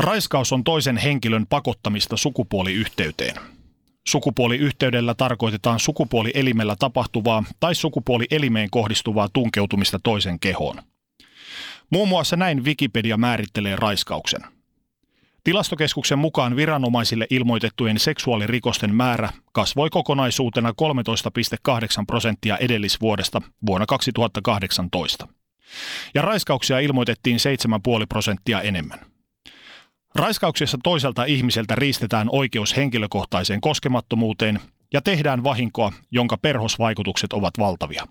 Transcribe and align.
Raiskaus 0.00 0.52
on 0.52 0.64
toisen 0.64 0.96
henkilön 0.96 1.46
pakottamista 1.46 2.16
sukupuoliyhteyteen. 2.16 3.36
Sukupuoliyhteydellä 4.08 5.14
tarkoitetaan 5.14 5.80
sukupuolielimellä 5.80 6.76
tapahtuvaa 6.78 7.44
tai 7.60 7.74
sukupuolielimeen 7.74 8.70
kohdistuvaa 8.70 9.28
tunkeutumista 9.32 9.98
toisen 10.02 10.40
kehoon. 10.40 10.82
Muun 11.90 12.08
muassa 12.08 12.36
näin 12.36 12.64
Wikipedia 12.64 13.16
määrittelee 13.16 13.76
raiskauksen. 13.76 14.40
Tilastokeskuksen 15.44 16.18
mukaan 16.18 16.56
viranomaisille 16.56 17.26
ilmoitettujen 17.30 17.98
seksuaalirikosten 17.98 18.94
määrä 18.94 19.28
kasvoi 19.52 19.90
kokonaisuutena 19.90 20.70
13,8 20.70 22.04
prosenttia 22.06 22.56
edellisvuodesta 22.56 23.42
vuonna 23.66 23.86
2018. 23.86 25.28
Ja 26.14 26.22
raiskauksia 26.22 26.78
ilmoitettiin 26.78 27.38
7,5 28.00 28.06
prosenttia 28.08 28.60
enemmän. 28.60 29.09
Raiskauksessa 30.14 30.78
toiselta 30.82 31.24
ihmiseltä 31.24 31.74
riistetään 31.74 32.28
oikeus 32.32 32.76
henkilökohtaiseen 32.76 33.60
koskemattomuuteen 33.60 34.60
ja 34.92 35.02
tehdään 35.02 35.44
vahinkoa, 35.44 35.92
jonka 36.10 36.36
perhosvaikutukset 36.36 37.32
ovat 37.32 37.54
valtavia. 37.58 38.06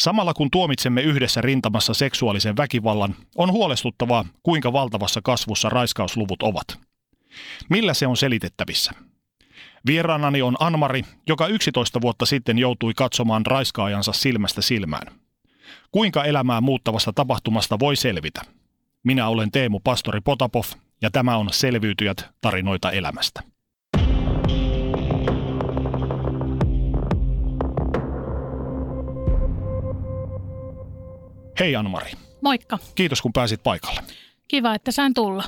Samalla 0.00 0.34
kun 0.34 0.50
tuomitsemme 0.50 1.02
yhdessä 1.02 1.40
rintamassa 1.40 1.94
seksuaalisen 1.94 2.56
väkivallan, 2.56 3.14
on 3.36 3.52
huolestuttavaa, 3.52 4.24
kuinka 4.42 4.72
valtavassa 4.72 5.20
kasvussa 5.22 5.68
raiskausluvut 5.68 6.42
ovat. 6.42 6.78
Millä 7.70 7.94
se 7.94 8.06
on 8.06 8.16
selitettävissä? 8.16 8.92
Vieraanani 9.86 10.42
on 10.42 10.56
Anmari, 10.60 11.04
joka 11.28 11.46
11 11.46 12.00
vuotta 12.00 12.26
sitten 12.26 12.58
joutui 12.58 12.92
katsomaan 12.96 13.46
raiskaajansa 13.46 14.12
silmästä 14.12 14.62
silmään. 14.62 15.12
Kuinka 15.90 16.24
elämää 16.24 16.60
muuttavasta 16.60 17.12
tapahtumasta 17.12 17.78
voi 17.78 17.96
selvitä? 17.96 18.42
Minä 19.02 19.28
olen 19.28 19.50
Teemu 19.50 19.80
Pastori 19.80 20.20
Potapov 20.20 20.64
ja 21.02 21.10
tämä 21.10 21.36
on 21.36 21.48
Selviytyjät 21.52 22.28
tarinoita 22.40 22.90
elämästä. 22.90 23.42
Hei 31.60 31.76
Anmari. 31.76 32.12
Moikka. 32.40 32.78
Kiitos 32.94 33.22
kun 33.22 33.32
pääsit 33.32 33.62
paikalle. 33.62 34.02
Kiva, 34.48 34.74
että 34.74 34.92
sain 34.92 35.14
tulla. 35.14 35.44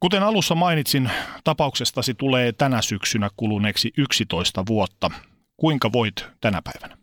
Kuten 0.00 0.22
alussa 0.22 0.54
mainitsin, 0.54 1.10
tapauksestasi 1.44 2.14
tulee 2.14 2.52
tänä 2.52 2.82
syksynä 2.82 3.30
kuluneeksi 3.36 3.92
11 3.96 4.66
vuotta. 4.66 5.10
Kuinka 5.56 5.92
voit 5.92 6.26
tänä 6.40 6.62
päivänä? 6.62 6.98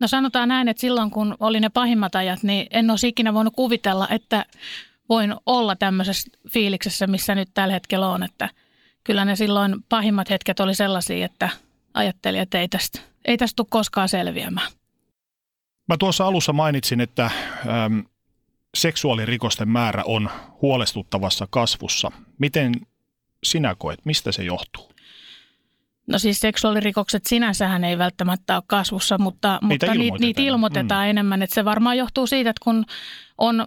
No 0.00 0.08
sanotaan 0.08 0.48
näin, 0.48 0.68
että 0.68 0.80
silloin 0.80 1.10
kun 1.10 1.36
oli 1.40 1.60
ne 1.60 1.68
pahimmat 1.68 2.14
ajat, 2.14 2.42
niin 2.42 2.66
en 2.70 2.90
olisi 2.90 3.08
ikinä 3.08 3.34
voinut 3.34 3.54
kuvitella, 3.56 4.08
että 4.08 4.46
voin 5.08 5.34
olla 5.46 5.76
tämmöisessä 5.76 6.30
fiiliksessä, 6.50 7.06
missä 7.06 7.34
nyt 7.34 7.48
tällä 7.54 7.74
hetkellä 7.74 8.08
on. 8.08 8.22
Että 8.22 8.48
kyllä 9.04 9.24
ne 9.24 9.36
silloin 9.36 9.76
pahimmat 9.88 10.30
hetket 10.30 10.60
oli 10.60 10.74
sellaisia, 10.74 11.26
että 11.26 11.48
ajattelin, 11.94 12.40
että 12.40 12.60
ei 12.60 12.68
tästä, 12.68 13.00
ei 13.24 13.36
tästä 13.36 13.56
tule 13.56 13.66
koskaan 13.70 14.08
selviämään. 14.08 14.72
Mä 15.88 15.96
tuossa 15.98 16.26
alussa 16.26 16.52
mainitsin, 16.52 17.00
että 17.00 17.24
äm, 17.24 18.04
seksuaalirikosten 18.74 19.68
määrä 19.68 20.02
on 20.04 20.30
huolestuttavassa 20.62 21.46
kasvussa. 21.50 22.10
Miten 22.38 22.72
sinä 23.44 23.74
koet, 23.78 24.00
mistä 24.04 24.32
se 24.32 24.42
johtuu? 24.44 24.94
No 26.06 26.18
siis 26.18 26.40
seksuaalirikokset 26.40 27.26
sinänsähän 27.26 27.84
ei 27.84 27.98
välttämättä 27.98 28.54
ole 28.54 28.62
kasvussa, 28.66 29.18
mutta, 29.18 29.48
Niitä 29.48 29.66
mutta 29.66 29.86
ilmoitetaan. 29.86 30.20
niitä, 30.20 30.40
niitä 30.40 30.42
ilmoitetaan 30.42 31.06
mm. 31.06 31.10
enemmän. 31.10 31.42
Että 31.42 31.54
se 31.54 31.64
varmaan 31.64 31.98
johtuu 31.98 32.26
siitä, 32.26 32.50
että 32.50 32.64
kun 32.64 32.84
on 33.38 33.66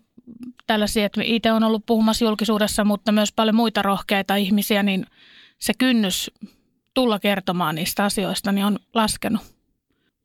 tällaisia, 0.67 1.05
että 1.05 1.21
itse 1.23 1.51
on 1.51 1.63
ollut 1.63 1.85
puhumassa 1.85 2.25
julkisuudessa, 2.25 2.83
mutta 2.83 3.11
myös 3.11 3.31
paljon 3.31 3.55
muita 3.55 3.81
rohkeita 3.81 4.35
ihmisiä, 4.35 4.83
niin 4.83 5.05
se 5.59 5.73
kynnys 5.77 6.31
tulla 6.93 7.19
kertomaan 7.19 7.75
niistä 7.75 8.03
asioista 8.03 8.51
niin 8.51 8.65
on 8.65 8.79
laskenut. 8.93 9.41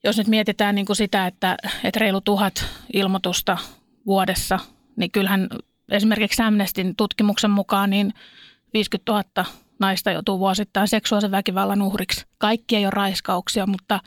Jos 0.05 0.19
nyt 0.19 0.27
mietitään 0.27 0.75
niin 0.75 0.87
kuin 0.87 0.97
sitä, 0.97 1.27
että, 1.27 1.57
että 1.85 2.01
reilu 2.01 2.21
tuhat 2.21 2.65
ilmoitusta 2.93 3.59
vuodessa, 4.07 4.59
niin 4.97 5.11
kyllähän 5.11 5.49
esimerkiksi 5.91 6.43
Amnestin 6.43 6.97
tutkimuksen 6.97 7.51
mukaan 7.51 7.91
niin 7.91 8.15
50 8.75 9.13
000 9.13 9.51
naista 9.79 10.11
joutuu 10.11 10.39
vuosittain 10.39 10.89
seksuaalisen 10.89 11.31
väkivallan 11.31 11.83
uhriksi. 11.83 12.27
Kaikki 12.39 12.77
ei 12.77 12.85
ole 12.85 12.91
raiskauksia, 12.91 13.67
mutta, 13.67 14.01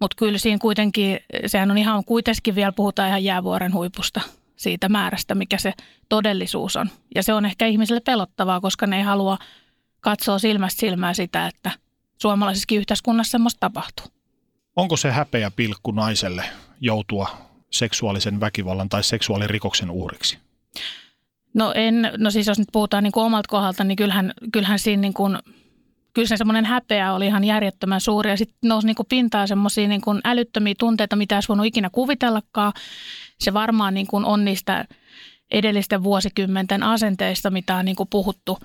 mutta 0.00 0.16
kyllä 0.16 0.38
siinä 0.38 0.58
kuitenkin, 0.58 1.20
sehän 1.46 1.70
on 1.70 1.78
ihan 1.78 2.04
kuitenkin 2.04 2.54
vielä 2.54 2.72
puhutaan 2.72 3.08
ihan 3.08 3.24
jäävuoren 3.24 3.74
huipusta 3.74 4.20
siitä 4.58 4.88
määrästä, 4.88 5.34
mikä 5.34 5.58
se 5.58 5.72
todellisuus 6.08 6.76
on. 6.76 6.90
Ja 7.14 7.22
se 7.22 7.32
on 7.32 7.44
ehkä 7.44 7.66
ihmisille 7.66 8.00
pelottavaa, 8.00 8.60
koska 8.60 8.86
ne 8.86 8.96
ei 8.96 9.02
halua 9.02 9.38
katsoa 10.00 10.38
silmästä 10.38 10.80
silmää 10.80 11.14
sitä, 11.14 11.46
että 11.46 11.70
suomalaisessakin 12.22 12.78
yhteiskunnassa 12.78 13.30
semmoista 13.30 13.60
tapahtuu. 13.60 14.06
Onko 14.76 14.96
se 14.96 15.10
häpeä 15.10 15.50
pilkku 15.50 15.90
naiselle 15.90 16.44
joutua 16.80 17.28
seksuaalisen 17.70 18.40
väkivallan 18.40 18.88
tai 18.88 19.04
seksuaalirikoksen 19.04 19.90
uhriksi? 19.90 20.38
No 21.54 21.72
en, 21.74 22.12
no 22.18 22.30
siis 22.30 22.46
jos 22.46 22.58
nyt 22.58 22.68
puhutaan 22.72 23.04
niin 23.04 23.12
kuin 23.12 23.24
omalta 23.24 23.48
kohdalta, 23.48 23.84
niin 23.84 23.96
kyllähän, 23.96 24.32
kyllähän 24.52 24.78
siinä 24.78 25.00
niin 25.00 25.14
kuin, 25.14 25.38
kyllä 26.14 26.28
se 26.28 26.36
semmoinen 26.36 26.64
häpeä 26.64 27.12
oli 27.12 27.26
ihan 27.26 27.44
järjettömän 27.44 28.00
suuri 28.00 28.30
ja 28.30 28.36
sitten 28.36 28.68
nousi 28.68 28.86
niin 28.86 28.96
kuin 28.96 29.06
pintaan 29.08 29.48
semmoisia 29.48 29.88
niin 29.88 30.00
kuin 30.00 30.20
älyttömiä 30.24 30.74
tunteita, 30.78 31.16
mitä 31.16 31.34
olisi 31.34 31.48
voinut 31.48 31.66
ikinä 31.66 31.90
kuvitellakaan. 31.90 32.72
Se 33.40 33.54
varmaan 33.54 33.94
niin 33.94 34.06
kuin 34.06 34.24
on 34.24 34.44
niistä 34.44 34.84
edellisten 35.50 36.02
vuosikymmenten 36.02 36.82
asenteista, 36.82 37.50
mitä 37.50 37.76
on 37.76 37.84
niin 37.84 37.96
kuin 37.96 38.08
puhuttu, 38.08 38.58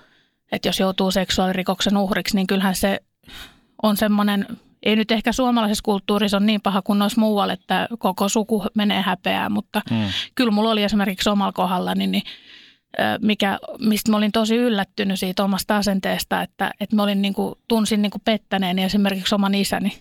että 0.52 0.68
jos 0.68 0.80
joutuu 0.80 1.12
seksuaalirikoksen 1.12 1.98
uhriksi, 1.98 2.36
niin 2.36 2.48
kyllähän 2.48 2.76
se 2.76 3.00
on 3.84 3.98
semmoinen, 3.98 4.48
ei 4.84 4.96
nyt 4.96 5.12
ehkä 5.12 5.32
suomalaisessa 5.32 5.84
kulttuurissa 5.84 6.38
on 6.38 6.46
niin 6.46 6.62
paha 6.62 6.82
kuin 6.82 7.00
noissa 7.00 7.22
muualla, 7.22 7.54
että 7.54 7.88
koko 8.00 8.30
suku 8.30 8.66
menee 8.76 9.02
häpeään, 9.02 9.52
mutta 9.52 9.82
hmm. 9.90 10.06
kyllä 10.36 10.52
mulla 10.52 10.72
oli 10.72 10.84
esimerkiksi 10.84 11.30
omalla 11.30 11.52
kohdallani, 11.52 12.08
niin 12.08 12.24
mikä, 13.22 13.60
mistä 13.80 14.12
mä 14.12 14.18
olin 14.18 14.32
tosi 14.32 14.56
yllättynyt 14.56 15.20
siitä 15.20 15.44
omasta 15.44 15.78
asenteesta, 15.78 16.42
että, 16.42 16.72
että 16.80 16.96
mä 16.96 17.04
olin 17.04 17.22
niin 17.22 17.34
kuin, 17.34 17.56
tunsin 17.68 18.02
niin 18.02 18.12
kuin 18.12 18.22
pettäneeni 18.26 18.84
esimerkiksi 18.84 19.36
oman 19.36 19.56
isäni, 19.56 19.98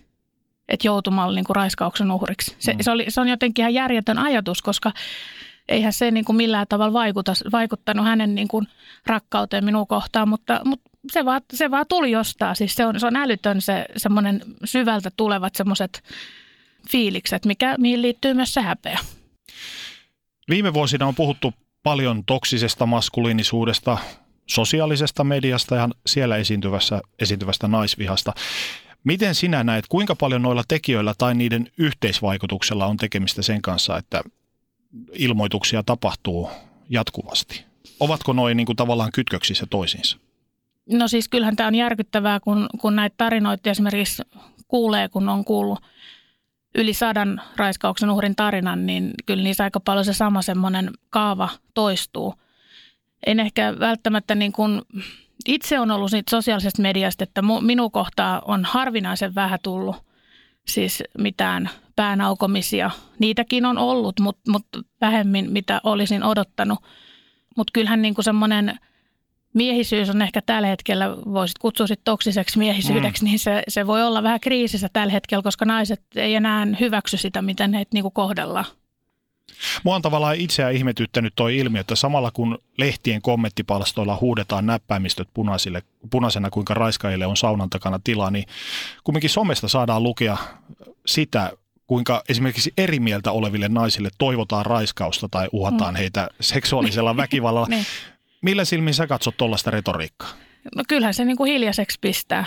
että 0.69 0.87
joutumalla 0.87 1.35
niin 1.35 1.45
kuin 1.45 1.57
raiskauksen 1.57 2.11
uhriksi. 2.11 2.57
Se, 2.59 2.73
mm. 2.73 2.79
se, 2.81 2.91
oli, 2.91 3.05
se 3.09 3.21
on 3.21 3.29
jotenkin 3.29 3.63
ihan 3.63 3.75
järjetön 3.75 4.19
ajatus, 4.19 4.63
koska 4.63 4.93
eihän 5.69 5.93
se 5.93 6.11
niin 6.11 6.25
kuin 6.25 6.37
millään 6.37 6.67
tavalla 6.69 6.93
vaikuta, 6.93 7.33
vaikuttanut 7.53 8.07
hänen 8.07 8.35
niin 8.35 8.49
kuin 8.49 8.69
rakkauteen 9.07 9.65
minua 9.65 9.87
kohtaan, 9.87 10.29
mutta, 10.29 10.61
mutta 10.65 10.91
se, 11.13 11.25
vaan, 11.25 11.41
se 11.53 11.71
vaan 11.71 11.87
tuli 11.89 12.11
jostain. 12.11 12.57
Siis 12.57 12.75
se 12.75 12.87
on, 12.87 13.01
se 13.01 13.07
on 13.07 13.17
älytön 13.17 13.61
se 13.61 13.87
semmoinen 13.97 14.43
syvältä 14.65 15.11
tulevat 15.17 15.55
semmoiset 15.55 16.03
fiilikset, 16.91 17.45
mikä, 17.45 17.75
mihin 17.79 18.03
liittyy 18.03 18.35
myös 18.35 18.55
se 18.55 18.61
häpeä. 18.61 18.99
Viime 20.49 20.75
vuosina 20.75 21.07
on 21.07 21.15
puhuttu 21.15 21.55
paljon 21.83 22.25
toksisesta 22.25 22.87
maskuliinisuudesta, 22.87 23.99
sosiaalisesta 24.47 25.25
mediasta 25.25 25.77
ja 25.77 25.89
siellä 26.07 26.37
esiintyvästä, 26.37 27.01
esiintyvästä 27.19 27.69
naisvihasta. 27.69 28.33
Miten 29.05 29.35
sinä 29.35 29.65
näet, 29.65 29.85
kuinka 29.89 30.17
paljon 30.17 30.43
noilla 30.43 30.63
tekijöillä 30.69 31.15
tai 31.19 31.35
niiden 31.35 31.69
yhteisvaikutuksella 31.79 32.87
on 32.87 32.97
tekemistä 32.97 33.43
sen 33.43 33.63
kanssa, 33.63 33.99
että 33.99 34.23
ilmoituksia 35.13 35.83
tapahtuu 35.83 36.51
jatkuvasti? 36.89 37.65
Ovatko 38.01 38.33
noin 38.33 38.57
niin 38.57 38.77
tavallaan 38.77 39.13
kytköksissä 39.13 39.67
toisiinsa? 39.71 40.19
No 40.91 41.09
siis 41.09 41.29
kyllähän 41.29 41.57
tämä 41.57 41.67
on 41.67 41.75
järkyttävää, 41.75 42.41
kun, 42.41 42.67
kun 42.81 42.97
näitä 42.97 43.15
tarinoita 43.17 43.71
esimerkiksi 43.71 44.23
kuulee, 44.69 45.09
kun 45.09 45.29
on 45.29 45.45
kuullut 45.45 45.79
yli 46.75 46.95
sadan 46.95 47.41
raiskauksen 47.57 48.11
uhrin 48.11 48.37
tarinan, 48.37 48.87
niin 48.87 49.11
kyllä 49.27 49.43
niissä 49.43 49.65
aika 49.65 49.81
paljon 49.81 50.05
se 50.05 50.13
sama 50.13 50.43
semmoinen 50.43 50.91
kaava 51.11 51.49
toistuu. 51.75 52.35
En 53.27 53.41
ehkä 53.41 53.75
välttämättä 53.81 54.35
niin 54.35 54.53
kuin, 54.53 54.83
itse 55.47 55.81
on 55.81 55.91
ollut 55.91 56.11
siitä 56.11 56.31
sosiaalisesta 56.31 56.83
mediasta, 56.83 57.25
että 57.25 57.43
minun 57.61 57.91
kohtaa 57.91 58.43
on 58.45 58.65
harvinaisen 58.65 59.35
vähän 59.35 59.59
tullut 59.63 59.97
siis 60.69 61.03
mitään 61.19 61.71
päänaukomisia. 61.97 62.91
Niitäkin 63.19 63.65
on 63.65 63.79
ollut, 63.79 64.21
mutta, 64.21 64.51
mutta 64.51 64.79
vähemmin 65.01 65.53
mitä 65.53 65.81
olisin 65.85 66.25
odottanut. 66.25 66.79
Mutta 67.57 67.71
kyllähän 67.73 68.03
niin 68.03 68.15
kuin 68.15 68.25
semmoinen 68.25 68.79
miehisyys 69.55 70.11
on 70.11 70.23
ehkä 70.23 70.43
tällä 70.47 70.69
hetkellä, 70.69 71.17
voisit 71.17 71.59
kutsua 71.59 71.87
sit 71.87 72.01
toksiseksi 72.05 72.59
miehisyydeksi, 72.59 73.23
mm. 73.23 73.29
niin 73.29 73.39
se, 73.39 73.63
se 73.69 73.87
voi 73.87 74.03
olla 74.03 74.23
vähän 74.23 74.41
kriisissä 74.41 74.89
tällä 74.93 75.13
hetkellä, 75.13 75.43
koska 75.43 75.65
naiset 75.65 76.03
ei 76.17 76.35
enää 76.35 76.67
hyväksy 76.81 77.17
sitä, 77.17 77.43
miten 77.43 77.75
heitä 77.75 77.91
niinku 77.95 78.11
kohdellaan. 78.11 78.65
Mua 79.85 79.95
on 79.95 80.03
tavallaan 80.03 80.37
itseään 80.37 80.75
ihmetyttänyt 80.75 81.33
toi 81.37 81.57
ilmiö, 81.57 81.81
että 81.81 81.95
samalla 81.95 82.31
kun 82.31 82.59
lehtien 82.79 83.23
kommenttipalstoilla 83.23 84.19
huudetaan 84.21 84.67
näppäimistöt 84.67 85.29
punaisille, 85.35 85.83
punaisena, 86.11 86.51
kuinka 86.51 86.75
raiskaajille 86.75 87.27
on 87.27 87.37
saunan 87.37 87.71
takana 87.71 88.01
tilaa, 88.05 88.31
niin 88.31 88.45
kumminkin 89.05 89.31
somesta 89.31 89.69
saadaan 89.69 90.03
lukea 90.03 90.37
sitä, 91.07 91.53
kuinka 91.87 92.23
esimerkiksi 92.29 92.73
eri 92.79 93.01
mieltä 93.01 93.33
oleville 93.33 93.69
naisille 93.69 94.09
toivotaan 94.19 94.67
raiskausta 94.67 95.29
tai 95.31 95.49
uhataan 95.53 95.95
mm. 95.95 95.99
heitä 95.99 96.29
seksuaalisella 96.41 97.17
väkivallalla. 97.17 97.77
Millä 98.43 98.65
silmin 98.65 98.95
sä 98.95 99.07
katsot 99.07 99.37
tuollaista 99.37 99.71
retoriikkaa? 99.71 100.29
No 100.77 100.85
kyllähän 100.89 101.15
se 101.15 101.25
niin 101.25 101.37
kuin 101.37 101.53
hiljaiseksi 101.53 101.99
pistää. 102.01 102.45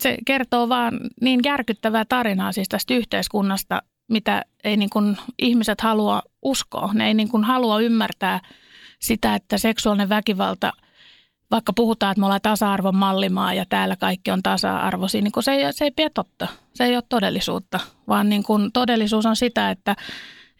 Se 0.00 0.16
kertoo 0.26 0.68
vaan 0.68 1.00
niin 1.20 1.40
järkyttävää 1.44 2.04
tarinaa 2.04 2.52
siis 2.52 2.68
tästä 2.68 2.94
yhteiskunnasta, 2.94 3.82
mitä 4.08 4.42
ei 4.64 4.76
niin 4.76 4.90
kuin 4.90 5.16
ihmiset 5.38 5.80
halua 5.80 6.22
uskoa. 6.42 6.90
Ne 6.94 7.06
ei 7.06 7.14
niin 7.14 7.28
kuin 7.28 7.44
halua 7.44 7.80
ymmärtää 7.80 8.40
sitä, 8.98 9.34
että 9.34 9.58
seksuaalinen 9.58 10.08
väkivalta, 10.08 10.72
vaikka 11.50 11.72
puhutaan, 11.72 12.12
että 12.12 12.20
me 12.20 12.26
ollaan 12.26 12.40
tasa-arvon 12.42 12.96
mallimaa 12.96 13.54
ja 13.54 13.64
täällä 13.68 13.96
kaikki 13.96 14.30
on 14.30 14.42
tasa-arvoisia, 14.42 15.22
niin 15.22 15.32
se, 15.40 15.52
ei, 15.52 15.72
se 15.72 15.84
ei 15.84 15.90
pidä 15.90 16.10
totta. 16.14 16.48
Se 16.74 16.84
ei 16.84 16.94
ole 16.94 17.02
todellisuutta, 17.08 17.80
vaan 18.08 18.28
niin 18.28 18.42
kuin 18.42 18.72
todellisuus 18.72 19.26
on 19.26 19.36
sitä, 19.36 19.70
että, 19.70 19.96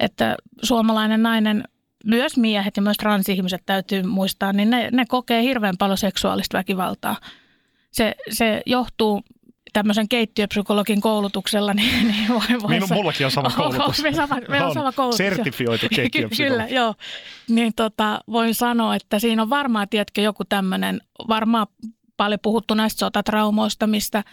että 0.01 0.37
suomalainen 0.63 1.23
nainen, 1.23 1.65
myös 2.07 2.37
miehet 2.37 2.77
ja 2.77 2.83
myös 2.83 2.97
transihmiset 2.97 3.63
täytyy 3.67 4.03
muistaa, 4.03 4.53
niin 4.53 4.71
ne, 4.71 4.89
ne 4.93 5.05
kokee 5.09 5.43
hirveän 5.43 5.77
paljon 5.79 5.99
seksuaalista 5.99 6.59
väkivaltaa. 6.59 7.17
Se, 7.91 8.15
se 8.31 8.63
johtuu 8.67 9.23
tämmöisen 9.73 10.09
keittiöpsykologin 10.09 11.01
koulutuksella, 11.01 11.75
niin, 11.75 12.09
niin 12.09 12.29
voi, 12.29 12.63
voi 12.63 12.71
Minun, 12.71 12.89
mullakin 12.93 13.27
on 13.27 13.31
sama 13.31 13.51
koulutus. 13.57 14.03
meillä, 14.03 14.27
sama, 14.27 14.41
meillä 14.49 14.67
on 14.67 14.75
sama 14.75 14.93
koulutus. 14.93 15.19
Sertifioitu 15.19 15.87
keittiöpsykologi. 15.97 16.51
Kyllä, 16.51 16.81
joo. 16.81 16.95
Niin 17.49 17.73
tota, 17.77 18.21
voin 18.33 18.55
sanoa, 18.55 18.97
että 18.97 19.19
siinä 19.19 19.43
on 19.43 19.51
varmaan, 19.51 19.89
tiedätkö, 19.89 20.21
joku 20.21 20.45
tämmöinen, 20.45 21.01
varmaan 21.29 21.67
paljon 22.17 22.41
puhuttu 22.43 22.75
näistä 22.75 22.99
sotatraumoista, 22.99 23.87
mistä 23.87 24.25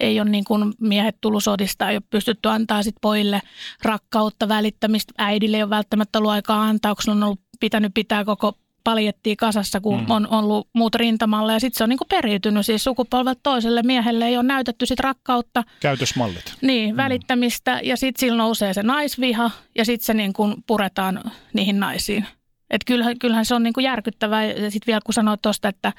ei 0.00 0.20
ole 0.20 0.30
niin 0.30 0.44
kuin 0.44 0.72
miehet 0.80 1.16
tullut 1.20 1.44
sodista, 1.44 1.90
ei 1.90 1.96
ole 1.96 2.02
pystytty 2.10 2.48
antaa 2.48 2.82
sit 2.82 2.96
pojille 3.00 3.42
rakkautta, 3.82 4.48
välittämistä. 4.48 5.12
Äidille 5.18 5.56
ei 5.56 5.62
ole 5.62 5.70
välttämättä 5.70 6.18
ollut 6.18 6.30
aikaa 6.30 6.62
antaa, 6.62 6.94
kun 6.94 7.12
on 7.12 7.22
ollut 7.22 7.40
pitänyt 7.60 7.94
pitää 7.94 8.24
koko 8.24 8.54
paljettiin 8.84 9.36
kasassa, 9.36 9.80
kun 9.80 10.00
mm. 10.00 10.10
on 10.10 10.28
ollut 10.30 10.68
muut 10.72 10.94
rintamalla. 10.94 11.52
Ja 11.52 11.60
sitten 11.60 11.78
se 11.78 11.84
on 11.84 11.90
niinku 11.90 12.04
periytynyt 12.04 12.66
siis 12.66 12.84
sukupolvelta 12.84 13.40
toiselle 13.42 13.82
miehelle. 13.82 14.26
Ei 14.26 14.36
ole 14.36 14.42
näytetty 14.42 14.86
sit 14.86 15.00
rakkautta. 15.00 15.64
Käytösmallit. 15.80 16.54
Niin, 16.62 16.94
mm. 16.94 16.96
välittämistä. 16.96 17.80
Ja 17.82 17.96
sitten 17.96 18.20
sillä 18.20 18.36
nousee 18.36 18.74
se 18.74 18.82
naisviha 18.82 19.50
ja 19.78 19.84
sitten 19.84 20.06
se 20.06 20.14
niinku 20.14 20.54
puretaan 20.66 21.20
niihin 21.52 21.80
naisiin. 21.80 22.26
Et 22.70 22.84
kyllähän, 22.86 23.18
kyllähän 23.18 23.46
se 23.46 23.54
on 23.54 23.62
niinku 23.62 23.80
järkyttävää. 23.80 24.44
Ja 24.44 24.70
sitten 24.70 24.86
vielä 24.86 25.00
kun 25.04 25.14
sanoit 25.14 25.42
tuosta, 25.42 25.68
että 25.68 25.92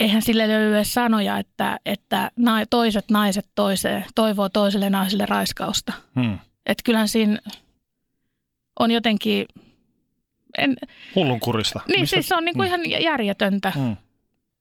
eihän 0.00 0.22
sille 0.22 0.48
löydy 0.48 0.74
edes 0.74 0.94
sanoja, 0.94 1.38
että, 1.38 1.78
että 1.86 2.30
toiset 2.70 3.10
naiset 3.10 3.46
toiseen, 3.54 4.04
toivoo 4.14 4.48
toiselle 4.48 4.90
naiselle 4.90 5.26
raiskausta. 5.26 5.92
Mm. 6.14 6.38
Että 6.66 6.82
kyllähän 6.84 7.08
siinä 7.08 7.38
on 8.80 8.90
jotenkin– 8.90 9.46
en, 10.58 10.76
Hullunkurista. 11.14 11.80
Niin, 11.88 12.00
Mistä? 12.00 12.16
siis 12.16 12.28
se 12.28 12.36
on 12.36 12.44
niin 12.44 12.54
kuin 12.54 12.68
mm. 12.68 12.84
ihan 12.84 13.02
järjetöntä. 13.02 13.72
Mm. 13.76 13.96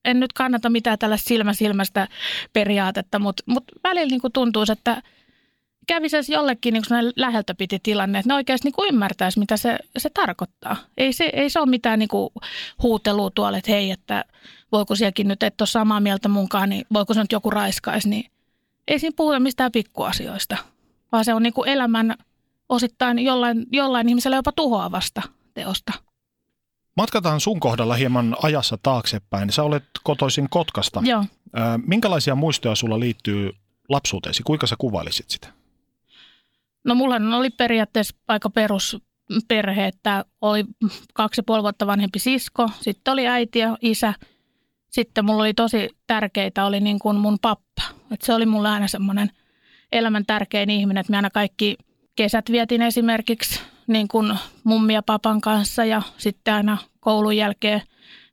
En 0.06 0.20
nyt 0.20 0.34
kannata 0.34 0.70
mitään 0.70 1.00
tällä 1.00 1.18
silmä 1.18 1.54
silmästä 1.54 2.08
periaatetta, 2.54 3.20
mutta, 3.20 3.44
mutta 3.46 3.74
välillä 3.84 4.10
niin 4.10 4.22
kuin 4.22 4.34
tuntuu, 4.34 4.66
että 4.72 5.02
kävisi 5.88 6.34
jollekin 6.34 6.74
niin 6.74 6.84
läheltä 7.16 7.56
piti 7.56 7.80
tilanne, 7.84 8.20
että 8.20 8.30
ne 8.30 8.34
oikeasti 8.34 8.68
niin 8.68 8.74
kuin 8.74 8.90
ymmärtäisi, 8.94 9.40
mitä 9.40 9.58
se, 9.58 9.78
se 9.98 10.10
tarkoittaa. 10.10 10.76
Ei 10.98 11.14
se, 11.14 11.30
ei 11.34 11.50
se 11.50 11.60
ole 11.60 11.70
mitään 11.70 12.00
niin 12.00 12.10
kuin 12.10 12.30
huutelua 12.84 13.30
tuolla, 13.30 13.58
että 13.58 13.72
hei, 13.72 13.92
että 13.92 14.26
voiko 14.72 14.96
sielläkin 14.96 15.28
nyt, 15.28 15.44
että 15.44 15.62
ole 15.62 15.68
samaa 15.68 16.00
mieltä 16.00 16.30
munkaan, 16.30 16.70
niin 16.70 16.86
voiko 16.94 17.14
se 17.14 17.22
nyt 17.22 17.32
joku 17.32 17.50
raiskaisi, 17.50 18.10
niin 18.10 18.32
ei 18.88 19.00
siinä 19.00 19.14
puhuta 19.18 19.40
mistään 19.40 19.72
pikkuasioista, 19.72 20.58
vaan 21.12 21.26
se 21.26 21.34
on 21.34 21.44
niin 21.44 21.54
kuin 21.54 21.70
elämän 21.70 22.16
osittain 22.70 23.20
jollain, 23.20 23.66
jollain 23.72 24.10
ihmisellä 24.10 24.36
jopa 24.36 24.52
tuhoavasta 24.52 25.22
teosta. 25.54 25.94
Matkataan 26.98 27.40
sun 27.40 27.60
kohdalla 27.60 27.96
hieman 27.96 28.36
ajassa 28.44 28.78
taaksepäin. 28.84 29.52
Sä 29.52 29.64
olet 29.64 29.84
kotoisin 30.04 30.50
Kotkasta. 30.50 31.02
Joo. 31.06 31.26
Minkälaisia 31.86 32.36
muistoja 32.36 32.76
sulla 32.76 33.00
liittyy 33.00 33.52
lapsuuteesi? 33.90 34.44
Kuinka 34.44 34.68
sä 34.68 34.76
kuvailisit 34.80 35.30
sitä? 35.30 35.57
No 36.88 36.96
mulla 36.96 37.38
oli 37.38 37.50
periaatteessa 37.50 38.16
aika 38.28 38.50
perusperhe, 38.50 39.88
että 39.88 40.26
oli 40.42 40.66
kaksi 41.14 41.40
ja 41.40 41.44
puoli 41.44 41.62
vuotta 41.62 41.88
vanhempi 41.88 42.20
sisko, 42.20 42.70
sitten 42.82 43.12
oli 43.12 43.28
äiti 43.28 43.60
ja 43.60 43.78
isä. 43.82 44.14
Sitten 44.90 45.26
mulla 45.26 45.44
oli 45.44 45.54
tosi 45.54 45.90
tärkeitä, 46.08 46.66
oli 46.66 46.80
niin 46.80 47.00
kuin 47.00 47.18
mun 47.18 47.38
pappa. 47.42 47.82
Et 48.12 48.22
se 48.22 48.34
oli 48.34 48.46
mulle 48.46 48.70
aina 48.70 48.88
semmoinen 48.88 49.32
elämän 49.92 50.26
tärkein 50.26 50.70
ihminen, 50.70 51.02
että 51.02 51.12
me 51.12 51.18
aina 51.18 51.30
kaikki 51.30 51.78
kesät 52.16 52.52
vietin 52.52 52.82
esimerkiksi 52.82 53.60
niin 53.88 54.08
kuin 54.08 54.34
mummi 54.64 54.94
ja 54.94 55.04
papan 55.04 55.42
kanssa 55.42 55.86
ja 55.86 56.02
sitten 56.18 56.54
aina 56.54 56.78
koulun 57.00 57.38
jälkeen 57.38 57.82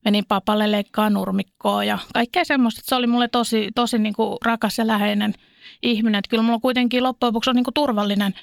menin 0.04 0.24
papalle 0.28 0.70
leikkaa 0.70 1.10
nurmikkoa 1.10 1.84
ja 1.84 1.98
kaikkea 2.14 2.44
semmoista. 2.44 2.80
Se 2.84 2.94
oli 2.94 3.06
mulle 3.06 3.28
tosi, 3.28 3.68
tosi 3.74 3.98
niin 3.98 4.14
kuin 4.14 4.38
rakas 4.44 4.78
ja 4.78 4.86
läheinen 4.86 5.34
ihminen. 5.82 6.18
Että 6.18 6.28
kyllä 6.28 6.42
mulla 6.42 6.58
kuitenkin 6.58 7.02
loppujen 7.02 7.28
lopuksi 7.28 7.50
on 7.50 7.56
niin 7.56 7.64
kuin 7.64 7.74
turvallinen 7.74 8.34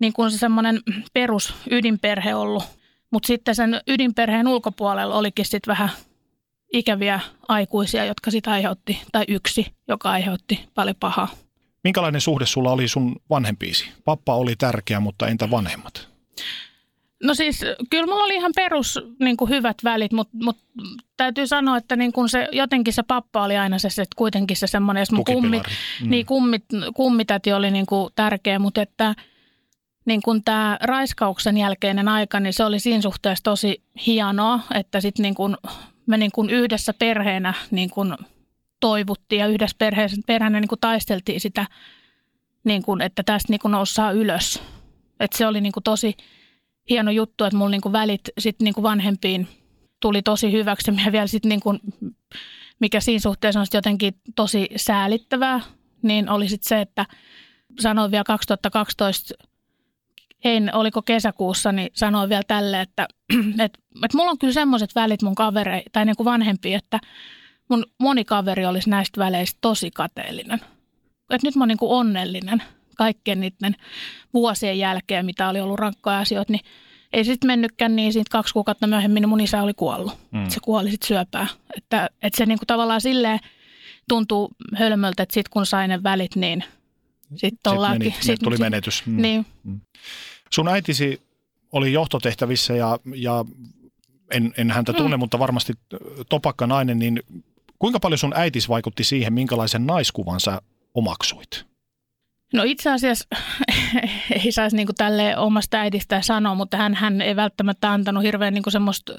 niin 0.00 0.12
kuin 0.12 0.30
se 0.30 0.38
semmoinen 0.38 0.80
perus 1.12 1.54
ydinperhe 1.70 2.34
ollut. 2.34 2.64
Mutta 3.10 3.26
sitten 3.26 3.54
sen 3.54 3.80
ydinperheen 3.86 4.48
ulkopuolella 4.48 5.14
olikin 5.14 5.44
sitten 5.44 5.72
vähän 5.72 5.90
ikäviä 6.72 7.20
aikuisia, 7.48 8.04
jotka 8.04 8.30
sitä 8.30 8.50
aiheutti, 8.50 9.02
tai 9.12 9.24
yksi, 9.28 9.66
joka 9.88 10.10
aiheutti 10.10 10.68
paljon 10.74 10.96
pahaa. 11.00 11.28
Minkälainen 11.84 12.20
suhde 12.20 12.46
sulla 12.46 12.72
oli 12.72 12.88
sun 12.88 13.16
vanhempiisi? 13.30 13.88
Pappa 14.04 14.34
oli 14.34 14.56
tärkeä, 14.56 15.00
mutta 15.00 15.28
entä 15.28 15.50
vanhemmat? 15.50 16.08
No 17.22 17.34
siis 17.34 17.60
kyllä 17.90 18.06
mulla 18.06 18.24
oli 18.24 18.34
ihan 18.34 18.52
perus 18.56 19.00
niin 19.20 19.36
kuin 19.36 19.48
hyvät 19.48 19.76
välit, 19.84 20.12
mutta, 20.12 20.36
mutta 20.44 20.62
täytyy 21.16 21.46
sanoa, 21.46 21.76
että 21.76 21.96
niin 21.96 22.12
kuin 22.12 22.28
se, 22.28 22.48
jotenkin 22.52 22.94
se 22.94 23.02
pappa 23.02 23.44
oli 23.44 23.56
aina 23.56 23.78
se, 23.78 23.90
se 23.90 24.04
kuitenkin 24.16 24.56
se 24.56 24.66
semmoinen, 24.66 25.00
jos 25.00 25.12
mun 25.12 25.24
kummi, 25.24 25.58
mm. 25.58 26.10
niin 26.10 26.26
kummit, 26.26 26.64
kummitäti 26.94 27.52
oli 27.52 27.70
niin 27.70 27.86
kuin 27.86 28.12
tärkeä, 28.14 28.58
mutta 28.58 28.82
että 28.82 29.14
niin 30.04 30.22
kuin 30.22 30.44
tämä 30.44 30.78
raiskauksen 30.82 31.56
jälkeinen 31.56 32.08
aika, 32.08 32.40
niin 32.40 32.52
se 32.52 32.64
oli 32.64 32.80
siinä 32.80 33.02
suhteessa 33.02 33.44
tosi 33.44 33.82
hienoa, 34.06 34.60
että 34.74 35.00
sitten 35.00 35.22
niin 35.22 35.34
kuin 35.34 35.56
me 36.06 36.16
niin 36.16 36.32
kuin 36.32 36.50
yhdessä 36.50 36.94
perheenä 36.98 37.54
niin 37.70 37.90
kuin 37.90 38.14
toivuttiin 38.80 39.40
ja 39.40 39.46
yhdessä 39.46 39.76
perheessä, 39.78 40.16
perheenä 40.26 40.60
niin 40.60 40.68
kuin 40.68 40.80
taisteltiin 40.80 41.40
sitä, 41.40 41.66
niin 42.64 42.82
kuin, 42.82 43.00
että 43.00 43.22
tästä 43.22 43.52
niin 43.52 43.60
kuin 43.60 43.72
noussaa 43.72 44.12
ylös. 44.12 44.62
Että 45.20 45.38
se 45.38 45.46
oli 45.46 45.60
niin 45.60 45.72
kuin 45.72 45.84
tosi 45.84 46.16
hieno 46.90 47.10
juttu, 47.10 47.44
että 47.44 47.56
mulla 47.56 47.70
niin 47.70 47.80
kuin 47.80 47.92
välit 47.92 48.20
sit 48.38 48.60
niin 48.60 48.74
kuin 48.74 48.82
vanhempiin 48.82 49.48
tuli 50.00 50.22
tosi 50.22 50.52
hyväksi. 50.52 50.92
Ja 51.04 51.12
vielä 51.12 51.26
sit 51.26 51.44
niin 51.44 51.60
kuin, 51.60 51.80
mikä 52.80 53.00
siinä 53.00 53.20
suhteessa 53.20 53.60
on 53.60 53.66
jotenkin 53.74 54.14
tosi 54.36 54.68
säälittävää, 54.76 55.60
niin 56.02 56.28
oli 56.28 56.48
sit 56.48 56.62
se, 56.62 56.80
että 56.80 57.06
sanoin 57.80 58.10
vielä 58.10 58.24
2012 58.24 59.34
hein, 60.44 60.74
oliko 60.74 61.02
kesäkuussa, 61.02 61.72
niin 61.72 61.90
sanoin 61.94 62.28
vielä 62.28 62.42
tälle, 62.48 62.80
että, 62.80 63.08
että, 63.64 63.78
että 64.04 64.16
mulla 64.16 64.30
on 64.30 64.38
kyllä 64.38 64.52
semmoiset 64.52 64.94
välit 64.94 65.22
mun 65.22 65.34
kavereita 65.34 65.90
tai 65.92 66.04
niin 66.04 66.16
kuin 66.16 66.24
vanhempi, 66.24 66.74
että 66.74 67.00
mun 67.68 67.86
moni 67.98 68.24
kaveri 68.24 68.66
olisi 68.66 68.90
näistä 68.90 69.20
väleistä 69.20 69.58
tosi 69.60 69.90
kateellinen. 69.90 70.60
Että 71.30 71.46
nyt 71.46 71.56
mä 71.56 71.62
oon 71.62 71.68
niin 71.68 71.78
kuin 71.78 71.92
onnellinen 71.92 72.62
kaikkien 73.02 73.40
niiden 73.40 73.76
vuosien 74.34 74.78
jälkeen, 74.78 75.26
mitä 75.26 75.48
oli 75.48 75.60
ollut 75.60 75.78
rankkoja 75.78 76.18
asioita, 76.18 76.52
niin 76.52 76.64
ei 77.12 77.24
sitten 77.24 77.46
mennytkään 77.46 77.96
niin, 77.96 78.12
siitä 78.12 78.30
kaksi 78.30 78.52
kuukautta 78.54 78.86
myöhemmin 78.86 79.20
niin 79.20 79.28
mun 79.28 79.40
isä 79.40 79.62
oli 79.62 79.74
kuollut. 79.74 80.18
Mm. 80.30 80.48
Se 80.48 80.60
kuoli 80.60 80.90
sitten 80.90 81.08
syöpää. 81.08 81.46
Että, 81.76 82.10
että 82.22 82.36
se 82.36 82.46
niinku 82.46 82.66
tavallaan 82.66 83.00
silleen 83.00 83.38
tuntuu 84.08 84.50
hölmöltä, 84.74 85.22
että 85.22 85.34
sitten 85.34 85.50
kun 85.50 85.66
sai 85.66 85.88
ne 85.88 86.02
välit, 86.02 86.36
niin 86.36 86.64
sitten 87.34 87.72
ollaankin. 87.72 88.14
Sit, 88.20 88.40
tuli 88.40 88.56
menetys. 88.56 89.06
Mm. 89.06 89.22
Niin. 89.22 89.46
Mm. 89.64 89.80
Sun 90.50 90.68
äitisi 90.68 91.22
oli 91.72 91.92
johtotehtävissä 91.92 92.74
ja, 92.74 92.98
ja 93.14 93.44
en, 94.30 94.54
en 94.56 94.70
häntä 94.70 94.92
tunne, 94.92 95.16
mm. 95.16 95.20
mutta 95.20 95.38
varmasti 95.38 95.72
topakka 96.28 96.66
nainen, 96.66 96.98
niin 96.98 97.22
kuinka 97.78 98.00
paljon 98.00 98.18
sun 98.18 98.36
äitis 98.36 98.68
vaikutti 98.68 99.04
siihen, 99.04 99.32
minkälaisen 99.32 99.86
naiskuvan 99.86 100.40
sä 100.40 100.62
omaksuit? 100.94 101.71
No 102.52 102.62
itse 102.62 102.90
asiassa 102.90 103.28
ei 104.44 104.52
saisi 104.52 104.76
niin 104.76 104.88
tälle 104.96 105.36
omasta 105.36 105.76
äidistä 105.76 106.22
sanoa, 106.22 106.54
mutta 106.54 106.76
hän, 106.76 106.94
hän 106.94 107.20
ei 107.20 107.36
välttämättä 107.36 107.92
antanut 107.92 108.22
hirveän 108.22 108.54
niin 108.54 108.62
semmoista 108.68 109.12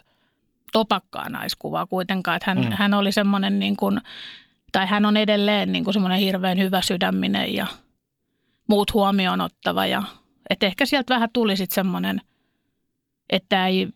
topakkaa 0.71 1.29
naiskuvaa 1.29 1.85
kuitenkaan. 1.85 2.37
Että 2.37 2.51
hän, 2.51 2.65
mm. 2.65 2.71
hän 2.71 2.93
oli 2.93 3.11
semmoinen 3.11 3.59
niin 3.59 3.77
kuin, 3.77 4.01
tai 4.71 4.87
hän 4.87 5.05
on 5.05 5.17
edelleen 5.17 5.71
niin 5.71 5.83
kuin 5.83 5.93
semmoinen 5.93 6.19
hirveän 6.19 6.57
hyvä 6.57 6.81
sydäminen 6.81 7.53
ja 7.53 7.67
muut 8.67 8.93
huomioon 8.93 9.41
ottava. 9.41 9.85
Ja, 9.85 10.03
että 10.49 10.65
ehkä 10.65 10.85
sieltä 10.85 11.13
vähän 11.13 11.29
tuli 11.33 11.57
sitten 11.57 11.75
semmoinen, 11.75 12.21
että 13.29 13.67
ei 13.67 13.87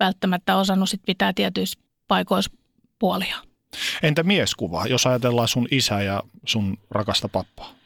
välttämättä 0.00 0.56
osannut 0.56 0.88
sit 0.88 1.02
pitää 1.06 1.32
tietyissä 1.32 1.80
paikoissa 2.08 2.50
puolia. 2.98 3.36
Entä 4.02 4.22
mieskuva, 4.22 4.86
jos 4.86 5.06
ajatellaan 5.06 5.48
sun 5.48 5.68
isä 5.70 6.02
ja 6.02 6.22
sun 6.46 6.78
rakasta 6.90 7.28
pappaa? 7.28 7.79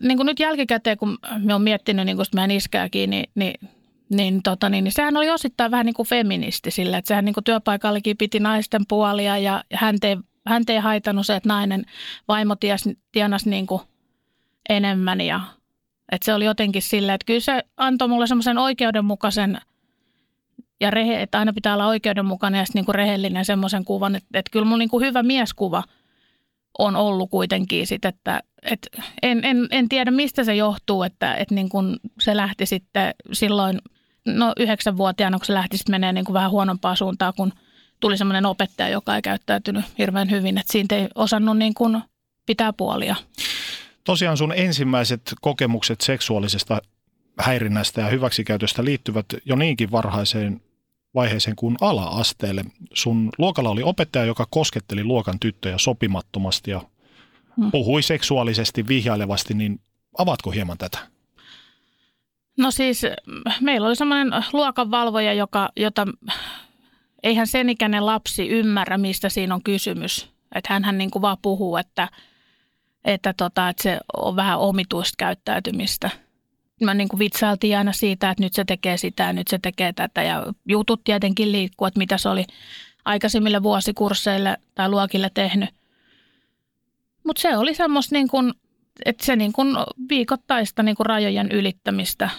Niin 0.00 0.18
kuin 0.18 0.26
nyt 0.26 0.40
jälkikäteen, 0.40 0.98
kun 0.98 1.18
me 1.38 1.54
on 1.54 1.62
miettinyt 1.62 2.06
niin 2.06 2.16
kuin 2.16 2.26
meidän 2.34 2.50
iskääkin, 2.50 3.10
niin, 3.10 3.30
niin, 3.34 3.54
niin, 4.10 4.42
tota, 4.42 4.68
niin, 4.68 4.84
niin 4.84 4.92
sehän 4.92 5.16
oli 5.16 5.30
osittain 5.30 5.70
vähän 5.70 5.86
niin 5.86 5.94
kuin 5.94 6.08
feministi 6.08 6.70
sillä, 6.70 6.98
että 6.98 7.08
sehän 7.08 7.24
niin 7.24 7.34
kuin 7.34 7.44
työpaikallekin 7.44 8.16
piti 8.16 8.40
naisten 8.40 8.82
puolia 8.88 9.38
ja 9.38 9.64
hän 9.72 9.96
ei, 10.02 10.16
hän 10.46 10.62
ei 10.68 10.78
haitannut 10.78 11.26
se, 11.26 11.36
että 11.36 11.48
nainen 11.48 11.84
vaimo 12.28 12.56
ties, 12.56 12.88
tienasi 13.12 13.50
niin 13.50 13.66
kuin 13.66 13.80
enemmän 14.68 15.20
ja 15.20 15.40
että 16.12 16.24
se 16.24 16.34
oli 16.34 16.44
jotenkin 16.44 16.82
sillä, 16.82 17.14
että 17.14 17.24
kyllä 17.26 17.40
se 17.40 17.62
antoi 17.76 18.08
mulle 18.08 18.26
semmoisen 18.26 18.58
oikeudenmukaisen– 18.58 19.58
ja 20.80 20.90
rehe, 20.90 21.22
että 21.22 21.38
aina 21.38 21.52
pitää 21.52 21.74
olla 21.74 21.86
oikeudenmukainen 21.86 22.58
ja 22.58 22.64
sitten 22.64 22.80
niinku 22.80 22.92
rehellinen 22.92 23.44
semmoisen 23.44 23.84
kuvan, 23.84 24.16
että, 24.16 24.38
että 24.38 24.50
kyllä 24.50 24.66
mun 24.66 24.78
niinku 24.78 25.00
hyvä 25.00 25.22
mieskuva 25.22 25.82
on 26.78 26.96
ollut 26.96 27.30
kuitenkin 27.30 27.86
sit, 27.86 28.04
että, 28.04 28.40
että 28.66 29.02
en, 29.22 29.44
en, 29.44 29.68
en, 29.70 29.88
tiedä 29.88 30.10
mistä 30.10 30.44
se 30.44 30.54
johtuu, 30.54 31.02
että, 31.02 31.34
että 31.34 31.54
niin 31.54 31.68
kun 31.68 31.96
se 32.20 32.36
lähti 32.36 32.66
sitten 32.66 33.14
silloin, 33.32 33.78
no 34.26 34.52
yhdeksänvuotiaana, 34.58 35.38
kun 35.38 35.46
se 35.46 35.54
lähti 35.54 35.76
sitten 35.76 35.92
menee 35.92 36.12
niin 36.12 36.24
vähän 36.32 36.50
huonompaa 36.50 36.96
suuntaan, 36.96 37.32
kun 37.36 37.52
tuli 38.00 38.16
semmoinen 38.16 38.46
opettaja, 38.46 38.88
joka 38.88 39.16
ei 39.16 39.22
käyttäytynyt 39.22 39.84
hirveän 39.98 40.30
hyvin, 40.30 40.58
että 40.58 40.72
siitä 40.72 40.96
ei 40.96 41.08
osannut 41.14 41.58
niin 41.58 41.74
kuin 41.74 42.02
pitää 42.46 42.72
puolia. 42.72 43.16
Tosiaan 44.04 44.36
sun 44.36 44.52
ensimmäiset 44.56 45.34
kokemukset 45.40 46.00
seksuaalisesta 46.00 46.82
häirinnästä 47.38 48.00
ja 48.00 48.08
hyväksikäytöstä 48.08 48.84
liittyvät 48.84 49.26
jo 49.44 49.56
niinkin 49.56 49.90
varhaiseen 49.90 50.60
vaiheeseen 51.14 51.56
kuin 51.56 51.76
ala-asteelle. 51.80 52.64
Sun 52.94 53.30
luokalla 53.38 53.70
oli 53.70 53.82
opettaja, 53.82 54.24
joka 54.24 54.46
kosketteli 54.50 55.04
luokan 55.04 55.40
tyttöjä 55.40 55.78
sopimattomasti 55.78 56.70
ja. 56.70 56.82
Puhui 57.72 58.02
seksuaalisesti 58.02 58.88
vihjailevasti, 58.88 59.54
niin 59.54 59.80
avatko 60.18 60.50
hieman 60.50 60.78
tätä? 60.78 60.98
No 62.58 62.70
siis 62.70 63.02
meillä 63.60 63.86
oli 63.86 63.96
semmoinen 63.96 64.30
luokanvalvoja, 64.52 65.32
joka, 65.32 65.68
jota 65.76 66.06
eihän 67.22 67.46
sen 67.46 67.68
ikäinen 67.68 68.06
lapsi 68.06 68.48
ymmärrä, 68.48 68.98
mistä 68.98 69.28
siinä 69.28 69.54
on 69.54 69.62
kysymys. 69.62 70.28
Että 70.54 70.80
hän 70.84 70.98
niin 70.98 71.10
kuin 71.10 71.22
vaan 71.22 71.38
puhuu, 71.42 71.76
että, 71.76 72.08
että, 73.04 73.34
tota, 73.36 73.68
että 73.68 73.82
se 73.82 74.00
on 74.16 74.36
vähän 74.36 74.58
omituista 74.58 75.14
käyttäytymistä– 75.18 76.10
mä 76.84 76.94
niin 76.94 77.08
kuin 77.08 77.18
vitsailtiin 77.18 77.78
aina 77.78 77.92
siitä, 77.92 78.30
että 78.30 78.42
nyt 78.42 78.52
se 78.52 78.64
tekee 78.64 78.96
sitä 78.96 79.22
ja 79.22 79.32
nyt 79.32 79.48
se 79.48 79.58
tekee 79.58 79.92
tätä. 79.92 80.22
Ja 80.22 80.46
jutut 80.68 81.04
tietenkin 81.04 81.52
liikkuu, 81.52 81.86
että 81.86 81.98
mitä 81.98 82.18
se 82.18 82.28
oli 82.28 82.44
aikaisemmille 83.04 83.62
vuosikursseille 83.62 84.56
tai 84.74 84.88
luokille 84.88 85.30
tehnyt. 85.34 85.70
Mutta 87.26 87.42
se 87.42 87.56
oli 87.56 87.74
semmoista 87.74 88.14
niin 88.14 88.28
kuin, 88.28 88.54
että 89.04 89.26
se 89.26 89.36
niin 89.36 89.52
kuin 89.52 89.76
viikoittaista 90.08 90.82
niin 90.82 90.96
kuin 90.96 91.06
rajojen 91.06 91.52
ylittämistä, 91.52 92.30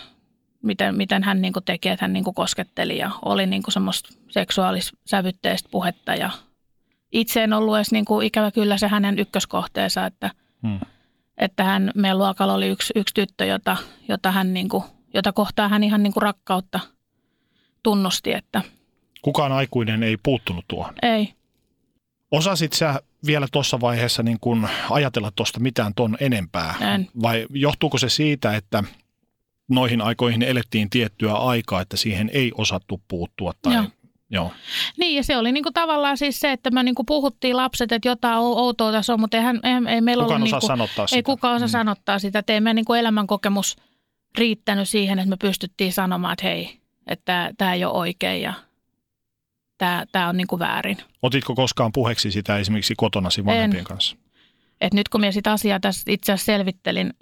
miten, 0.63 0.97
miten 0.97 1.23
hän 1.23 1.41
niin 1.41 1.53
kuin 1.53 1.65
tekee, 1.65 1.91
että 1.91 2.03
hän 2.03 2.13
niin 2.13 2.23
kuin 2.23 2.35
kosketteli 2.35 2.97
ja 2.97 3.11
oli 3.25 3.45
niin 3.45 3.63
kuin 3.63 3.73
semmoista 3.73 4.09
seksuaalissävytteistä 4.29 5.69
puhetta. 5.71 6.15
Ja 6.15 6.29
itse 7.11 7.43
en 7.43 7.53
ollut 7.53 7.75
edes 7.75 7.91
niin 7.91 8.05
kuin 8.05 8.27
ikävä 8.27 8.51
kyllä 8.51 8.77
se 8.77 8.87
hänen 8.87 9.19
ykköskohteensa, 9.19 10.05
että 10.05 10.31
hmm 10.63 10.79
että 11.37 11.63
hän, 11.63 11.91
meidän 11.95 12.17
luokalla 12.17 12.53
oli 12.53 12.67
yksi, 12.67 12.93
yksi 12.95 13.13
tyttö, 13.13 13.45
jota, 13.45 13.77
jota, 14.09 14.31
hän 14.31 14.53
niin 14.53 14.69
kuin, 14.69 14.83
jota 15.13 15.31
kohtaa 15.31 15.67
hän 15.67 15.83
ihan 15.83 16.03
niin 16.03 16.13
kuin 16.13 16.21
rakkautta 16.21 16.79
tunnusti. 17.83 18.33
Että 18.33 18.61
Kukaan 19.21 19.51
aikuinen 19.51 20.03
ei 20.03 20.17
puuttunut 20.17 20.65
tuohon? 20.67 20.93
Ei. 21.01 21.33
Osasit 22.31 22.73
sä 22.73 23.01
vielä 23.25 23.47
tuossa 23.51 23.81
vaiheessa 23.81 24.23
niin 24.23 24.37
kun 24.41 24.67
ajatella 24.89 25.31
tuosta 25.31 25.59
mitään 25.59 25.93
ton 25.93 26.17
enempää? 26.19 26.75
En. 26.81 27.07
Vai 27.21 27.47
johtuuko 27.49 27.97
se 27.97 28.09
siitä, 28.09 28.55
että 28.55 28.83
noihin 29.69 30.01
aikoihin 30.01 30.43
elettiin 30.43 30.89
tiettyä 30.89 31.33
aikaa, 31.33 31.81
että 31.81 31.97
siihen 31.97 32.29
ei 32.33 32.51
osattu 32.55 33.01
puuttua 33.07 33.51
tai 33.61 33.73
Joo. 33.73 33.83
Joo. 34.29 34.51
Niin 34.97 35.15
ja 35.15 35.23
se 35.23 35.37
oli 35.37 35.51
niinku 35.51 35.71
tavallaan 35.71 36.17
siis 36.17 36.39
se, 36.39 36.51
että 36.51 36.71
me 36.71 36.83
niinku 36.83 37.03
puhuttiin 37.03 37.57
lapset, 37.57 37.91
että 37.91 38.09
jotain 38.09 38.39
outoa 38.39 38.91
tässä 38.91 39.13
on, 39.13 39.19
mutta 39.19 39.37
eihän, 39.37 39.59
ei, 39.63 39.93
ei 39.93 40.01
meillä 40.01 40.23
kukaan 40.23 40.41
ollut... 40.41 40.53
osaa 40.53 40.59
niinku, 40.59 40.67
sanottaa 40.67 41.07
sitä. 41.07 41.15
Ei 41.17 41.23
kukaan 41.23 41.55
osaa 41.55 41.67
mm. 41.67 41.71
sanottaa 41.71 42.19
sitä, 42.19 42.39
että 42.39 42.53
ei 42.53 42.61
meidän 42.61 42.75
niinku 42.75 42.93
elämänkokemus 42.93 43.75
riittänyt 44.37 44.89
siihen, 44.89 45.19
että 45.19 45.29
me 45.29 45.37
pystyttiin 45.37 45.93
sanomaan, 45.93 46.33
että 46.33 46.45
hei, 46.45 46.79
että 47.07 47.51
tämä 47.57 47.73
ei 47.73 47.85
ole 47.85 47.93
oikein 47.93 48.41
ja 48.41 48.53
tämä, 49.77 50.05
tämä 50.11 50.29
on 50.29 50.37
niinku 50.37 50.59
väärin. 50.59 50.97
Otitko 51.21 51.55
koskaan 51.55 51.91
puheeksi 51.91 52.31
sitä 52.31 52.57
esimerkiksi 52.57 52.93
kotonasi 52.97 53.45
vanhempien 53.45 53.79
en. 53.79 53.85
kanssa? 53.85 54.17
Et 54.81 54.93
nyt 54.93 55.09
kun 55.09 55.21
minä 55.21 55.31
sitä 55.31 55.51
asiaa 55.51 55.79
tässä 55.79 56.03
itse 56.07 56.31
asiassa 56.31 56.45
selvittelin 56.45 57.13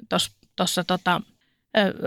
tuossa 0.55 0.83
tota, 0.83 1.21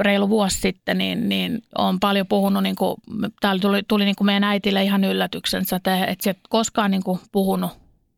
reilu 0.01 0.29
vuosi 0.29 0.61
sitten, 0.61 0.99
niin, 0.99 1.29
niin 1.29 1.63
olen 1.79 2.01
paljon 2.01 2.27
puhunut, 2.27 2.63
niin 2.63 2.77
kuin, 2.77 2.97
täällä 3.41 3.61
tuli, 3.61 3.83
tuli 3.89 4.05
niin 4.05 4.17
kuin 4.17 4.27
meidän 4.27 4.45
äitille 4.45 4.83
ihan 4.83 5.05
yllätyksensä, 5.05 5.77
että, 5.77 6.07
että 6.07 6.25
se 6.25 6.31
et 6.31 6.39
koskaan 6.49 6.91
niin 6.91 7.03
kuin 7.03 7.21
puhunut, 7.33 7.71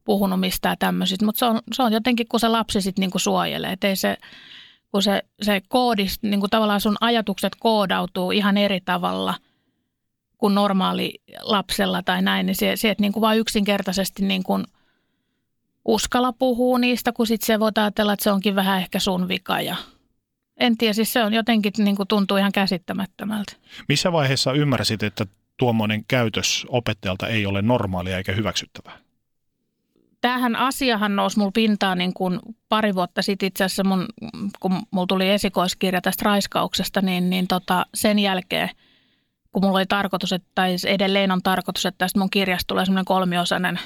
puhunut 0.05 0.41
mistään 0.41 0.77
tämmöisistä, 0.79 1.25
mutta 1.25 1.39
se 1.39 1.45
on, 1.45 1.61
se 1.73 1.83
on 1.83 1.93
jotenkin, 1.93 2.29
kun 2.29 2.41
se 2.41 2.49
lapsi 2.49 2.81
sitten 2.81 3.03
niin 3.03 3.11
kuin 3.11 3.21
suojelee, 3.23 3.73
että 3.73 3.89
ei 3.89 3.97
se, 3.97 4.17
kun 4.93 5.03
se, 5.03 5.23
se 5.43 5.61
koodis, 5.69 6.23
niin 6.23 6.41
kuin 6.41 6.51
tavallaan 6.51 6.81
sun 6.81 6.97
ajatukset 7.01 7.53
koodautuu 7.61 8.31
ihan 8.31 8.57
eri 8.57 8.81
tavalla 8.81 9.35
kuin 10.41 10.55
normaali 10.55 11.15
lapsella 11.41 12.03
tai 12.03 12.23
näin, 12.23 12.47
niin 12.47 12.57
se, 12.57 12.77
se 12.77 12.91
että 12.91 13.03
niin 13.03 13.13
kuin 13.13 13.21
vaan 13.21 13.39
yksinkertaisesti 13.39 14.25
niin 14.25 14.43
kuin 14.43 14.65
uskalla 15.85 16.33
puhuu 16.33 16.77
niistä, 16.77 17.13
kun 17.13 17.27
sitten 17.27 17.47
se 17.47 17.61
voi 17.61 17.71
ajatella, 17.77 18.13
että 18.13 18.25
se 18.25 18.33
onkin 18.33 18.55
vähän 18.55 18.79
ehkä 18.79 18.99
sun 18.99 19.29
vika 19.29 19.61
ja– 19.61 19.77
en 20.61 20.77
tiedä, 20.77 20.93
siis 20.93 21.13
se 21.13 21.25
on 21.25 21.33
jotenkin 21.33 21.73
niin 21.79 21.97
kuin 21.97 22.09
tuntuu 22.09 22.37
ihan 22.37 22.53
käsittämättömältä. 22.53 23.53
Missä 23.89 24.13
vaiheessa 24.13 24.53
ymmärsit, 24.53 25.03
että 25.03 25.27
tuommoinen 25.57 26.05
käytös 26.09 26.67
opettajalta 26.69 27.29
ei 27.29 27.47
ole 27.47 27.63
normaalia 27.63 28.17
eikä 28.17 28.33
hyväksyttävää? 28.33 28.99
Tämähän 30.21 30.57
asiahan 30.57 31.17
nousi 31.17 31.39
mulla 31.39 31.51
pintaan 31.55 31.99
niin 31.99 32.15
kuin 32.15 32.41
pari 32.69 32.95
vuotta 32.95 33.23
sitten 33.23 33.47
itse 33.47 33.65
asiassa, 33.65 33.85
mun, 33.85 34.07
kun 34.61 34.83
mulla 34.91 35.07
tuli 35.07 35.31
esikoiskirja 35.31 36.01
tästä 36.01 36.25
raiskauksesta, 36.25 37.01
niin, 37.01 37.31
niin 37.31 37.49
tota, 37.49 37.87
sen 37.95 38.19
jälkeen, 38.19 38.71
kun 39.52 39.64
mulla 39.64 39.78
oli 39.78 39.87
tarkoitus, 39.87 40.33
että, 40.33 40.49
tai 40.54 40.76
edelleen 40.87 41.33
on 41.33 41.42
tarkoitus, 41.42 41.87
että 41.87 41.99
tästä 41.99 42.19
mun 42.19 42.30
kirjasta 42.30 42.66
tulee 42.66 42.85
semmoinen 42.85 43.04
kolmiosainen 43.04 43.80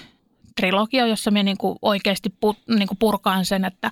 trilogia, 0.56 1.06
jossa 1.06 1.30
minä 1.30 1.42
niin 1.42 1.56
oikeasti 1.82 2.30
pu, 2.40 2.56
niin 2.68 2.88
purkaan 2.98 3.44
sen, 3.44 3.64
että 3.64 3.90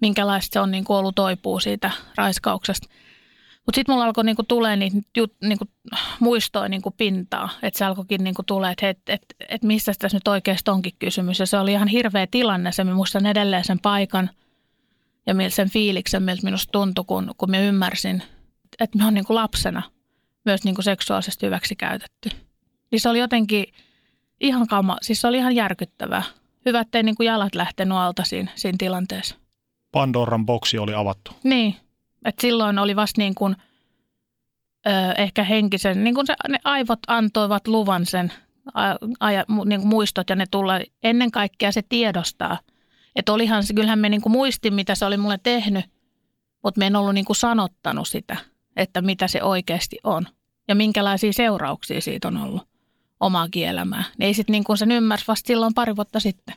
minkälaista 0.00 0.52
se 0.52 0.60
on 0.60 0.70
niin 0.70 0.84
ollut 0.88 1.14
toipuu 1.14 1.60
siitä 1.60 1.90
raiskauksesta. 2.16 2.88
Mutta 3.66 3.78
sitten 3.78 3.92
mulla 3.92 4.04
alkoi 4.04 4.24
niinku 4.24 4.42
tulee 4.42 4.76
niitä 4.76 4.96
jut, 5.16 5.34
niinku 5.42 5.64
muistoja 6.20 6.68
niinku 6.68 6.90
pintaa, 6.90 7.48
että 7.62 7.78
se 7.78 7.84
alkoikin 7.84 8.24
niinku 8.24 8.42
tulee, 8.42 8.72
että 8.72 8.88
et, 8.88 8.98
et, 9.08 9.22
et 9.48 9.62
mistä 9.62 9.92
tässä 9.98 10.16
nyt 10.16 10.28
oikeasti 10.28 10.70
onkin 10.70 10.92
kysymys. 10.98 11.40
Ja 11.40 11.46
se 11.46 11.58
oli 11.58 11.72
ihan 11.72 11.88
hirveä 11.88 12.26
tilanne, 12.30 12.72
se 12.72 12.84
muistan 12.84 13.26
edelleen 13.26 13.64
sen 13.64 13.78
paikan 13.78 14.30
ja 15.26 15.50
sen 15.50 15.70
fiiliksen, 15.70 16.22
miltä 16.22 16.42
minusta 16.42 16.72
tuntui, 16.72 17.04
kun, 17.04 17.34
kun 17.36 17.50
mä 17.50 17.58
ymmärsin, 17.58 18.22
että 18.80 18.98
me 18.98 19.06
on 19.06 19.14
niinku 19.14 19.34
lapsena 19.34 19.82
myös 20.46 20.64
niinku 20.64 20.82
seksuaalisesti 20.82 21.46
hyväksi 21.46 21.76
käytetty. 21.76 22.30
Niin 22.90 23.00
se 23.00 23.08
oli 23.08 23.18
jotenkin– 23.18 23.64
ihan 24.40 24.66
kama, 24.66 24.96
siis 25.02 25.20
se 25.20 25.26
oli 25.26 25.36
ihan 25.36 25.54
järkyttävää. 25.54 26.22
Hyvä, 26.66 26.80
ettei 26.80 27.02
niin 27.02 27.16
kuin 27.16 27.26
jalat 27.26 27.54
lähtenyt 27.54 27.98
alta 27.98 28.24
siinä, 28.24 28.50
siinä 28.54 28.76
tilanteessa. 28.78 29.36
Pandoran 29.92 30.46
boksi 30.46 30.78
oli 30.78 30.94
avattu. 30.94 31.30
Niin, 31.44 31.76
että 32.24 32.42
silloin 32.42 32.78
oli 32.78 32.96
vasta 32.96 33.20
niin 33.20 33.34
kuin, 33.34 33.56
ö, 34.86 34.90
ehkä 35.18 35.44
henkisen, 35.44 36.04
niin 36.04 36.14
kuin 36.14 36.26
se, 36.26 36.34
ne 36.48 36.58
aivot 36.64 36.98
antoivat 37.06 37.68
luvan 37.68 38.06
sen 38.06 38.32
aja, 39.20 39.44
niin 39.64 39.80
kuin 39.80 39.88
muistot 39.88 40.30
ja 40.30 40.36
ne 40.36 40.44
tulee 40.50 40.84
ennen 41.02 41.30
kaikkea 41.30 41.72
se 41.72 41.82
tiedostaa. 41.88 42.58
Että 43.16 43.32
olihan 43.32 43.64
se, 43.64 43.74
kyllähän 43.74 43.98
me 43.98 44.08
niin 44.08 44.20
kuin 44.20 44.32
muistin, 44.32 44.74
mitä 44.74 44.94
se 44.94 45.04
oli 45.04 45.16
mulle 45.16 45.38
tehnyt, 45.42 45.84
mutta 46.62 46.78
me 46.78 46.86
en 46.86 46.96
ollut 46.96 47.14
niin 47.14 47.24
kuin 47.24 47.36
sanottanut 47.36 48.08
sitä, 48.08 48.36
että 48.76 49.02
mitä 49.02 49.28
se 49.28 49.42
oikeasti 49.42 49.98
on 50.04 50.26
ja 50.68 50.74
minkälaisia 50.74 51.32
seurauksia 51.32 52.00
siitä 52.00 52.28
on 52.28 52.36
ollut 52.36 52.62
omaa 53.20 53.48
kielämää. 53.48 54.04
Ei 54.20 54.34
sitten 54.34 54.52
niin 54.52 54.64
kuin 54.64 54.78
sen 54.78 54.92
ymmärsi 54.92 55.24
vasta 55.28 55.46
silloin 55.46 55.74
pari 55.74 55.96
vuotta 55.96 56.20
sitten. 56.20 56.54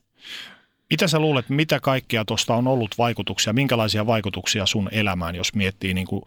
Mitä 0.90 1.08
sä 1.08 1.20
luulet, 1.20 1.50
mitä 1.50 1.80
kaikkea 1.80 2.26
tuosta 2.26 2.56
on 2.56 2.68
ollut 2.68 2.96
vaikutuksia, 2.98 3.54
minkälaisia 3.54 4.06
vaikutuksia 4.06 4.66
sun 4.66 4.90
elämään, 4.92 5.36
jos 5.36 5.54
miettii 5.54 5.94
niin 5.94 6.08
kuin 6.08 6.22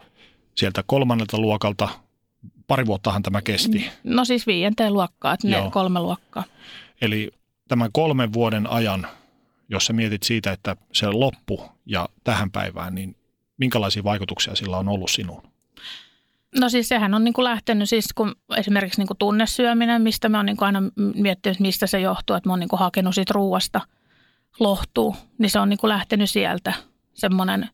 sieltä 0.55 0.83
kolmannelta 0.85 1.37
luokalta 1.37 1.89
pari 2.67 2.85
vuottahan 2.85 3.23
tämä 3.23 3.41
kesti. 3.41 3.89
No 4.03 4.25
siis 4.25 4.47
viienteen 4.47 4.93
luokkaa, 4.93 5.33
että 5.33 5.47
ne 5.47 5.57
Joo. 5.57 5.71
kolme 5.71 5.99
luokkaa. 5.99 6.43
Eli 7.01 7.31
tämän 7.67 7.89
kolmen 7.91 8.33
vuoden 8.33 8.69
ajan, 8.69 9.07
jos 9.69 9.85
sä 9.85 9.93
mietit 9.93 10.23
siitä, 10.23 10.51
että 10.51 10.75
se 10.91 11.07
loppu 11.07 11.65
ja 11.85 12.09
tähän 12.23 12.51
päivään, 12.51 12.95
niin 12.95 13.15
minkälaisia 13.57 14.03
vaikutuksia 14.03 14.55
sillä 14.55 14.77
on 14.77 14.89
ollut 14.89 15.11
sinuun? 15.11 15.43
No 16.59 16.69
siis 16.69 16.89
sehän 16.89 17.13
on 17.13 17.23
niin 17.23 17.33
kuin 17.33 17.45
lähtenyt 17.45 17.89
siis 17.89 18.05
kun 18.15 18.35
esimerkiksi 18.57 19.01
niin 19.01 19.07
kuin 19.07 19.17
tunnesyöminen, 19.17 20.01
mistä 20.01 20.29
mä 20.29 20.37
oon 20.37 20.45
niin 20.45 20.57
kuin 20.57 20.65
aina 20.65 20.81
miettinyt, 21.15 21.59
mistä 21.59 21.87
se 21.87 21.99
johtuu, 21.99 22.35
että 22.35 22.49
mä 22.49 22.53
oon 22.53 22.59
niin 22.59 22.69
kuin 22.69 22.79
hakenut 22.79 23.15
siitä 23.15 23.33
ruuasta 23.33 23.81
lohtuu, 24.59 25.15
niin 25.37 25.49
se 25.49 25.59
on 25.59 25.69
niin 25.69 25.77
kuin 25.77 25.89
lähtenyt 25.89 26.29
sieltä 26.29 26.73
semmoinen, 27.13 27.69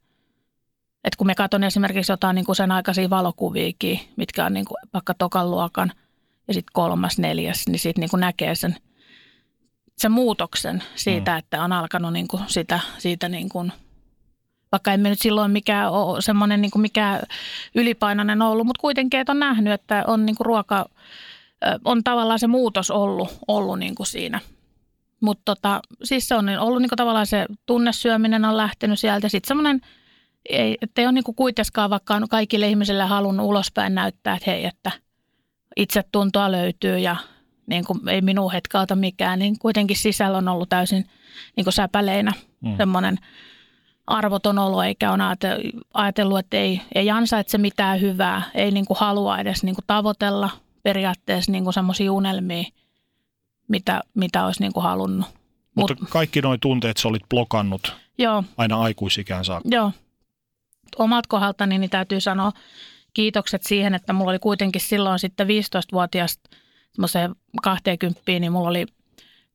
että 1.04 1.18
kun 1.18 1.28
me 1.28 1.36
katson 1.36 1.64
esimerkiksi 1.64 2.12
jotain 2.12 2.36
niin 2.36 2.46
kuin 2.46 2.56
sen 2.56 2.72
aikaisia 2.72 3.10
valokuviakin, 3.10 4.00
mitkä 4.16 4.46
on 4.46 4.54
niin 4.54 4.66
kuin 4.66 4.78
vaikka 4.94 5.14
tokan 5.14 5.52
luokan 5.52 5.92
ja 6.48 6.54
sitten 6.54 6.74
kolmas, 6.74 7.20
neljäs, 7.20 7.68
niin 7.68 7.80
siitä 7.80 8.00
niin 8.00 8.10
kuin 8.10 8.20
näkee 8.20 8.56
sen, 8.56 8.76
sen 9.98 10.12
muutoksen 10.12 10.84
siitä, 10.96 11.32
mm. 11.32 11.38
että 11.38 11.64
on 11.64 11.72
alkanut 11.72 12.14
niin 12.14 12.28
kuin 12.28 12.44
sitä, 12.48 12.80
siitä 12.98 13.30
niin 13.30 13.50
kuin 13.50 13.72
vaikka 14.72 14.94
emme 14.94 15.10
nyt 15.10 15.22
silloin 15.22 15.52
mikään 15.52 15.92
ole 15.92 16.22
semmoinen 16.22 16.62
niin 16.62 16.72
mikä 16.76 17.22
ylipainoinen 17.76 18.42
ollut, 18.42 18.68
mutta 18.68 18.82
kuitenkin, 18.82 19.20
että 19.20 19.32
on 19.32 19.40
nähnyt, 19.40 19.74
että 19.74 20.04
on 20.08 20.26
niin 20.26 20.36
kuin 20.36 20.46
ruoka, 20.46 20.90
on 21.86 22.04
tavallaan 22.04 22.40
se 22.40 22.48
muutos 22.48 22.92
ollut, 22.92 23.38
ollut 23.48 23.80
niin 23.80 23.96
kuin 23.96 24.08
siinä. 24.08 24.40
Mutta 25.22 25.42
tota, 25.46 25.82
siis 26.04 26.28
se 26.28 26.36
on 26.36 26.50
ollut 26.50 26.82
niin 26.82 26.90
kuin 26.90 26.98
tavallaan 26.98 27.28
se 27.28 27.46
tunnesyöminen 27.66 28.46
on 28.46 28.58
lähtenyt 28.58 29.00
sieltä. 29.00 29.30
Sitten 29.30 29.48
semmoinen, 29.48 29.82
ei, 30.50 30.78
että 30.82 31.02
ei 31.02 31.06
ole 31.06 31.12
niin 31.12 31.24
kuin 31.24 31.36
kuitenkaan 31.36 31.90
vaikka 31.90 32.22
kaikille 32.30 32.68
ihmisille 32.68 33.04
halunnut 33.04 33.46
ulospäin 33.46 33.96
näyttää, 33.96 34.36
että 34.36 34.52
hei, 34.52 34.66
että 34.66 34.92
itsetuntoa 35.76 36.52
löytyy 36.52 37.00
ja 37.00 37.16
niin 37.68 37.86
kuin 37.86 38.10
ei 38.10 38.22
minun 38.22 38.52
hetkauta 38.52 38.96
mikään, 38.96 39.40
niin 39.40 39.60
kuitenkin 39.60 39.98
sisällä 39.98 40.38
on 40.38 40.48
ollut 40.48 40.70
täysin 40.70 41.06
niin 41.56 41.66
kuin 41.66 41.74
säpäleinä 41.74 42.34
mm. 42.62 42.78
semmoinen 42.78 43.18
arvoton 44.10 44.60
olo, 44.60 44.84
eikä 44.84 45.12
ole 45.12 45.24
ajatellut, 45.94 46.40
että 46.40 46.58
ei, 46.58 46.82
ei 46.96 47.10
ansaitse 47.10 47.58
mitään 47.58 48.02
hyvää, 48.02 48.42
ei 48.54 48.72
niin 48.72 48.86
kuin 48.86 48.98
halua 49.00 49.38
edes 49.38 49.64
niin 49.64 49.76
kuin 49.76 49.86
tavoitella 49.88 50.50
periaatteessa 50.84 51.52
niin 51.52 51.74
semmoisia 51.74 52.12
unelmia, 52.12 52.64
mitä, 53.68 54.02
mitä 54.14 54.46
olisi 54.46 54.62
niin 54.62 54.74
kuin 54.74 54.84
halunnut. 54.84 55.28
Mutta 55.76 55.96
Mut, 56.00 56.10
kaikki 56.10 56.42
nuo 56.42 56.58
tunteet 56.58 56.98
sä 56.98 57.08
olit 57.08 57.30
blokannut 57.30 57.96
joo, 58.18 58.44
aina 58.58 58.82
aikuisikään 58.82 59.46
saakka. 59.46 59.70
joo. 59.72 59.92
Omalta 60.98 61.28
kohdaltani 61.30 61.78
niin 61.78 61.90
täytyy 61.90 62.20
sanoa 62.20 62.52
kiitokset 63.14 63.64
siihen, 63.64 63.96
että 63.96 64.14
mulla 64.14 64.32
oli 64.32 64.40
kuitenkin 64.40 64.82
silloin 64.82 65.20
sitten 65.20 65.48
15-vuotiaasta 65.48 66.50
semmoiseen 66.92 67.36
20, 67.64 68.22
niin 68.28 68.52
mulla 68.52 68.70
oli 68.70 68.86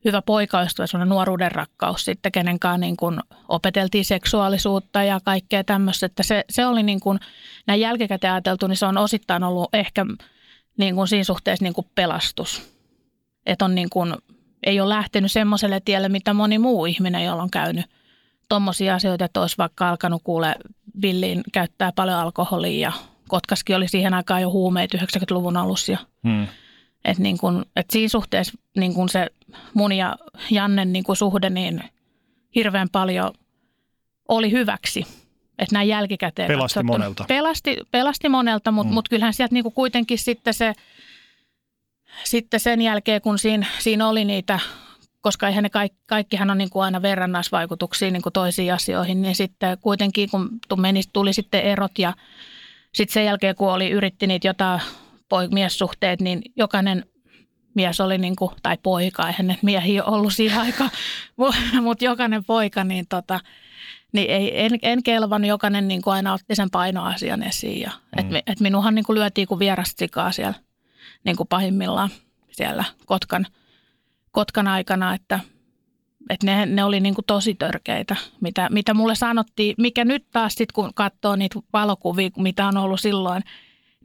hyvä 0.04 0.22
poikaystävä, 0.22 0.86
semmoinen 0.86 1.08
nuoruuden 1.08 1.52
rakkaus 1.52 2.04
sitten, 2.04 2.32
kenen 2.32 2.58
kanssa 2.58 2.78
niin 2.78 2.96
kuin 2.96 3.20
opeteltiin 3.48 4.04
seksuaalisuutta 4.04 5.02
ja 5.02 5.20
kaikkea 5.24 5.64
tämmöistä. 5.64 6.06
Että 6.06 6.22
se, 6.22 6.44
se 6.50 6.66
oli 6.66 6.82
niin 6.82 7.00
kuin, 7.00 7.20
näin 7.66 7.80
jälkikäteen 7.80 8.32
ajateltu, 8.32 8.66
niin 8.66 8.76
se 8.76 8.86
on 8.86 8.98
osittain 8.98 9.44
ollut 9.44 9.68
ehkä 9.72 10.06
niin 10.78 10.94
kuin 10.94 11.08
siinä 11.08 11.24
suhteessa 11.24 11.64
niin 11.64 11.74
kuin 11.74 11.86
pelastus. 11.94 12.74
Että 13.46 13.64
on 13.64 13.74
niin 13.74 13.90
kuin, 13.90 14.14
ei 14.66 14.80
ole 14.80 14.88
lähtenyt 14.88 15.32
semmoiselle 15.32 15.80
tielle, 15.84 16.08
mitä 16.08 16.34
moni 16.34 16.58
muu 16.58 16.86
ihminen, 16.86 17.24
jolla 17.24 17.42
on 17.42 17.50
käynyt 17.50 17.86
tuommoisia 18.48 18.94
asioita, 18.94 19.24
että 19.24 19.40
olisi 19.40 19.58
vaikka 19.58 19.90
alkanut 19.90 20.22
kuule 20.24 20.54
villiin 21.02 21.42
käyttää 21.52 21.92
paljon 21.92 22.18
alkoholia 22.18 22.80
ja 22.80 22.92
Kotkaskin 23.28 23.76
oli 23.76 23.88
siihen 23.88 24.14
aikaan 24.14 24.42
jo 24.42 24.50
huumeet 24.50 24.94
90-luvun 24.94 25.56
alussa. 25.56 25.96
Hmm. 26.28 26.46
Et 27.04 27.18
niin 27.18 27.38
kun, 27.38 27.66
et 27.76 27.86
siinä 27.92 28.08
suhteessa 28.08 28.52
niin 28.76 28.94
kun 28.94 29.08
se 29.08 29.26
mun 29.74 29.92
ja 29.92 30.16
Jannen 30.50 30.92
niin 30.92 31.04
kun 31.04 31.16
suhde 31.16 31.50
niin 31.50 31.82
hirveän 32.54 32.88
paljon 32.92 33.32
oli 34.28 34.50
hyväksi. 34.50 35.06
Että 35.58 35.74
näin 35.74 35.88
jälkikäteen 35.88 36.48
Pelasti 36.48 36.80
katsottuna- 36.80 36.92
monelta. 36.98 37.24
Pelasti, 37.28 37.76
pelasti 37.90 38.28
monelta, 38.28 38.70
mutta 38.70 38.90
Mm. 38.90 38.94
mut 38.94 39.08
kyllähän 39.08 39.34
sieltä 39.34 39.54
niin 39.54 39.72
kuitenkin 39.74 40.18
sitten 40.18 40.54
se, 40.54 40.72
sitten 42.24 42.60
sen 42.60 42.82
jälkeen, 42.82 43.20
kun 43.20 43.38
siinä, 43.38 43.66
siinä 43.78 44.08
oli 44.08 44.24
niitä, 44.24 44.60
koska 45.20 45.48
eihän 45.48 45.62
ne 45.62 45.70
kaikki, 45.70 45.98
kaikkihan 46.06 46.50
on 46.50 46.58
niin 46.58 46.70
kuin 46.70 46.84
aina 46.84 47.02
verrannaisvaikutuksia 47.02 48.10
niin 48.10 48.22
kuin 48.22 48.32
toisiin 48.32 48.74
asioihin, 48.74 49.22
niin 49.22 49.34
sitten 49.34 49.78
kuitenkin 49.78 50.28
kun 50.30 50.80
meni, 50.80 51.00
tuli 51.12 51.32
sitten 51.32 51.62
erot 51.62 51.98
ja 51.98 52.12
sitten 52.94 53.14
sen 53.14 53.24
jälkeen, 53.24 53.54
kun 53.56 53.72
oli 53.72 53.90
yritti 53.90 54.26
niitä 54.26 54.46
jotain 54.48 54.80
miessuhteet, 55.50 56.20
niin 56.20 56.42
jokainen 56.56 57.04
mies 57.74 58.00
oli 58.00 58.18
niin 58.18 58.36
kuin, 58.36 58.50
tai 58.62 58.78
poika, 58.82 59.26
eihän 59.26 59.46
ne 59.46 59.58
miehiä 59.62 60.04
ollut 60.04 60.34
siihen 60.34 60.60
aikaan, 60.60 60.90
mutta 61.82 62.04
jokainen 62.04 62.44
poika, 62.44 62.84
niin, 62.84 63.04
tota, 63.08 63.40
niin 64.12 64.30
ei, 64.30 64.64
en, 64.64 64.72
en 64.82 65.02
kelvannut, 65.02 65.48
jokainen 65.48 65.88
niin 65.88 66.02
kuin 66.02 66.14
aina 66.14 66.32
otti 66.32 66.54
sen 66.54 66.70
painoasian 66.70 67.42
esiin. 67.42 67.80
Ja, 67.80 67.90
mm. 67.90 68.34
et, 68.34 68.42
et 68.46 68.60
minuhan 68.60 68.94
niin 68.94 69.04
kuin 69.04 69.18
lyötiin 69.18 69.48
kuin 69.48 69.58
vierasta 69.58 70.06
siellä 70.30 70.54
niin 71.24 71.36
kuin 71.36 71.48
pahimmillaan 71.48 72.10
siellä 72.50 72.84
Kotkan, 73.06 73.46
Kotkan 74.30 74.68
aikana, 74.68 75.14
että, 75.14 75.40
että 76.30 76.46
ne, 76.46 76.66
ne 76.66 76.84
oli 76.84 77.00
niin 77.00 77.14
kuin 77.14 77.24
tosi 77.24 77.54
törkeitä, 77.54 78.16
mitä, 78.40 78.68
mitä 78.70 78.94
mulle 78.94 79.14
sanottiin, 79.14 79.74
mikä 79.78 80.04
nyt 80.04 80.26
taas 80.30 80.54
sitten 80.54 80.74
kun 80.74 80.94
katsoo 80.94 81.36
niitä 81.36 81.60
valokuvia, 81.72 82.30
mitä 82.36 82.68
on 82.68 82.76
ollut 82.76 83.00
silloin, 83.00 83.42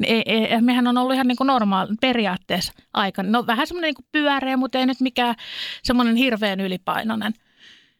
ei, 0.07 0.23
ei, 0.25 0.61
mehän 0.61 0.87
on 0.87 0.97
ollut 0.97 1.13
ihan 1.13 1.27
niin 1.27 1.35
kuin 1.35 1.47
normaali 1.47 1.95
periaatteessa 2.01 2.73
aikana. 2.93 3.29
No 3.29 3.47
vähän 3.47 3.67
semmoinen 3.67 3.93
niin 3.97 4.07
pyöreä, 4.11 4.57
mutta 4.57 4.77
ei 4.77 4.85
nyt 4.85 5.01
mikään 5.01 5.35
semmoinen 5.83 6.15
hirveän 6.15 6.59
ylipainoinen. 6.59 7.33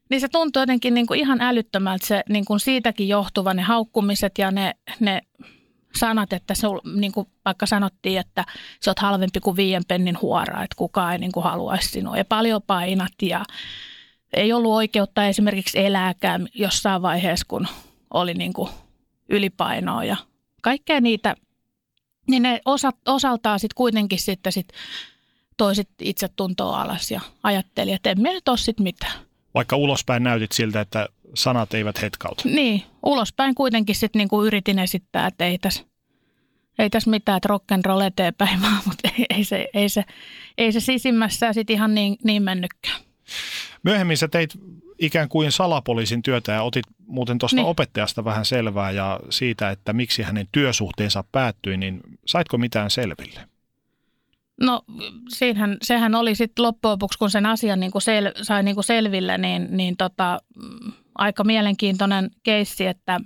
Niin 0.09 0.21
se 0.21 0.27
tuntuu 0.27 0.61
jotenkin 0.61 0.93
niin 0.93 1.07
kuin 1.07 1.19
ihan 1.19 1.41
älyttömältä 1.41 2.07
se 2.07 2.23
niin 2.29 2.45
kuin 2.45 2.59
siitäkin 2.59 3.07
johtuva 3.07 3.53
ne 3.53 3.61
haukkumiset 3.61 4.37
ja 4.37 4.51
ne, 4.51 4.75
ne 4.99 5.21
sanat, 5.95 6.33
että 6.33 6.53
se, 6.53 6.67
niin 6.95 7.11
kuin 7.11 7.27
vaikka 7.45 7.65
sanottiin, 7.65 8.19
että 8.19 8.45
sä 8.81 8.91
oot 8.91 8.99
halvempi 8.99 9.39
kuin 9.39 9.55
viien 9.55 9.83
pennin 9.87 10.17
huora, 10.21 10.63
että 10.63 10.75
kukaan 10.75 11.13
ei 11.13 11.19
niin 11.19 11.31
kuin 11.31 11.43
haluaisi 11.43 11.89
sinua. 11.89 12.17
Ja 12.17 12.25
paljon 12.25 12.61
painat 12.67 13.21
ja 13.21 13.45
ei 14.33 14.53
ollut 14.53 14.73
oikeutta 14.73 15.25
esimerkiksi 15.25 15.79
elääkään 15.79 16.47
jossain 16.53 17.01
vaiheessa, 17.01 17.45
kun 17.49 17.67
oli 18.13 18.33
niin 18.33 18.53
kuin 18.53 18.69
ylipainoa 19.29 20.03
ja 20.03 20.15
kaikkea 20.61 21.01
niitä, 21.01 21.35
niin 22.29 22.43
ne 22.43 22.61
osa, 22.65 22.91
osaltaan 23.05 23.59
sitten 23.59 23.75
kuitenkin 23.75 24.19
sitten 24.19 24.51
sit 24.51 24.67
toisit 25.57 25.89
itse 26.01 26.27
tuntoa 26.35 26.81
alas 26.81 27.11
ja 27.11 27.21
ajatteli, 27.43 27.91
että 27.91 28.09
en 28.09 28.17
minä 28.21 28.33
nyt 28.33 28.47
ole 28.47 28.57
sitten 28.57 28.83
mitään. 28.83 29.13
Vaikka 29.53 29.75
ulospäin 29.75 30.23
näytit 30.23 30.51
siltä, 30.51 30.81
että 30.81 31.09
sanat 31.33 31.73
eivät 31.73 32.01
hetkauta. 32.01 32.41
Niin, 32.45 32.83
ulospäin 33.03 33.55
kuitenkin 33.55 33.95
sitten 33.95 34.19
niinku 34.19 34.43
yritin 34.43 34.79
esittää, 34.79 35.27
että 35.27 35.45
ei 35.45 35.57
tässä 35.57 35.89
ei 36.79 36.89
täs 36.89 37.07
mitään, 37.07 37.37
että 37.37 37.47
rock 37.47 37.71
and 37.71 37.85
roll 37.85 38.01
eteenpäin 38.01 38.61
vaan, 38.63 38.81
mutta 38.85 39.09
ei, 39.17 39.25
ei, 39.29 39.43
se, 39.43 39.67
ei, 39.73 39.89
se, 39.89 40.03
ei 40.57 40.71
se 40.71 40.79
sisimmässä 40.79 41.53
sitten 41.53 41.73
ihan 41.73 41.95
niin, 41.95 42.17
niin 42.23 42.43
mennytkään. 42.43 43.01
Myöhemmin 43.83 44.17
sä 44.17 44.27
teit 44.27 44.53
ikään 44.99 45.29
kuin 45.29 45.51
salapoliisin 45.51 46.21
työtä 46.21 46.51
ja 46.51 46.63
otit 46.63 46.85
muuten 47.07 47.37
tuosta 47.37 47.55
Niin. 47.55 47.65
opettajasta 47.67 48.23
vähän 48.23 48.45
selvää 48.45 48.91
ja 48.91 49.19
siitä, 49.29 49.69
että 49.69 49.93
miksi 49.93 50.23
hänen 50.23 50.47
työsuhteensa 50.51 51.23
päättyi, 51.31 51.77
niin 51.77 52.01
saitko 52.25 52.57
mitään 52.57 52.91
selville? 52.91 53.39
No 54.61 54.81
siinähän, 55.29 55.77
sehän 55.81 56.15
oli 56.15 56.35
sitten 56.35 56.63
loppujen 56.63 56.91
lopuksi, 56.91 57.19
kun 57.19 57.29
sen 57.31 57.45
asian 57.45 57.79
niin 57.79 57.91
kuin 57.91 58.01
sel, 58.01 58.31
sai 58.41 58.63
niin 58.63 58.75
kuin 58.75 58.83
selville, 58.83 59.37
niin, 59.37 59.67
niin 59.71 59.97
tota, 59.97 60.39
mm, 60.55 60.91
aika 61.15 61.43
mielenkiintoinen 61.43 62.29
keissi, 62.43 62.87
että, 62.87 63.19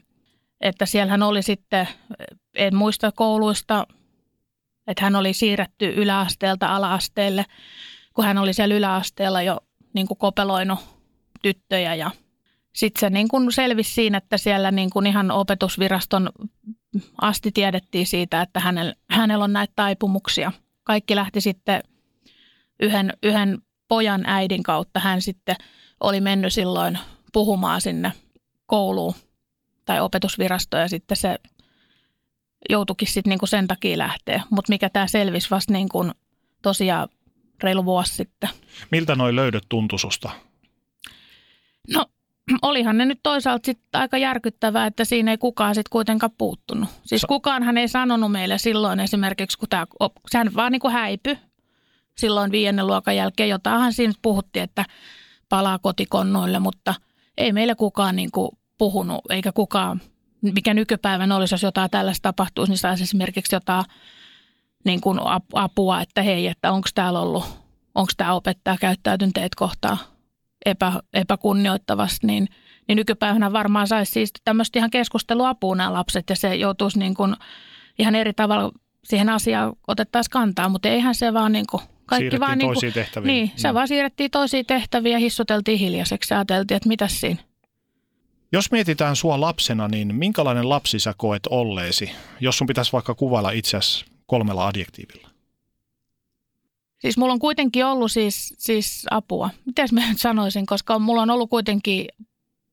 että 0.62 0.86
siellähän 0.86 1.24
oli 1.24 1.42
sitten, 1.42 1.88
en 2.56 2.76
muista 2.76 3.12
kouluista, 3.12 3.88
että 4.88 5.04
hän 5.04 5.16
oli 5.16 5.34
siirretty 5.34 5.94
yläasteelta 5.96 6.76
alaasteelle, 6.76 7.46
kun 8.14 8.26
hän 8.26 8.38
oli 8.38 8.54
siellä 8.54 8.76
yläasteella 8.76 9.42
jo 9.42 9.60
niin 9.94 10.08
kuin 10.08 10.18
kopeloinut 10.18 10.80
tyttöjä 11.44 11.96
ja 11.96 12.12
sitten 12.74 13.00
se 13.00 13.10
niin 13.10 13.28
kuin 13.28 13.52
selvisi 13.52 13.94
siinä, 13.94 14.18
että 14.18 14.38
siellä 14.38 14.72
niin 14.72 14.90
kuin 14.90 15.08
ihan 15.08 15.32
opetusviraston 15.32 16.30
asti 17.22 17.52
tiedettiin 17.52 18.08
siitä, 18.08 18.42
että 18.42 18.60
hänellä, 18.60 18.94
hänellä 19.10 19.44
on 19.44 19.54
näitä 19.54 19.74
taipumuksia. 19.76 20.52
Kaikki 20.84 21.16
lähti 21.16 21.42
sitten 21.42 21.84
yhden, 22.80 23.14
yhden 23.24 23.62
pojan 23.88 24.24
äidin 24.26 24.64
kautta. 24.64 25.00
Hän 25.00 25.22
sitten 25.22 25.56
oli 26.00 26.22
mennyt 26.22 26.54
silloin 26.54 27.00
puhumaan 27.34 27.82
sinne 27.82 28.12
kouluun 28.66 29.14
tai 29.86 30.02
opetusvirastoon 30.02 30.82
ja 30.82 30.88
sitten 30.90 31.18
se 31.18 31.40
joutuikin 32.70 33.08
sitten 33.08 33.30
niin 33.30 33.40
kuin 33.40 33.50
sen 33.50 33.68
takia 33.68 33.98
lähteä. 33.98 34.44
Mutta 34.50 34.72
mikä 34.72 34.90
tämä 34.90 35.08
selvisi 35.08 35.50
vasta 35.50 35.74
niin 35.74 35.90
kuin 35.90 36.12
tosiaan 36.62 37.10
reilu 37.64 37.86
vuosi 37.86 38.16
sitten. 38.16 38.50
Miltä 38.92 39.16
noi 39.16 39.36
löydöt 39.36 39.64
tuntui 39.70 40.00
susta? 40.00 40.30
No 41.94 42.06
olihan 42.62 42.98
ne 42.98 43.06
nyt 43.06 43.20
toisaalta 43.24 43.66
sit 43.66 43.80
aika 43.94 44.18
järkyttävää, 44.18 44.86
että 44.86 45.06
siinä 45.06 45.32
ei 45.32 45.38
kukaan 45.38 45.76
sitten 45.76 45.90
kuitenkaan 45.92 46.32
puuttunut. 46.38 46.90
Siis 47.06 47.22
Sa- 47.22 47.28
kukaanhan 47.28 47.78
ei 47.78 47.88
sanonut 47.88 48.32
meille 48.32 48.58
silloin 48.58 49.00
esimerkiksi, 49.00 49.58
kun 49.58 49.70
tämä, 49.70 49.88
sehän 50.32 50.56
vaan 50.56 50.72
niin 50.72 50.80
kuin 50.80 50.94
häipy 50.94 51.38
silloin 52.18 52.52
viidennen 52.52 52.88
luokan 52.88 53.16
jälkeen. 53.16 53.50
Jotainhan 53.50 53.94
siinä 53.94 54.14
puhuttiin, 54.22 54.64
että 54.64 54.86
palaa 55.50 55.80
kotikonnoille, 55.80 56.60
mutta 56.60 56.94
ei 57.38 57.54
meille 57.54 57.76
kukaan 57.76 58.16
niin 58.16 58.32
kuin 58.32 58.50
puhunut, 58.78 59.22
eikä 59.30 59.52
kukaan, 59.52 60.02
mikä 60.42 60.74
nykypäivän 60.74 61.32
olisi, 61.32 61.54
jos 61.54 61.64
jotain 61.64 61.92
tällaista 61.92 62.22
tapahtuisi, 62.22 62.72
niin 62.72 62.78
saisi 62.78 63.04
esimerkiksi 63.04 63.56
jotain 63.56 63.86
niin 64.86 65.02
kuin 65.02 65.20
ap- 65.20 65.54
apua, 65.54 66.02
että 66.02 66.22
hei, 66.22 66.48
että 66.48 66.72
onko 66.72 66.90
täällä 66.96 67.20
ollut, 67.20 67.46
onko 67.96 68.12
tämä 68.18 68.34
opettaja 68.34 68.78
käyttäytynyt 68.78 69.34
teitä 69.34 69.56
kohtaan 69.56 69.98
epä, 70.66 70.94
epäkunnioittavasti, 71.14 72.28
niin, 72.28 72.48
niin 72.88 72.96
nykypäivänä 72.96 73.54
varmaan 73.54 73.88
saisi 73.88 74.12
siis 74.12 74.32
tämmöistä 74.44 74.80
ihan 74.80 74.90
keskusteluapua 74.90 75.76
nämä 75.76 75.94
lapset 75.94 76.30
ja 76.30 76.36
se 76.36 76.56
joutuisi 76.56 77.00
niin 77.00 77.14
kuin 77.16 77.36
ihan 78.00 78.16
eri 78.16 78.34
tavalla 78.34 78.72
siihen 79.04 79.30
asiaan 79.30 79.74
otettaisiin 79.88 80.32
kantaa, 80.32 80.70
mutta 80.70 80.90
eihän 80.90 81.16
se 81.16 81.34
vaan 81.34 81.52
niin 81.52 81.66
kuin 81.72 81.84
kaikki 82.06 82.24
Siirrettiin 82.24 82.40
vaan 82.40 82.58
niin 82.58 82.74
kuin, 82.74 82.94
tehtäviin. 82.94 83.28
niin, 83.28 83.52
se 83.56 83.68
Mm. 83.68 83.74
vaan 83.74 83.88
siirrettiin 83.88 84.32
toisiin 84.32 84.66
tehtäviin 84.66 85.14
ja 85.14 85.20
hissuteltiin 85.20 85.80
hiljaiseksi 85.80 86.34
ja 86.34 86.38
ajateltiin, 86.38 86.76
että 86.76 86.90
mitäs 86.90 87.22
siinä. 87.22 87.44
Jos 88.52 88.72
mietitään 88.72 89.16
sua 89.16 89.42
lapsena, 89.42 89.88
niin 89.88 90.16
minkälainen 90.16 90.70
lapsi 90.70 91.00
sä 91.00 91.14
koet 91.18 91.48
olleesi, 91.50 92.12
jos 92.40 92.58
sun 92.58 92.68
pitäisi 92.68 92.92
vaikka 92.92 93.16
kuvailla 93.16 93.52
itseäsi 93.52 94.06
kolmella 94.26 94.68
adjektiivilla? 94.68 95.30
Siis 97.04 97.18
mulla 97.18 97.34
on 97.34 97.40
kuitenkin 97.40 97.86
ollut 97.86 98.12
siis, 98.12 98.54
siis 98.58 99.06
apua. 99.12 99.50
Miten 99.66 99.88
mä 99.92 100.10
nyt 100.10 100.20
sanoisin, 100.20 100.66
koska 100.66 101.00
mulla 101.00 101.22
on 101.22 101.30
ollut 101.30 101.50
kuitenkin, 101.50 102.08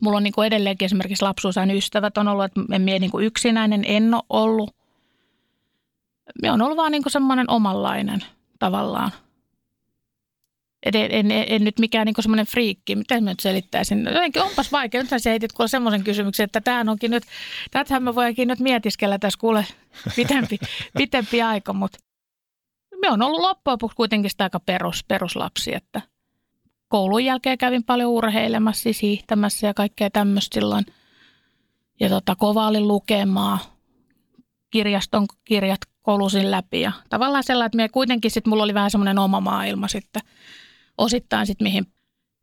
mulla 0.02 0.16
on 0.16 0.22
niin 0.22 0.32
kuin 0.32 0.46
edelleenkin 0.46 0.86
esimerkiksi 0.86 1.24
lapsuusajan 1.24 1.70
ystävät 1.70 2.18
on 2.18 2.28
ollut, 2.28 2.44
että 2.44 2.60
en 2.72 2.82
mie 2.82 2.98
niin 2.98 3.10
kuin 3.10 3.26
yksinäinen, 3.26 3.84
en 3.86 4.14
ole 4.14 4.22
ollut. 4.28 4.76
Me 6.42 6.50
on 6.50 6.62
ollut 6.62 6.76
vaan 6.76 6.92
niin 6.92 7.02
kuin 7.02 7.12
semmoinen 7.12 7.50
omanlainen 7.50 8.24
tavallaan. 8.58 9.10
Et 10.82 10.94
en, 10.94 11.10
en, 11.10 11.30
en, 11.30 11.44
en, 11.48 11.64
nyt 11.64 11.78
mikään 11.78 12.06
niin 12.06 12.14
semmoinen 12.20 12.46
friikki, 12.46 12.96
miten 12.96 13.24
mä 13.24 13.30
nyt 13.30 13.40
selittäisin. 13.40 14.04
Jotenkin 14.04 14.42
onpas 14.42 14.72
vaikea. 14.72 15.02
Nythän 15.02 15.20
sä 15.20 15.30
heitit 15.30 15.52
kuule 15.52 15.68
semmoisen 15.68 16.04
kysymyksen, 16.04 16.44
että 16.44 16.60
tämähän 16.60 16.88
onkin 16.88 17.10
nyt, 17.10 17.22
tätähän 17.70 18.02
mä 18.02 18.14
voinkin 18.14 18.48
nyt 18.48 18.58
mietiskellä 18.58 19.18
tässä 19.18 19.40
kuule 19.40 19.66
pitempi, 20.16 20.58
pitempi 20.98 21.42
aika, 21.42 21.72
mutta 21.72 21.98
me 23.00 23.10
on 23.10 23.22
ollut 23.22 23.40
loppujen 23.40 23.72
lopuksi 23.72 23.96
kuitenkin 23.96 24.30
sitä 24.30 24.44
aika 24.44 24.60
perus, 24.60 25.04
peruslapsi, 25.04 25.74
että 25.74 26.02
koulun 26.88 27.24
jälkeen 27.24 27.58
kävin 27.58 27.84
paljon 27.84 28.10
urheilemassa, 28.10 28.82
siis 28.82 29.02
hiihtämässä 29.02 29.66
ja 29.66 29.74
kaikkea 29.74 30.10
tämmöistä 30.10 30.54
silloin. 30.54 30.86
Ja 32.00 32.08
tota, 32.08 32.36
kova 32.36 32.66
oli 32.66 32.80
lukemaa, 32.80 33.58
kirjaston 34.70 35.26
kirjat 35.44 35.80
kolusin 36.02 36.50
läpi 36.50 36.80
ja 36.80 36.92
tavallaan 37.08 37.44
sellainen, 37.44 37.66
että 37.66 37.76
me 37.76 37.88
kuitenkin 37.88 38.30
sitten 38.30 38.50
mulla 38.50 38.62
oli 38.62 38.74
vähän 38.74 38.90
semmoinen 38.90 39.18
oma 39.18 39.40
maailma 39.40 39.88
sitten 39.88 40.22
osittain 40.98 41.46
sitten 41.46 41.64
mihin 41.64 41.86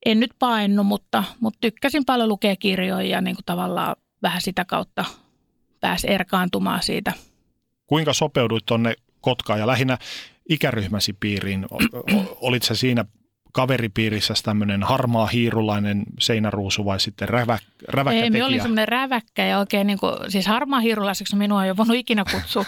en 0.05 0.19
nyt 0.19 0.31
painnu, 0.39 0.83
mutta, 0.83 1.23
mutta 1.39 1.57
tykkäsin 1.61 2.05
paljon 2.05 2.29
lukea 2.29 2.55
kirjoja 2.55 3.07
ja 3.07 3.21
niin 3.21 3.35
kuin 3.35 3.45
tavallaan 3.45 3.95
vähän 4.21 4.41
sitä 4.41 4.65
kautta 4.65 5.05
pääsi 5.79 6.11
erkaantumaan 6.11 6.83
siitä 6.83 7.13
Kuinka 7.87 8.13
sopeuduit 8.13 8.65
tuonne 8.65 8.95
Kotkaan 9.21 9.59
ja 9.59 9.67
lähinnä 9.67 9.97
ikäryhmäsi 10.49 11.13
piiriin? 11.13 11.65
Olit 12.41 12.63
sä 12.63 12.75
siinä 12.75 13.05
kaveripiirissä 13.53 14.33
tämmöinen 14.43 14.83
harmaa 14.83 15.27
hiirulainen 15.27 16.03
seinäruusu 16.19 16.85
vai 16.85 16.99
sitten 16.99 17.29
rävä, 17.29 17.57
räväkkä 17.87 18.23
Ei, 18.23 18.29
me 18.29 18.43
oli 18.43 18.51
tekijä? 18.51 18.63
semmoinen 18.63 18.87
räväkkä 18.87 19.45
ja 19.45 19.59
oikein 19.59 19.87
niin 19.87 19.99
kuin, 19.99 20.13
siis 20.27 20.47
harmaa 20.47 20.79
hiirulaiseksi 20.79 21.35
minua 21.35 21.63
ei 21.63 21.69
ole 21.69 21.77
voinut 21.77 21.95
ikinä 21.95 22.23
kutsua. 22.31 22.65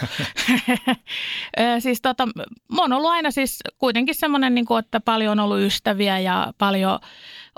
Siis 1.78 2.02
tota, 2.02 2.26
mä 2.72 2.82
oon 2.82 2.92
ollut 2.92 3.10
aina 3.10 3.30
siis 3.30 3.58
kuitenkin 3.78 4.14
semmoinen, 4.14 4.54
niin 4.54 4.64
kuin, 4.64 4.78
että 4.78 5.00
paljon 5.00 5.32
on 5.32 5.44
ollut 5.44 5.60
ystäviä 5.60 6.18
ja 6.18 6.52
paljon 6.58 6.98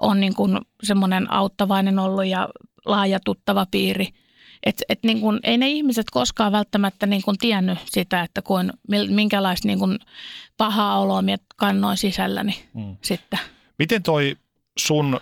on 0.01 0.21
niin 0.21 0.35
kuin 0.35 0.59
semmoinen 0.83 1.33
auttavainen 1.33 1.99
ollut 1.99 2.27
ja 2.27 2.49
laaja 2.85 3.19
tuttava 3.25 3.67
piiri. 3.71 4.09
Et, 4.67 4.83
et 4.89 5.03
niin 5.03 5.21
kuin, 5.21 5.41
ei 5.43 5.59
ne 5.59 5.69
ihmiset 5.69 6.07
koskaan 6.11 6.53
välttämättä 6.53 7.07
niin 7.07 7.23
kuin 7.23 7.39
tiennyt 7.39 7.79
sitä, 7.87 8.23
että 8.23 8.43
kuin, 8.43 8.73
minkälaista 9.09 9.69
niin 9.69 9.79
kuin 9.79 9.99
pahaa 10.57 10.99
oloa 11.01 11.23
minä 11.23 11.39
kannoin 11.57 11.97
sisälläni 11.97 12.65
Mm. 12.75 12.97
sitten. 13.03 13.39
Miten 13.79 14.03
toi 14.03 14.37
sun 14.79 15.21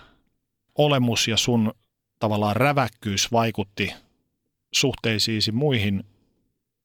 olemus 0.78 1.28
ja 1.28 1.36
sun 1.36 1.72
tavallaan 2.18 2.56
räväkkyys 2.56 3.32
vaikutti 3.32 3.92
suhteisiisi 4.74 5.52
muihin, 5.52 6.04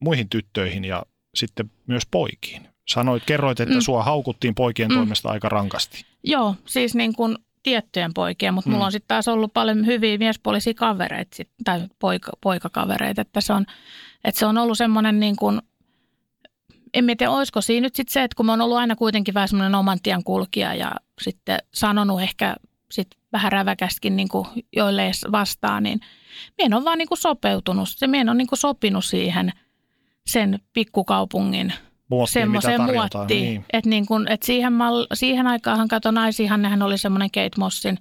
muihin 0.02 0.30
tyttöihin 0.30 0.86
ja 0.86 1.04
sitten 1.36 1.72
myös 1.88 2.04
poikiin? 2.12 2.68
Sanoit, 2.88 3.24
kerroit, 3.26 3.60
että 3.60 3.76
Mm. 3.76 3.82
sua 3.82 4.04
haukuttiin 4.04 4.56
poikien 4.56 4.90
Mm. 4.90 4.96
toimesta 4.96 5.30
aika 5.30 5.50
rankasti. 5.50 6.06
Joo, 6.24 6.56
siis 6.66 6.96
niin 6.96 7.14
kuin 7.16 7.38
tiettyjen 7.66 8.14
poikien, 8.14 8.54
mutta 8.54 8.70
Mm. 8.70 8.74
mulla 8.74 8.86
on 8.86 8.92
sitten 8.92 9.08
taas 9.08 9.28
ollut 9.28 9.54
paljon 9.54 9.86
hyviä 9.86 10.18
miespuolisia 10.18 10.74
kavereita 10.74 11.36
sit, 11.36 11.50
tai 11.64 11.82
poika, 12.00 12.32
poikakavereita, 12.42 13.22
että 13.22 13.42
se 13.42 13.54
on, 13.54 13.66
että 14.24 14.40
se 14.40 14.46
on 14.46 14.58
ollut 14.58 14.78
semmoinen 14.78 15.20
niin 15.20 15.36
kuin, 15.36 15.62
en 16.94 17.06
tiedä, 17.06 17.32
olisiko 17.32 17.62
siinä 17.62 17.86
nyt 17.86 17.96
sitten 17.96 18.14
se, 18.14 18.24
että 18.24 18.36
kun 18.36 18.46
mä 18.46 18.52
oon 18.52 18.62
ollut 18.62 18.78
aina 18.78 18.96
kuitenkin 18.96 19.34
vähän 19.34 19.48
semmoinen 19.50 19.76
oman 19.76 20.00
tien 20.04 20.24
kulkija 20.24 20.74
ja 20.74 20.92
sitten 21.22 21.60
sanonut 21.74 22.22
ehkä 22.22 22.56
sit 22.92 23.08
vähän 23.34 23.52
räväkästikin 23.52 24.16
niin 24.16 24.30
kuin 24.30 24.48
joille 24.76 25.06
edes 25.06 25.26
vastaan, 25.32 25.84
niin 25.84 26.00
mien 26.58 26.74
on 26.74 26.86
vaan 26.86 26.98
niin 26.98 27.08
kuin 27.08 27.18
sopeutunut, 27.18 27.90
se 27.90 28.08
mien 28.08 28.30
on 28.30 28.38
niin 28.38 28.48
kuin 28.48 28.60
sopinut 28.60 29.06
siihen 29.06 29.52
sen 30.28 30.60
pikkukaupungin 30.74 31.74
Muottiin, 32.10 32.52
mitä 32.52 32.62
semmoiseen 32.62 32.80
tarjotaan. 32.80 33.22
muottiin. 33.22 33.44
Niin. 33.44 33.66
Että 33.74 33.90
niin 33.90 34.06
kun, 34.06 34.28
et 34.28 34.44
siihen, 34.44 34.74
mal, 34.74 35.08
siihen 35.14 35.48
aikaanhan 35.48 35.88
kato 35.88 36.12
naisihan, 36.12 36.62
nehän 36.62 36.82
oli 36.82 36.98
semmoinen 36.98 37.32
Kate 37.32 37.50
Mossin, 37.58 37.98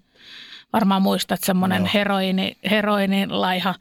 varmaan 0.73 1.03
muistat 1.03 1.41
semmoinen 1.45 1.83
Joo. 1.83 1.91
heroini, 1.95 2.57
heroini 2.71 3.27
laiha, 3.27 3.75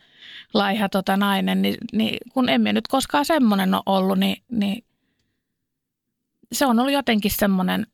laiha 0.54 0.90
tota 0.90 1.18
nainen, 1.18 1.62
niin, 1.62 1.78
niin 1.94 2.18
kun 2.34 2.50
emme 2.50 2.74
nyt 2.74 2.88
koskaan 2.88 3.26
semmoinen 3.26 3.74
ole 3.74 3.84
ollut, 3.86 4.20
niin, 4.20 4.44
niin 4.52 4.84
se 6.52 6.66
on 6.66 6.80
ollut 6.80 6.94
jotenkin 6.94 7.32
semmoinen, 7.32 7.88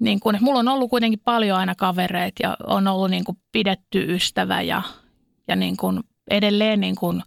niin 0.00 0.20
kun, 0.20 0.38
mulla 0.40 0.58
on 0.58 0.68
ollut 0.68 0.90
kuitenkin 0.90 1.20
paljon 1.24 1.58
aina 1.58 1.74
kavereita 1.74 2.42
ja 2.42 2.56
on 2.66 2.88
ollut 2.88 3.10
niin 3.10 3.24
kuin 3.24 3.38
pidetty 3.52 4.14
ystävä 4.14 4.62
ja, 4.62 4.82
ja 5.48 5.56
niin 5.56 5.76
kuin 5.76 6.00
edelleen 6.30 6.80
niin 6.80 6.96
kuin 6.96 7.22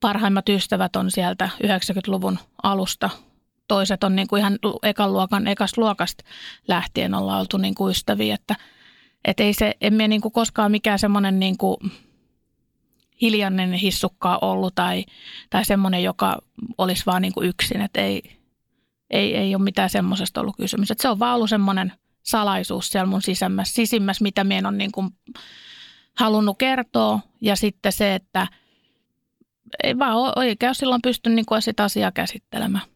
parhaimmat 0.00 0.48
ystävät 0.48 0.96
on 0.96 1.10
sieltä 1.10 1.48
90-luvun 1.64 2.38
alusta 2.62 3.10
toiset 3.68 4.04
on 4.04 4.16
niin 4.16 4.28
kuin 4.28 4.40
ihan 4.40 4.58
ekan 4.82 5.12
luokan, 5.12 5.46
ekasta 5.46 5.80
luokasta 5.80 6.24
lähtien 6.68 7.14
ollaan 7.14 7.40
oltu 7.40 7.56
niin 7.56 7.74
kuin 7.74 7.90
ystäviä, 7.90 8.34
että 8.34 8.56
et 9.24 9.40
ei 9.40 9.54
se, 9.54 9.74
emme 9.80 10.08
niin 10.08 10.20
kuin 10.20 10.32
koskaan 10.32 10.70
mikään 10.70 10.98
semmoinen 10.98 11.40
niin 11.40 11.58
kuin 11.58 11.76
hiljainen 13.22 13.72
hissukkaa 13.72 14.38
ollut 14.42 14.74
tai, 14.74 15.04
tai 15.50 15.64
semmoinen, 15.64 16.02
joka 16.02 16.38
olisi 16.78 17.06
vaan 17.06 17.22
niin 17.22 17.32
kuin 17.32 17.48
yksin, 17.48 17.80
että 17.80 18.00
ei, 18.00 18.22
ei, 19.10 19.36
ei 19.36 19.54
ole 19.54 19.62
mitään 19.64 19.90
semmoisesta 19.90 20.40
ollut 20.40 20.56
kysymys. 20.56 20.90
Että 20.90 21.02
se 21.02 21.08
on 21.08 21.18
vaan 21.18 21.34
ollut 21.34 21.50
semmoinen 21.50 21.92
salaisuus 22.22 22.88
siellä 22.88 23.06
mun 23.06 23.22
sisämmässä, 23.22 23.74
sisimmässä, 23.74 24.22
mitä 24.22 24.44
minä 24.44 24.68
on 24.68 24.78
niin 24.78 24.92
kuin 24.92 25.10
halunnut 26.16 26.58
kertoa 26.58 27.20
ja 27.40 27.56
sitten 27.56 27.92
se, 27.92 28.14
että 28.14 28.46
ei 29.82 29.98
vaan 29.98 30.32
oikein 30.36 30.74
silloin 30.74 31.02
pysty 31.02 31.30
niin 31.30 31.46
kuin 31.46 31.62
sitä 31.62 31.84
asiaa 31.84 32.12
käsittelemään. 32.12 32.91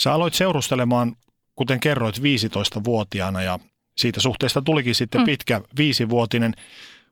Sä 0.00 0.12
aloit 0.12 0.34
seurustelemaan, 0.34 1.16
kuten 1.54 1.80
kerroit, 1.80 2.18
15-vuotiaana 2.18 3.42
ja 3.42 3.58
siitä 3.96 4.20
suhteesta 4.20 4.62
tulikin 4.62 4.94
sitten 4.94 5.20
Mm. 5.20 5.24
pitkä 5.24 5.60
viisivuotinen. 5.76 6.54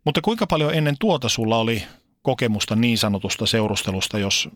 Mutta 0.05 0.21
kuinka 0.21 0.47
paljon 0.47 0.75
ennen 0.75 0.97
tuota 1.01 1.29
sulla 1.29 1.57
oli 1.57 1.83
kokemusta 2.23 2.77
niin 2.77 2.99
sanotusta 2.99 3.47
seurustelusta, 3.47 4.19
jos 4.19 4.49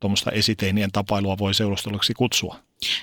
tuommoista 0.00 0.30
esiteinien 0.30 0.92
tapailua 0.92 1.38
voi 1.38 1.54
seurusteluksi 1.54 2.14
kutsua? 2.14 2.56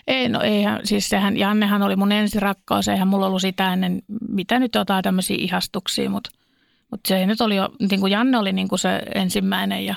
Ei, 0.07 0.29
no 0.29 0.41
eihän, 0.41 0.81
siis 0.83 1.09
sehän, 1.09 1.37
Jannehan 1.37 1.81
oli 1.81 1.95
mun 1.95 2.11
ensirakkaus, 2.11 2.87
eihän 2.87 3.07
mulla 3.07 3.27
ollut 3.27 3.41
sitä 3.41 3.73
ennen, 3.73 4.01
mitä 4.29 4.59
nyt 4.59 4.75
jotain 4.75 5.03
tämmöisiä 5.03 5.37
ihastuksia, 5.39 6.09
mutta, 6.09 6.29
mutta 6.91 7.07
se 7.07 7.25
nyt 7.25 7.41
oli 7.41 7.55
jo, 7.55 7.69
niin 7.89 7.99
kuin 7.99 8.11
Janne 8.11 8.37
oli 8.37 8.53
niin 8.53 8.67
kuin 8.67 8.79
se 8.79 9.01
ensimmäinen 9.15 9.85
ja 9.85 9.95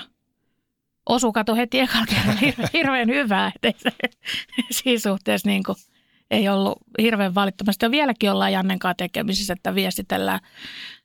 osu 1.06 1.32
kato 1.32 1.54
heti 1.56 1.80
ekalla 1.80 2.06
kerralla 2.06 2.40
hir- 2.40 2.68
hirveän 2.78 3.08
hyvää, 3.08 3.52
että 3.62 3.90
se 3.90 3.90
siinä 4.70 4.98
suhteessa 5.00 5.48
niin 5.48 5.62
kuin, 5.62 5.76
ei 6.30 6.48
ollut 6.48 6.78
hirveän 7.02 7.34
valittamasta. 7.34 7.84
Ja 7.86 7.90
vieläkin 7.90 8.30
ollaan 8.30 8.52
Jannen 8.52 8.78
kanssa 8.78 8.94
tekemisissä, 8.94 9.52
että 9.52 9.74
viestitellään 9.74 10.40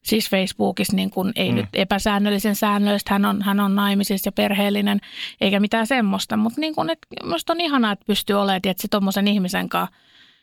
siis 0.04 0.30
Facebookissa 0.30 0.96
niin 0.96 1.10
kuin, 1.10 1.32
ei 1.36 1.50
Mm. 1.50 1.56
nyt 1.56 1.66
epäsäännöllisen 1.74 2.56
säännöllistä, 2.56 3.14
hän 3.14 3.26
on, 3.26 3.42
hän 3.42 3.60
on 3.60 3.76
naimisissa 3.76 4.28
ja 4.28 4.32
perheellinen, 4.32 5.00
eikä 5.42 5.60
mitään 5.60 5.88
semmoista. 5.88 6.38
Mutta 6.38 6.62
niin 6.62 6.76
kuin, 6.76 6.90
että 6.90 7.08
musta 7.26 7.54
on 7.54 7.62
ihanaa, 7.62 7.92
että 7.92 8.06
pystyy 8.08 8.36
olemaan 8.36 8.62
tietysti 8.62 8.88
tuommoisen 8.92 9.28
ihmisen 9.28 9.70
kanssa, 9.70 9.96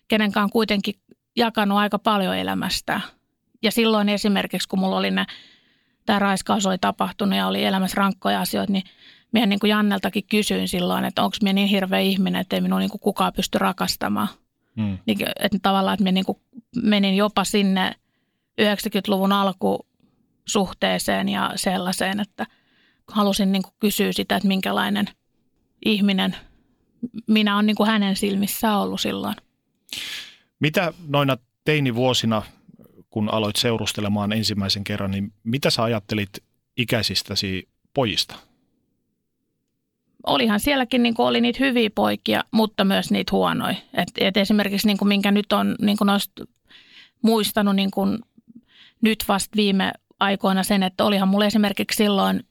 kenen 0.09 0.33
kanssa 0.33 0.53
kuitenkin 0.53 0.95
jakanut 1.37 1.79
aika 1.79 1.99
paljon 1.99 2.37
elämästä. 2.37 3.01
Ja 3.63 3.71
silloin 3.73 4.09
esimerkiksi, 4.09 4.69
kun 4.69 4.79
mulla 4.79 4.97
oli 4.97 5.11
ne 5.11 5.27
tämä 6.07 6.19
raiskaus 6.19 6.67
oli 6.67 6.79
tapahtunut 6.79 7.37
ja 7.39 7.47
oli 7.47 7.65
elämässä 7.65 7.95
rankkoja 7.97 8.41
asioita, 8.41 8.73
niin 8.73 8.83
minä 9.33 9.47
niin 9.47 9.59
kuin 9.59 9.71
Janneltakin 9.71 10.25
kysyin 10.31 10.69
silloin, 10.69 11.05
että 11.05 11.23
onko 11.23 11.37
minä 11.43 11.53
niin 11.53 11.69
hirveä 11.69 12.01
ihminen, 12.01 12.41
että 12.41 12.57
ei 12.57 12.61
minua 12.61 12.79
niin 12.79 12.91
kuin 12.91 13.01
kukaan 13.01 13.33
pysty 13.33 13.59
rakastamaan. 13.59 14.29
Mm. 14.77 14.99
Niin, 15.07 15.19
että 15.41 15.59
tavallaan, 15.63 15.95
että 15.95 16.05
minä 16.05 16.13
niin 16.13 16.25
kuin 16.25 16.39
menin 16.83 17.17
jopa 17.17 17.45
sinne 17.45 17.95
90-luvun 18.61 19.33
alkusuhteeseen 19.33 21.29
ja 21.29 21.53
sellaiseen, 21.57 22.21
että 22.21 22.47
halusin 23.09 23.53
niin 23.53 23.63
kuin 23.63 23.75
kysyä 23.79 24.13
sitä, 24.13 24.37
että 24.37 24.49
minkälainen 24.49 25.07
ihminen 25.85 26.37
minä 27.27 27.55
olen 27.55 27.67
niin 27.67 27.77
kuin 27.77 27.91
hänen 27.91 28.17
silmissään 28.17 28.79
ollut 28.79 29.01
silloin. 29.01 29.35
Mitä 30.61 30.93
noina 31.07 31.37
teinivuosina, 31.65 32.43
kun 33.11 33.35
aloit 33.35 33.57
seurustelemaan 33.57 34.33
ensimmäisen 34.33 34.85
kerran, 34.85 35.11
niin 35.11 35.33
mitä 35.45 35.71
sä 35.71 35.83
ajattelit 35.83 36.31
ikäisistäsi 36.77 37.69
pojista? 37.95 38.35
Olihan 40.27 40.61
sielläkin 40.61 41.03
niin 41.03 41.15
oli 41.19 41.41
niitä 41.41 41.59
hyviä 41.61 41.91
poikia, 41.95 42.45
mutta 42.51 42.85
myös 42.85 43.11
niitä 43.11 43.33
huonoja. 43.33 43.77
Et, 43.95 44.09
et 44.19 44.37
esimerkiksi 44.37 44.87
niin 44.87 44.99
kuin 44.99 45.09
minkä 45.09 45.31
nyt 45.31 45.53
on 45.53 45.77
niin 45.81 45.97
kuin 45.97 46.11
muistanut 47.23 47.77
niin 47.77 47.91
kuin 47.91 48.19
nyt 49.01 49.25
vasta 49.29 49.57
viime 49.57 49.93
aikoina 50.21 50.63
sen, 50.63 50.83
että 50.83 51.05
olihan 51.05 51.29
mulla 51.29 51.47
esimerkiksi 51.47 51.97
silloin, 51.97 52.47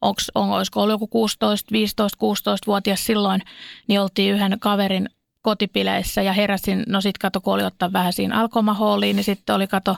onks, 0.00 0.30
on, 0.34 0.50
olisiko 0.50 0.82
ollut 0.82 0.94
joku 0.94 1.06
16, 1.06 1.72
15, 1.72 2.18
16-vuotias 2.22 3.06
silloin, 3.06 3.42
niin 3.88 4.00
oltiin 4.00 4.34
yhden 4.34 4.56
kaverin 4.60 5.08
kotipileissä 5.42 6.22
ja 6.22 6.32
heräsin, 6.32 6.82
no 6.88 7.00
sit 7.00 7.18
kato, 7.18 7.40
kun 7.40 7.54
oli 7.54 7.64
ottaa 7.64 7.92
vähän 7.92 8.12
siinä 8.12 8.40
alkomahooliin, 8.40 9.16
niin 9.16 9.24
sitten 9.24 9.54
oli 9.54 9.66
kato, 9.66 9.96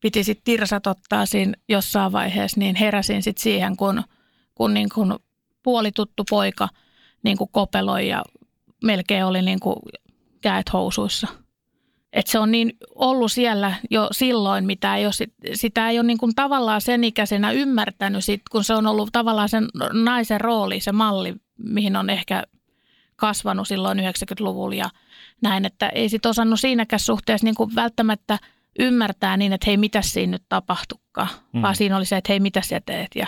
piti 0.00 0.24
sitten 0.24 0.44
tirsat 0.44 0.86
ottaa 0.86 1.26
siinä 1.26 1.52
jossain 1.68 2.12
vaiheessa, 2.12 2.60
niin 2.60 2.76
heräsin 2.76 3.22
sitten 3.22 3.42
siihen, 3.42 3.76
kun, 3.76 4.02
kun 4.54 4.74
niin 4.74 4.88
kuin 4.94 5.14
puolituttu 5.64 6.24
poika 6.30 6.68
niin 7.22 7.36
kuin 7.36 7.50
kopeloi 7.52 8.08
ja 8.08 8.22
melkein 8.84 9.24
oli 9.24 9.42
niin 9.42 9.60
kuin 9.60 9.76
käet 10.40 10.72
housuissa. 10.72 11.26
Et 12.12 12.26
se 12.26 12.38
on 12.38 12.50
niin 12.50 12.76
ollut 12.94 13.32
siellä 13.32 13.74
jo 13.90 14.08
silloin, 14.12 14.66
mitä 14.66 14.96
ei 14.96 15.06
ole, 15.06 15.12
sitä 15.54 15.88
ei 15.88 15.98
ole 15.98 16.06
niin 16.06 16.18
kuin 16.18 16.34
tavallaan 16.34 16.80
sen 16.80 17.04
ikäisenä 17.04 17.50
ymmärtänyt, 17.50 18.24
sit, 18.24 18.42
kun 18.50 18.64
se 18.64 18.74
on 18.74 18.86
ollut 18.86 19.08
tavallaan 19.12 19.48
sen 19.48 19.68
naisen 19.92 20.40
rooli, 20.40 20.80
se 20.80 20.92
malli, 20.92 21.34
mihin 21.58 21.96
on 21.96 22.10
ehkä 22.10 22.42
kasvanut 23.16 23.68
silloin 23.68 23.98
90-luvulla 23.98 24.74
ja 24.74 24.90
näin, 25.42 25.64
että 25.64 25.88
ei 25.88 26.08
sitten 26.08 26.30
osannut 26.30 26.60
siinäkään 26.60 27.00
suhteessa 27.00 27.44
niin 27.44 27.54
kuin 27.54 27.74
välttämättä 27.74 28.38
ymmärtää 28.78 29.36
niin, 29.36 29.52
että 29.52 29.66
hei, 29.66 29.76
mitä 29.76 30.02
siinä 30.02 30.30
nyt 30.30 30.44
tapahtukaan, 30.48 31.28
mm. 31.52 31.62
vaan 31.62 31.76
siinä 31.76 31.96
oli 31.96 32.04
se, 32.04 32.16
että 32.16 32.32
hei, 32.32 32.40
mitä 32.40 32.62
sä 32.62 32.80
teet 32.86 33.10
ja 33.14 33.26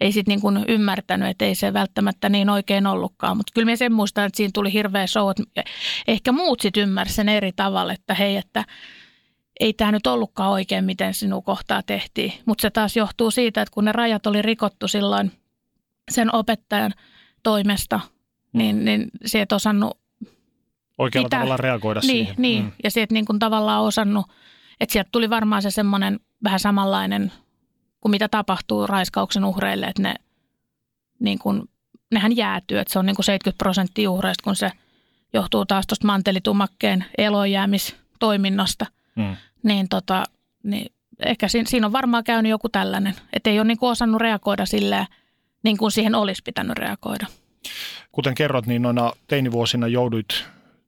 ei 0.00 0.12
sitten 0.12 0.32
niin 0.32 0.40
kuin 0.40 0.64
ymmärtänyt, 0.68 1.28
että 1.28 1.44
ei 1.44 1.54
se 1.54 1.72
välttämättä 1.72 2.28
niin 2.28 2.50
oikein 2.50 2.86
ollutkaan. 2.86 3.36
Mutta 3.36 3.52
kyllä 3.54 3.64
minä 3.64 3.76
sen 3.76 3.92
muistan, 3.92 4.24
että 4.24 4.36
siinä 4.36 4.50
tuli 4.54 4.72
hirveä 4.72 5.06
show, 5.06 5.30
että 5.30 5.70
ehkä 6.08 6.32
muut 6.32 6.60
sitten 6.60 6.82
ymmärsivät 6.82 7.14
sen 7.14 7.28
eri 7.28 7.52
tavalla, 7.52 7.92
että 7.92 8.14
hei, 8.14 8.36
että 8.36 8.64
ei 9.60 9.72
tämä 9.72 9.92
nyt 9.92 10.06
ollutkaan 10.06 10.50
oikein, 10.50 10.84
miten 10.84 11.14
sinun 11.14 11.42
kohtaa 11.42 11.82
tehtiin. 11.82 12.32
Mutta 12.46 12.62
se 12.62 12.70
taas 12.70 12.96
johtuu 12.96 13.30
siitä, 13.30 13.62
että 13.62 13.74
kun 13.74 13.84
ne 13.84 13.92
rajat 13.92 14.26
oli 14.26 14.42
rikottu 14.42 14.88
silloin 14.88 15.32
sen 16.10 16.34
opettajan 16.34 16.94
toimesta, 17.42 18.00
niin, 18.52 18.76
mm. 18.76 18.84
niin 18.84 19.10
se 19.26 19.40
et 19.40 19.52
osannut 19.52 19.98
Oikealla 20.98 21.26
pitää. 21.26 21.40
tavalla 21.40 21.56
reagoida 21.56 22.00
niin, 22.00 22.10
siihen. 22.10 22.34
Niin, 22.38 22.64
mm. 22.64 22.72
ja 22.84 22.90
se 22.90 23.02
et 23.02 23.12
niin 23.12 23.24
kuin 23.24 23.38
tavallaan 23.38 23.82
osannut, 23.82 24.26
että 24.80 24.92
sieltä 24.92 25.08
tuli 25.12 25.30
varmaan 25.30 25.62
se 25.62 25.70
semmoinen 25.70 26.20
vähän 26.44 26.60
samanlainen– 26.60 27.32
kuin 28.08 28.14
mitä 28.14 28.28
tapahtuu 28.28 28.86
raiskauksen 28.86 29.44
uhreille, 29.44 29.86
että 29.86 30.02
ne, 30.02 30.14
niin 31.20 31.38
kuin, 31.38 31.62
nehän 32.10 32.36
jäätyy, 32.36 32.78
että 32.78 32.92
se 32.92 32.98
on 32.98 33.06
niin 33.06 33.16
kuin 33.16 33.24
70 33.24 33.58
prosenttia 33.58 34.10
uhreista, 34.10 34.44
kun 34.44 34.56
se 34.56 34.72
johtuu 35.32 35.66
taas 35.66 35.86
tuosta 35.86 36.06
mantelitumakkeen 36.06 37.04
elojäämistoiminnasta, 37.18 38.86
mm. 39.16 39.36
niin, 39.62 39.88
tota, 39.88 40.24
niin 40.62 40.92
ehkä 41.26 41.48
siinä, 41.48 41.68
siinä 41.68 41.86
on 41.86 41.92
varmaan 41.92 42.24
käynyt 42.24 42.50
joku 42.50 42.68
tällainen, 42.68 43.14
että 43.32 43.50
ei 43.50 43.58
ole 43.58 43.66
niin 43.66 43.78
kuin 43.78 43.90
osannut 43.90 44.20
reagoida 44.20 44.66
silleen, 44.66 45.06
niin 45.62 45.76
kuin 45.76 45.90
siihen 45.90 46.14
olisi 46.14 46.42
pitänyt 46.44 46.78
reagoida. 46.78 47.26
Kuten 48.12 48.34
kerrot, 48.34 48.66
niin 48.66 48.82
noina 48.82 49.12
teinivuosina 49.26 49.86
jouduit 49.86 50.44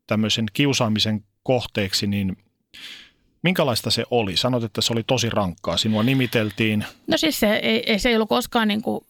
tämmöisen 0.06 0.46
kiusaamisen 0.52 1.24
kohteeksi, 1.42 2.06
niin 2.06 2.36
Minkälaista 3.42 3.90
se 3.90 4.04
oli? 4.10 4.36
Sanot, 4.36 4.64
että 4.64 4.80
se 4.80 4.92
oli 4.92 5.02
tosi 5.02 5.30
rankkaa. 5.30 5.76
Sinua 5.76 6.02
nimiteltiin. 6.02 6.84
No 7.06 7.16
siis 7.16 7.40
se 7.40 7.56
ei, 7.56 7.82
ei, 7.92 7.98
se 7.98 8.08
ei 8.08 8.14
ollut 8.14 8.28
koskaan 8.28 8.68
niin 8.68 8.82
kuin, 8.82 9.04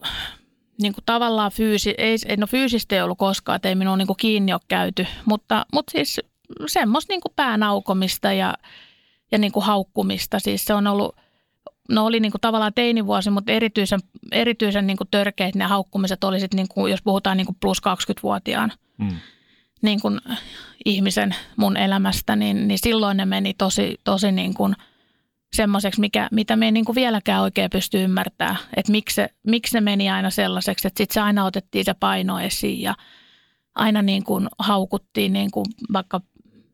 niin 0.83 0.93
kuin 0.93 1.05
tavallaan 1.07 1.53
fyysi, 1.53 1.95
ei, 1.99 2.17
no 2.37 2.47
fyysistä 2.47 2.95
ei 2.95 3.03
ollut 3.03 3.19
koskaan, 3.19 3.57
että 3.57 3.69
ei 3.69 3.75
minua 3.75 3.97
niin 3.97 4.07
kuin 4.07 4.17
kiinni 4.17 4.53
ole 4.53 4.61
käyty, 4.69 5.07
mutta, 5.25 5.67
mutta 5.73 5.91
siis 5.93 6.21
semmoista 6.67 7.13
niin 7.13 7.21
kuin 7.21 7.33
päänaukomista 7.37 8.33
ja, 8.33 8.55
ja 9.33 9.39
niin 9.39 9.53
kuin 9.53 9.65
haukkumista. 9.65 10.39
Siis 10.39 10.65
se 10.65 10.75
on 10.75 10.87
ollut, 10.87 11.17
no 11.89 12.07
oli 12.07 12.21
niin 12.21 12.33
kuin 12.33 12.41
tavallaan 12.41 12.75
teinivuosi, 12.75 13.31
mutta 13.31 13.53
erityisen, 13.53 14.01
erityisen 14.33 14.87
niin 14.87 14.97
kuin 14.97 15.09
törkeät 15.11 15.55
ne 15.55 15.65
haukkumiset 15.65 16.25
oli 16.25 16.41
sitten, 16.41 16.57
niin 16.57 16.69
kuin, 16.69 16.91
jos 16.91 17.03
puhutaan 17.03 17.37
niin 17.37 17.47
kuin 17.47 17.57
plus 17.61 17.79
20-vuotiaan. 17.79 18.73
Hmm 18.99 19.17
niin 19.83 20.01
kuin 20.01 20.21
ihmisen 20.85 21.35
mun 21.57 21.77
elämästä, 21.77 22.37
niin, 22.37 22.69
niin 22.69 22.79
silloin 22.79 23.17
ne 23.17 23.25
meni 23.25 23.55
tosi, 23.55 24.01
tosi 24.05 24.33
niin 24.33 24.55
kuin 24.55 24.75
semmoiseksi, 25.53 26.01
mikä, 26.01 26.29
mitä 26.33 26.57
me 26.57 26.67
ei 26.67 26.73
niin 26.73 26.85
kuin 26.85 26.97
vieläkään 26.97 27.43
oikein 27.43 27.71
pysty 27.71 28.03
ymmärtämään. 28.03 28.57
Että 28.77 28.93
miksi 28.93 29.15
se, 29.15 29.29
miksi 29.47 29.71
se 29.71 29.81
meni 29.81 30.11
aina 30.11 30.31
sellaiseksi, 30.31 30.89
että 30.89 30.99
sitten 30.99 31.15
se 31.15 31.21
aina 31.21 31.45
otettiin 31.45 31.85
se 31.85 31.95
paino 31.95 32.41
esiin 32.41 32.81
ja 32.81 32.95
aina 33.75 34.03
niin 34.03 34.25
kuin 34.25 34.49
haukuttiin, 34.59 35.33
niin 35.33 35.51
kuin 35.51 35.67
vaikka 35.93 36.21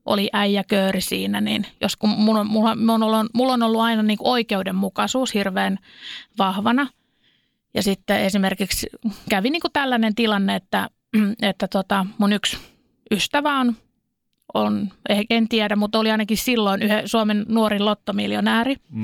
oli 0.07 0.31
äijäkööri 0.33 1.01
siinä, 1.01 1.41
niin 1.41 1.67
jos 1.81 1.97
kun 1.97 2.11
mulla, 2.11 2.45
mulla, 2.45 2.77
mulla, 2.77 3.19
on, 3.19 3.29
mulla 3.35 3.53
on 3.53 3.63
ollut 3.63 3.81
aina 3.81 4.03
niin 4.03 4.19
kuin 4.19 4.29
oikeudenmukaisuus 4.29 5.35
hirveän 5.35 5.79
vahvana. 6.39 6.87
Ja 7.75 7.83
sitten 7.83 8.21
esimerkiksi 8.21 8.87
kävi 9.31 9.51
niin 9.51 9.61
kuin 9.63 9.73
tällainen 9.73 10.15
tilanne, 10.15 10.55
että, 10.55 10.91
että 11.43 11.69
tota 11.69 12.07
mun 12.19 12.33
yksi 12.33 12.59
ystävä 13.11 13.59
on, 13.59 13.77
on, 14.55 14.89
en 15.31 15.49
tiedä, 15.49 15.77
mutta 15.77 15.99
oli 15.99 16.11
ainakin 16.11 16.37
silloin 16.37 16.83
yhden 16.83 17.09
Suomen 17.09 17.45
nuorin 17.49 17.85
lottomiljonääri. 17.85 18.77
Mm. 18.91 19.03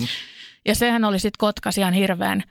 Ja 0.67 0.75
sehän 0.75 1.05
oli 1.05 1.19
sitten 1.19 1.39
Kotkasian 1.39 1.93
hirveän 1.93 2.43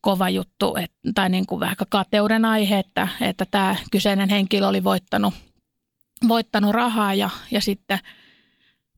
kova 0.00 0.28
juttu, 0.28 0.76
et, 0.76 0.92
tai 1.14 1.28
niin 1.28 1.46
kuin 1.46 1.60
vähän 1.60 1.76
kateuden 1.88 2.44
aihe, 2.44 2.78
että, 2.78 3.08
että 3.20 3.46
tämä 3.50 3.76
kyseinen 3.90 4.28
henkilö 4.28 4.68
oli 4.68 4.84
voittanut, 4.84 5.34
voittanut 6.28 6.72
rahaa 6.72 7.14
ja, 7.14 7.30
ja 7.50 7.60
sitten 7.60 7.98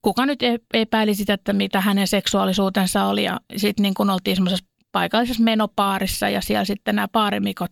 kuka 0.02 0.26
nyt 0.26 0.40
epäili 0.74 1.14
sitä, 1.14 1.34
että 1.34 1.52
mitä 1.52 1.80
hänen 1.80 2.08
seksuaalisuutensa 2.08 3.04
oli. 3.04 3.24
Ja 3.24 3.40
sitten 3.56 3.82
niin 3.82 3.94
kuin 3.94 4.10
oltiin 4.10 4.36
semmoisessa 4.36 4.66
paikallisessa 4.92 5.42
menopaarissa 5.42 6.28
ja 6.28 6.40
siellä 6.40 6.64
sitten 6.64 6.96
nämä 6.96 7.08
paarimikot 7.08 7.70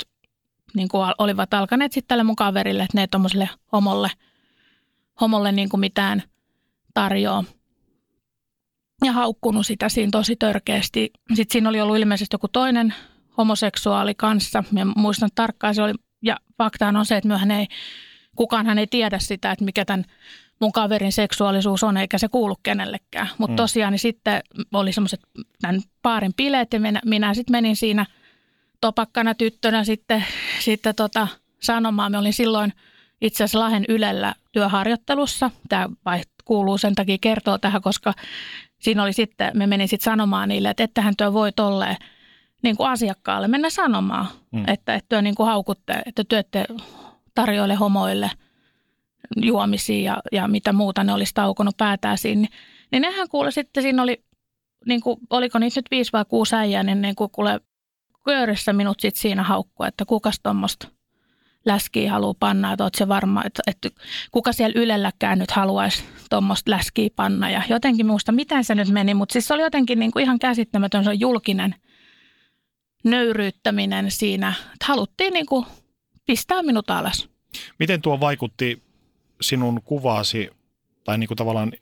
niin 0.77 0.89
kuin 0.89 1.13
olivat 1.19 1.55
alkaneet 1.55 1.93
sitten 1.93 2.09
tälle 2.09 2.25
mun 2.25 2.37
kaverille, 2.37 2.83
että 2.83 2.97
ne 2.97 3.01
ei 3.01 3.09
tuommoiselle 3.09 3.51
homolle, 3.73 4.11
homolle 5.21 5.53
niin 5.53 5.69
kuin 5.69 5.81
mitään 5.81 6.23
tarjoa. 6.95 7.45
Ja 9.05 9.13
haukkunut 9.13 9.67
sitä 9.67 9.89
siinä 9.89 10.11
tosi 10.11 10.37
törkeästi. 10.37 11.11
Sitten 11.35 11.53
siinä 11.53 11.69
oli 11.69 11.81
ollut 11.81 11.97
ilmeisesti 11.97 12.35
joku 12.35 12.49
toinen 12.49 12.95
homoseksuaali 13.37 14.15
kanssa. 14.15 14.65
Mä 14.71 14.85
muistan 14.97 15.31
tarkkaan, 15.35 15.75
se 15.75 15.83
oli, 15.83 15.95
ja 16.23 16.37
faktaan 16.59 16.97
on 16.97 17.07
se, 17.07 17.17
että 17.17 17.29
myöhän 17.29 17.51
ei, 17.51 17.67
kukaan 18.37 18.67
hän 18.67 18.79
ei 18.79 18.87
tiedä 18.87 19.19
sitä, 19.19 19.53
että 19.53 19.65
mikä 19.65 19.85
tämän 19.85 20.05
mun 20.61 20.73
kaverin 20.73 21.13
seksuaalisuus 21.13 21.85
on, 21.85 21.97
eikä 21.97 22.19
se 22.19 22.29
kuulu 22.29 22.57
kenellekään. 22.63 23.29
Mutta 23.39 23.53
mm. 23.53 23.57
tosiaan 23.57 23.93
niin 23.93 23.99
sitten 23.99 24.43
oli 24.73 24.93
semmoiset 24.93 25.21
tämän 25.61 25.81
paarin 26.03 26.35
bileet 26.37 26.73
ja 26.73 26.81
minä, 26.81 27.01
minä 27.05 27.35
sitten 27.35 27.53
menin 27.53 27.77
siinä– 27.77 28.07
topakkana 28.85 29.35
tyttönä 29.35 29.85
sitten, 29.85 30.25
sitten 30.61 30.95
tota, 30.95 31.29
sanomaan. 31.61 32.13
Me 32.13 32.19
olin 32.19 32.33
silloin 32.33 32.73
itse 33.21 33.45
asiassa 33.45 33.59
Lahen 33.59 33.85
Ylellä 33.89 34.35
työharjoittelussa. 34.53 35.51
Tämä 35.69 35.89
kuuluu 36.45 36.79
sen 36.79 36.95
takia 36.95 37.19
kertoa 37.21 37.59
tähän, 37.59 37.83
koska 37.83 38.15
siinä 38.79 39.03
oli 39.03 39.13
sitten, 39.13 39.51
me 39.55 39.67
menin 39.67 39.89
sitten 39.89 40.05
sanomaan 40.05 40.49
niille, 40.49 40.71
että 40.71 40.85
ettehän 40.85 41.17
työ 41.17 41.33
voi 41.33 41.53
tolleen 41.53 41.97
niin 42.63 42.77
kuin 42.77 42.91
asiakkaalle 42.91 43.49
mennä 43.49 43.71
sanomaan, 43.71 44.27
mm. 44.53 44.65
että, 44.67 44.95
että 44.95 45.09
työ 45.09 45.23
niin 45.23 45.35
kuin 45.35 45.47
haukutte, 45.47 46.03
että 46.07 46.25
työtte 46.29 46.65
tarjoille 47.35 47.75
homoille 47.75 48.31
juomisia 49.37 50.13
ja, 50.13 50.23
ja 50.33 50.49
mitä 50.49 50.73
muuta 50.73 51.05
ne 51.05 51.13
olisi 51.13 51.35
taukonut 51.35 51.77
päätään 51.77 52.19
siinä. 52.19 52.41
Niin, 52.41 52.51
niin 52.93 53.03
nehän 53.03 53.29
kuule 53.29 53.51
sitten, 53.51 53.83
siinä 53.83 54.03
oli, 54.03 54.25
niin 54.87 55.01
kuin, 55.01 55.17
oliko 55.31 55.59
niitä 55.59 55.79
nyt 55.79 55.91
viisi 55.91 56.13
vai 56.13 56.25
kuusi 56.29 56.57
äijää, 56.57 56.83
niin, 56.83 57.03
niin 57.03 57.15
kuin 57.15 57.31
kuule 57.31 57.61
köörissä 58.25 58.73
minut 58.73 59.01
sit 59.01 59.17
siinä 59.17 59.43
haukkua, 59.43 59.89
että 59.89 60.05
kukas 60.05 60.41
tuommoista 60.43 60.89
läskiä 61.65 62.13
haluaa 62.13 62.35
panna, 62.41 62.73
että 62.73 62.85
oot 62.85 62.95
se 62.95 63.09
varma, 63.09 63.43
että, 63.45 63.63
että 63.67 63.89
kuka 64.31 64.53
siellä 64.53 64.81
Ylelläkään 64.81 65.39
nyt 65.39 65.51
haluaisi 65.51 66.05
tuommoista 66.31 66.71
läskiä 66.71 67.09
panna. 67.17 67.51
Ja 67.51 67.63
jotenkin 67.69 68.07
muista, 68.07 68.33
miten 68.33 68.65
se 68.65 68.75
nyt 68.75 68.89
meni, 68.89 69.15
mutta 69.15 69.33
siis 69.33 69.47
se 69.47 69.55
oli 69.55 69.63
jotenkin 69.63 69.99
niin 69.99 70.11
kuin 70.11 70.23
ihan 70.23 70.39
käsittämätön, 70.39 71.05
se 71.05 71.13
julkinen, 71.13 71.75
nöyryyttäminen 73.05 74.11
siinä. 74.11 74.55
Että 74.73 74.87
haluttiin 74.87 75.33
niin 75.33 75.47
kuin 75.47 75.67
pistää 76.27 76.63
minut 76.63 76.91
alas. 76.91 77.29
Miten 77.79 78.03
tuo 78.03 78.21
vaikutti 78.21 78.83
sinun 79.41 79.83
kuvaasi, 79.83 80.51
tai 81.05 81.19
niin 81.19 81.29
kuin 81.29 81.39
tavallaan 81.39 81.73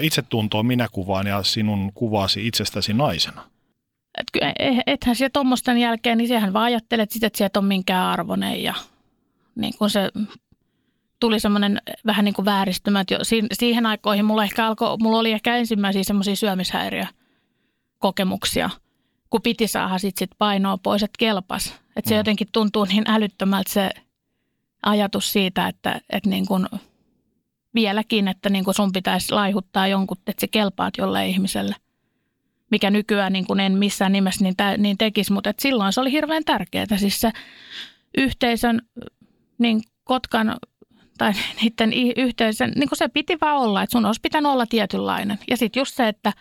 itsetuntoon 0.00 0.66
minä 0.66 0.88
kuvaan 0.92 1.26
ja 1.26 1.42
sinun 1.42 1.92
kuvaasi 1.94 2.46
itsestäsi 2.46 2.92
naisena? 2.92 3.50
Et, 4.16 4.26
e, 4.58 4.80
ethän 4.86 5.16
siellä 5.16 5.30
tuommoisten 5.32 5.78
jälkeen, 5.78 6.18
niin 6.18 6.28
sehän 6.28 6.52
vaan 6.52 6.64
ajattelet 6.64 7.10
sitä, 7.10 7.26
että 7.26 7.36
sieltä 7.36 7.58
on 7.58 7.64
minkään 7.64 8.06
arvoinen 8.06 8.62
ja 8.62 8.74
niin 9.54 9.74
kuin 9.78 9.90
se 9.90 10.10
tuli 11.20 11.40
semmoinen 11.40 11.82
vähän 12.06 12.24
niin 12.24 12.34
kuin 12.34 12.44
vääristymä, 12.44 13.00
että 13.00 13.14
jo 13.14 13.20
siihen 13.52 13.86
aikoihin 13.86 14.24
mulla, 14.24 14.44
ehkä 14.44 14.66
alkoi, 14.66 14.96
mulla 15.00 15.18
oli 15.18 15.32
ehkä 15.32 15.56
ensimmäisiä 15.56 16.04
semmoisia 16.04 16.36
syömishäiriökokemuksia, 16.36 18.70
kun 19.30 19.42
piti 19.42 19.68
saada 19.68 19.98
sit, 19.98 20.16
sit 20.16 20.30
painoa 20.38 20.78
pois, 20.78 21.02
että 21.02 21.18
kelpas. 21.18 21.74
Että 21.96 22.08
se 22.08 22.14
mm. 22.14 22.18
jotenkin 22.18 22.48
tuntuu 22.52 22.84
niin 22.84 23.04
älyttömältä 23.06 23.72
se 23.72 23.90
ajatus 24.82 25.32
siitä, 25.32 25.68
että, 25.68 26.00
että 26.10 26.30
niin 26.30 26.46
kuin 26.46 26.66
vieläkin, 27.74 28.28
että 28.28 28.50
niin 28.50 28.64
kuin 28.64 28.74
sun 28.74 28.92
pitäisi 28.92 29.32
laihuttaa 29.32 29.86
jonkun, 29.86 30.16
että 30.26 30.40
se 30.40 30.46
kelpaat 30.46 30.94
jolle 30.98 31.26
ihmiselle. 31.26 31.74
Mikä 32.70 32.90
nykyään 32.90 33.32
niin 33.32 33.46
kuin 33.46 33.60
en 33.60 33.72
missään 33.72 34.12
nimessä 34.12 34.44
niin, 34.44 34.56
tä, 34.56 34.76
niin 34.76 34.98
tekisi, 34.98 35.32
mutta 35.32 35.50
että 35.50 35.62
silloin 35.62 35.92
se 35.92 36.00
oli 36.00 36.12
hirveän 36.12 36.44
tärkeää. 36.44 36.86
Siis 36.96 37.20
se 37.20 37.32
yhteisön, 38.18 38.82
niin 39.58 39.82
Kotkan 40.04 40.56
tai 41.18 41.32
niiden 41.62 41.92
yhteisön, 42.16 42.72
niin 42.76 42.88
kuin 42.88 42.98
se 42.98 43.08
piti 43.08 43.38
vaan 43.40 43.56
olla, 43.56 43.82
että 43.82 43.92
sun 43.92 44.06
olisi 44.06 44.20
pitänyt 44.20 44.52
olla 44.52 44.66
tietynlainen. 44.66 45.38
Ja 45.50 45.56
sitten 45.56 45.80
just 45.80 45.94
se, 45.94 46.08
että 46.08 46.32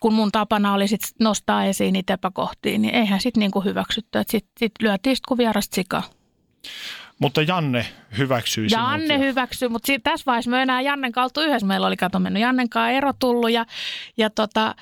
kun 0.00 0.14
mun 0.14 0.32
tapana 0.32 0.74
oli 0.74 0.88
sit 0.88 1.00
nostaa 1.20 1.64
esiin 1.64 1.92
niitä 1.92 2.14
epäkohtia, 2.14 2.78
niin 2.78 2.94
eihän 2.94 3.20
sitten 3.20 3.40
niinku 3.40 3.60
hyväksytty. 3.60 4.18
Sitten 4.26 4.52
sit 4.58 4.72
lyötiin 4.80 5.16
sit 5.16 5.26
kuin 5.28 5.38
vierasta 5.38 5.74
sikaa. 5.74 6.02
Mutta 7.18 7.42
Janne 7.42 7.86
hyväksyi 8.18 8.66
Janne 8.70 9.06
sinut. 9.06 9.20
hyväksyi, 9.20 9.68
mutta 9.68 9.92
tässä 10.02 10.24
vaiheessa 10.26 10.50
me 10.50 10.62
enää 10.62 10.80
Jannen 10.80 11.12
kautta 11.12 11.44
yhdessä. 11.44 11.66
Meillä 11.66 11.86
oli 11.86 11.96
kato 11.96 12.18
mennyt 12.18 12.42
Jannen 12.42 12.68
kanssa 12.68 12.90
ero 12.90 13.12
tullut 13.18 13.50
ja, 13.50 13.66
ja 14.16 14.30
tota, 14.30 14.74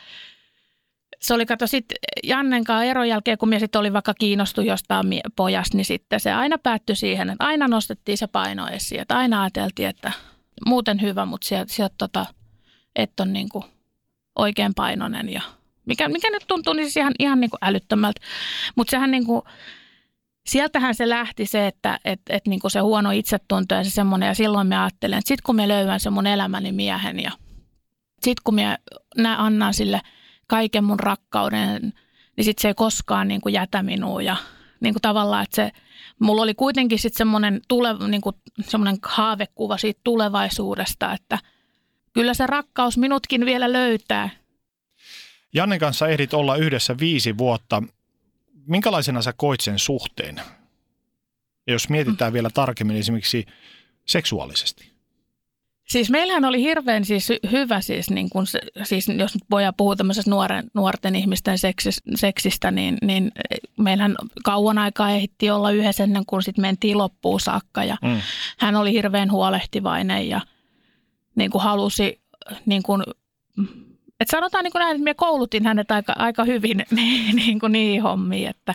se 1.21 1.35
oli 1.35 1.47
kato 1.47 1.67
sitten 1.67 1.97
Jannen 2.23 2.65
kanssa 2.65 2.85
eron 2.85 3.09
jälkeen, 3.09 3.39
kun 3.39 3.49
minä 3.49 3.59
sitten 3.59 3.79
oli 3.79 3.93
vaikka 3.93 4.15
kiinnostu 4.15 4.61
jostain 4.61 5.07
pojasta, 5.37 5.77
niin 5.77 5.85
sitten 5.85 6.21
se 6.21 6.33
aina 6.33 6.59
päättyi 6.59 6.97
siihen, 6.97 7.31
että 7.31 7.45
aina 7.45 7.69
nostettiin 7.69 8.19
se 8.19 8.27
paino 8.27 8.69
esiin. 8.69 9.01
Että 9.01 9.17
aina 9.17 9.43
ajateltiin, 9.43 9.89
että 9.89 10.13
muuten 10.67 11.01
hyvä, 11.01 11.27
mutta 11.27 11.49
sieltä, 11.49 11.73
sieltä 11.73 11.95
tota, 11.99 12.27
et 12.97 13.21
on 13.21 13.33
niin 13.33 13.49
kuin 13.49 13.65
oikein 14.37 14.75
painoinen 14.75 15.33
ja 15.33 15.43
mikä, 15.87 16.09
mikä 16.09 16.31
nyt 16.31 16.45
tuntuu 16.47 16.73
niin 16.73 16.85
siis 16.85 16.97
ihan, 16.97 17.15
ihan 17.19 17.41
niin 17.41 17.51
kuin 17.51 17.59
älyttömältä. 17.63 18.21
Mutta 18.77 18.91
sehän 18.91 19.11
niin 19.11 19.27
kuin, 19.27 19.43
sieltähän 20.47 20.95
se 20.95 21.09
lähti 21.09 21.47
se, 21.47 21.67
että 21.67 21.99
et, 22.05 22.21
et 22.29 22.47
niin 22.47 22.61
kuin 22.61 22.71
se 22.71 22.81
huono 22.81 23.11
itsetunto 23.11 23.75
ja 23.75 23.85
se 23.85 23.91
semmoinen. 23.91 24.27
Ja 24.27 24.35
silloin 24.35 24.67
me 24.67 24.79
ajattelen, 24.79 25.19
että 25.19 25.29
sitten 25.29 25.43
kun 25.47 25.57
me 25.57 25.69
löydän 25.69 26.01
sen 26.01 26.13
mun 26.13 26.27
elämäni 26.27 26.73
miehen 26.73 27.21
ja 27.21 27.31
sitten 28.23 28.43
kun 28.45 28.55
mä 28.55 28.79
annan 29.39 29.75
sille 29.75 30.01
kaiken 30.47 30.85
mun 30.85 31.01
rakkauden, 31.01 31.93
niin 32.37 32.45
sitten 32.45 32.63
se 32.63 32.69
ei 32.69 32.75
koskaan 32.75 33.29
niin 33.29 33.41
kuin 33.41 33.53
jätä 33.53 33.83
minua 33.83 34.23
ja 34.23 34.37
niin 34.81 34.95
kuin 34.95 35.03
tavallaan, 35.03 35.43
että 35.43 35.57
se, 35.57 35.71
mulla 36.19 36.43
oli 36.43 36.55
kuitenkin 36.55 36.99
sitten 36.99 37.19
semmoinen, 37.19 37.61
tule, 37.69 37.89
niin 38.09 38.21
kuin 38.21 38.37
haavekuva 39.03 39.79
siitä 39.79 40.01
tulevaisuudesta, 40.05 41.13
että 41.13 41.39
kyllä 42.13 42.35
se 42.35 42.47
rakkaus 42.47 42.99
minutkin 42.99 43.47
vielä 43.47 43.73
löytää. 43.73 44.31
Jannen 45.55 45.79
kanssa 45.79 46.09
ehdit 46.09 46.35
olla 46.35 46.57
yhdessä 46.57 46.99
viisi 46.99 47.39
vuotta 47.39 47.83
minkälaisena 48.67 49.23
sä 49.23 49.33
koit 49.37 49.61
sen 49.61 49.79
suhteen? 49.79 50.37
Ja 51.67 51.73
jos 51.73 51.89
mietitään 51.89 52.33
vielä 52.33 52.51
tarkemmin 52.51 52.97
esimerkiksi 52.97 53.47
seksuaalisesti. 54.07 54.95
Siis 55.85 56.11
meillähän 56.11 56.45
oli 56.45 56.63
hirveän 56.63 57.05
siis 57.05 57.29
hyvä, 57.53 57.81
siis, 57.81 58.11
niin 58.11 58.31
kun 58.31 58.47
se, 58.47 58.61
siis 58.83 59.09
jos 59.09 59.35
nyt 59.35 59.45
voidaan 59.51 59.75
puhua 59.77 59.97
tämmöisestä 59.97 60.31
nuoren, 60.31 60.71
nuorten 60.75 61.17
ihmisten 61.17 61.59
seksis, 61.59 62.03
seksistä, 62.15 62.71
niin, 62.71 62.99
niin 63.03 63.33
meillähän 63.79 64.15
kauan 64.45 64.79
aikaa 64.79 65.11
ehti 65.11 65.51
olla 65.51 65.71
yhdessä 65.71 66.05
ennen 66.05 66.27
kuin 66.27 66.43
sitten 66.43 66.63
mentiin 66.63 66.99
loppuun 66.99 67.41
saakka. 67.41 67.85
Ja 67.85 67.97
mm. 68.03 68.21
Hän 68.59 68.77
oli 68.77 68.93
hirveän 68.93 69.31
huolehtivainen 69.31 70.29
ja 70.29 70.41
niin 71.35 71.51
kuin 71.51 71.63
halusi 71.63 72.23
niin 72.67 72.83
kuin 72.83 73.03
et 74.21 74.29
sanotaan 74.31 74.65
niin 74.65 74.73
kuin 74.73 74.81
näin, 74.81 74.95
että 74.95 75.05
minä 75.05 75.15
koulutin 75.15 75.65
hänet 75.65 75.91
aika, 75.91 76.13
aika 76.17 76.45
hyvin 76.45 76.85
niin, 76.91 77.37
niin 77.37 77.61
kuin 77.61 77.73
niihin 77.73 78.03
hommiin. 78.03 78.49
Että, 78.49 78.75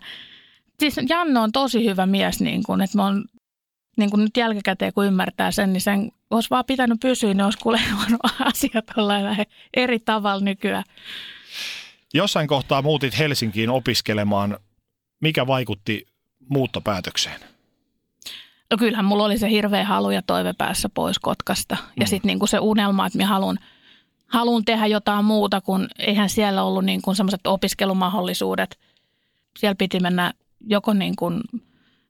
siis 0.80 0.96
Janne 1.10 1.40
on 1.40 1.52
tosi 1.52 1.86
hyvä 1.86 2.06
mies, 2.06 2.42
niin 2.42 2.64
kuin, 2.64 2.82
että 2.82 2.98
mä 2.98 3.04
oon, 3.04 3.26
niin 3.98 4.10
kuin 4.10 4.24
nyt 4.24 4.38
jälkikäteen 4.38 4.94
kun 4.94 5.06
ymmärtää 5.06 5.52
sen, 5.52 5.74
niin 5.74 5.82
sen 5.82 6.12
olisi 6.30 6.50
vaan 6.50 6.66
pitänyt 6.66 7.00
pysyä, 7.00 7.34
niin 7.34 7.46
olisi 7.46 7.58
kuule 7.58 7.80
asiat 8.54 8.86
olla 8.98 9.14
eri 9.74 10.00
tavalla 10.00 10.44
nykyään. 10.44 10.84
Jossain 12.14 12.48
kohtaa 12.48 12.82
muutit 12.82 13.18
Helsinkiin 13.18 13.70
opiskelemaan. 13.70 14.58
Mikä 15.22 15.48
vaikutti 15.48 16.08
muuttopäätökseen? 16.50 17.40
No 18.72 18.78
kyllähän 18.78 19.06
mulla 19.06 19.26
oli 19.26 19.38
se 19.38 19.50
hirveä 19.50 19.86
halu 19.86 20.12
ja 20.12 20.22
toive 20.22 20.54
päässä 20.58 20.90
pois 20.90 21.20
Kotkasta. 21.20 21.78
Ja 22.00 22.06
mm. 22.06 22.08
sitten 22.08 22.28
niin 22.28 22.48
se 22.48 22.60
unelma, 22.60 23.06
että 23.06 23.18
minä 23.18 23.28
haluan– 23.28 23.60
haluan 24.30 24.66
tehdä 24.66 24.86
jotain 24.86 25.26
muuta, 25.26 25.62
kun 25.62 25.88
eihän 26.00 26.30
siellä 26.30 26.64
ollut 26.64 26.86
niin 26.86 27.02
kuin 27.02 27.16
semmoiset 27.16 27.48
opiskelumahdollisuudet. 27.48 28.80
Siellä 29.60 29.76
piti 29.76 30.00
mennä 30.00 30.34
joko 30.60 30.94
niin 30.94 31.16
kuin 31.16 31.42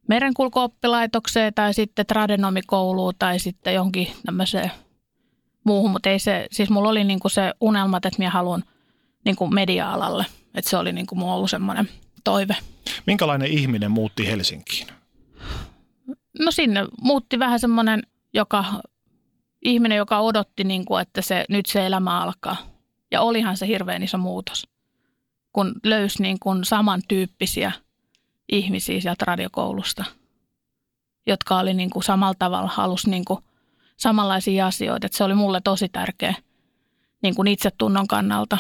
merenkulkuoppilaitokseen 0.08 1.54
tai 1.54 1.74
sitten 1.74 2.06
tradenomikouluun 2.06 3.14
tai 3.20 3.40
sitten 3.40 3.74
johonkin 3.74 4.08
tämmöiseen 4.26 4.72
muuhun, 5.64 5.92
mutta 5.92 6.10
ei 6.10 6.20
se, 6.20 6.48
siis 6.52 6.70
mulla 6.70 6.90
oli 6.90 7.04
niin 7.04 7.20
kuin 7.20 7.32
se 7.32 7.54
unelma, 7.62 7.98
että 7.98 8.10
minä 8.18 8.30
haluan 8.30 8.64
niin 9.26 9.36
kuin 9.36 9.54
media-alalle, 9.54 10.26
että 10.56 10.70
se 10.70 10.78
oli 10.78 10.92
niin 10.92 11.08
kuin 11.08 11.20
mulla 11.20 11.34
ollut 11.34 11.50
semmoinen 11.50 11.90
toive. 12.24 12.56
Minkälainen 13.08 13.48
ihminen 13.52 13.92
muutti 13.92 14.28
Helsinkiin? 14.28 14.88
No 16.40 16.52
sinne 16.52 16.86
muutti 17.02 17.40
vähän 17.40 17.60
semmoinen, 17.60 18.04
joka 18.34 18.66
ihminen, 19.62 19.98
joka 19.98 20.20
odotti, 20.20 20.64
niin 20.64 20.86
kuin, 20.86 21.02
että 21.02 21.22
se, 21.22 21.46
nyt 21.50 21.66
se 21.66 21.86
elämä 21.86 22.22
alkaa. 22.22 22.58
Ja 23.12 23.22
olihan 23.22 23.58
se 23.58 23.68
hirveän 23.68 24.04
iso 24.04 24.18
muutos, 24.18 24.68
kun 25.54 25.76
löysi 25.84 26.22
niin 26.22 26.38
kuin 26.40 26.66
samantyyppisiä 26.66 27.72
ihmisiä 28.52 29.02
sieltä 29.02 29.26
radiokoulusta, 29.26 30.06
jotka 31.28 31.60
oli 31.60 31.74
niin 31.74 31.90
kuin 31.90 32.04
samalla 32.04 32.36
tavalla, 32.40 32.70
halusi 32.70 33.10
niin 33.10 33.26
kuin 33.26 33.40
samanlaisia 33.98 34.68
asioita. 34.68 35.06
Että 35.06 35.18
se 35.18 35.24
oli 35.24 35.36
mulle 35.36 35.62
tosi 35.64 35.90
tärkeä 35.90 36.34
niin 37.22 37.36
kuin 37.36 37.48
itsetunnon 37.48 38.08
kannalta. 38.08 38.58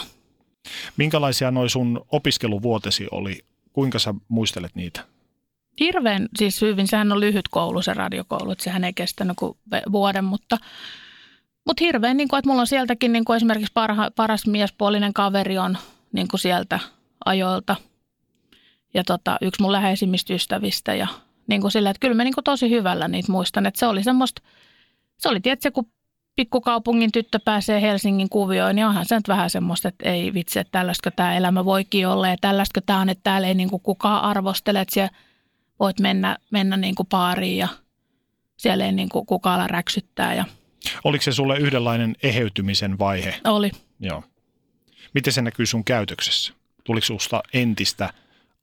Minkälaisia 0.97 1.51
noin 1.51 1.69
sun 1.69 2.05
opiskeluvuotesi 2.11 3.07
oli? 3.11 3.39
Kuinka 3.73 3.99
sä 3.99 4.13
muistelet 4.27 4.75
niitä? 4.75 5.05
Hirveän 5.79 6.27
siis 6.35 6.61
hyvin. 6.61 6.87
Sehän 6.87 7.11
on 7.11 7.19
lyhyt 7.19 7.47
koulu 7.47 7.81
se 7.81 7.93
radiokoulu, 7.93 8.51
että 8.51 8.63
sehän 8.63 8.83
ei 8.83 8.93
kestänyt 8.93 9.37
kuin 9.37 9.57
vuoden, 9.91 10.25
mutta, 10.25 10.57
mutta 11.65 11.83
hirveän, 11.83 12.17
niin 12.17 12.27
kuin, 12.27 12.37
että 12.37 12.49
mulla 12.49 12.61
on 12.61 12.67
sieltäkin 12.67 13.13
niin 13.13 13.25
kuin 13.25 13.37
esimerkiksi 13.37 13.73
parha, 13.73 14.11
paras 14.15 14.47
miespuolinen 14.47 15.13
kaveri 15.13 15.57
on 15.57 15.77
niin 16.11 16.27
kuin 16.27 16.39
sieltä 16.39 16.79
ajoilta 17.25 17.75
ja 18.93 19.03
tota, 19.03 19.37
yksi 19.41 19.61
mun 19.61 19.71
läheisimmistä 19.71 20.33
ystävistä 20.33 20.95
ja 20.95 21.07
niin 21.47 21.61
kuin 21.61 21.71
sillä, 21.71 21.89
että 21.89 21.99
kyllä 21.99 22.15
mä 22.15 22.23
niin 22.23 22.33
kuin 22.33 22.43
tosi 22.43 22.69
hyvällä 22.69 23.07
niitä 23.07 23.31
muistan, 23.31 23.65
että 23.65 23.79
se 23.79 23.87
oli 23.87 24.03
semmoista, 24.03 24.41
se 25.17 25.29
oli 25.29 25.39
tietysti 25.39 25.71
kun 25.71 25.91
pikkukaupungin 26.35 27.11
tyttö 27.11 27.39
pääsee 27.45 27.81
Helsingin 27.81 28.29
kuvioon, 28.29 28.75
niin 28.75 28.85
onhan 28.85 29.05
se 29.05 29.15
nyt 29.15 29.27
vähän 29.27 29.49
semmoista, 29.49 29.87
että 29.87 30.09
ei 30.09 30.33
vitsi, 30.33 30.59
että 30.59 30.71
tällaista 30.71 31.11
tämä 31.11 31.37
elämä 31.37 31.65
voikin 31.65 32.07
olla 32.07 32.27
ja 32.27 32.35
tällaista 32.41 32.81
tämä 32.85 32.99
on, 32.99 33.09
että 33.09 33.23
täällä 33.23 33.47
ei 33.47 33.53
niin 33.53 33.69
kuin 33.69 33.81
kukaan 33.81 34.23
arvostele, 34.23 34.81
että 34.81 34.93
siellä 34.93 35.15
voit 35.79 35.99
mennä, 35.99 36.37
mennä 36.51 36.77
niin 36.77 36.95
kuin 36.95 37.07
baariin 37.07 37.57
ja 37.57 37.67
siellä 38.57 38.85
ei 38.85 38.91
niin 38.91 39.09
kuin 39.09 39.25
kukaan 39.25 39.59
ala 39.59 39.67
räksyttää. 39.67 40.33
Ja... 40.33 40.45
Oliko 41.03 41.21
se 41.21 41.31
sulle 41.31 41.57
yhdenlainen 41.57 42.15
eheytymisen 42.23 42.99
vaihe? 42.99 43.39
Oli. 43.43 43.71
Joo. 43.99 44.23
Miten 45.13 45.33
se 45.33 45.41
näkyy 45.41 45.65
sun 45.65 45.83
käytöksessä? 45.83 46.53
Tuliko 46.83 47.05
susta 47.05 47.43
entistä 47.53 48.13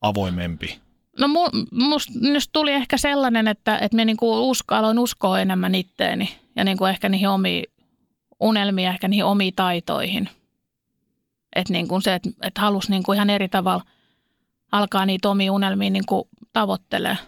avoimempi? 0.00 0.78
No 1.18 1.28
musta 1.72 2.12
tuli 2.52 2.72
ehkä 2.72 2.96
sellainen, 2.96 3.48
että, 3.48 3.78
että 3.78 3.96
minä 3.96 4.04
niinku 4.04 4.50
usko, 4.50 4.74
aloin 4.74 4.98
uskoa 4.98 5.40
enemmän 5.40 5.74
itteeni 5.74 6.36
ja 6.56 6.64
niinku 6.64 6.84
ehkä 6.84 7.08
niihin 7.08 7.28
omiin 7.28 7.64
unelmiin, 8.40 8.88
ehkä 8.88 9.08
niihin 9.08 9.24
omiin 9.24 9.54
taitoihin. 9.56 10.28
Että 11.56 11.72
niinku 11.72 12.00
se, 12.00 12.14
että, 12.14 12.30
että 12.42 12.60
halusi 12.60 12.90
niinku 12.90 13.12
ihan 13.12 13.30
eri 13.30 13.48
tavalla 13.48 13.84
alkaa 14.72 15.06
niitä 15.06 15.30
omia 15.30 15.52
unelmia 15.52 15.90
niinku 15.90 16.28
tavoittelee, 16.56 17.18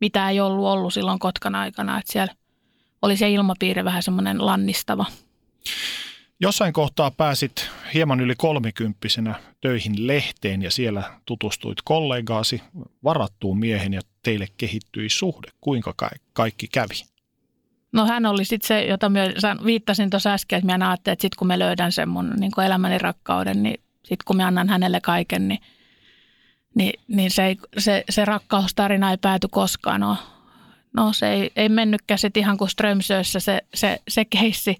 mitä 0.00 0.30
ei 0.30 0.40
ollut 0.40 0.66
ollut 0.66 0.94
silloin 0.94 1.18
Kotkan 1.18 1.54
aikana, 1.54 1.98
että 1.98 2.12
siellä 2.12 2.34
oli 3.02 3.16
se 3.16 3.30
ilmapiiri 3.30 3.84
vähän 3.84 4.02
semmoinen 4.02 4.46
lannistava. 4.46 5.06
Jossain 6.40 6.72
kohtaa 6.72 7.10
pääsit 7.10 7.70
hieman 7.94 8.20
yli 8.20 8.34
kolmikymppisenä 8.36 9.34
töihin 9.60 10.06
lehteen 10.06 10.62
ja 10.62 10.70
siellä 10.70 11.02
tutustuit 11.24 11.78
kollegaasi 11.84 12.62
varattuun 13.04 13.58
miehen 13.58 13.94
ja 13.94 14.00
teille 14.22 14.46
kehittyi 14.56 15.08
suhde. 15.08 15.48
Kuinka 15.60 15.94
kaikki 16.32 16.68
kävi? 16.68 17.02
No 17.92 18.06
hän 18.06 18.26
oli 18.26 18.44
sitten 18.44 18.68
se, 18.68 18.84
jota 18.84 19.08
mä 19.08 19.20
viittasin 19.64 20.10
tuossa 20.10 20.32
äsken, 20.32 20.58
että 20.58 20.78
mä 20.78 20.90
ajattelin, 20.90 21.12
että 21.12 21.22
sitten 21.22 21.38
kun 21.38 21.46
mä 21.46 21.58
löydän 21.58 21.92
sen 21.92 22.08
mun 22.08 22.32
niin 22.40 22.60
elämäni 22.66 22.98
rakkauden, 22.98 23.62
niin 23.62 23.80
sitten 23.94 24.24
kun 24.24 24.36
mä 24.36 24.46
annan 24.46 24.68
hänelle 24.68 25.00
kaiken, 25.00 25.48
niin, 25.48 25.60
niin, 26.74 27.00
niin 27.08 27.30
se, 27.30 27.46
ei, 27.46 27.56
se, 27.78 28.04
se 28.10 28.24
rakkaustarina 28.24 29.10
ei 29.10 29.16
pääty 29.16 29.48
koskaan. 29.50 30.00
No, 30.00 30.16
no 30.92 31.12
se 31.12 31.32
ei, 31.32 31.50
ei 31.56 31.68
mennytkään 31.68 32.18
sitten 32.18 32.40
ihan 32.40 32.58
kuin 32.58 32.70
Strömsössä 32.70 33.40
se, 33.40 33.60
se, 33.74 34.00
se 34.08 34.24
keissi. 34.24 34.76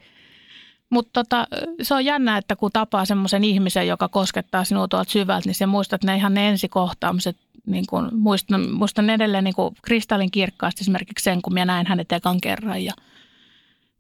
Mutta 0.91 1.11
tota, 1.13 1.47
se 1.83 1.95
on 1.95 2.05
jännä, 2.05 2.37
että 2.37 2.57
kun 2.57 2.71
tapaa 2.73 3.05
semmoisen 3.05 3.45
ihmisen, 3.45 3.89
joka 3.89 4.09
koskettaa 4.09 4.65
sinua 4.65 4.89
tuolta 4.89 5.11
syvältä, 5.11 5.49
niin 5.49 5.55
se 5.55 5.67
muistat 5.67 6.05
ne 6.05 6.17
ihan 6.17 6.35
ne 6.35 6.49
ensikohtaamiset. 6.49 7.37
Niin 7.67 7.85
kun, 7.91 8.09
muistan, 8.13 8.71
muistan 8.71 9.11
edelleen 9.11 9.45
niin 9.45 9.55
kristallin 9.83 10.31
kirkkaasti 10.31 10.83
esimerkiksi 10.83 11.25
sen, 11.25 11.43
kun 11.43 11.55
minä 11.55 11.65
näin 11.65 11.87
hänet 11.87 12.13
ekan 12.13 12.41
kerran 12.41 12.85
ja 12.85 12.93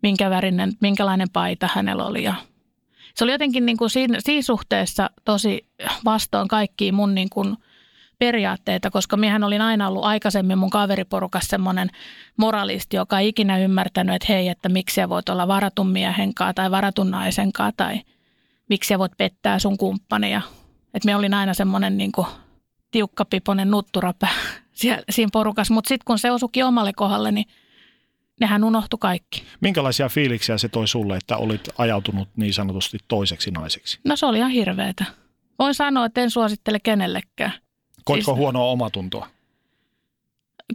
minkä 0.02 0.30
värinen, 0.30 0.72
minkälainen 0.80 1.28
paita 1.32 1.68
hänellä 1.74 2.04
oli. 2.04 2.22
Ja 2.22 2.34
se 3.14 3.24
oli 3.24 3.32
jotenkin 3.32 3.66
niin 3.66 3.76
kuin 3.76 3.90
siinä, 3.90 4.18
siinä 4.20 4.42
suhteessa 4.42 5.10
tosi 5.24 5.66
vastoin 6.04 6.48
kaikkiin 6.48 6.94
mun 6.94 7.14
niin 7.14 7.30
kuin– 7.30 7.56
periaatteita, 8.18 8.90
koska 8.90 9.16
miehän 9.16 9.44
olin 9.44 9.60
aina 9.60 9.88
ollut 9.88 10.04
aikaisemmin 10.04 10.58
mun 10.58 10.70
kaveriporukassa 10.70 11.48
semmoinen 11.48 11.90
moralisti, 12.36 12.96
joka 12.96 13.18
ei 13.18 13.28
ikinä 13.28 13.58
ymmärtänyt, 13.58 14.14
että 14.14 14.32
hei, 14.32 14.48
että 14.48 14.68
miksi 14.68 14.94
sä 14.94 15.08
voit 15.08 15.28
olla 15.28 15.48
varatun 15.48 15.88
miehen 15.88 16.34
kanssa 16.34 16.54
tai 16.54 16.70
varatun 16.70 17.10
naisen 17.10 17.52
kanssa 17.52 17.76
tai 17.76 18.00
miksi 18.68 18.88
sä 18.88 18.98
voit 18.98 19.12
pettää 19.16 19.58
sun 19.58 19.78
kumppania. 19.78 20.40
Että 20.94 21.06
me 21.06 21.16
olin 21.16 21.34
aina 21.34 21.54
semmoinen 21.54 21.98
niin 21.98 22.12
tiukkapiponen 22.90 23.70
nutturapä 23.70 24.28
siinä 25.10 25.30
porukassa, 25.32 25.74
mutta 25.74 25.88
sitten 25.88 26.04
kun 26.04 26.18
se 26.18 26.30
osukin 26.30 26.64
omalle 26.64 26.92
kohdalle, 26.92 27.32
niin 27.32 27.46
nehän 28.40 28.64
unohtu 28.64 28.98
kaikki. 28.98 29.42
Minkälaisia 29.60 30.08
fiiliksiä 30.08 30.58
se 30.58 30.68
toi 30.68 30.88
sulle, 30.88 31.16
että 31.16 31.36
olit 31.36 31.68
ajautunut 31.78 32.28
niin 32.36 32.54
sanotusti 32.54 32.98
toiseksi 33.08 33.50
naiseksi? 33.50 34.00
No 34.04 34.16
se 34.16 34.26
oli 34.26 34.38
ihan 34.38 34.50
hirveetä. 34.50 35.04
Voin 35.58 35.74
sanoa, 35.74 36.06
että 36.06 36.20
en 36.20 36.30
suosittele 36.30 36.80
kenellekään. 36.80 37.52
Koitko 38.04 38.30
siis, 38.32 38.38
huonoa 38.38 38.64
omatuntoa? 38.64 39.26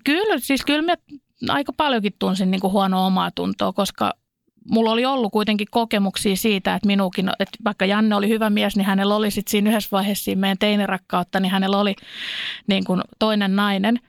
Kyllä, 0.04 0.40
siis 0.40 0.66
kyllä 0.66 0.82
mä 0.82 0.96
aika 1.54 1.74
paljonkin 1.74 2.14
tunsin 2.20 2.52
niin 2.52 2.62
kuin 2.62 2.74
huonoa 2.74 3.06
omaa 3.06 3.32
tuntoa, 3.32 3.74
koska 3.74 4.14
mulla 4.72 4.92
oli 4.92 5.06
ollut 5.06 5.32
kuitenkin 5.32 5.68
kokemuksia 5.72 6.36
siitä, 6.36 6.76
että 6.76 6.88
minukin, 6.88 7.30
että 7.40 7.58
vaikka 7.66 7.86
Janne 7.86 8.16
oli 8.16 8.30
hyvä 8.30 8.50
mies, 8.50 8.76
niin 8.76 8.86
hänellä 8.86 9.16
oli 9.16 9.32
sitten 9.32 9.52
siinä 9.52 9.70
yhdessä 9.70 9.90
vaiheessa 9.92 10.24
siinä 10.24 10.42
meidän 10.42 10.58
teinirakkautta, 10.58 11.40
niin 11.40 11.52
hänellä 11.52 11.78
oli 11.78 11.96
niin 12.68 12.84
kuin 12.84 13.02
toinen 13.20 13.56
nainen 13.56 14.00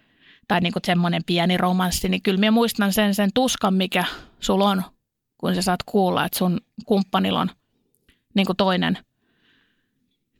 tai 0.48 0.60
niin 0.60 0.72
kuin 0.72 0.82
semmoinen 0.86 1.22
pieni 1.26 1.56
romanssi, 1.56 2.08
niin 2.08 2.22
kyllä 2.22 2.40
mä 2.40 2.50
muistan 2.50 2.92
sen, 2.92 3.14
sen 3.14 3.30
tuskan, 3.34 3.74
mikä 3.74 4.04
sulla 4.40 4.70
on, 4.70 4.82
kun 5.38 5.54
sä 5.54 5.62
saat 5.62 5.82
kuulla, 5.86 6.24
että 6.24 6.38
sun 6.38 6.60
kumppanilla 6.86 7.40
on 7.40 7.50
niin 8.34 8.46
kuin 8.46 8.56
toinen– 8.56 8.98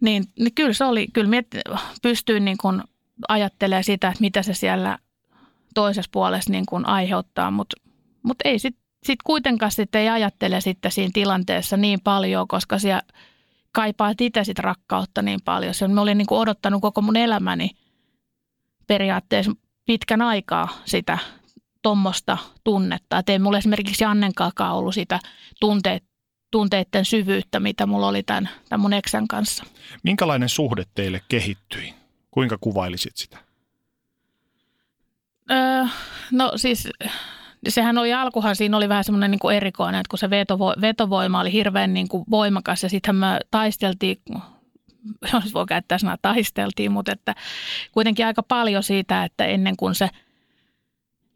niin, 0.00 0.24
niin 0.38 0.54
kyllä 0.54 0.72
se 0.72 0.84
oli, 0.84 1.06
kyllä 1.12 1.30
minä 1.30 1.42
pystyin 2.02 2.44
niin 2.44 2.58
kuin 2.58 2.82
ajattelemaan 3.28 3.84
sitä, 3.84 4.08
että 4.08 4.20
mitä 4.20 4.42
se 4.42 4.54
siellä 4.54 4.98
toisessa 5.74 6.10
puolessa 6.12 6.50
niin 6.50 6.66
kuin 6.66 6.86
aiheuttaa, 6.86 7.50
mutta, 7.50 7.76
mutta 8.22 8.48
ei 8.48 8.58
sitten 8.58 8.82
sit 9.02 9.22
kuitenkaan 9.22 9.72
sit 9.72 9.94
ei 9.94 10.08
ajattele 10.08 10.60
sitten 10.60 10.92
siinä 10.92 11.10
tilanteessa 11.14 11.76
niin 11.76 12.00
paljon, 12.00 12.48
koska 12.48 12.78
siellä 12.78 13.02
kaipaa 13.72 14.14
itse 14.20 14.44
sit 14.44 14.58
rakkautta 14.58 15.22
niin 15.22 15.40
paljon. 15.44 15.74
Se 15.74 15.88
mä 15.88 16.00
olin 16.00 16.18
niin 16.18 16.26
kuin 16.26 16.38
odottanut 16.38 16.82
koko 16.82 17.02
mun 17.02 17.16
elämäni 17.16 17.70
periaatteessa 18.86 19.52
pitkän 19.86 20.22
aikaa 20.22 20.68
sitä 20.84 21.18
tuommoista 21.82 22.38
tunnetta. 22.64 23.18
Että 23.18 23.32
ei 23.32 23.38
mulla 23.38 23.58
esimerkiksi 23.58 24.04
Jannen 24.04 24.32
ollut 24.72 24.94
sitä 24.94 25.20
tunteet, 25.60 26.04
tunteiden 26.50 27.04
syvyyttä, 27.04 27.60
mitä 27.60 27.86
mulla 27.86 28.08
oli 28.08 28.22
tämän, 28.22 28.48
tämän 28.68 28.80
mun 28.80 28.92
eksän 28.92 29.28
kanssa. 29.28 29.64
Minkälainen 30.02 30.48
suhde 30.48 30.84
teille 30.94 31.20
kehittyi? 31.28 31.94
Kuinka 32.30 32.58
kuvailisit 32.60 33.16
sitä? 33.16 33.38
Öö, 35.50 35.84
no 36.30 36.52
siis 36.56 36.88
sehän 37.68 37.98
oli 37.98 38.12
alkuhan, 38.12 38.56
siinä 38.56 38.76
oli 38.76 38.88
vähän 38.88 39.04
semmoinen 39.04 39.30
niin 39.30 39.56
erikoinen, 39.56 40.00
että 40.00 40.10
kun 40.10 40.18
se 40.18 40.30
vetovo, 40.30 40.74
vetovoima 40.80 41.40
oli 41.40 41.52
hirveän 41.52 41.94
niin 41.94 42.08
kuin 42.08 42.24
voimakas 42.30 42.82
ja 42.82 42.88
sitten 42.88 43.14
me 43.14 43.40
taisteltiin, 43.50 44.16
jos 45.32 45.54
voi 45.54 45.66
käyttää 45.66 45.98
sanaa 45.98 46.16
taisteltiin, 46.22 46.92
mutta 46.92 47.12
että 47.12 47.34
kuitenkin 47.92 48.26
aika 48.26 48.42
paljon 48.42 48.82
siitä, 48.82 49.24
että 49.24 49.44
ennen 49.44 49.76
kuin 49.76 49.94
se– 49.94 50.10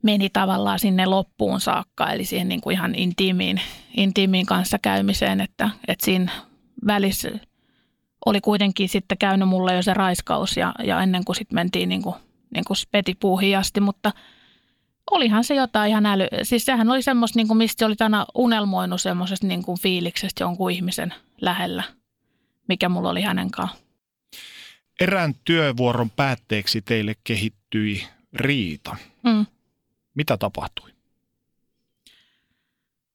meni 0.05 0.31
tavallaan 0.31 0.79
sinne 0.79 1.07
loppuun 1.07 1.61
saakka, 1.61 2.11
eli 2.11 2.25
siihen 2.25 2.49
niin 2.49 2.61
kuin 2.61 2.75
ihan 2.75 2.95
intiimiin, 2.95 3.61
intiimiin 3.97 4.47
käymiseen, 4.83 5.41
että, 5.41 5.71
että 5.89 6.05
siinä 6.05 6.33
välissä 6.87 7.31
oli 8.27 8.41
kuitenkin 8.41 8.89
sitten 8.89 9.19
käynyt 9.19 9.49
mulle 9.49 9.75
jo 9.75 9.83
se 9.83 9.95
raiskaus 9.95 10.57
ja, 10.57 10.75
ja 10.85 11.01
ennen 11.01 11.25
kuin 11.25 11.37
sitten 11.37 11.55
mentiin 11.55 11.89
niin 11.89 12.03
kuin, 12.03 12.15
niin 12.55 12.65
kuin 12.65 12.77
spetipuuhin 12.77 13.59
asti, 13.59 13.81
mutta 13.81 14.13
olihan 15.11 15.45
se 15.45 15.55
jotain 15.55 15.91
ihan 15.91 16.07
äly. 16.07 16.27
Siis 16.43 16.65
sehän 16.65 16.91
oli 16.91 17.03
semmoista, 17.03 17.39
niin 17.39 17.49
kuin 17.49 17.59
mistä 17.59 17.87
oli 17.87 17.95
aina 18.01 18.27
unelmoinut 18.35 19.01
semmoisesta 19.01 19.47
niin 19.47 19.63
kuin 19.63 19.81
fiiliksestä 19.81 20.45
jonkun 20.45 20.71
ihmisen 20.71 21.15
lähellä, 21.41 21.83
mikä 22.69 22.89
mulla 22.89 23.11
oli 23.11 23.23
hänen 23.23 23.51
kanssaan. 23.51 23.85
Erään 25.01 25.35
työvuoron 25.45 26.11
päätteeksi 26.11 26.83
teille 26.83 27.15
kehittyi 27.25 28.07
riita. 28.33 28.97
Mm. 29.23 29.47
Mitä 30.15 30.37
tapahtui? 30.37 30.91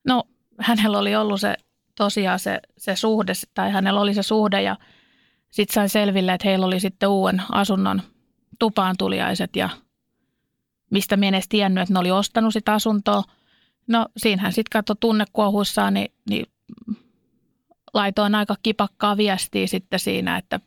No 0.07 0.23
hänellä 0.59 0.99
oli 0.99 1.15
ollut 1.15 1.41
se 1.41 1.55
tosiaan 1.97 2.39
se, 2.39 2.59
se 2.77 2.95
suhde, 2.95 3.33
tai 3.53 3.71
hänellä 3.71 4.01
oli 4.01 4.13
se 4.13 4.23
suhde 4.23 4.61
ja 4.61 4.77
sitten 5.51 5.73
sain 5.73 5.89
selville, 5.89 6.33
että 6.33 6.47
heillä 6.47 6.65
oli 6.65 6.79
sitten 6.79 7.09
uuden 7.09 7.41
asunnon 7.51 8.01
tupaan 8.59 8.95
tuliaiset 8.97 9.55
ja 9.55 9.69
mistä 10.91 11.17
minä 11.17 11.37
edes 11.37 11.47
tiennyt, 11.49 11.81
että 11.81 11.93
ne 11.93 11.99
oli 11.99 12.11
ostanut 12.11 12.53
sitä 12.53 12.73
asuntoa. 12.73 13.23
No 13.87 14.07
siinähän 14.17 14.53
sitten 14.53 14.69
katsoi 14.71 14.95
tunnekuohuissaan, 14.99 15.93
niin, 15.93 16.13
niin 16.29 16.45
laitoin 17.93 18.35
aika 18.35 18.55
kipakkaa 18.63 19.17
viestiä 19.17 19.67
sitten 19.67 19.99
siinä, 19.99 20.37
että 20.37 20.59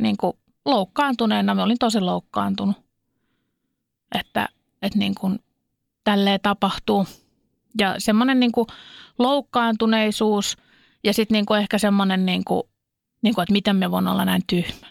niin 0.00 0.16
kuin 0.16 0.32
loukkaantuneena, 0.64 1.54
mä 1.54 1.62
olin 1.62 1.78
tosi 1.78 2.00
loukkaantunut. 2.00 2.76
Että, 4.14 4.48
että 4.82 4.98
niin 4.98 5.14
kuin 5.14 5.38
tälleen 6.08 6.40
tapahtuu. 6.42 7.06
Ja 7.78 7.94
semmoinen 7.98 8.40
niin 8.40 8.52
loukkaantuneisuus 9.18 10.56
ja 11.04 11.14
sitten 11.14 11.34
niin 11.34 11.60
ehkä 11.60 11.78
semmoinen, 11.78 12.26
niin 12.26 12.44
kuin, 12.44 12.62
niin 13.22 13.34
kuin, 13.34 13.42
että 13.42 13.52
miten 13.52 13.76
me 13.76 13.90
voin 13.90 14.08
olla 14.08 14.24
näin 14.24 14.42
tyhmä. 14.46 14.86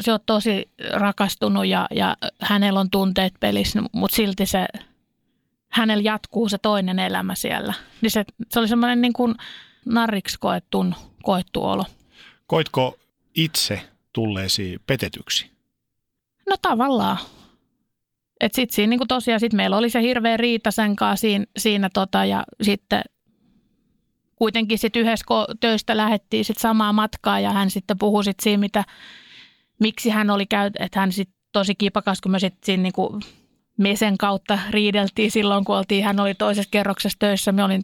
Se 0.00 0.12
on 0.12 0.20
tosi 0.26 0.70
rakastunut 0.92 1.66
ja, 1.66 1.86
ja 1.90 2.16
hänellä 2.40 2.80
on 2.80 2.90
tunteet 2.90 3.34
pelissä, 3.40 3.82
mutta 3.92 4.16
silti 4.16 4.46
se, 4.46 4.66
hänellä 5.68 6.02
jatkuu 6.02 6.48
se 6.48 6.58
toinen 6.58 6.98
elämä 6.98 7.34
siellä. 7.34 7.74
Niin 8.00 8.10
se, 8.10 8.24
se 8.50 8.60
oli 8.60 8.68
semmoinen 8.68 9.00
niin 9.00 9.12
kuin 9.12 9.34
narriksi 9.84 10.38
koettun, 10.40 10.94
koettu 11.22 11.64
olo. 11.64 11.84
Koitko 12.46 12.98
itse 13.34 13.88
tulleesi 14.12 14.78
petetyksi? 14.86 15.50
No 16.48 16.56
tavallaan. 16.62 17.18
Et 18.40 18.54
sit 18.54 18.70
siinä 18.70 18.90
niin 18.90 19.08
tosiaan 19.08 19.40
sit 19.40 19.52
meillä 19.52 19.76
oli 19.76 19.90
se 19.90 20.02
hirveä 20.02 20.36
riita 20.36 20.70
sen 20.70 20.96
kanssa 20.96 21.20
siinä, 21.20 21.44
siinä 21.58 21.90
tota, 21.94 22.24
ja 22.24 22.44
sitten 22.62 23.02
kuitenkin 24.36 24.78
sit 24.78 24.96
yhdessä 24.96 25.24
töistä 25.60 25.96
lähdettiin 25.96 26.44
sit 26.44 26.58
samaa 26.58 26.92
matkaa 26.92 27.40
ja 27.40 27.52
hän 27.52 27.70
sitten 27.70 27.98
puhui 27.98 28.24
sit 28.24 28.40
siinä, 28.40 28.60
mitä, 28.60 28.84
miksi 29.80 30.10
hän 30.10 30.30
oli 30.30 30.46
käyt, 30.46 30.74
että 30.78 31.00
hän 31.00 31.12
sitten 31.12 31.38
tosi 31.52 31.74
kipakas, 31.74 32.20
kun 32.20 32.32
me 32.32 32.38
sitten 32.38 32.60
siinä 32.62 32.82
niin 32.82 33.22
mesen 33.78 34.18
kautta 34.18 34.58
riideltiin 34.70 35.30
silloin, 35.30 35.64
kun 35.64 35.76
oltiin, 35.76 36.04
hän 36.04 36.20
oli 36.20 36.34
toisessa 36.34 36.70
kerroksessa 36.70 37.18
töissä, 37.18 37.52
me 37.52 37.64
olin 37.64 37.82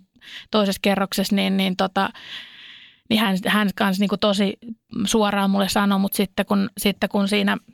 toisessa 0.51 0.81
kerroksessa, 0.83 1.37
niin, 1.37 1.57
niin, 1.57 1.77
tota, 1.77 2.09
niin 3.11 3.21
hän, 3.21 3.37
hän 3.47 3.71
kanssa 3.75 4.01
niin 4.01 4.21
tosi 4.21 4.59
suoraan 5.05 5.51
mulle 5.51 5.69
sanoi, 5.69 5.99
mutta 5.99 6.17
sitten 6.17 6.47
kun, 6.47 6.71
sitten 6.79 7.09
kun 7.09 7.29
siinä– 7.29 7.57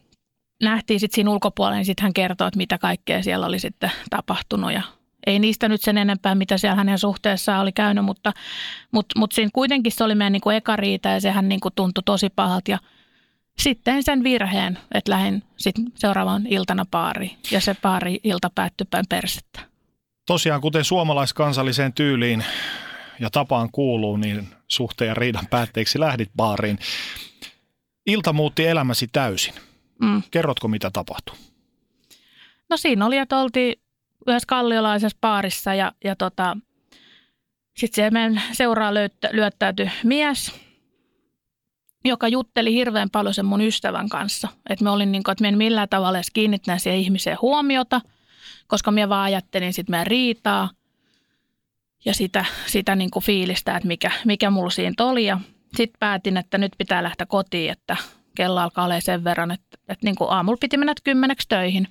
nähtiin 0.62 1.00
sitten 1.00 1.14
siinä 1.14 1.30
ulkopuolella, 1.30 1.76
niin 1.76 1.84
sitten 1.84 2.02
hän 2.02 2.12
kertoi, 2.12 2.48
että 2.48 2.58
mitä 2.58 2.78
kaikkea 2.78 3.22
siellä 3.22 3.46
oli 3.46 3.58
sitten 3.58 3.92
tapahtunut 4.10 4.72
ja 4.72 4.82
ei 5.26 5.38
niistä 5.38 5.68
nyt 5.68 5.82
sen 5.82 5.98
enempää, 5.98 6.34
mitä 6.34 6.58
siellä 6.58 6.76
hänen 6.76 6.98
suhteessaan 6.98 7.62
oli 7.62 7.72
käynyt, 7.72 8.04
mutta, 8.04 8.32
mutta, 8.92 9.18
mutta 9.18 9.34
siinä 9.34 9.50
kuitenkin 9.52 9.92
se 9.92 10.04
oli 10.04 10.14
meidän 10.14 10.32
niin 10.32 10.40
kuin 10.40 10.56
eka 10.56 10.76
riita 10.76 11.08
ja 11.08 11.20
sehän 11.20 11.48
niin 11.48 11.60
kuin 11.60 11.74
tuntui 11.74 12.02
tosi 12.06 12.28
pahalta 12.30 12.70
ja 12.70 12.78
sitten 13.58 14.02
sen 14.02 14.24
virheen, 14.24 14.78
että 14.94 15.12
lähdin 15.12 15.42
sitten 15.56 15.84
seuraavan 15.94 16.46
iltana 16.46 16.86
paari 16.90 17.36
ja 17.50 17.60
se 17.60 17.74
paari 17.82 18.20
ilta 18.24 18.50
päättyi 18.54 18.86
päin 18.90 19.04
persettä. 19.08 19.60
Tosiaan, 20.26 20.60
kuten 20.60 20.84
suomalaiskansalliseen 20.84 21.92
tyyliin 21.92 22.44
ja 23.20 23.30
tapaan 23.30 23.68
kuuluu, 23.72 24.16
niin 24.16 24.48
suhteen 24.68 25.08
ja 25.08 25.14
riidan 25.14 25.46
päätteeksi 25.46 26.00
lähdit 26.00 26.30
baariin. 26.36 26.78
Ilta 28.06 28.32
muutti 28.32 28.66
elämäsi 28.66 29.08
täysin. 29.12 29.54
Mm. 30.00 30.22
Kerrotko, 30.30 30.68
mitä 30.68 30.90
tapahtui? 30.90 31.36
No 32.70 32.76
siinä 32.76 33.06
oli, 33.06 33.18
että 33.18 33.38
oltiin 33.38 33.80
yhdessä 34.26 34.46
kalliolaisessa 34.46 35.18
baarissa 35.20 35.74
ja, 35.74 35.92
ja 36.04 36.16
tota, 36.16 36.56
sitten 37.76 38.04
se 38.04 38.10
meidän 38.10 38.42
seuraa 38.52 38.94
löyttä, 38.94 39.28
lyöttäytyi 39.32 39.90
mies, 40.04 40.52
joka 42.04 42.28
jutteli 42.28 42.74
hirveän 42.74 43.10
paljon 43.10 43.34
sen 43.34 43.44
mun 43.44 43.60
ystävän 43.60 44.08
kanssa. 44.08 44.48
Että 44.70 44.84
me 44.84 44.90
olin 44.90 45.12
niin 45.12 45.22
kuin, 45.22 45.32
että 45.32 45.42
me 45.42 45.48
en 45.48 45.58
millään 45.58 45.88
tavalla 45.88 46.18
edes 46.18 46.30
kiinnittää 46.30 46.78
siihen 46.78 47.00
ihmiseen 47.00 47.38
huomiota, 47.42 48.00
koska 48.66 48.90
minä 48.90 49.08
vaan 49.08 49.24
ajattelin 49.24 49.72
sitten 49.72 49.92
meidän 49.92 50.06
riitaa 50.06 50.70
ja 52.04 52.14
sitä, 52.14 52.44
sitä 52.66 52.96
niin 52.96 53.10
kuin 53.10 53.22
fiilistä, 53.22 53.76
että 53.76 53.86
mikä, 53.86 54.10
mikä 54.24 54.50
mulla 54.50 54.70
siinä 54.70 54.94
oli. 55.00 55.24
Ja 55.24 55.40
sitten 55.76 55.98
päätin, 56.00 56.36
että 56.36 56.58
nyt 56.58 56.72
pitää 56.78 57.02
lähteä 57.02 57.26
kotiin, 57.26 57.72
että 57.72 57.96
kello 58.40 58.60
alkaa 58.60 58.84
olla 58.84 59.00
sen 59.00 59.24
verran, 59.24 59.50
että, 59.50 59.78
että 59.88 60.06
niin 60.06 60.16
kuin 60.16 60.30
aamulla 60.30 60.58
piti 60.60 60.76
mennä 60.76 60.94
kymmeneksi 61.04 61.48
töihin. 61.48 61.88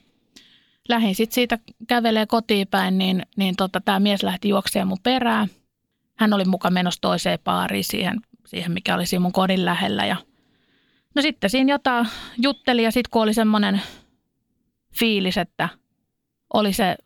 Lähin 0.89 1.15
sitten 1.15 1.35
siitä 1.35 1.59
kävelee 1.87 2.25
kotiin 2.25 2.67
päin, 2.67 2.97
niin, 2.97 3.25
niin 3.35 3.55
tota, 3.55 3.81
tämä 3.81 3.99
mies 3.99 4.23
lähti 4.23 4.49
juoksemaan 4.49 4.87
mun 4.87 4.97
perään. 5.03 5.47
Hän 6.17 6.33
oli 6.33 6.45
mukaan 6.45 6.73
menossa 6.73 7.01
toiseen 7.01 7.39
baariin 7.43 7.83
siihen, 7.83 8.21
siihen, 8.45 8.71
mikä 8.71 8.95
oli 8.95 9.05
siinä 9.05 9.21
mun 9.21 9.31
kodin 9.31 9.65
lähellä. 9.65 10.05
Ja 10.05 10.15
no 11.15 11.21
sitten 11.21 11.49
siinä 11.49 11.73
jotain 11.73 12.07
jutteli 12.37 12.83
ja 12.83 12.91
sitten 12.91 13.11
kun 13.11 13.21
oli 13.21 13.33
semmoinen 13.33 13.81
fiilis, 14.99 15.37
että 15.37 15.69
oli 16.53 16.73
se 16.73 16.97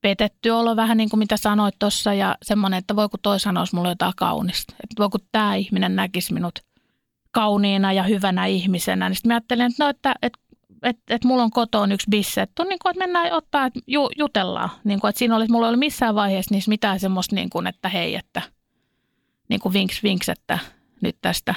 petetty 0.00 0.50
olo 0.50 0.76
vähän 0.76 0.96
niin 0.96 1.10
kuin 1.10 1.18
mitä 1.18 1.36
sanoit 1.36 1.74
tuossa 1.78 2.14
ja 2.14 2.36
semmoinen, 2.42 2.78
että 2.78 2.96
voi 2.96 3.08
kun 3.08 3.20
toi 3.22 3.40
sanoisi 3.40 3.74
mulle 3.74 3.88
jotain 3.88 4.12
kaunista. 4.16 4.74
Että 4.82 4.94
voi 4.98 5.08
kun 5.08 5.20
tämä 5.32 5.54
ihminen 5.54 5.96
näkisi 5.96 6.34
minut 6.34 6.69
kauniina 7.30 7.92
ja 7.92 8.02
hyvänä 8.02 8.46
ihmisenä. 8.46 9.08
Niin 9.08 9.16
sitten 9.16 9.32
ajattelin, 9.32 9.66
että 9.66 9.84
no, 9.84 9.90
että, 9.90 10.14
että 10.22 10.38
että, 10.82 11.14
että 11.14 11.28
mulla 11.28 11.42
on 11.42 11.50
kotoon 11.50 11.92
yksi 11.92 12.06
bisse, 12.10 12.42
että, 12.42 12.64
niin 12.64 12.78
kuin, 12.82 12.90
että 12.90 13.06
mennään 13.06 13.32
ottaa, 13.32 13.66
että 13.66 13.80
ju, 13.86 14.08
jutellaan. 14.18 14.70
Niin 14.84 15.00
kuin, 15.00 15.08
että 15.08 15.18
siinä 15.18 15.36
oli, 15.36 15.44
että 15.44 15.52
mulla 15.52 15.66
ei 15.66 15.70
ole 15.70 15.76
missään 15.76 16.14
vaiheessa 16.14 16.54
niissä 16.54 16.68
mitään 16.68 17.00
semmoista, 17.00 17.34
niin 17.34 17.50
kuin, 17.50 17.66
että 17.66 17.88
hei, 17.88 18.14
että 18.16 18.42
niin 19.48 19.60
kuin 19.60 19.72
vinks 19.72 20.02
vinks, 20.02 20.28
että 20.28 20.58
nyt 21.00 21.16
tästä 21.22 21.54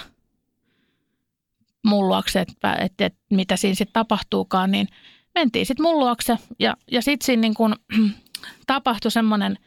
mulluaksi, 1.85 2.39
että, 2.39 2.73
että, 2.73 3.05
että 3.05 3.19
mitä 3.29 3.55
siinä 3.57 3.75
sitten 3.75 3.93
tapahtuukaan, 3.93 4.71
niin 4.71 4.87
mentiin 5.35 5.65
sitten 5.65 5.83
mulluaksi 5.83 6.31
ja, 6.59 6.77
ja 6.91 7.01
sitten 7.01 7.25
siinä 7.25 7.41
niin 7.41 7.53
kuin, 7.53 7.75
tapahtui 8.67 9.11
semmoinen, 9.11 9.57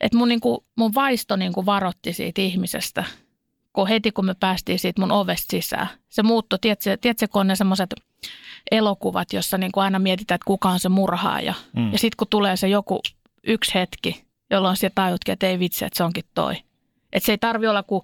että 0.00 0.18
mun, 0.18 0.28
niin 0.28 0.40
kuin, 0.40 0.58
mun 0.76 0.94
vaisto 0.94 1.36
niin 1.36 1.52
kuin 1.52 1.66
varotti 1.66 2.12
siitä 2.12 2.42
ihmisestä, 2.42 3.04
kun 3.76 3.88
heti 3.88 4.12
kun 4.12 4.24
me 4.24 4.34
päästiin 4.34 4.78
siitä 4.78 5.00
mun 5.00 5.12
ovesta 5.12 5.50
sisään. 5.50 5.88
Se 6.08 6.22
muuttui, 6.22 6.58
tiedätkö, 6.58 6.96
tiedätkö 7.00 7.28
kun 7.28 7.40
on 7.40 7.46
ne 7.46 7.56
semmoiset 7.56 7.94
elokuvat, 8.70 9.32
jossa 9.32 9.58
niin 9.58 9.72
kuin 9.72 9.84
aina 9.84 9.98
mietitään, 9.98 10.36
että 10.36 10.46
kuka 10.46 10.68
on 10.68 10.80
se 10.80 10.88
murhaaja. 10.88 11.54
Mm. 11.76 11.92
Ja 11.92 11.98
sitten 11.98 12.16
kun 12.16 12.28
tulee 12.30 12.56
se 12.56 12.68
joku 12.68 13.00
yksi 13.46 13.74
hetki, 13.74 14.24
jolloin 14.50 14.76
se 14.76 14.90
tajutkin, 14.94 15.32
että 15.32 15.46
ei 15.46 15.58
vitsi, 15.58 15.84
että 15.84 15.96
se 15.96 16.04
onkin 16.04 16.24
toi. 16.34 16.54
Että 17.12 17.26
se 17.26 17.32
ei 17.32 17.38
tarvi 17.38 17.66
olla 17.66 17.82
kuin 17.82 18.02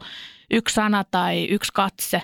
yksi 0.50 0.74
sana 0.74 1.04
tai 1.04 1.44
yksi 1.44 1.72
katse. 1.74 2.22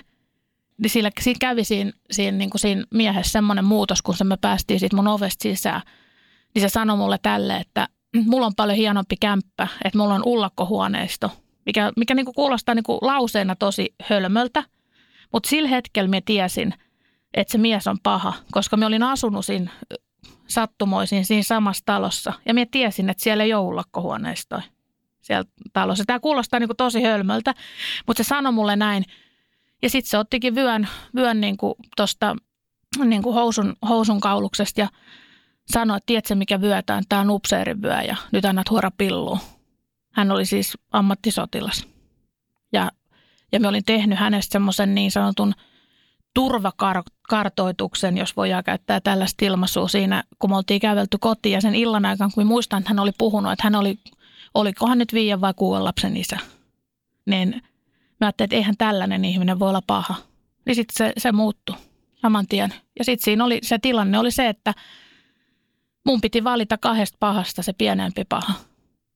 Niin 0.77 0.89
sillä, 0.89 1.11
siinä 1.21 1.37
kävi 1.39 1.63
siinä, 1.63 1.91
siinä, 2.11 2.37
niin 2.37 2.49
kuin 2.49 2.61
siinä 2.61 2.83
miehessä 2.93 3.31
semmoinen 3.31 3.65
muutos, 3.65 4.01
kun 4.01 4.17
se 4.17 4.23
me 4.23 4.37
päästiin 4.41 4.79
siitä 4.79 4.95
mun 4.95 5.07
ovesta 5.07 5.43
sisään. 5.43 5.81
Niin 6.55 6.61
se 6.61 6.69
sanoi 6.69 6.97
mulle 6.97 7.19
tälle, 7.21 7.57
että 7.57 7.87
mulla 8.29 8.45
on 8.45 8.55
paljon 8.55 8.77
hienompi 8.77 9.15
kämppä, 9.19 9.67
että 9.85 9.97
mulla 9.97 10.13
on 10.13 10.23
ullakkohuoneisto, 10.25 11.31
mikä, 11.69 11.91
mikä 11.97 12.15
niin 12.15 12.25
kuin 12.25 12.35
kuulostaa 12.35 12.75
niin 12.75 12.83
kuin 12.83 12.99
lauseena 13.01 13.55
tosi 13.55 13.95
hölmöltä. 14.03 14.63
Mutta 15.33 15.49
sillä 15.49 15.69
hetkellä 15.69 16.09
mä 16.09 16.21
tiesin– 16.25 16.73
että 17.33 17.51
se 17.51 17.57
mies 17.57 17.87
on 17.87 17.97
paha, 18.03 18.33
koska 18.51 18.77
me 18.77 18.85
olin 18.85 19.03
asunut 19.03 19.45
siinä 19.45 19.71
sattumoisin 20.47 21.25
siinä 21.25 21.43
samassa 21.43 21.85
talossa. 21.85 22.33
Ja 22.45 22.53
minä 22.53 22.65
tiesin, 22.71 23.09
että 23.09 23.23
siellä 23.23 23.43
ei 23.43 23.53
ole 23.53 23.67
ullakkohuoneistoja 23.67 24.61
siellä 25.21 25.49
talossa. 25.73 26.03
Tämä 26.07 26.19
kuulostaa 26.19 26.59
niin 26.59 26.67
kuin 26.67 26.77
tosi 26.77 27.03
hölmöltä, 27.03 27.53
mutta 28.07 28.23
se 28.23 28.27
sanoi 28.27 28.51
mulle 28.51 28.75
näin. 28.75 29.03
Ja 29.81 29.89
sitten 29.89 30.09
se 30.09 30.17
ottikin 30.17 30.55
vyön, 30.55 30.87
vyön 31.15 31.41
niin 31.41 31.57
kuin 31.57 31.73
tosta, 31.95 32.35
niin 33.03 33.23
kuin 33.23 33.33
housun, 33.33 33.75
housun 33.89 34.19
kauluksesta 34.19 34.81
ja 34.81 34.87
sanoi, 35.71 35.97
että 35.97 36.05
tiedätkö 36.05 36.35
mikä 36.35 36.61
vyötään, 36.61 37.03
tämä 37.09 37.21
on 37.21 37.29
upseerin 37.29 37.81
vyö 37.81 38.01
ja 38.01 38.15
nyt 38.31 38.45
annat 38.45 38.69
huora 38.69 38.91
pilluun. 38.97 39.39
Hän 40.19 40.31
oli 40.31 40.45
siis 40.45 40.77
ammattisotilas. 40.91 41.87
Ja, 42.73 42.91
ja 43.51 43.59
me 43.59 43.67
olin 43.67 43.85
tehnyt 43.85 44.19
hänestä 44.19 44.51
semmoisen 44.51 44.95
niin 44.95 45.11
sanotun– 45.11 45.53
turvakartoituksen, 46.33 48.17
jos 48.17 48.37
voidaan 48.37 48.63
käyttää 48.63 48.99
tällaista 49.01 49.45
ilmaisua 49.45 49.87
siinä, 49.87 50.23
kun 50.39 50.49
me 50.49 50.57
oltiin 50.57 50.81
kävelty 50.81 51.17
kotiin 51.17 51.53
ja 51.53 51.61
sen 51.61 51.75
illan 51.75 52.05
aikana, 52.05 52.31
kun 52.33 52.47
muistan, 52.47 52.79
että 52.79 52.89
hän 52.89 52.99
oli 52.99 53.11
puhunut, 53.17 53.51
että 53.51 53.63
hän 53.63 53.75
oli, 53.75 53.99
olikohan 54.53 54.97
nyt 54.97 55.13
viiden 55.13 55.41
vai 55.41 55.53
kuuden 55.53 55.83
lapsen 55.83 56.17
isä. 56.17 56.37
Niin 57.25 57.61
mä 58.19 58.27
ajattelin, 58.27 58.47
että 58.47 58.55
eihän 58.55 58.77
tällainen 58.77 59.25
ihminen 59.25 59.59
voi 59.59 59.69
olla 59.69 59.81
paha. 59.87 60.15
Niin 60.65 60.75
sitten 60.75 60.97
se, 60.97 61.13
se 61.17 61.31
muuttui 61.31 61.75
saman 62.21 62.47
tien. 62.47 62.73
Ja 62.99 63.05
sitten 63.05 63.25
siinä 63.25 63.45
oli, 63.45 63.59
se 63.63 63.79
tilanne 63.79 64.19
oli 64.19 64.31
se, 64.31 64.47
että 64.47 64.73
mun 66.05 66.21
piti 66.21 66.43
valita 66.43 66.77
kahdesta 66.77 67.17
pahasta 67.19 67.63
se 67.63 67.73
pienempi 67.73 68.25
paha. 68.29 68.53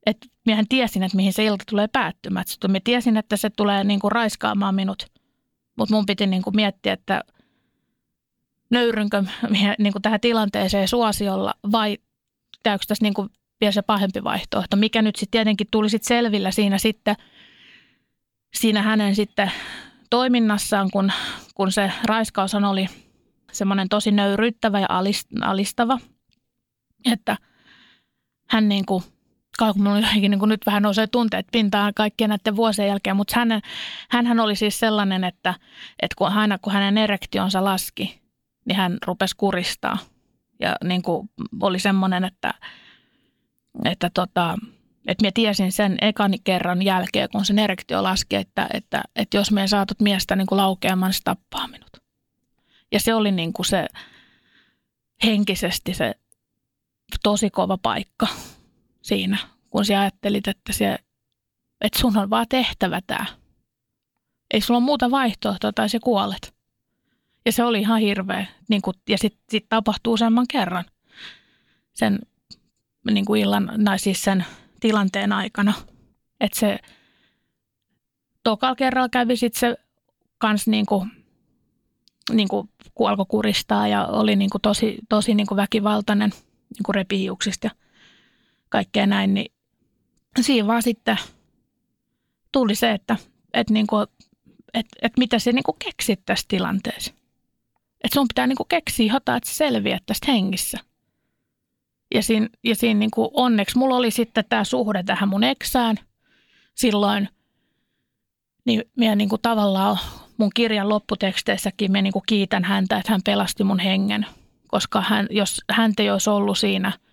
Että 0.05 0.27
miehän 0.45 0.65
tiesin, 0.69 1.03
että 1.03 1.15
mihin 1.15 1.33
se 1.33 1.45
ilta 1.45 1.63
tulee 1.69 1.87
päättymään. 1.87 2.45
Sitten 2.47 2.71
mä 2.71 2.79
tiesin, 2.83 3.17
että 3.17 3.37
se 3.37 3.49
tulee 3.49 3.83
niin 3.83 3.99
kuin 3.99 4.11
raiskaamaan 4.11 4.75
minut– 4.75 5.05
mutta 5.77 5.95
mun 5.95 6.05
piti 6.05 6.27
niin 6.27 6.41
kuin 6.41 6.55
miettiä, 6.55 6.93
että 6.93 7.21
nöyrynkö 8.69 9.23
niin 9.79 9.93
kuin 9.93 10.01
tähän 10.01 10.19
tilanteeseen 10.19 10.87
suosiolla 10.87 11.53
vai 11.71 11.97
käykö 12.63 12.85
tässä 12.87 13.05
niin 13.05 13.13
kuin 13.13 13.29
vielä 13.61 13.71
se 13.71 13.81
pahempi 13.81 14.23
vaihtoehto, 14.23 14.77
mikä 14.77 15.01
nyt 15.01 15.15
sitten 15.15 15.31
tietenkin 15.31 15.67
tuli 15.71 15.89
sit 15.89 16.03
selvillä 16.03 16.51
siinä 16.51 16.77
sitten, 16.77 17.15
siinä 18.53 18.81
hänen 18.81 19.15
sitten 19.15 19.51
toiminnassaan, 20.09 20.89
kun, 20.91 21.11
kun 21.55 21.71
se 21.71 21.91
raiskaus 22.05 22.55
oli 22.55 22.87
semmoinen 23.51 23.89
tosi 23.89 24.11
nöyryyttävä 24.11 24.79
ja 24.79 24.87
alistava, 25.41 25.99
että 27.11 27.37
hän 28.49 28.69
niin 28.69 28.85
kuin 28.85 29.03
kun 29.57 29.73
minulla 29.75 29.99
jotenkin 29.99 30.31
niin 30.31 30.49
nyt 30.49 30.65
vähän 30.65 30.83
nousee 30.83 31.07
tunteet 31.07 31.47
pintaan 31.51 31.93
kaikkien 31.93 32.29
näiden 32.29 32.55
vuosien 32.55 32.87
jälkeen, 32.87 33.15
mutta 33.15 33.33
hän, 33.39 33.61
hänhän 34.09 34.39
oli 34.39 34.55
siis 34.55 34.79
sellainen, 34.79 35.23
että, 35.23 35.53
että 36.01 36.15
kun 36.17 36.27
aina 36.27 36.57
kun 36.57 36.73
hänen 36.73 36.97
erektionsa 36.97 37.63
laski, 37.63 38.21
niin 38.65 38.75
hän 38.75 38.97
rupesi 39.05 39.35
kuristaa. 39.37 39.97
Ja 40.59 40.75
niin 40.83 41.01
kuin 41.01 41.29
oli 41.61 41.79
semmoinen, 41.79 42.23
että, 42.23 42.53
että, 43.85 44.09
tota, 44.13 44.57
että 45.07 45.21
minä 45.21 45.31
tiesin 45.33 45.71
sen 45.71 45.97
ekani 46.01 46.37
kerran 46.43 46.81
jälkeen, 46.81 47.29
kun 47.29 47.45
sen 47.45 47.59
erektio 47.59 48.03
laski, 48.03 48.35
että, 48.35 48.67
että, 48.73 49.03
että 49.15 49.37
jos 49.37 49.51
me 49.51 49.67
saatut 49.67 49.99
miestä 49.99 50.35
niin 50.35 50.47
laukeamaan, 50.51 51.09
niin 51.09 51.13
se 51.13 51.23
tappaa 51.23 51.67
minut. 51.67 51.97
Ja 52.91 52.99
se 52.99 53.13
oli 53.13 53.31
niin 53.31 53.53
kuin 53.53 53.65
se 53.65 53.87
henkisesti 55.23 55.93
se 55.93 56.15
tosi 57.23 57.49
kova 57.49 57.77
paikka 57.77 58.27
siinä, 59.03 59.37
kun 59.69 59.85
sä 59.85 60.01
ajattelit, 60.01 60.47
että, 60.47 60.73
se, 60.73 60.97
että 61.81 61.99
sun 61.99 62.17
on 62.17 62.29
vaan 62.29 62.45
tehtävä 62.49 63.01
tämä. 63.07 63.25
Ei 64.51 64.61
sulla 64.61 64.77
ole 64.77 64.85
muuta 64.85 65.11
vaihtoehtoa 65.11 65.73
tai 65.73 65.89
sä 65.89 65.99
kuolet. 66.03 66.53
Ja 67.45 67.51
se 67.51 67.63
oli 67.63 67.79
ihan 67.79 67.99
hirveä. 67.99 68.45
Niin 68.69 68.81
kun, 68.81 68.93
ja 69.09 69.17
sitten 69.17 69.43
sit 69.49 69.65
tapahtuu 69.69 70.13
useamman 70.13 70.45
kerran 70.47 70.85
sen 71.93 72.19
niin 73.11 73.25
kuin 73.25 73.41
illan, 73.41 73.71
tai 73.85 73.99
siis 73.99 74.21
sen 74.21 74.45
tilanteen 74.79 75.33
aikana. 75.33 75.73
Että 76.39 76.59
se 76.59 76.79
tokalla 78.43 78.75
kerralla 78.75 79.09
kävi 79.09 79.37
sitten 79.37 79.59
se 79.59 79.75
kans 80.37 80.67
niin 80.67 80.85
kuin, 80.85 81.11
niin 82.31 82.47
kuin, 82.47 82.69
kun 82.95 83.09
alkoi 83.09 83.25
kuristaa 83.29 83.87
ja 83.87 84.05
oli 84.05 84.35
niin 84.35 84.49
kuin 84.49 84.61
tosi, 84.61 84.97
tosi 85.09 85.35
niin 85.35 85.47
kuin 85.47 85.55
väkivaltainen 85.55 86.29
niin 86.29 86.83
kuin 86.85 86.95
repihiuksista 86.95 87.67
ja 87.67 87.71
kaikkea 88.73 89.07
näin, 89.07 89.33
niin 89.33 89.53
siinä 90.41 90.67
vaan 90.67 90.83
sitten 90.83 91.17
tuli 92.51 92.75
se, 92.75 92.91
että, 92.91 93.17
että, 93.53 93.73
niin 93.73 93.87
kuin, 93.87 94.07
että, 94.73 94.97
että 95.01 95.19
mitä 95.19 95.39
se 95.39 95.51
niin 95.51 95.63
kuin 95.63 95.77
keksit 95.79 96.19
tässä 96.25 96.45
tilanteessa. 96.47 97.13
Että 98.03 98.13
sun 98.13 98.27
pitää 98.27 98.47
niin 98.47 98.57
kuin 98.57 98.67
keksiä 98.67 99.13
jotain, 99.13 99.37
että 99.37 99.49
sä 99.49 99.55
selviät 99.55 100.03
tästä 100.05 100.31
hengissä. 100.31 100.77
Ja 102.15 102.23
siinä, 102.23 102.47
ja 102.63 102.75
siinä 102.75 102.99
niin 102.99 103.11
kuin 103.11 103.29
onneksi 103.33 103.77
mulla 103.77 103.95
oli 103.95 104.11
sitten 104.11 104.43
tämä 104.49 104.63
suhde 104.63 105.03
tähän 105.03 105.29
mun 105.29 105.43
eksään 105.43 105.97
silloin. 106.75 107.29
Niin 108.65 108.83
minä 108.97 109.15
niin 109.15 109.29
kuin 109.29 109.41
tavallaan 109.41 109.97
mun 110.37 110.51
kirjan 110.55 110.89
lopputeksteissäkin 110.89 111.91
minä 111.91 112.01
niin 112.01 112.13
kuin 112.13 112.23
kiitän 112.27 112.63
häntä, 112.63 112.97
että 112.97 113.11
hän 113.11 113.21
pelasti 113.25 113.63
mun 113.63 113.79
hengen. 113.79 114.25
Koska 114.67 115.01
hän, 115.01 115.27
jos 115.29 115.61
häntä 115.71 116.03
ei 116.03 116.11
olisi 116.11 116.29
ollut 116.29 116.57
siinä– 116.57 116.91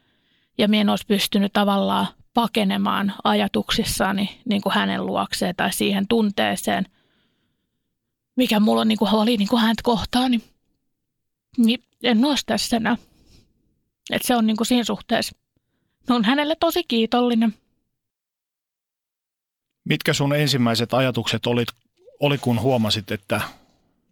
ja 0.60 0.68
minä 0.68 0.80
en 0.80 0.88
olisi 0.88 1.06
pystynyt 1.06 1.52
tavallaan 1.52 2.06
pakenemaan 2.34 3.14
ajatuksissani 3.24 4.40
niin 4.44 4.62
kuin 4.62 4.74
hänen 4.74 5.06
luokseen 5.06 5.56
tai 5.56 5.72
siihen 5.72 6.08
tunteeseen, 6.08 6.86
mikä 8.36 8.60
mulla 8.60 8.84
niin 8.84 8.98
kuin 8.98 9.14
oli 9.14 9.36
niin 9.36 9.48
kuin 9.48 9.62
häntä 9.62 9.82
kohtaan, 9.84 10.30
niin, 10.30 10.42
niin 11.56 11.84
en 12.02 12.20
nosta 12.20 12.58
sitä 12.58 12.76
enää. 12.76 12.96
Et 14.10 14.22
se 14.22 14.36
on 14.36 14.46
niin 14.46 14.56
kuin 14.56 14.66
siinä 14.66 14.84
suhteessa. 14.84 15.36
on 16.10 16.24
hänelle 16.24 16.56
tosi 16.60 16.84
kiitollinen. 16.88 17.54
Mitkä 19.84 20.12
sun 20.12 20.34
ensimmäiset 20.34 20.94
ajatukset 20.94 21.46
olit, 21.46 21.68
oli, 22.20 22.38
kun 22.38 22.60
huomasit, 22.60 23.10
että 23.10 23.40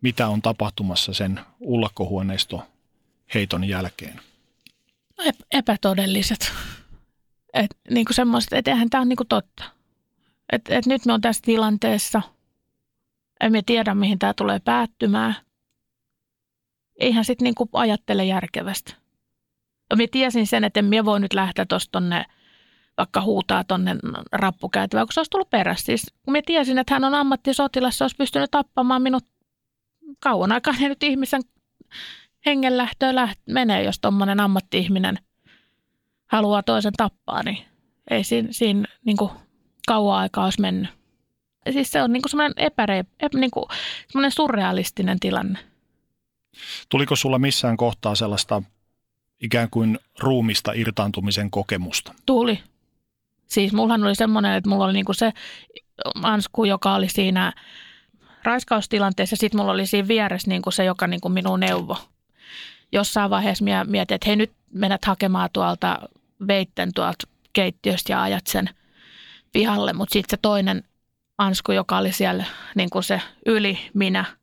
mitä 0.01 0.29
on 0.29 0.43
tapahtumassa 0.43 1.15
sen 1.15 1.41
ullakkohuoneisto 1.61 2.63
heiton 3.35 3.65
jälkeen? 3.65 4.28
Epätodelliset. 5.51 6.53
Et, 7.55 7.77
niin 7.91 8.05
kuin 8.05 8.15
semmoiset, 8.15 8.53
että 8.53 8.71
eihän 8.71 8.91
tämä 8.91 9.01
ole 9.01 9.09
niin 9.09 9.17
kuin 9.17 9.29
totta. 9.29 9.65
Et, 10.53 10.63
et 10.69 10.87
nyt 10.87 11.07
me 11.07 11.13
on 11.13 11.21
tässä 11.21 11.43
tilanteessa. 11.45 12.23
Emme 13.41 13.63
tiedä, 13.67 13.95
mihin 13.95 14.19
tämä 14.19 14.35
tulee 14.35 14.61
päättymään. 14.61 15.37
Eihän 17.01 17.25
sitten 17.25 17.45
niin 17.45 17.55
kuin 17.55 17.71
ajattele 17.73 18.25
järkevästi. 18.25 18.97
Minä 19.95 20.09
tiesin 20.13 20.47
sen, 20.47 20.65
että 20.65 20.83
minä 20.83 21.05
voi 21.05 21.21
nyt 21.21 21.35
lähteä 21.35 21.67
tuosta 21.67 21.93
tonne, 21.93 22.25
vaikka 22.99 23.21
huutaa 23.21 23.65
tonne 23.65 23.97
rappukäytävään, 24.33 25.07
kun 25.07 25.13
se 25.13 25.21
olisi 25.21 25.31
tullut 25.31 25.51
perässä. 25.51 25.87
Siis, 25.87 26.07
kun 26.25 26.33
minä 26.33 26.43
tiesin, 26.47 26.79
että 26.79 26.95
hän 26.95 27.05
on 27.05 27.15
ammattisotilas, 27.15 27.99
se 27.99 28.05
olisi 28.05 28.17
pystynyt 28.17 28.51
tappamaan 28.51 29.03
minut 29.03 29.25
kauan 30.21 30.53
aikaa. 30.53 30.75
Nyt 30.81 31.03
ihmisen 31.03 31.43
hengenlähtöä 32.47 33.13
läht- 33.13 33.43
menee, 33.47 33.83
jos 33.83 34.01
tuommoinen 34.01 34.41
ammatti-ihminen 34.41 35.19
haluaa 36.27 36.63
toisen 36.63 36.93
tappaa, 36.97 37.43
niin 37.43 37.59
ei 38.11 38.25
siinä, 38.25 38.49
siinä 38.51 38.89
niin 39.05 39.17
kuin 39.17 39.31
kauan 39.87 40.19
aikaa 40.19 40.45
olisi 40.45 40.61
mennyt. 40.61 40.91
Siis 41.73 41.91
se 41.91 42.03
on 42.03 42.13
niin 42.13 42.23
semmoinen, 42.29 42.53
epärei, 42.57 43.03
niin 43.35 43.51
kuin 43.51 43.65
semmoinen 44.09 44.31
surrealistinen 44.31 45.21
tilanne. 45.21 45.59
Tuliko 46.89 47.17
sulla 47.17 47.39
missään 47.39 47.77
kohtaa 47.77 48.15
sellaista 48.15 48.63
ikään 49.43 49.71
kuin 49.71 49.99
ruumista 50.19 50.73
irtaantumisen 50.73 51.51
kokemusta? 51.51 52.15
Tuli. 52.27 52.63
Siis 53.47 53.73
mullahan 53.73 54.05
oli 54.05 54.15
semmoinen, 54.15 54.55
että 54.55 54.71
mulla 54.71 54.85
oli 54.85 54.93
niinku 54.93 55.13
se 55.13 55.33
ansku, 56.23 56.65
joka 56.65 56.95
oli 56.95 57.09
siinä 57.09 57.53
raiskaustilanteessa. 58.43 59.37
Sitten 59.37 59.61
mulla 59.61 59.73
oli 59.73 59.87
siinä 59.87 60.09
vieressä 60.09 60.49
niinku 60.49 60.71
se, 60.71 60.85
joka 60.85 61.07
niinku 61.07 61.29
minun 61.29 61.61
neuvo. 61.61 61.97
Jossain 62.93 63.31
vaiheessa 63.31 63.65
mietin, 63.65 64.15
että 64.15 64.27
hei 64.27 64.37
nyt 64.37 64.53
menet 64.73 65.05
hakemaan 65.05 65.51
tuolta 65.53 65.99
veitten 66.47 66.91
tuolta 66.95 67.29
keittiöstä 67.53 68.13
ja 68.13 68.23
ajat 68.23 68.47
sen 68.47 68.71
pihalle. 69.53 69.93
Mutta 69.93 70.13
sitten 70.13 70.39
se 70.39 70.41
toinen 70.43 70.85
ansku, 71.39 71.73
joka 71.73 71.99
oli 71.99 72.13
siellä 72.13 72.45
niin 72.75 72.91
kuin 72.91 73.03
se 73.03 73.23
yli 73.47 73.79
minä– 73.95 74.25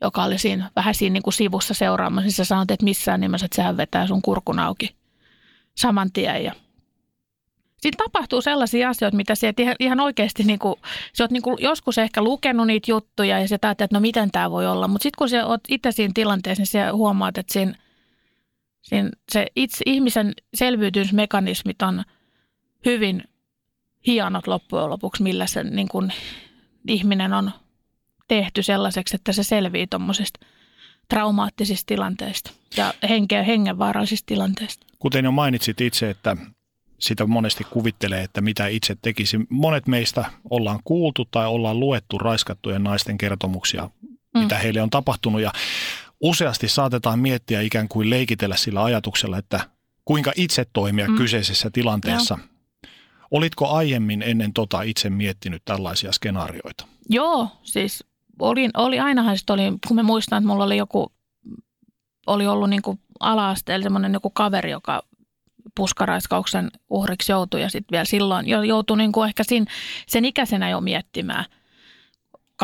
joka 0.00 0.24
oli 0.24 0.38
siinä, 0.38 0.70
vähän 0.76 0.94
siinä 0.94 1.12
niin 1.12 1.22
kuin 1.22 1.34
sivussa 1.34 1.74
seuraamassa, 1.74 2.24
niin 2.24 2.32
sä 2.32 2.44
sanoit, 2.44 2.70
että 2.70 2.84
missään 2.84 3.20
nimessä, 3.20 3.44
että 3.44 3.56
sehän 3.56 3.76
vetää 3.76 4.06
sun 4.06 4.22
kurkun 4.22 4.58
auki 4.58 4.96
saman 5.76 6.12
tien. 6.12 6.44
Ja 6.44 6.52
Siinä 7.80 7.96
tapahtuu 7.96 8.42
sellaisia 8.42 8.88
asioita, 8.88 9.16
mitä 9.16 9.34
sä 9.34 9.48
et 9.48 9.60
ihan, 9.60 9.76
ihan 9.80 10.00
oikeasti, 10.00 10.42
niin 10.42 10.58
kuin, 10.58 10.74
sä 11.12 11.24
oot 11.24 11.30
niin 11.30 11.42
kuin 11.42 11.56
joskus 11.60 11.98
ehkä 11.98 12.22
lukenut 12.22 12.66
niitä 12.66 12.90
juttuja 12.90 13.40
ja 13.40 13.48
sä 13.48 13.54
ajattelet, 13.54 13.80
että 13.80 13.96
no 13.96 14.00
miten 14.00 14.30
tämä 14.30 14.50
voi 14.50 14.66
olla. 14.66 14.88
Mutta 14.88 15.02
sitten 15.02 15.18
kun 15.18 15.28
sä 15.28 15.46
oot 15.46 15.60
itse 15.68 15.92
siinä 15.92 16.12
tilanteessa, 16.14 16.60
niin 16.60 16.66
sä 16.66 16.92
huomaat, 16.92 17.38
että 17.38 17.52
siinä, 17.52 17.74
siinä 18.82 19.10
se 19.32 19.46
itse, 19.56 19.82
ihmisen 19.86 20.32
selviytymismekanismit 20.54 21.82
on 21.82 22.02
hyvin 22.84 23.24
hienot 24.06 24.46
loppujen 24.46 24.90
lopuksi, 24.90 25.22
millä 25.22 25.46
se 25.46 25.64
niin 25.64 25.88
kuin, 25.88 26.12
ihminen 26.88 27.32
on 27.32 27.50
tehty 28.28 28.62
sellaiseksi, 28.62 29.16
että 29.16 29.32
se 29.32 29.42
selvii 29.42 29.86
tuommoisista 29.86 30.40
traumaattisista 31.08 31.86
tilanteista 31.86 32.50
ja 32.76 32.94
henkeä, 33.08 33.42
hengenvaarallisista 33.42 34.26
tilanteista. 34.26 34.86
Kuten 34.98 35.24
jo 35.24 35.32
mainitsit 35.32 35.80
itse, 35.80 36.10
että 36.10 36.36
sitä 37.00 37.26
monesti 37.26 37.64
kuvittelee, 37.64 38.22
että 38.22 38.40
mitä 38.40 38.66
itse 38.66 38.96
tekisi. 39.02 39.38
Monet 39.48 39.86
meistä 39.86 40.24
ollaan 40.50 40.78
kuultu 40.84 41.24
tai 41.24 41.46
ollaan 41.46 41.80
luettu 41.80 42.18
raiskattujen 42.18 42.84
naisten 42.84 43.18
kertomuksia, 43.18 43.90
mm. 44.34 44.40
mitä 44.40 44.58
heille 44.58 44.82
on 44.82 44.90
tapahtunut 44.90 45.40
ja 45.40 45.52
useasti 46.20 46.68
saatetaan 46.68 47.18
miettiä 47.18 47.60
ikään 47.60 47.88
kuin 47.88 48.10
leikitellä 48.10 48.56
sillä 48.56 48.84
ajatuksella, 48.84 49.38
että 49.38 49.60
kuinka 50.04 50.32
itse 50.36 50.66
toimia 50.72 51.08
mm. 51.08 51.16
kyseisessä 51.16 51.70
tilanteessa. 51.70 52.38
Joo. 52.38 52.46
Olitko 53.30 53.68
aiemmin 53.68 54.22
ennen 54.22 54.52
tota 54.52 54.82
itse 54.82 55.10
miettinyt 55.10 55.62
tällaisia 55.64 56.12
skenaarioita? 56.12 56.86
Joo, 57.08 57.48
siis 57.62 58.04
oli, 58.38 58.68
oli 58.76 59.00
ainahan 59.00 59.38
sitten 59.38 59.54
oli, 59.54 59.62
kun 59.88 59.96
me 59.96 60.02
muistan, 60.02 60.36
että 60.36 60.48
mulla 60.48 60.64
oli 60.64 60.76
joku, 60.76 61.12
oli 62.26 62.46
ollut 62.46 62.70
niin 62.70 62.82
kuin 62.82 63.00
ala-asteella 63.20 63.82
semmoinen 63.82 64.12
joku 64.12 64.30
kaveri, 64.30 64.70
joka 64.70 65.02
puskaraiskauksen 65.74 66.70
uhriksi 66.90 67.32
joutui 67.32 67.62
ja 67.62 67.70
sitten 67.70 67.92
vielä 67.92 68.04
silloin 68.04 68.48
jo 68.48 68.62
joutui 68.62 68.96
niin 68.96 69.12
kuin 69.12 69.28
ehkä 69.28 69.44
sin, 69.44 69.66
sen 70.06 70.24
ikäisenä 70.24 70.68
jo 70.68 70.80
miettimään 70.80 71.44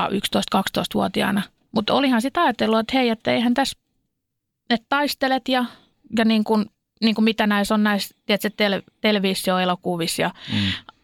11-12-vuotiaana. 0.01 1.43
Mutta 1.73 1.95
olihan 1.95 2.23
sitä 2.23 2.43
ajatellut, 2.43 2.79
että 2.79 2.97
hei, 2.97 3.09
että 3.09 3.33
eihän 3.33 3.55
tässä, 3.55 3.79
että 4.71 4.87
taistelet 4.89 5.49
ja, 5.49 5.65
ja 6.19 6.25
niin 6.25 6.45
kuin, 6.45 6.67
niin 7.01 7.15
kuin 7.15 7.25
mitä 7.25 7.47
näissä 7.47 7.75
on 7.75 7.83
näissä 7.83 8.15
tiedätkö, 8.27 8.51
tele, 8.57 8.83
televisioelokuvissa 9.01 10.23
ja 10.23 10.31
mm. 10.53 10.59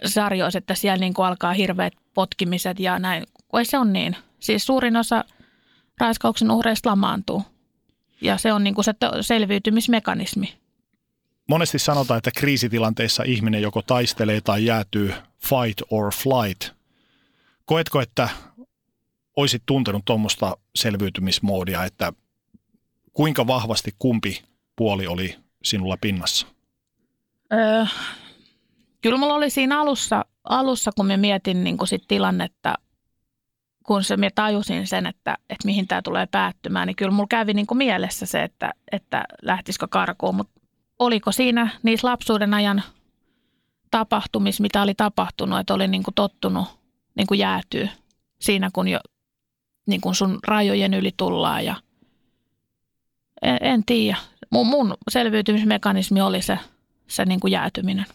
sarjoissa, 0.07 0.59
että 0.59 0.75
siellä 0.75 1.01
niin 1.01 1.15
kuin 1.15 1.27
alkaa 1.27 1.53
hirveät 1.53 1.93
potkimiset 2.15 2.81
ja 2.81 2.99
näin. 2.99 3.27
Ei 3.59 3.65
se 3.65 3.79
on 3.79 3.93
niin. 3.93 4.17
Siis 4.41 4.67
suurin 4.67 4.97
osa 4.97 5.25
raiskauksen 6.01 6.51
uhreista 6.51 6.91
lamaantuu. 6.91 7.43
Ja 8.21 8.39
se 8.39 8.53
on 8.53 8.65
niin 8.65 8.75
kuin 8.75 8.85
se 8.85 8.95
selviytymismekanismi. 9.21 10.62
Monesti 11.49 11.79
sanotaan, 11.79 12.19
että 12.19 12.31
kriisitilanteissa 12.37 13.23
ihminen 13.23 13.63
joko 13.63 13.83
taistelee 13.83 14.41
tai 14.41 14.65
jäätyy 14.65 15.15
fight 15.39 15.81
or 15.91 16.13
flight. 16.13 16.77
Koetko, 17.65 18.01
että 18.01 18.29
olisit 19.37 19.63
tuntenut 19.67 20.05
tuommoista 20.05 20.57
selviytymismoodia, 20.75 21.85
että 21.85 22.13
kuinka 23.13 23.47
vahvasti 23.47 23.95
kumpi 23.99 24.43
puoli 24.77 25.07
oli 25.07 25.37
sinulla 25.65 25.97
pinnassa? 26.01 26.47
Öö, 27.53 27.85
kyllä 29.01 29.19
mulla 29.19 29.35
oli 29.35 29.51
siinä 29.51 29.81
alussa, 29.81 30.25
alussa 30.45 30.91
kun 30.97 31.07
mä 31.07 31.17
mietin 31.17 31.65
niin 31.65 31.77
sit 31.85 32.05
tilannetta 32.09 32.75
kun 33.83 34.05
se, 34.05 34.17
minä 34.17 34.31
tajusin 34.35 34.87
sen, 34.87 35.07
että, 35.07 35.39
että 35.51 35.67
mihin 35.67 35.89
tämä 35.89 36.03
tulee 36.03 36.27
päättymään, 36.27 36.87
niin 36.87 36.97
kyllä 36.97 37.11
mulla 37.11 37.27
kävi 37.29 37.55
niin 37.55 37.67
mielessä 37.75 38.27
se, 38.27 38.43
että, 38.43 38.73
että 38.93 39.25
lähtisikö 39.43 39.89
karkuun. 39.91 40.35
Mutta 40.35 40.61
oliko 40.99 41.33
siinä 41.33 41.69
niissä 41.83 42.09
lapsuuden 42.09 42.55
ajan 42.55 42.83
tapahtumissa, 43.91 44.63
mitä 44.63 44.83
oli 44.83 44.95
tapahtunut, 44.95 45.59
että 45.59 45.75
oli 45.75 45.89
niin 45.89 46.03
kuin 46.03 46.15
tottunut 46.15 46.69
niin 47.15 47.27
kuin 47.27 47.39
jäätyy 47.39 47.89
siinä, 48.41 48.71
kun 48.73 48.89
jo 48.89 49.01
niin 49.87 50.01
kuin 50.01 50.15
sun 50.15 50.39
rajojen 50.47 50.95
yli 50.95 51.11
tullaan 51.17 51.65
ja 51.65 51.75
en, 53.43 53.59
en 53.61 53.85
tiedä. 53.85 54.19
Mun, 54.51 54.67
mun 54.67 54.95
selviytymismekanismi 55.11 56.21
oli 56.21 56.43
se, 56.43 56.59
se 57.07 57.25
niin 57.25 57.41
kuin 57.41 57.51
jäätyminen. 57.51 58.07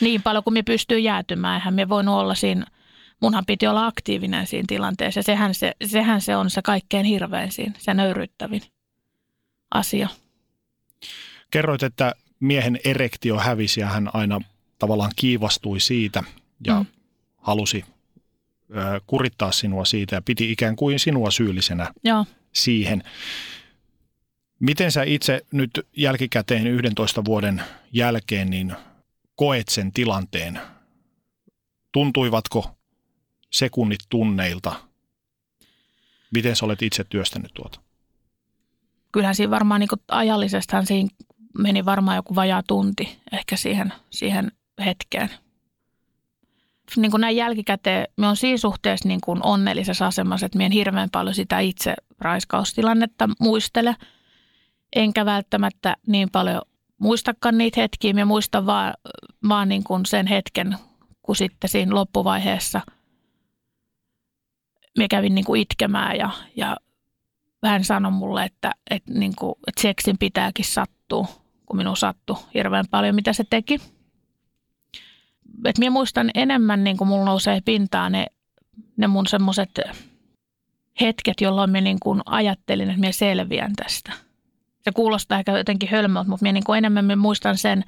Niin 0.00 0.22
paljon 0.22 0.44
kuin 0.44 0.54
me 0.54 0.62
pystyy 0.62 0.98
jäätymään, 0.98 1.54
eihän 1.54 1.74
me 1.74 1.88
voinut 1.88 2.14
olla 2.14 2.34
siinä– 2.34 2.66
munhan 3.24 3.46
piti 3.46 3.66
olla 3.66 3.86
aktiivinen 3.86 4.46
siinä 4.46 4.64
tilanteessa. 4.68 5.22
Sehän 5.22 5.54
se, 5.54 5.74
sehän 5.86 6.20
se 6.20 6.36
on 6.36 6.50
se 6.50 6.62
kaikkein 6.62 7.04
hirvein 7.04 7.52
siinä, 7.52 7.72
se 7.78 7.94
nöyryttävin 7.94 8.62
asia. 9.70 10.08
Kerroit, 11.54 11.82
että 11.82 12.14
miehen 12.40 12.80
erektio 12.84 13.38
hävisi 13.38 13.80
ja 13.80 13.86
hän 13.86 14.10
aina 14.12 14.40
tavallaan 14.78 15.12
kiivastui 15.16 15.80
siitä 15.80 16.22
ja 16.66 16.80
mm. 16.80 16.86
halusi 17.36 17.84
ö, 18.70 19.00
kurittaa 19.06 19.52
sinua 19.52 19.84
siitä 19.84 20.16
ja 20.16 20.22
piti 20.22 20.52
ikään 20.52 20.76
kuin 20.76 20.98
sinua 20.98 21.30
syyllisenä 21.30 21.92
Joo. 22.04 22.26
siihen. 22.52 23.02
Miten 24.60 24.92
sä 24.92 25.02
itse 25.02 25.46
nyt 25.52 25.70
jälkikäteen 25.96 26.66
11 26.66 27.24
vuoden 27.24 27.62
jälkeen 27.92 28.50
niin 28.50 28.74
koet 29.34 29.68
sen 29.68 29.92
tilanteen? 29.92 30.60
Tuntuivatko 31.92 32.76
sekunnit 33.50 34.00
tunneilta. 34.08 34.80
Miten 36.30 36.56
sä 36.56 36.66
olet 36.66 36.82
itse 36.82 37.04
työstänyt 37.04 37.50
tuota? 37.54 37.80
Kyllähän 39.12 39.34
siinä 39.34 39.50
varmaan 39.50 39.80
niin 39.80 39.88
ajallisestahan 40.08 40.86
siinä 40.86 41.08
meni 41.58 41.84
varmaan 41.84 42.16
joku 42.16 42.34
vajaa 42.34 42.62
tunti 42.62 43.18
ehkä 43.32 43.56
siihen, 43.56 43.92
siihen 44.10 44.52
hetkeen. 44.84 45.30
Niin 46.96 47.10
kuin 47.10 47.20
näin 47.20 47.36
jälkikäteen, 47.36 48.08
me 48.16 48.28
on 48.28 48.36
siinä 48.36 48.58
suhteessa 48.58 49.08
niin 49.08 49.20
kuin 49.20 49.40
onnellisessa 49.42 50.06
asemassa, 50.06 50.46
että 50.46 50.58
me 50.58 50.66
en 50.66 50.72
hirveän 50.72 51.10
paljon 51.10 51.34
sitä 51.34 51.58
itse 51.58 51.94
raiskaustilannetta 52.18 53.28
muistele. 53.40 53.96
Enkä 54.96 55.24
välttämättä 55.24 55.96
niin 56.06 56.30
paljon 56.30 56.62
muistakaan 56.98 57.58
niitä 57.58 57.80
hetkiä, 57.80 58.12
mä 58.12 58.24
muistan 58.24 58.66
vaan, 58.66 58.94
vaan 59.48 59.68
niin 59.68 59.84
kuin 59.84 60.06
sen 60.06 60.26
hetken, 60.26 60.78
kun 61.22 61.36
sitten 61.36 61.70
siinä 61.70 61.94
loppuvaiheessa 61.94 62.80
mä 64.98 65.06
kävin 65.10 65.34
niin 65.34 65.44
kuin 65.44 65.60
itkemään 65.60 66.16
ja, 66.16 66.30
ja 66.56 66.76
hän 67.64 67.84
sanoi 67.84 68.12
mulle, 68.12 68.44
että, 68.44 68.72
että, 68.90 69.12
niin 69.12 69.32
kuin, 69.38 69.54
että 69.66 69.82
seksin 69.82 70.18
pitääkin 70.18 70.64
sattua, 70.64 71.26
kun 71.66 71.76
minun 71.76 71.96
sattui 71.96 72.36
hirveän 72.54 72.84
paljon, 72.90 73.14
mitä 73.14 73.32
se 73.32 73.44
teki. 73.50 73.80
Et 75.64 75.78
minä 75.78 75.90
muistan 75.90 76.30
enemmän, 76.34 76.84
niin 76.84 76.96
kuin 76.96 77.08
mulla 77.08 77.24
nousee 77.24 77.60
pintaan 77.64 78.12
ne, 78.12 78.26
ne 78.96 79.06
mun 79.06 79.26
semmoiset 79.26 79.70
hetket, 81.00 81.40
jolloin 81.40 81.70
minä 81.70 81.80
niin 81.80 82.00
kuin 82.00 82.20
ajattelin, 82.26 82.88
että 82.88 83.00
minä 83.00 83.12
selviän 83.12 83.72
tästä. 83.76 84.12
Se 84.82 84.92
kuulostaa 84.92 85.38
ehkä 85.38 85.58
jotenkin 85.58 85.88
hölmöltä, 85.88 86.30
mutta 86.30 86.42
minä 86.42 86.52
niin 86.52 86.64
kuin 86.64 86.78
enemmän 86.78 87.04
minä 87.04 87.16
muistan 87.16 87.58
sen, 87.58 87.84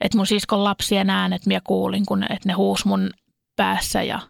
että 0.00 0.18
mun 0.18 0.26
siskon 0.26 0.64
lapsien 0.64 1.10
äänet 1.10 1.46
minä 1.46 1.60
kuulin, 1.64 2.06
kun 2.06 2.22
että 2.22 2.48
ne 2.48 2.52
huus 2.52 2.84
mun 2.84 3.10
päässä 3.56 4.02
ja, 4.02 4.20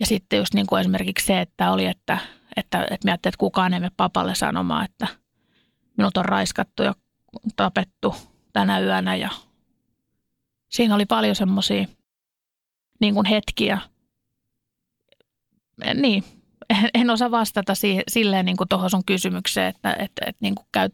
ja 0.00 0.06
sitten 0.06 0.38
just 0.38 0.54
niin 0.54 0.66
kuin 0.66 0.80
esimerkiksi 0.80 1.26
se, 1.26 1.40
että 1.40 1.72
oli, 1.72 1.86
että, 1.86 2.18
että, 2.56 2.82
että 2.82 3.04
minä 3.04 3.12
ajattelin, 3.12 3.32
että 3.32 3.38
kukaan 3.38 3.74
ei 3.74 3.80
mene 3.80 3.92
papalle 3.96 4.34
sanomaan, 4.34 4.84
että 4.84 5.06
minut 5.96 6.16
on 6.16 6.24
raiskattu 6.24 6.82
ja 6.82 6.94
tapettu 7.56 8.14
tänä 8.52 8.80
yönä 8.80 9.16
ja 9.16 9.30
siinä 10.68 10.94
oli 10.94 11.06
paljon 11.06 11.36
semmoisia 11.36 11.86
niin 13.00 13.14
kuin 13.14 13.26
hetkiä. 13.26 13.78
Niin, 15.94 16.24
en 16.94 17.10
osaa 17.10 17.30
vastata 17.30 17.74
siihen, 17.74 18.02
silleen 18.08 18.46
niin 18.46 18.56
tuohon 18.68 18.90
sun 18.90 19.04
kysymykseen, 19.06 19.66
että, 19.66 19.92
että, 19.92 20.22
että, 20.26 20.38
niin 20.40 20.54
kuin 20.54 20.66
käy, 20.72 20.88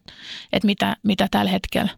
että 0.52 0.66
mitä, 0.66 0.96
mitä 1.02 1.28
tällä 1.30 1.50
hetkellä 1.50 1.90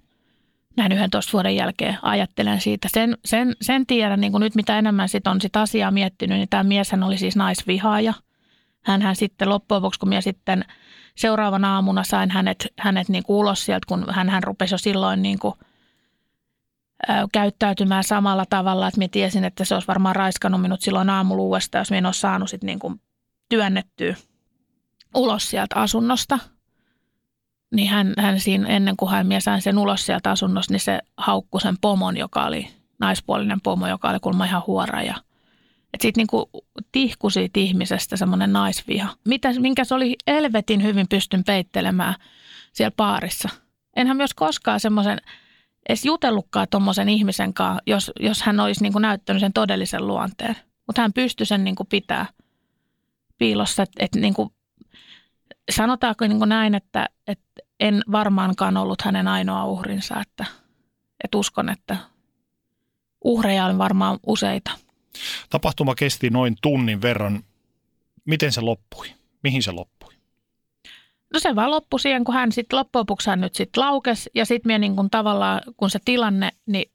näin 0.76 0.92
11 0.92 1.32
vuoden 1.32 1.56
jälkeen 1.56 1.98
ajattelen 2.02 2.60
siitä. 2.60 2.88
Sen, 2.92 3.18
sen, 3.24 3.56
sen 3.62 3.86
tiedän, 3.86 4.20
niin 4.20 4.32
kuin 4.32 4.40
nyt 4.40 4.54
mitä 4.54 4.78
enemmän 4.78 5.08
sit 5.08 5.26
on 5.26 5.40
sit 5.40 5.56
asiaa 5.56 5.90
miettinyt, 5.90 6.38
niin 6.38 6.48
tämä 6.48 6.62
mies 6.62 6.90
oli 7.06 7.18
siis 7.18 7.36
naisvihaaja. 7.36 8.14
Hänhän 8.84 9.16
sitten 9.16 9.48
loppujen 9.48 9.82
lopuksi, 9.82 10.00
kun 10.00 10.08
minä 10.08 10.20
sitten 10.20 10.64
seuraavana 11.18 11.74
aamuna 11.74 12.04
sain 12.04 12.30
hänet, 12.30 12.66
hänet 12.78 13.08
niin 13.08 13.22
kuin 13.22 13.36
ulos 13.36 13.64
sieltä, 13.64 13.86
kun 13.88 14.06
hän 14.10 14.42
rupesi 14.42 14.74
jo 14.74 14.78
silloin 14.78 15.22
niin 15.22 15.38
kuin– 15.38 15.54
käyttäytymään 17.32 18.04
samalla 18.04 18.44
tavalla, 18.50 18.88
että 18.88 18.98
minä 18.98 19.08
tiesin, 19.12 19.44
että 19.44 19.64
se 19.64 19.74
olisi 19.74 19.88
varmaan 19.88 20.16
raiskannut 20.16 20.62
minut 20.62 20.80
silloin 20.80 21.10
aamulla 21.10 21.42
uudestaan, 21.42 21.80
jos 21.80 21.90
minä 21.90 21.98
en 21.98 22.06
olisi 22.06 22.20
saanut 22.20 22.50
sit 22.50 22.64
niin 22.64 22.78
kuin 22.78 23.00
työnnettyä 23.48 24.16
ulos 25.14 25.50
sieltä 25.50 25.76
asunnosta. 25.76 26.38
Niin 27.74 27.88
hän, 27.88 28.14
hän 28.18 28.40
siinä, 28.40 28.68
ennen 28.68 28.96
kuin 28.96 29.10
hän 29.10 29.26
minä 29.26 29.40
sain 29.40 29.62
sen 29.62 29.78
ulos 29.78 30.06
sieltä 30.06 30.30
asunnosta, 30.30 30.72
niin 30.74 30.80
se 30.80 30.98
haukkui 31.16 31.60
sen 31.60 31.76
pomon, 31.80 32.16
joka 32.16 32.44
oli 32.44 32.68
naispuolinen 33.00 33.60
pomo, 33.60 33.86
joka 33.88 34.10
oli 34.10 34.20
kuulemma 34.20 34.44
ihan 34.44 34.62
huora 34.66 35.02
ja 35.02 35.14
että 35.94 36.02
siitä 36.02 36.18
niinku 36.18 36.50
tihkui 36.92 37.32
siitä 37.32 37.60
ihmisestä 37.60 38.16
semmoinen 38.16 38.52
naisviha. 38.52 39.14
Mitä, 39.24 39.52
minkä 39.60 39.84
se 39.84 39.94
oli 39.94 40.16
elvetin 40.26 40.82
hyvin 40.82 41.06
pystyn 41.08 41.44
peittelemään 41.44 42.14
siellä 42.72 42.94
paarissa. 42.96 43.48
Enhän 43.96 44.16
myös 44.16 44.34
koskaan 44.34 44.80
semmoisen 44.80 45.18
edes 45.88 46.04
jutellutkaan 46.04 46.66
tuommoisen 46.70 47.08
ihmisen 47.08 47.54
kanssa, 47.54 47.82
jos, 47.86 48.12
jos 48.20 48.42
hän 48.42 48.60
olisi 48.60 48.82
niin 48.82 48.92
kuin 48.92 49.02
näyttänyt 49.02 49.40
sen 49.40 49.52
todellisen 49.52 50.06
luonteen. 50.06 50.56
Mutta 50.86 51.02
hän 51.02 51.12
pystyi 51.12 51.46
sen 51.46 51.64
niin 51.64 51.74
kuin 51.76 51.86
pitää 51.86 52.26
piilossa. 53.38 53.84
Et 53.98 54.14
niin 54.14 54.34
kuin, 54.34 54.50
sanotaanko 55.70 56.26
niin 56.26 56.38
kuin 56.38 56.48
näin, 56.48 56.74
että, 56.74 57.06
että 57.26 57.62
en 57.80 58.02
varmaankaan 58.12 58.76
ollut 58.76 59.02
hänen 59.02 59.28
ainoa 59.28 59.64
uhrinsa. 59.64 60.20
Että, 60.20 60.44
että 61.24 61.38
uskon, 61.38 61.68
että 61.68 61.96
uhreja 63.24 63.64
on 63.64 63.78
varmaan 63.78 64.18
useita. 64.26 64.70
Tapahtuma 65.50 65.94
kesti 65.94 66.30
noin 66.30 66.56
tunnin 66.62 67.02
verran. 67.02 67.42
Miten 68.24 68.52
se 68.52 68.60
loppui? 68.60 69.06
Mihin 69.42 69.62
se 69.62 69.72
loppui? 69.72 70.14
No 71.34 71.40
se 71.40 71.56
vaan 71.56 71.70
loppui 71.70 72.00
siihen, 72.00 72.24
kun 72.24 72.34
hän 72.34 72.52
sitten 72.52 72.76
loppujen 72.78 73.00
lopuksi 73.00 73.30
hän 73.30 73.40
nyt 73.40 73.54
sitten 73.54 73.80
laukesi 73.80 74.30
ja 74.34 74.46
sitten 74.46 74.68
minä 74.68 74.78
niin 74.78 74.96
kuin 74.96 75.10
tavallaan, 75.10 75.60
kun 75.76 75.90
se 75.90 75.98
tilanne, 76.04 76.50
niin 76.66 76.90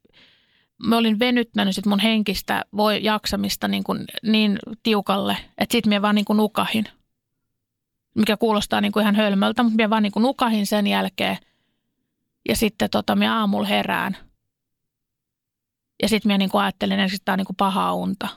mä 0.77 0.97
olin 0.97 1.19
venyttänyt 1.19 1.75
sit 1.75 1.85
mun 1.85 1.99
henkistä 1.99 2.65
voi 2.77 3.03
jaksamista 3.03 3.67
niin, 3.67 3.83
kuin 3.83 4.05
niin 4.23 4.59
tiukalle, 4.83 5.37
että 5.57 5.71
sitten 5.73 5.89
minä 5.89 6.01
vaan 6.01 6.15
niin 6.15 6.25
kuin 6.25 6.37
nukahin. 6.37 6.85
Mikä 8.15 8.37
kuulostaa 8.37 8.81
niin 8.81 8.91
kuin 8.91 9.01
ihan 9.01 9.15
hölmöltä, 9.15 9.63
mutta 9.63 9.75
minä 9.75 9.89
vaan 9.89 10.03
niin 10.03 10.11
kuin 10.11 10.23
nukahin 10.23 10.67
sen 10.67 10.87
jälkeen. 10.87 11.37
Ja 12.49 12.55
sitten 12.55 12.89
tota, 12.89 13.15
minä 13.15 13.39
aamulla 13.39 13.67
herään. 13.67 14.17
Ja 16.03 16.09
sitten 16.09 16.29
minä 16.29 16.37
niin 16.37 16.49
kuin 16.49 16.61
ajattelin, 16.61 16.99
että 16.99 17.17
tämä 17.25 17.33
on 17.33 17.37
niin 17.37 17.45
kuin 17.45 17.57
pahaa 17.57 17.93
unta. 17.93 18.27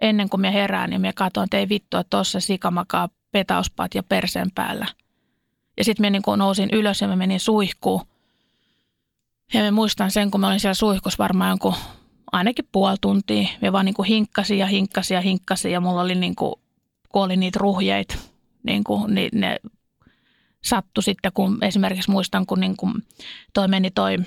Ennen 0.00 0.28
kuin 0.28 0.40
minä 0.40 0.50
herään, 0.50 0.90
niin 0.90 1.00
minä 1.00 1.12
katsoin, 1.12 1.44
että 1.44 1.58
ei 1.58 1.68
vittu, 1.68 1.96
että 1.96 2.10
tuossa 2.10 2.40
sikamakaa 2.40 3.08
petauspat 3.32 3.94
ja 3.94 4.02
perseen 4.02 4.50
päällä– 4.54 4.86
ja 5.76 5.84
sitten 5.84 6.02
minä 6.02 6.10
niin 6.10 6.38
nousin 6.38 6.68
ylös 6.72 7.00
ja 7.00 7.08
mä 7.08 7.16
menin 7.16 7.40
suihkuun. 7.40 8.06
Ja 9.54 9.62
mä 9.62 9.70
muistan 9.70 10.10
sen, 10.10 10.30
kun 10.30 10.40
mä 10.40 10.48
olin 10.48 10.60
siellä 10.60 10.74
suihkussa 10.74 11.18
varmaan 11.18 11.50
jonkun 11.50 11.74
ainakin 12.32 12.68
puoli 12.72 12.96
tuntia. 13.00 13.48
Mä 13.62 13.72
vaan 13.72 13.84
niin 13.84 13.94
kuin 13.94 14.08
hinkkasin 14.08 14.58
ja 14.58 14.66
hinkkasin 14.66 15.14
ja 15.14 15.20
hinkkasin 15.20 15.72
ja 15.72 15.80
mulla 15.80 16.00
oli 16.00 16.14
niin 16.14 16.34
kuin, 16.34 16.54
kun 17.08 17.22
oli 17.22 17.36
niitä 17.36 17.58
ruhjeita, 17.58 18.14
niin 18.62 18.84
kuin, 18.84 19.14
niin 19.14 19.30
ne 19.32 19.56
sattui 20.64 21.02
sitten, 21.02 21.32
kun 21.32 21.64
esimerkiksi 21.64 22.10
muistan, 22.10 22.46
kun 22.46 22.60
niin 22.60 22.76
kuin 22.76 22.94
toi 23.52 23.68
meni 23.68 23.90
toi, 23.90 24.18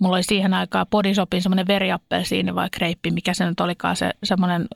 mulla 0.00 0.16
oli 0.16 0.22
siihen 0.22 0.54
aikaan 0.54 0.86
bodysopin 0.90 1.42
semmoinen 1.42 1.66
veriappelsiini 1.66 2.54
vai 2.54 2.68
kreippi, 2.70 3.10
mikä 3.10 3.34
se 3.34 3.46
nyt 3.46 3.60
olikaan 3.60 3.96
se 3.96 4.10
semmoinen 4.24 4.66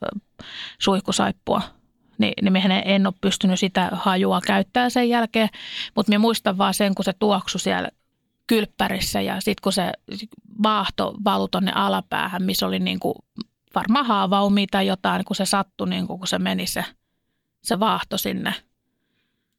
suihkusaippua 0.79 1.63
niin, 2.19 2.35
niin 2.43 2.53
mehän 2.53 2.83
en 2.85 3.07
ole 3.07 3.15
pystynyt 3.21 3.61
sitä 3.61 3.89
hajua 3.93 4.41
käyttämään 4.41 4.91
sen 4.91 5.09
jälkeen, 5.09 5.49
mutta 5.97 6.11
me 6.11 6.19
muistan 6.19 6.59
vaan 6.59 6.75
sen, 6.75 6.95
kun 6.95 7.05
se 7.05 7.13
tuoksu 7.19 7.59
siellä 7.59 7.89
kylppärissä 8.47 9.21
ja 9.21 9.41
sitten 9.41 9.63
kun 9.63 9.73
se 9.73 9.93
vaahto 10.63 11.15
valui 11.25 11.49
tuonne 11.51 11.73
alapäähän, 11.75 12.43
missä 12.43 12.67
oli 12.67 12.79
niin 12.79 13.01
kuin 13.01 13.15
varmaan 13.75 14.07
haavaumia 14.07 14.67
tai 14.71 14.87
jotain, 14.87 15.25
kun 15.25 15.37
se 15.37 15.45
sattui, 15.45 15.89
niin 15.89 16.07
kuin, 16.07 16.19
kun 16.19 16.29
se 16.29 16.39
meni 16.39 16.67
se, 16.67 16.85
se 17.63 17.81
vaahto 17.81 18.19
sinne. 18.19 18.55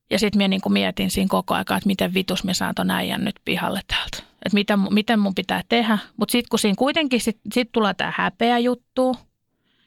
Ja 0.09 0.20
sitten 0.20 0.38
minä 0.38 0.47
niin 0.47 0.61
mietin 0.70 1.11
siinä 1.11 1.28
koko 1.30 1.53
ajan, 1.53 1.61
että 1.61 1.80
miten 1.86 2.13
vitus 2.13 2.43
me 2.43 2.53
saan 2.53 2.76
ton 2.76 2.91
äijän 2.91 3.24
nyt 3.24 3.36
pihalle 3.45 3.82
täältä. 3.88 4.34
Että 4.45 4.53
miten, 4.53 4.79
miten 4.89 5.19
mun 5.19 5.35
pitää 5.35 5.61
tehdä. 5.69 5.97
Mutta 6.17 6.31
sitten 6.31 6.49
kun 6.49 6.59
siinä 6.59 6.75
kuitenkin 6.77 7.21
sit, 7.21 7.39
sit 7.53 7.71
tulee 7.71 7.93
tämä 7.93 8.13
häpeä 8.17 8.59
juttu, 8.59 9.17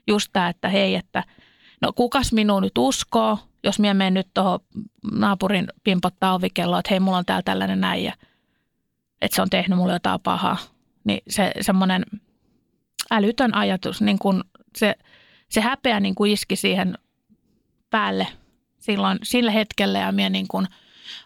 just 0.07 0.31
tämä, 0.33 0.49
että 0.49 0.69
hei, 0.69 0.95
että– 0.95 1.25
no 1.81 1.93
kukas 1.93 2.33
minun 2.33 2.63
nyt 2.63 2.79
uskoo, 2.79 3.39
jos 3.65 3.79
minä 3.79 3.95
menen 3.95 4.15
nyt 4.15 4.29
tuohon 4.35 4.61
naapurin 5.13 5.69
pimpottaa 5.85 6.35
ovikelloa, 6.35 6.79
että 6.79 6.91
hei, 6.91 7.01
mulla 7.01 7.19
on 7.19 7.25
täällä 7.25 7.43
tällainen 7.43 7.81
näijä, 7.81 8.15
että 9.23 9.37
se 9.37 9.43
on 9.43 9.51
tehnyt 9.51 9.79
mulle 9.79 9.93
jotain 9.93 10.21
pahaa. 10.21 10.57
Niin 11.05 11.21
se 11.29 11.53
semmoinen 11.61 12.05
älytön 13.11 13.55
ajatus, 13.55 14.01
niin 14.01 14.19
kun 14.19 14.45
se, 14.77 14.95
se 15.49 15.61
häpeä 15.61 16.01
niin 16.01 16.15
kuin 16.15 16.33
iski 16.33 16.57
siihen 16.57 16.99
päälle 17.91 18.27
silloin 18.79 19.19
sillä 19.23 19.51
hetkellä 19.51 19.99
ja 19.99 20.13
minä 20.13 20.29
niin 20.29 20.49
kuin 20.49 20.67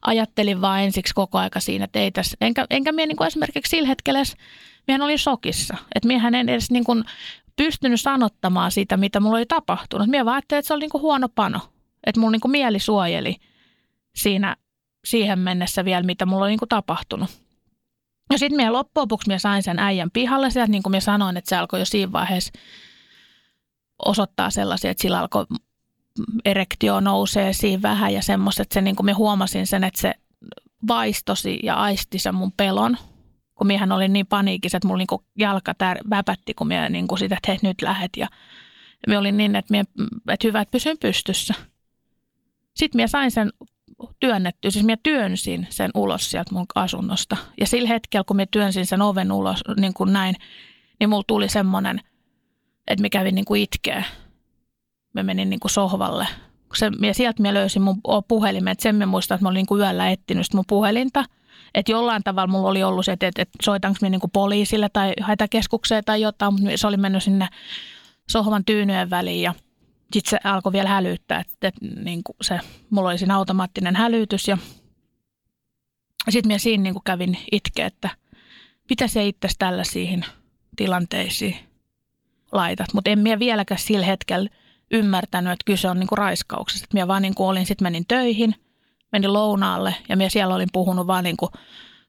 ajattelin 0.03 0.61
vaan 0.61 0.81
ensiksi 0.81 1.15
koko 1.15 1.39
aika 1.39 1.61
siinä, 1.61 1.85
että 1.85 1.99
ei 1.99 2.11
tässä, 2.11 2.37
enkä, 2.41 2.67
enkä 2.71 2.93
minä 2.93 3.07
niin 3.07 3.17
kuin 3.17 3.27
esimerkiksi 3.27 3.71
sillä 3.71 3.89
hetkellä 3.89 4.19
edes, 4.19 4.37
minä 4.87 5.05
olin 5.05 5.19
sokissa, 5.19 5.77
että 5.95 6.07
minä 6.07 6.29
en 6.29 6.49
edes 6.49 6.71
niin 6.71 6.85
kuin 6.85 7.05
pystynyt 7.57 8.01
sanottamaan 8.01 8.71
sitä, 8.71 8.97
mitä 8.97 9.21
mulla 9.21 9.37
oli 9.37 9.47
tapahtunut. 9.47 10.09
Minä 10.09 10.25
vaan 10.25 10.35
ajattelin, 10.35 10.59
että 10.59 10.67
se 10.67 10.75
oli 10.75 10.81
niinku 10.81 11.01
huono 11.01 11.29
pano. 11.29 11.61
Että 12.07 12.21
mulla 12.21 12.33
niinku 12.33 12.49
mieli 12.49 12.79
suojeli 12.79 13.37
siinä 14.15 14.57
siihen 15.05 15.39
mennessä 15.39 15.85
vielä, 15.85 16.03
mitä 16.03 16.27
mulla 16.27 16.45
oli 16.45 16.51
niinku 16.51 16.67
tapahtunut. 16.67 17.31
Ja 18.33 18.39
sitten 18.39 18.57
minä 18.57 18.73
loppujen 18.73 19.03
lopuksi 19.03 19.29
minä 19.29 19.39
sain 19.39 19.63
sen 19.63 19.79
äijän 19.79 20.11
pihalle 20.11 20.51
sieltä, 20.51 20.71
niin 20.71 20.83
kuin 20.83 20.91
minä 20.91 21.01
sanoin, 21.01 21.37
että 21.37 21.49
se 21.49 21.57
alkoi 21.57 21.81
jo 21.81 21.85
siinä 21.85 22.13
vaiheessa 22.13 22.53
osoittaa 24.05 24.51
sellaisia, 24.51 24.91
että 24.91 25.03
sillä 25.03 25.19
alkoi 25.21 25.47
erektio 26.45 27.01
nousee 27.01 27.53
siinä 27.53 27.83
vähän 27.83 28.15
ja 28.15 28.23
semmoista, 28.23 28.63
että 28.63 28.75
se 28.75 28.81
niin 28.81 28.97
kuin 28.97 29.05
minä 29.05 29.17
huomasin 29.17 29.67
sen, 29.67 29.85
että 29.85 30.01
se 30.01 30.15
vaistosi 30.89 31.59
ja 31.63 31.75
aisti 31.75 32.19
sen 32.19 32.35
mun 32.35 32.53
pelon– 32.53 32.97
kun 33.63 33.67
miehän 33.67 33.93
oli 33.93 34.09
niin 34.09 34.27
paniikissa, 34.27 34.77
että 34.77 34.89
mulla 34.89 34.99
niinku 34.99 35.25
jalka 35.39 35.75
tär, 35.75 35.99
väpätti, 36.11 36.55
kun 36.55 36.67
minä 36.67 36.89
niinku 36.89 37.17
sitä, 37.17 37.37
että 37.49 37.67
nyt 37.67 37.83
lähet. 37.83 38.11
Ja 38.17 38.29
minä 39.07 39.19
olin 39.19 39.37
niin, 39.37 39.57
että, 39.57 39.71
minä, 39.71 39.85
että 40.29 40.49
hyvä, 40.49 40.61
että 40.61 40.73
pysyn 40.73 40.99
pystyssä. 40.99 41.55
Sitten 42.77 42.99
minä 42.99 43.07
sain 43.07 43.31
sen 43.31 43.51
työnnettyä, 44.21 44.71
siis 44.71 44.85
minä 44.85 44.97
työnsin 45.03 45.67
sen 45.71 45.91
ulos 45.95 46.31
sieltä 46.31 46.55
mun 46.55 46.67
asunnosta. 46.75 47.37
Ja 47.61 47.67
sillä 47.67 47.89
hetkellä, 47.89 48.25
kun 48.25 48.37
minä 48.37 48.47
työnsin 48.51 48.87
sen 48.87 49.03
oven 49.03 49.33
ulos 49.33 49.61
niin 49.81 49.95
kuin 49.95 50.13
näin, 50.13 50.35
niin 51.01 51.11
mulla 51.11 51.25
tuli 51.27 51.49
semmoinen, 51.49 52.01
että 52.89 53.03
minä 53.03 53.11
kävin 53.11 53.35
niin 53.35 53.45
kuin 53.45 53.63
itkeä. 53.63 54.05
Mä 55.13 55.23
menin 55.23 55.51
niin 55.51 55.61
kuin 55.61 55.73
sohvalle. 55.73 56.27
Se, 56.75 56.91
ja 57.01 57.15
sieltä 57.15 57.43
minä 57.43 57.55
löysin 57.55 57.83
mun 57.83 58.01
puhelimen, 58.29 58.73
että 58.73 58.83
sen 58.83 58.95
minä 58.95 59.07
muistan, 59.07 59.37
että 59.37 59.45
mä 59.45 59.49
olin 59.49 59.57
niin 59.57 59.67
kuin 59.67 59.81
yöllä 59.81 60.11
etsinyt 60.11 60.47
mun 60.55 60.65
puhelinta– 60.69 61.25
Että 61.75 61.93
jollain 61.93 62.23
tavalla 62.23 62.53
mulla 62.53 62.69
oli 62.69 62.83
ollut 62.83 63.05
se, 63.05 63.13
että, 63.13 63.27
että, 63.27 63.45
soitanko 63.63 63.99
minä 64.01 64.11
niin 64.11 64.31
poliisille 64.33 64.89
tai 64.93 65.13
hätäkeskukseen 65.21 66.05
tai 66.05 66.21
jotain, 66.21 66.55
mutta 66.55 66.77
se 66.77 66.87
oli 66.87 66.97
mennyt 66.97 67.23
sinne 67.23 67.49
sohvan 68.29 68.65
tyynyjen 68.65 69.11
väliin 69.11 69.43
ja 69.43 69.55
sitten 70.13 70.31
se 70.31 70.49
alkoi 70.49 70.73
vielä 70.73 70.89
hälyttää, 70.89 71.41
että, 71.41 71.69
että 71.69 71.81
niin 72.05 72.23
kuin 72.25 72.37
se, 72.43 72.61
mulla 72.91 73.09
oli 73.09 73.19
siinä 73.19 73.37
automaattinen 73.37 73.97
hälytys 73.97 74.49
ja 74.49 74.59
sitten 76.31 76.49
minä 76.49 76.59
siinä 76.59 76.83
niin 76.83 76.95
kuin 76.95 77.05
kävin 77.05 77.39
itkeä, 77.53 77.87
että 77.87 78.11
mitä 78.91 79.07
se 79.09 79.27
itse 79.27 79.49
tällaisiin 79.59 80.25
tilanteisiin 80.77 81.57
laitat. 82.53 82.95
Mutta 82.95 83.11
en 83.11 83.19
minä 83.19 83.39
vieläkään 83.39 83.81
sillä 83.81 84.07
hetkellä 84.07 84.51
ymmärtänyt, 84.93 85.53
että 85.53 85.65
kyse 85.65 85.91
on 85.91 86.01
niin 86.01 86.07
kuin 86.07 86.19
raiskauksesta. 86.19 86.87
Minä 86.93 87.09
vaan 87.09 87.23
niin 87.23 87.35
kuin 87.35 87.47
olin, 87.47 87.67
sitten 87.67 87.85
menin 87.85 88.05
töihin, 88.09 88.55
menin 89.13 89.33
lounaalle 89.33 89.95
ja 90.09 90.17
minä 90.17 90.29
siellä 90.29 90.55
olin 90.55 90.69
puhunut 90.73 91.07
vaan 91.07 91.25
niin 91.25 91.37
kuin 91.37 91.51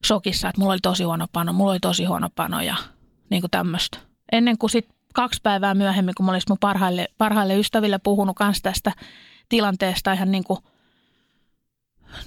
shokissa, 0.06 0.50
että 0.50 0.62
mulla 0.62 0.74
oli 0.74 0.80
tosi 0.82 1.04
huono 1.04 1.28
pano, 1.34 1.54
mulla 1.54 1.72
oli 1.72 1.80
tosi 1.80 2.06
huono 2.06 2.30
pano 2.36 2.62
ja 2.62 2.76
niin 3.30 3.42
kuin 3.42 3.52
tämmöistä. 3.52 3.98
Ennen 4.32 4.58
kuin 4.58 4.70
sitten 4.70 4.96
kaksi 5.14 5.40
päivää 5.44 5.74
myöhemmin, 5.74 6.16
kun 6.16 6.26
mä 6.26 6.32
olisin 6.32 6.46
mun 6.50 6.58
parhaille, 6.60 7.08
parhaille 7.18 7.60
ystäville 7.60 8.00
puhunut 8.04 8.36
kanssa 8.36 8.64
tästä 8.64 8.92
tilanteesta 9.50 10.14
ihan 10.14 10.32
niin 10.32 10.44
kuin 10.44 10.60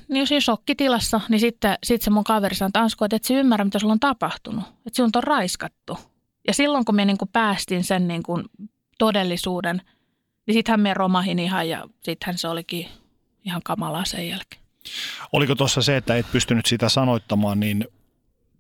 niin 0.09 0.27
siinä 0.27 0.41
shokkitilassa, 0.41 1.21
niin 1.29 1.41
sitten 1.41 1.79
sit 1.85 2.03
se 2.03 2.11
mun 2.11 2.25
kaveri 2.25 2.55
sanoi, 2.55 2.69
että 2.69 2.81
Ansku, 2.81 3.05
että 3.05 3.17
et 3.17 3.25
sä 3.25 3.35
ymmärrä, 3.35 3.65
mitä 3.65 3.79
sulla 3.79 3.93
on 3.93 4.01
tapahtunut. 4.01 4.65
Että 4.65 4.97
sinun 4.97 5.11
on 5.17 5.23
raiskattu. 5.23 5.99
Ja 6.47 6.55
silloin, 6.55 6.85
kun 6.85 6.95
me 6.95 7.05
niin 7.05 7.17
päästin 7.33 7.85
sen 7.85 8.09
niin 8.09 8.23
kuin 8.23 8.45
todellisuuden, 8.99 9.83
niin 10.47 10.55
sittenhän 10.55 10.81
me 10.81 10.95
romahin 10.95 11.39
ihan 11.39 11.69
ja 11.69 11.89
sittenhän 12.03 12.39
se 12.39 12.49
olikin 12.49 12.89
ihan 13.45 13.61
kamalaa 13.65 14.05
sen 14.05 14.29
jälkeen. 14.29 14.63
Oliko 15.33 15.55
tuossa 15.55 15.83
se, 15.83 15.97
että 15.97 16.17
et 16.17 16.27
pystynyt 16.33 16.67
sitä 16.67 16.89
sanoittamaan, 16.89 17.61
niin 17.61 17.85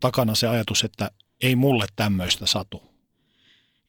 takana 0.00 0.34
se 0.34 0.48
ajatus, 0.48 0.84
että 0.84 1.10
ei 1.42 1.56
mulle 1.56 1.86
tämmöistä 1.96 2.46
satu? 2.46 2.82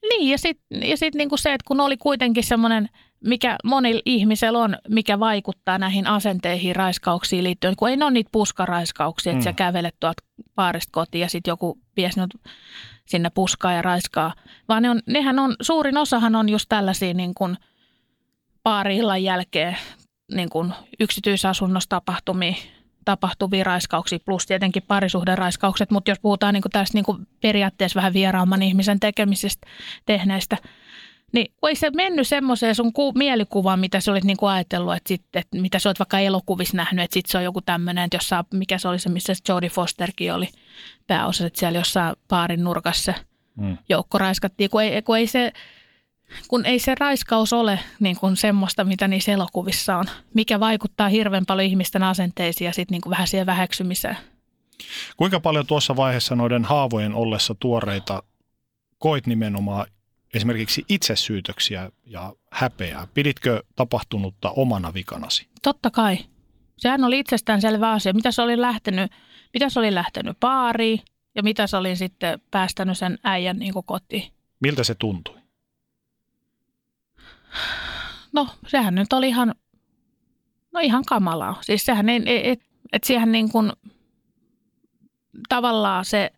Niin, 0.02 0.30
ja 0.30 0.38
sitten 0.38 0.88
ja 0.88 0.96
sit 0.96 1.14
niinku 1.14 1.36
se, 1.36 1.54
että 1.54 1.64
kun 1.68 1.80
oli 1.80 1.96
kuitenkin 1.96 2.44
semmoinen, 2.44 2.88
mikä 3.24 3.56
monilla 3.64 4.02
ihmisellä 4.04 4.58
on, 4.58 4.76
mikä 4.88 5.20
vaikuttaa 5.20 5.78
näihin 5.78 6.06
asenteihin, 6.06 6.76
raiskauksiin 6.76 7.44
liittyen, 7.44 7.76
kun 7.76 7.88
ei 7.88 7.96
ne 7.96 8.04
ole 8.04 8.12
niitä 8.12 8.30
puskaraiskauksia, 8.32 9.32
että 9.32 9.40
mm. 9.40 9.44
sä 9.44 9.52
kävelet 9.52 9.94
tuolta 10.00 10.22
paarista 10.54 10.90
kotiin 10.92 11.22
ja 11.22 11.28
sitten 11.28 11.52
joku 11.52 11.78
vie 11.96 12.12
sinut 12.12 12.34
sinne 13.06 13.30
puskaa 13.30 13.72
ja 13.72 13.82
raiskaa, 13.82 14.34
vaan 14.68 14.82
ne 14.82 14.90
on, 14.90 15.00
nehän 15.06 15.38
on, 15.38 15.56
suurin 15.60 15.96
osahan 15.96 16.34
on 16.34 16.48
just 16.48 16.66
tällaisia 16.68 17.14
niin 17.14 17.34
kuin 17.34 17.56
paari 18.68 18.98
jälkeen 19.22 19.76
niin 20.34 20.48
kuin 20.48 20.72
yksityisasunnossa 21.00 21.88
tapahtumia, 21.88 22.54
tapahtuvia 23.04 23.64
raiskauksia 23.64 24.18
plus 24.24 24.46
tietenkin 24.46 24.82
parisuhderaiskaukset, 24.88 25.90
mutta 25.90 26.10
jos 26.10 26.20
puhutaan 26.20 26.54
niin 26.54 26.62
tästä 26.72 26.98
niin 26.98 27.26
periaatteessa 27.40 27.96
vähän 27.96 28.12
vieraamman 28.12 28.62
ihmisen 28.62 29.00
tekemisistä 29.00 29.66
tehneistä, 30.06 30.56
niin 31.32 31.52
ei 31.68 31.74
se 31.74 31.90
mennyt 31.90 32.28
semmoiseen 32.28 32.74
sun 32.74 32.92
ku- 32.92 33.12
mielikuvaan, 33.12 33.80
mitä 33.80 34.00
sä 34.00 34.12
olit 34.12 34.24
niin 34.24 34.36
kuin 34.36 34.50
ajatellut, 34.50 34.96
että, 34.96 35.08
sit, 35.08 35.22
että 35.34 35.60
mitä 35.60 35.78
sä 35.78 35.88
oot 35.88 35.98
vaikka 35.98 36.18
elokuvissa 36.18 36.76
nähnyt, 36.76 37.04
että 37.04 37.14
sitten 37.14 37.32
se 37.32 37.38
on 37.38 37.44
joku 37.44 37.60
tämmöinen, 37.60 38.04
että 38.04 38.16
jossa, 38.16 38.44
mikä 38.54 38.78
se 38.78 38.88
oli 38.88 38.98
se, 38.98 39.08
missä 39.08 39.32
Jodie 39.48 39.70
Fosterkin 39.70 40.34
oli 40.34 40.48
pääosassa, 41.06 41.46
että 41.46 41.60
siellä 41.60 41.78
jossain 41.78 42.16
paarin 42.28 42.64
nurkassa 42.64 43.14
mm. 43.56 43.78
joukko 43.88 44.18
raiskattiin, 44.18 44.70
kun 44.70 44.82
ei, 44.82 45.02
kun 45.02 45.18
ei 45.18 45.26
se 45.26 45.52
kun 46.48 46.66
ei 46.66 46.78
se 46.78 46.94
raiskaus 46.94 47.52
ole 47.52 47.80
niin 48.00 48.16
kuin 48.16 48.36
semmoista, 48.36 48.84
mitä 48.84 49.08
niissä 49.08 49.32
elokuvissa 49.32 49.96
on, 49.96 50.06
mikä 50.34 50.60
vaikuttaa 50.60 51.08
hirveän 51.08 51.46
paljon 51.46 51.68
ihmisten 51.68 52.02
asenteisiin 52.02 52.66
ja 52.66 52.72
sitten 52.72 52.94
niin 52.94 53.10
vähän 53.10 53.28
siihen 53.28 53.46
väheksymiseen. 53.46 54.16
Kuinka 55.16 55.40
paljon 55.40 55.66
tuossa 55.66 55.96
vaiheessa 55.96 56.36
noiden 56.36 56.64
haavojen 56.64 57.14
ollessa 57.14 57.54
tuoreita 57.60 58.22
koit 58.98 59.26
nimenomaan 59.26 59.86
esimerkiksi 60.34 60.84
itsesyytöksiä 60.88 61.90
ja 62.06 62.32
häpeää? 62.52 63.08
Piditkö 63.14 63.62
tapahtunutta 63.76 64.50
omana 64.50 64.94
vikanasi? 64.94 65.46
Totta 65.62 65.90
kai. 65.90 66.18
Sehän 66.78 67.04
oli 67.04 67.18
itsestäänselvä 67.18 67.92
asia. 67.92 68.12
Mitä 68.12 68.30
se 68.30 68.42
oli 68.42 68.60
lähtenyt, 68.60 69.12
mitä 69.54 69.68
se 69.68 69.78
oli 69.78 69.94
lähtenyt 69.94 70.40
baariin 70.40 71.00
ja 71.34 71.42
mitä 71.42 71.66
se 71.66 71.76
oli 71.76 71.96
sitten 71.96 72.40
päästänyt 72.50 72.98
sen 72.98 73.18
äijän 73.24 73.58
niin 73.58 73.74
kotiin. 73.86 74.32
Miltä 74.60 74.84
se 74.84 74.94
tuntui? 74.94 75.37
No, 78.32 78.48
sehän 78.66 78.94
nyt 78.94 79.12
oli 79.12 79.28
ihan, 79.28 79.54
no 80.72 80.80
ihan 80.80 81.04
kamalaa. 81.04 81.58
Siis 81.60 81.84
sehän 81.84 82.08
ei, 82.08 82.50
et, 82.50 82.60
et 82.92 83.04
siihen 83.04 83.32
niin 83.32 83.52
kuin, 83.52 83.72
tavallaan 85.48 86.04
se 86.04 86.30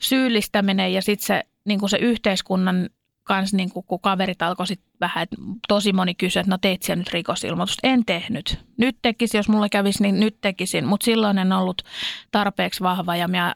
syyllistäminen 0.00 0.92
ja 0.92 1.02
sitten 1.02 1.26
se, 1.26 1.42
niin 1.64 1.80
kuin 1.80 1.90
se 1.90 1.96
yhteiskunnan 1.96 2.88
kanssa, 3.24 3.56
niin 3.56 3.70
kuin, 3.70 3.86
kun 3.86 4.00
kaverit 4.00 4.42
alkoi 4.42 4.66
sitten 4.66 4.92
vähän, 5.00 5.22
että 5.22 5.36
tosi 5.68 5.92
moni 5.92 6.14
kysyi, 6.14 6.40
että 6.40 6.50
no 6.50 6.58
teit 6.58 6.82
siellä 6.82 7.00
nyt 7.00 7.12
rikosilmoitusta. 7.12 7.88
En 7.88 8.04
tehnyt. 8.04 8.58
Nyt 8.76 8.96
tekisin, 9.02 9.38
jos 9.38 9.48
mulla 9.48 9.68
kävisi, 9.68 10.02
niin 10.02 10.20
nyt 10.20 10.36
tekisin. 10.40 10.86
Mutta 10.86 11.04
silloin 11.04 11.38
en 11.38 11.52
ollut 11.52 11.82
tarpeeksi 12.30 12.80
vahva 12.80 13.16
ja 13.16 13.28
minä, 13.28 13.54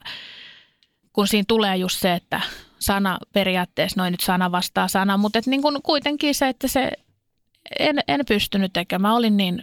kun 1.12 1.26
siinä 1.26 1.45
tulee 1.49 1.76
just 1.76 2.01
se, 2.01 2.14
että 2.14 2.41
sana 2.81 3.18
periaatteessa, 3.33 4.01
noin 4.01 4.11
nyt 4.11 4.20
sana 4.20 4.53
vastaa 4.53 4.89
sana, 4.89 5.16
mutta 5.16 5.39
et 5.39 5.47
niin 5.47 5.62
kuin 5.62 5.83
kuitenkin 5.83 6.35
se, 6.35 6.49
että 6.49 6.68
se 6.68 6.93
en, 7.78 7.99
en 8.09 8.20
pystynyt 8.28 8.72
tekemään. 8.72 9.14
Olin 9.14 9.37
niin 9.37 9.62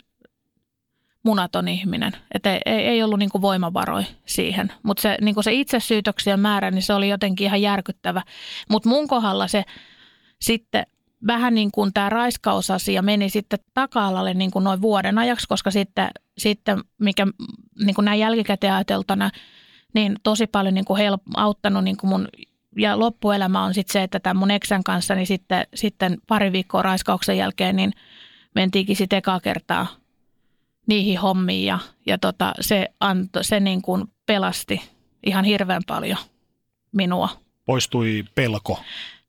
munaton 1.24 1.68
ihminen, 1.68 2.12
että 2.34 2.54
ei, 2.54 2.62
ei 2.66 3.04
ollut 3.04 3.20
niin 3.20 3.30
voimavaroja 3.42 4.06
siihen. 4.26 4.72
Mutta 4.84 5.02
se, 5.02 5.18
niin 5.22 5.44
se 5.44 5.54
itsesyytöksien 5.54 6.40
määrä, 6.40 6.72
niin 6.72 6.82
se 6.82 6.94
oli 6.94 7.10
jotenkin 7.10 7.46
ihan 7.46 7.62
järkyttävä. 7.62 8.22
Mutta 8.70 8.90
mun 8.90 9.08
kohdalla 9.08 9.48
se 9.48 9.64
sitten 10.42 10.86
vähän 11.28 11.56
niin 11.56 11.72
kuin 11.72 11.94
tämä 11.94 12.10
raiskausasia 12.10 13.02
meni 13.02 13.30
sitten 13.30 13.60
taka-alalle 13.74 14.34
niin 14.34 14.52
kuin 14.52 14.64
noin 14.64 14.82
vuoden 14.82 15.18
ajaksi, 15.18 15.48
koska 15.48 15.72
sitten, 15.72 16.10
sitten 16.38 16.80
mikä 16.98 17.28
niin 17.86 17.96
kuin 17.96 18.06
näin 18.06 18.20
jälkikäteen 18.20 18.74
ajateltuna, 18.74 19.32
niin 19.94 20.16
tosi 20.24 20.48
paljon 20.48 20.74
niin 20.74 20.86
kuin 20.86 20.98
help, 20.98 21.22
auttanut 21.36 21.84
niin 21.84 21.98
kuin 21.98 22.10
mun 22.10 22.28
ja 22.78 23.00
loppuelämä 23.00 23.64
on 23.64 23.74
sitten 23.74 23.94
se, 23.94 24.04
että 24.04 24.20
tämän 24.20 24.38
mun 24.38 24.52
eksän 24.52 24.84
kanssa, 24.84 25.16
niin 25.16 25.28
sitten, 25.28 25.68
sitten 25.74 26.18
pari 26.28 26.52
viikkoa 26.52 26.82
raiskauksen 26.82 27.38
jälkeen, 27.38 27.76
niin 27.76 27.94
mentiinkin 28.56 28.96
sitten 28.96 29.18
ekaa 29.18 29.40
kertaa 29.40 29.88
niihin 30.88 31.20
hommiin 31.20 31.66
ja, 31.66 31.80
ja 32.06 32.18
tota, 32.18 32.54
se, 32.60 32.88
anto, 33.00 33.44
se 33.44 33.60
niin 33.60 33.82
kuin 33.82 34.04
pelasti 34.26 34.82
ihan 35.26 35.46
hirveän 35.46 35.82
paljon 35.88 36.18
minua. 36.92 37.30
Poistui 37.66 38.26
pelko? 38.36 38.80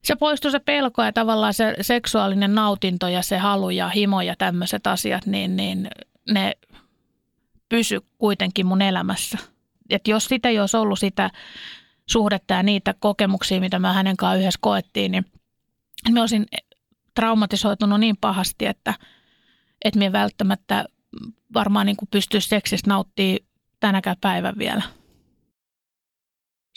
Se 0.03 0.16
poistui 0.16 0.51
se 0.51 0.59
pelko 0.59 1.03
ja 1.03 1.12
tavallaan 1.12 1.55
se 1.55 1.74
seksuaalinen 1.80 2.55
nautinto 2.55 3.09
ja 3.09 3.22
se 3.22 3.38
halu 3.38 3.70
ja 3.70 3.88
himo 3.88 4.20
ja 4.20 4.34
tämmöiset 4.36 4.86
asiat, 4.86 5.26
niin, 5.26 5.57
niin 5.57 5.88
ne 6.30 6.57
pysy 7.68 8.01
kuitenkin 8.18 8.66
mun 8.66 8.82
elämässä. 8.82 9.38
Et 9.90 10.09
jos 10.09 10.24
sitä 10.24 10.49
ei 10.49 10.61
olisi 10.61 10.76
ollut 10.76 10.99
sitä 10.99 11.30
suhdetta 12.11 12.54
ja 12.54 12.62
niitä 12.62 12.94
kokemuksia, 12.98 13.61
mitä 13.61 13.78
mä 13.78 13.92
hänen 13.92 14.16
kanssaan 14.16 14.40
yhdessä 14.40 14.59
koettiin, 14.62 15.12
niin 15.12 15.24
mä 16.12 16.20
olisin 16.20 16.46
traumatisoitunut 17.14 18.00
niin 18.00 18.16
pahasti, 18.20 18.66
että, 18.66 18.94
että 19.84 19.98
minä 19.98 20.12
välttämättä 20.12 20.84
varmaan 21.54 21.86
niin 21.86 21.96
kuin 21.96 22.09
pystyisi 22.11 22.48
seksistä 22.48 22.90
nauttimaan 22.90 23.38
tänäkään 23.80 24.16
päivän 24.20 24.59
vielä. 24.59 24.82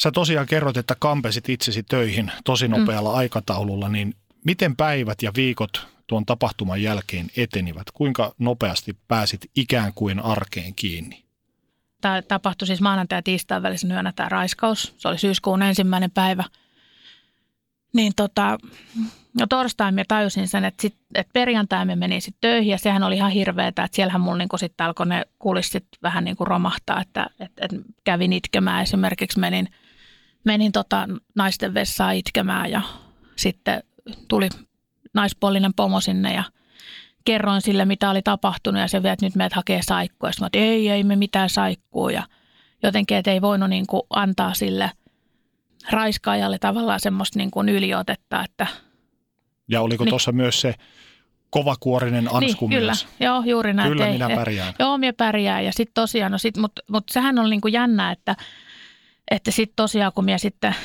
Sä 0.02 0.12
tosiaan 0.12 0.48
kerrot, 0.48 0.78
että 0.78 0.96
kampesit 1.00 1.50
itsesi 1.50 1.84
töihin 1.84 2.32
tosi 2.46 2.68
mm. 2.68 2.80
nopealla 2.80 3.10
mm. 3.10 3.16
aikataululla, 3.16 3.90
niin 3.90 4.16
miten 4.46 4.76
päivät 4.76 5.24
ja 5.24 5.32
viikot 5.36 5.88
tuon 6.08 6.26
tapahtuman 6.26 6.82
jälkeen 6.82 7.28
etenivät? 7.38 7.92
Kuinka 7.94 8.36
nopeasti 8.38 8.98
pääsit 9.08 9.42
ikään 9.56 9.94
kuin 9.94 10.20
arkeen 10.20 10.76
kiinni? 10.76 11.31
Tämä 12.02 12.22
tapahtui 12.22 12.68
siis 12.68 12.82
maanantai- 12.82 13.18
ja 13.18 13.24
tiistain 13.24 13.64
välisen 13.64 13.92
yönä 13.92 14.14
tämä 14.16 14.30
raiskaus. 14.30 14.94
Se 14.98 15.08
oli 15.08 15.18
syyskuun 15.18 15.62
ensimmäinen 15.62 16.12
päivä. 16.12 16.44
Niin 17.94 18.14
tota, 18.16 18.58
no 19.40 19.48
torstain 19.48 19.96
mä 19.96 20.04
tajusin 20.08 20.48
sen, 20.48 20.66
että, 20.66 20.82
sit, 20.82 20.96
että 21.16 21.34
perjantai 21.34 21.86
me 21.86 21.96
menin 21.96 22.22
sitten 22.22 22.52
töihin 22.52 22.72
ja 22.72 22.78
sehän 22.78 23.04
oli 23.04 23.16
ihan 23.16 23.32
hirveetä, 23.32 23.84
että 23.84 23.96
siellähän 23.96 24.22
mulla 24.22 24.38
niinku 24.38 24.58
sitten 24.58 24.86
alkoi 24.86 25.06
ne 25.06 25.26
kulissit 25.40 25.86
vähän 26.04 26.24
niinku 26.24 26.46
romahtaa, 26.46 27.02
että, 27.02 27.30
että, 27.40 27.66
että 27.66 27.78
kävin 28.04 28.34
itkemään 28.34 28.84
esimerkiksi 28.84 29.40
menin, 29.40 29.68
menin 30.44 30.72
tota 30.72 31.08
naisten 31.36 31.74
vessaan 31.74 32.16
itkemään 32.16 32.72
ja 32.72 32.82
sitten 33.36 33.84
tuli 34.28 34.50
naispuolinen 35.14 35.74
pomo 35.74 36.02
sinne 36.02 36.34
ja– 36.34 36.44
kerroin 37.26 37.62
sille, 37.62 37.86
mitä 37.86 38.10
oli 38.10 38.22
tapahtunut 38.22 38.82
ja 38.82 38.88
se 38.88 39.04
vielä, 39.04 39.14
että 39.14 39.26
nyt 39.26 39.36
meidät 39.36 39.54
hakee 39.54 39.80
saikkua. 39.84 40.30
Ja 40.30 40.46
että 40.46 40.60
ei, 40.60 40.90
ei 40.90 41.04
me 41.04 41.16
mitään 41.16 41.50
saikkua 41.50 42.12
ja 42.12 42.24
jotenkin, 42.84 43.18
että 43.18 43.32
ei 43.32 43.42
voinut 43.42 43.70
niin 43.70 43.88
kuin 43.88 44.02
antaa 44.10 44.54
sille 44.54 44.92
raiskaajalle 45.92 46.60
tavallaan 46.60 47.00
semmoista 47.00 47.40
niin 47.40 47.52
kuin 47.52 47.70
yliotetta, 47.70 48.44
että 48.44 48.68
ja 49.68 49.82
oliko 49.82 50.04
niin. 50.04 50.10
tuossa 50.10 50.32
myös 50.32 50.62
se 50.62 50.76
kovakuorinen 51.50 52.28
anskumies. 52.34 52.60
Niin, 52.60 52.70
kyllä, 52.70 52.94
joo, 53.20 53.44
juuri 53.46 53.74
näin. 53.74 53.92
Kyllä 53.92 54.08
Ei- 54.08 54.14
minä 54.14 54.30
pärjään. 54.36 54.74
Joo, 54.80 54.98
minä 54.98 55.14
pärjään. 55.14 55.66
Ja 55.66 55.72
sitten 55.72 55.94
tosiaan, 55.94 56.32
no 56.32 56.38
sit, 56.38 56.58
mutta 56.58 56.82
mut 56.92 57.04
sehän 57.12 57.40
on 57.40 57.50
niinku 57.50 57.68
jännä, 57.68 58.12
että, 58.12 58.36
että 59.32 59.52
sitten 59.52 59.76
tosiaan 59.76 60.12
kun 60.16 60.26
minä 60.26 60.38
sitten 60.38 60.76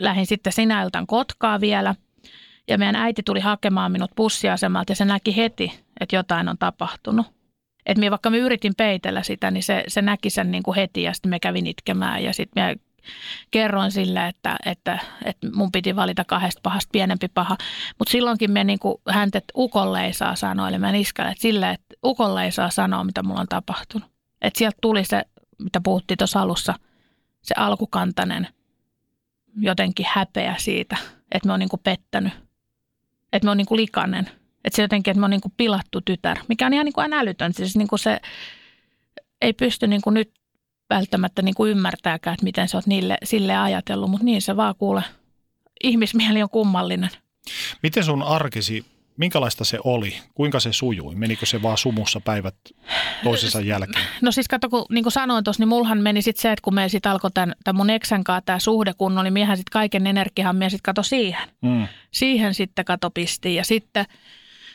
lähdin 0.00 0.26
sitten 0.26 0.52
sinä 0.52 0.82
iltan 0.82 1.06
Kotkaa 1.06 1.60
vielä, 1.60 1.94
ja 2.70 2.78
meidän 2.78 2.96
äiti 2.96 3.22
tuli 3.22 3.40
hakemaan 3.40 3.92
minut 3.92 4.10
bussiasemalta 4.16 4.92
ja 4.92 4.96
se 4.96 5.04
näki 5.04 5.36
heti, 5.36 5.80
että 6.00 6.16
jotain 6.16 6.48
on 6.48 6.58
tapahtunut. 6.58 7.26
Et 7.86 7.98
minä, 7.98 8.10
vaikka 8.10 8.30
mä 8.30 8.36
yritin 8.36 8.72
peitellä 8.76 9.22
sitä, 9.22 9.50
niin 9.50 9.62
se, 9.62 9.84
se 9.88 10.02
näki 10.02 10.30
sen 10.30 10.50
niin 10.50 10.62
kuin 10.62 10.74
heti 10.74 11.02
ja 11.02 11.12
sitten 11.12 11.30
me 11.30 11.40
kävin 11.40 11.66
itkemään 11.66 12.24
ja 12.24 12.32
sitten 12.32 12.62
mä 12.62 12.74
kerroin 13.50 13.90
sille, 13.90 14.28
että, 14.28 14.56
että, 14.66 14.98
että 15.24 15.48
mun 15.54 15.72
piti 15.72 15.96
valita 15.96 16.24
kahdesta 16.24 16.60
pahasta 16.62 16.88
pienempi 16.92 17.28
paha. 17.28 17.56
Mutta 17.98 18.12
silloinkin 18.12 18.50
me 18.50 18.64
niin 18.64 18.78
häntä, 19.08 19.38
että 19.38 19.52
ukolle 19.56 20.04
ei 20.04 20.12
saa 20.12 20.36
sanoa, 20.36 20.68
eli 20.68 20.78
mä 20.78 20.92
niskalle, 20.92 21.30
että 21.30 21.42
sille, 21.42 21.70
että 21.70 21.94
ukolle 22.04 22.44
ei 22.44 22.52
saa 22.52 22.70
sanoa, 22.70 23.04
mitä 23.04 23.22
mulla 23.22 23.40
on 23.40 23.48
tapahtunut. 23.48 24.10
Että 24.42 24.58
sieltä 24.58 24.78
tuli 24.80 25.04
se, 25.04 25.24
mitä 25.58 25.80
puhuttiin 25.80 26.18
tuossa 26.18 26.40
alussa, 26.40 26.74
se 27.42 27.54
alkukantainen 27.56 28.48
jotenkin 29.56 30.06
häpeä 30.08 30.54
siitä, 30.58 30.96
että 31.32 31.46
me 31.46 31.52
on 31.52 31.60
niin 31.60 31.68
kuin 31.68 31.80
pettänyt. 31.84 32.49
Että 33.32 33.46
me 33.46 33.50
on 33.50 33.56
niin 33.56 33.66
kuin 33.66 33.80
likainen. 33.80 34.30
Että 34.64 34.76
se 34.76 34.82
jotenkin, 34.82 35.12
että 35.12 35.20
me 35.20 35.24
on 35.24 35.30
niin 35.30 35.40
kuin 35.40 35.54
pilattu 35.56 36.00
tytär, 36.00 36.38
mikä 36.48 36.66
on 36.66 36.72
ihan 36.72 36.84
niin 36.84 36.92
kuin 36.92 37.12
älytön. 37.12 37.52
Siis 37.54 37.76
niin 37.76 37.88
kuin 37.88 37.98
se 37.98 38.20
ei 39.40 39.52
pysty 39.52 39.86
niin 39.86 40.02
kuin 40.02 40.14
nyt 40.14 40.32
välttämättä 40.90 41.42
niin 41.42 41.54
kuin 41.54 41.70
ymmärtääkään, 41.70 42.34
että 42.34 42.44
miten 42.44 42.68
sä 42.68 42.78
oot 42.78 42.86
niille, 42.86 43.18
sille 43.24 43.56
ajatellut, 43.56 44.10
mutta 44.10 44.24
niin 44.24 44.42
se 44.42 44.56
vaan 44.56 44.74
kuule. 44.78 45.02
Ihmismieli 45.82 46.42
on 46.42 46.50
kummallinen. 46.50 47.10
Miten 47.82 48.04
sun 48.04 48.22
arkisi, 48.22 48.84
minkälaista 49.20 49.64
se 49.64 49.78
oli? 49.84 50.16
Kuinka 50.34 50.60
se 50.60 50.72
sujui? 50.72 51.14
Menikö 51.14 51.46
se 51.46 51.62
vaan 51.62 51.78
sumussa 51.78 52.20
päivät 52.20 52.54
toisensa 53.24 53.60
jälkeen? 53.60 54.06
No 54.22 54.32
siis 54.32 54.48
kato, 54.48 54.68
kun 54.68 54.86
niin 54.90 55.04
kuin 55.04 55.12
sanoin 55.12 55.44
tuossa, 55.44 55.60
niin 55.60 55.68
mulhan 55.68 55.98
meni 55.98 56.22
sitten 56.22 56.42
se, 56.42 56.52
että 56.52 56.62
kun 56.62 56.74
me 56.74 56.88
sitten 56.88 57.12
alkoi 57.12 57.30
tämän, 57.34 57.54
tämän 57.64 57.76
mun 57.76 57.90
eksän 57.90 58.24
kanssa 58.24 58.42
tämä 58.46 58.58
suhde 58.58 58.92
kunnon, 58.98 59.24
niin 59.24 59.32
miehän 59.32 59.56
sitten 59.56 59.72
kaiken 59.72 60.06
energian 60.06 60.56
mie 60.56 60.70
sitten 60.70 60.82
kato 60.82 61.02
siihen. 61.02 61.48
Mm. 61.62 61.86
Siihen 62.10 62.54
sitten 62.54 62.84
kato 62.84 63.10
pistiin. 63.10 63.54
Ja 63.54 63.64
sitten, 63.64 64.04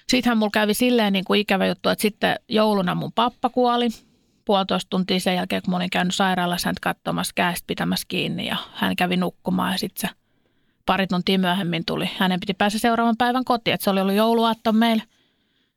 sittenhän 0.09 0.37
mulla 0.37 0.51
kävi 0.51 0.73
silleen 0.73 1.13
niin 1.13 1.25
kuin 1.25 1.39
ikävä 1.39 1.65
juttu, 1.65 1.89
että 1.89 2.01
sitten 2.01 2.35
jouluna 2.49 2.95
mun 2.95 3.11
pappa 3.11 3.49
kuoli. 3.49 3.89
Puolitoista 4.45 4.89
tuntia 4.89 5.19
sen 5.19 5.35
jälkeen, 5.35 5.61
kun 5.61 5.71
mä 5.71 5.77
olin 5.77 5.89
käynyt 5.89 6.15
sairaalassa 6.15 6.67
häntä 6.67 6.79
katsomassa 6.81 7.33
käestä 7.35 7.67
pitämässä 7.67 8.05
kiinni 8.07 8.47
ja 8.47 8.57
hän 8.73 8.95
kävi 8.95 9.17
nukkumaan 9.17 9.71
ja 9.71 9.77
sitten 9.77 10.09
se 10.09 10.15
pari 10.85 11.07
tuntia 11.07 11.39
myöhemmin 11.39 11.85
tuli. 11.85 12.09
Hänen 12.17 12.39
piti 12.39 12.53
päästä 12.53 12.79
seuraavan 12.79 13.17
päivän 13.17 13.45
kotiin, 13.45 13.73
että 13.73 13.83
se 13.83 13.89
oli 13.89 14.01
ollut 14.01 14.15
jouluaatto 14.15 14.71
meillä 14.71 15.03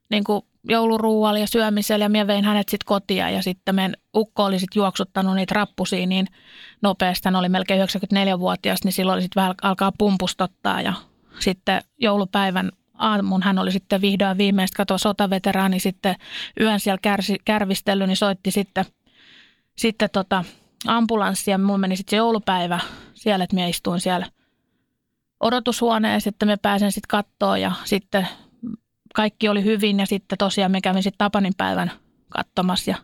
niin 0.09 0.23
kuin 0.23 0.41
jouluruualla 0.63 1.39
ja 1.39 1.47
syömisellä 1.47 2.05
ja 2.05 2.09
minä 2.09 2.27
vein 2.27 2.45
hänet 2.45 2.69
sitten 2.69 2.85
kotiin 2.85 3.17
ja 3.17 3.41
sitten 3.41 3.75
meidän 3.75 3.93
ukko 4.15 4.43
oli 4.43 4.59
sitten 4.59 4.79
juoksuttanut 4.79 5.35
niitä 5.35 5.55
rappusia 5.55 6.07
niin 6.07 6.27
nopeasti. 6.81 7.27
Hän 7.27 7.35
oli 7.35 7.49
melkein 7.49 7.81
94-vuotias, 7.81 8.79
niin 8.83 8.93
silloin 8.93 9.13
oli 9.15 9.21
sitten 9.21 9.41
vähän 9.41 9.55
alkaa 9.61 9.91
pumpustottaa 9.97 10.81
ja 10.81 10.93
sitten 11.39 11.81
joulupäivän 11.97 12.71
aamun 12.93 13.43
hän 13.43 13.59
oli 13.59 13.71
sitten 13.71 14.01
vihdoin 14.01 14.37
viimeistä 14.37 14.77
katoa 14.77 14.97
sotaveteraani 14.97 15.79
sitten 15.79 16.15
yön 16.59 16.79
siellä 16.79 16.99
kärsi, 17.01 17.37
kärvistellyt, 17.45 18.07
niin 18.07 18.17
soitti 18.17 18.51
sitten, 18.51 18.85
sitten 19.77 20.09
tota 20.13 20.43
ambulanssi 20.87 21.51
ja 21.51 21.57
mulla 21.57 21.77
meni 21.77 21.95
sitten 21.95 22.11
se 22.11 22.17
joulupäivä 22.17 22.79
siellä, 23.13 23.43
että 23.43 23.55
minä 23.55 23.67
istuin 23.67 24.01
siellä 24.01 24.25
odotushuoneessa, 25.39 26.29
että 26.29 26.45
me 26.45 26.57
pääsen 26.57 26.91
sitten 26.91 27.07
kattoon 27.07 27.61
ja 27.61 27.71
sitten 27.85 28.27
kaikki 29.15 29.49
oli 29.49 29.63
hyvin 29.63 29.99
ja 29.99 30.05
sitten 30.05 30.37
tosiaan 30.37 30.71
me 30.71 30.81
kävin 30.81 31.03
sitten 31.03 31.17
Tapanin 31.17 31.53
päivän 31.57 31.91
katsomassa 32.29 32.91
ja 32.91 32.97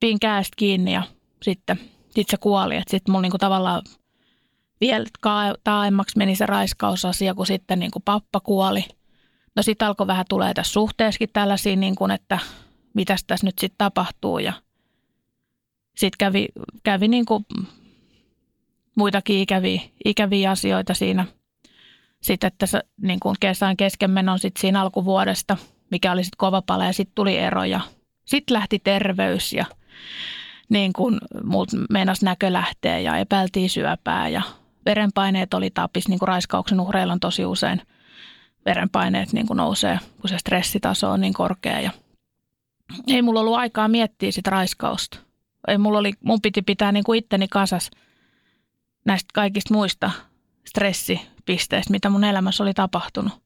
pin 0.00 0.20
käestä 0.20 0.54
kiinni 0.56 0.92
ja 0.92 1.02
sitten 1.42 1.80
sit 2.10 2.28
se 2.28 2.36
kuoli. 2.36 2.76
Että 2.76 2.90
sitten 2.90 3.12
mulla 3.12 3.22
niinku 3.22 3.38
tavallaan 3.38 3.82
vielä 4.80 5.06
taaemmaksi 5.64 6.18
meni 6.18 6.36
se 6.36 6.46
raiskausasia, 6.46 7.34
kun 7.34 7.46
sitten 7.46 7.78
niinku 7.78 8.00
pappa 8.00 8.40
kuoli. 8.40 8.84
No 9.56 9.62
sitten 9.62 9.88
alkoi 9.88 10.06
vähän 10.06 10.24
tulee 10.28 10.54
tässä 10.54 10.72
suhteessakin 10.72 11.28
tällaisia, 11.32 11.76
niin 11.76 11.94
kuin, 11.94 12.10
että 12.10 12.38
mitäs 12.94 13.24
tässä 13.26 13.46
nyt 13.46 13.58
sitten 13.58 13.78
tapahtuu 13.78 14.38
ja 14.38 14.52
sitten 15.96 16.18
kävi, 16.18 16.48
kävi 16.82 17.08
niinku 17.08 17.42
muitakin 18.94 19.38
ikäviä, 19.38 19.80
ikäviä 20.04 20.50
asioita 20.50 20.94
siinä– 20.94 21.26
sitten, 22.22 22.48
että 22.48 22.66
se, 22.66 22.82
niin 23.02 23.20
kuin 23.20 23.36
kesän 23.40 23.76
keskenmenon 23.76 24.38
sitten 24.38 24.60
siinä 24.60 24.80
alkuvuodesta, 24.80 25.56
mikä 25.90 26.12
oli 26.12 26.24
sitten 26.24 26.38
kova 26.38 26.62
pala 26.62 26.84
ja 26.84 26.92
sitten 26.92 27.14
tuli 27.14 27.38
ero 27.38 27.64
ja 27.64 27.80
sitten 28.24 28.54
lähti 28.54 28.78
terveys 28.78 29.52
ja 29.52 29.64
niin 30.68 30.92
kuin 30.92 31.18
muut 31.44 31.68
meinas 31.90 32.22
näkö 32.22 32.52
lähtee 32.52 33.02
ja 33.02 33.16
epäiltiin 33.16 33.70
syöpää 33.70 34.28
ja 34.28 34.42
verenpaineet 34.86 35.54
oli 35.54 35.70
tapis, 35.70 36.08
niin 36.08 36.18
kuin 36.18 36.28
raiskauksen 36.28 36.80
uhreilla 36.80 37.12
on 37.12 37.20
tosi 37.20 37.44
usein 37.44 37.82
verenpaineet 38.66 39.32
niin 39.32 39.46
kuin 39.46 39.56
nousee, 39.56 39.98
kun 40.20 40.30
se 40.30 40.38
stressitaso 40.38 41.10
on 41.10 41.20
niin 41.20 41.34
korkea 41.34 41.80
ja 41.80 41.90
ei 43.06 43.22
mulla 43.22 43.40
ollut 43.40 43.54
aikaa 43.54 43.88
miettiä 43.88 44.32
sitä 44.32 44.50
raiskausta. 44.50 45.18
Ei 45.68 45.78
mulla 45.78 45.98
oli, 45.98 46.12
mun 46.20 46.40
piti 46.42 46.62
pitää 46.62 46.92
niin 46.92 47.04
kuin 47.04 47.18
itteni 47.18 47.48
kasas 47.48 47.90
näistä 49.04 49.28
kaikista 49.34 49.74
muista 49.74 50.10
stressipisteistä, 50.68 51.90
mitä 51.90 52.10
mun 52.10 52.24
elämässä 52.24 52.62
oli 52.62 52.74
tapahtunut. 52.74 53.42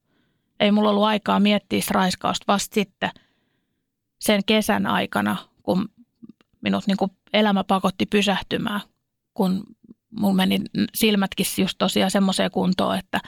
Ei 0.61 0.73
mulla 0.73 0.91
ollut 0.91 1.05
aikaa 1.05 1.41
miettiä 1.41 1.81
raiskausta 1.91 2.45
vasta 2.49 2.75
sitten 2.75 3.11
sen 4.21 4.45
kesän 4.47 4.87
aikana, 4.87 5.37
kun 5.63 5.89
minut 6.61 6.87
niin 6.87 6.97
kuin 6.97 7.11
elämä 7.33 7.65
pakotti 7.65 8.07
pysähtymään, 8.07 8.81
kun 9.35 9.65
mulla 10.11 10.35
meni 10.35 10.61
silmätkin 10.95 11.47
just 11.59 11.79
tosiaan 11.79 12.11
semmoiseen 12.11 12.51
kuntoon, 12.51 12.99
että 12.99 13.21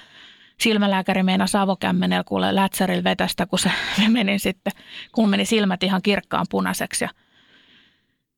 silmälääkäri 0.61 1.22
meinaa 1.22 1.47
avokämmenellä 1.59 2.24
kuule 2.24 2.55
lätsärillä 2.55 3.05
vetästä, 3.05 3.47
kun 3.47 3.59
se 3.59 3.70
meni 4.09 4.38
sitten, 4.38 4.72
kun 5.12 5.28
meni 5.28 5.45
silmät 5.45 5.82
ihan 5.82 6.03
kirkkaan 6.03 6.47
punaiseksi 6.51 7.05
ja 7.05 7.11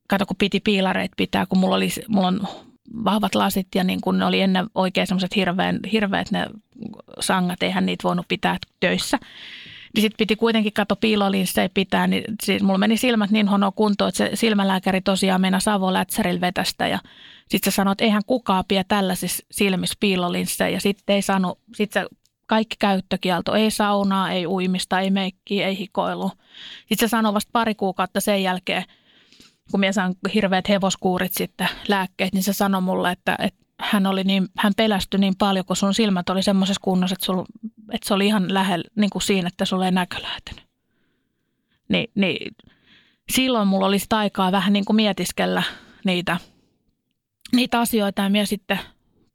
kato 0.09 0.27
kun 0.27 0.37
piti 0.37 0.61
piilareita 0.61 1.15
pitää, 1.17 1.47
kun 1.47 1.59
mulla, 1.59 1.77
oli, 1.77 1.89
mulla 2.09 2.29
on 2.29 2.49
vahvat 3.05 3.35
lasit 3.35 3.69
ja 3.75 3.85
niin 3.85 4.01
kun 4.01 4.19
ne 4.19 4.25
oli 4.25 4.41
ennen 4.41 4.67
oikein 4.75 5.07
semmoiset 5.07 5.37
hirveän, 5.37 5.81
hirveät 5.93 6.31
ne 6.31 6.47
sangat, 7.21 7.63
eihän 7.63 7.87
niitä 7.87 8.03
voinut 8.03 8.29
pitää 8.29 8.57
töissä. 8.81 9.19
Niin 9.95 10.03
sitten 10.03 10.17
piti 10.19 10.37
kuitenkin 10.37 10.73
katso 10.73 10.97
piilolinssejä 10.97 11.69
pitää, 11.75 12.07
niin 12.07 12.25
siis 12.45 12.63
mulla 12.63 12.79
meni 12.79 12.97
silmät 12.97 13.31
niin 13.31 13.51
huonoa 13.51 13.71
kuntoon, 13.71 14.09
että 14.09 14.19
se 14.19 14.31
silmälääkäri 14.35 15.01
tosiaan 15.01 15.41
meinaa 15.41 15.61
Savo 15.61 15.93
Lätsärillä 15.93 16.41
vetästä 16.41 16.89
ja 16.89 16.99
sitten 17.49 17.73
se 17.73 17.75
sanoi, 17.75 17.93
että 17.93 18.05
eihän 18.05 18.23
kukaan 18.27 18.65
pidä 18.69 18.85
tällaisissa 18.85 19.47
silmissä 19.51 19.97
piilolinssejä 20.01 20.69
ja 20.69 20.81
sitten 20.81 21.15
ei 21.17 21.23
saanut, 21.23 21.59
sitten 21.75 22.03
se 22.03 22.17
kaikki 22.47 22.77
käyttökielto, 22.79 23.55
ei 23.55 23.71
saunaa, 23.71 24.31
ei 24.31 24.47
uimista, 24.47 25.01
ei 25.01 25.11
meikkiä, 25.11 25.67
ei 25.67 25.79
hikoilu. 25.79 26.31
Sitten 26.79 27.09
se 27.09 27.11
sanoi 27.11 27.35
vasta 27.35 27.51
pari 27.53 27.75
kuukautta 27.75 28.21
sen 28.21 28.43
jälkeen, 28.43 28.85
kun 29.71 29.81
minä 29.81 29.93
saan 29.93 30.15
hirveät 30.35 30.69
hevoskuurit 30.69 31.33
sitten 31.33 31.69
lääkkeet, 31.89 32.33
niin 32.33 32.43
se 32.43 32.53
sanoi 32.53 32.81
mulle, 32.81 33.11
että, 33.11 33.37
että 33.39 33.67
hän, 33.81 34.07
oli 34.07 34.25
niin, 34.25 34.49
hän 34.59 34.73
pelästyi 34.77 35.21
niin 35.21 35.37
paljon, 35.39 35.65
kun 35.65 35.77
sun 35.77 35.95
silmät 35.95 36.31
oli 36.31 36.43
semmoisessa 36.43 36.81
kunnossa, 36.85 37.15
että, 37.15 37.27
sul, 37.27 37.45
että 37.93 38.09
se 38.09 38.15
oli 38.15 38.27
ihan 38.27 38.55
lähellä 38.55 38.85
niin 38.97 39.11
kuin 39.11 39.23
siinä, 39.23 39.49
että 39.49 39.65
sulla 39.65 39.85
ei 39.85 39.93
näkö 39.93 40.17
lähtenyt. 40.23 40.65
Ni, 41.89 42.09
niin 42.15 42.57
silloin 43.31 43.69
mulla 43.69 43.87
olisi 43.87 44.07
aikaa 44.11 44.53
vähän 44.53 44.73
niin 44.73 44.85
kuin 44.85 44.97
mietiskellä 44.97 45.63
niitä, 46.05 46.37
niitä 47.53 47.81
asioita 47.81 48.23
ja 48.23 48.29
minä 48.29 48.45
sitten 48.45 48.81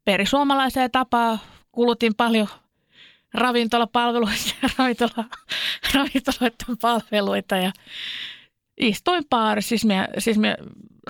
perisuomalaiseen 0.04 0.90
tapaan 0.90 1.40
kulutin 1.72 2.14
paljon 2.14 2.48
ravintolapalveluita 3.34 4.54
ja 4.62 4.68
ravintola, 4.78 5.24
ravintoloiden 5.94 6.78
palveluita 6.80 7.56
ja 7.56 7.72
istuin 8.76 9.24
baarissa, 9.30 9.68
siis 9.68 9.86
siis 10.18 10.38
minä 10.38 10.56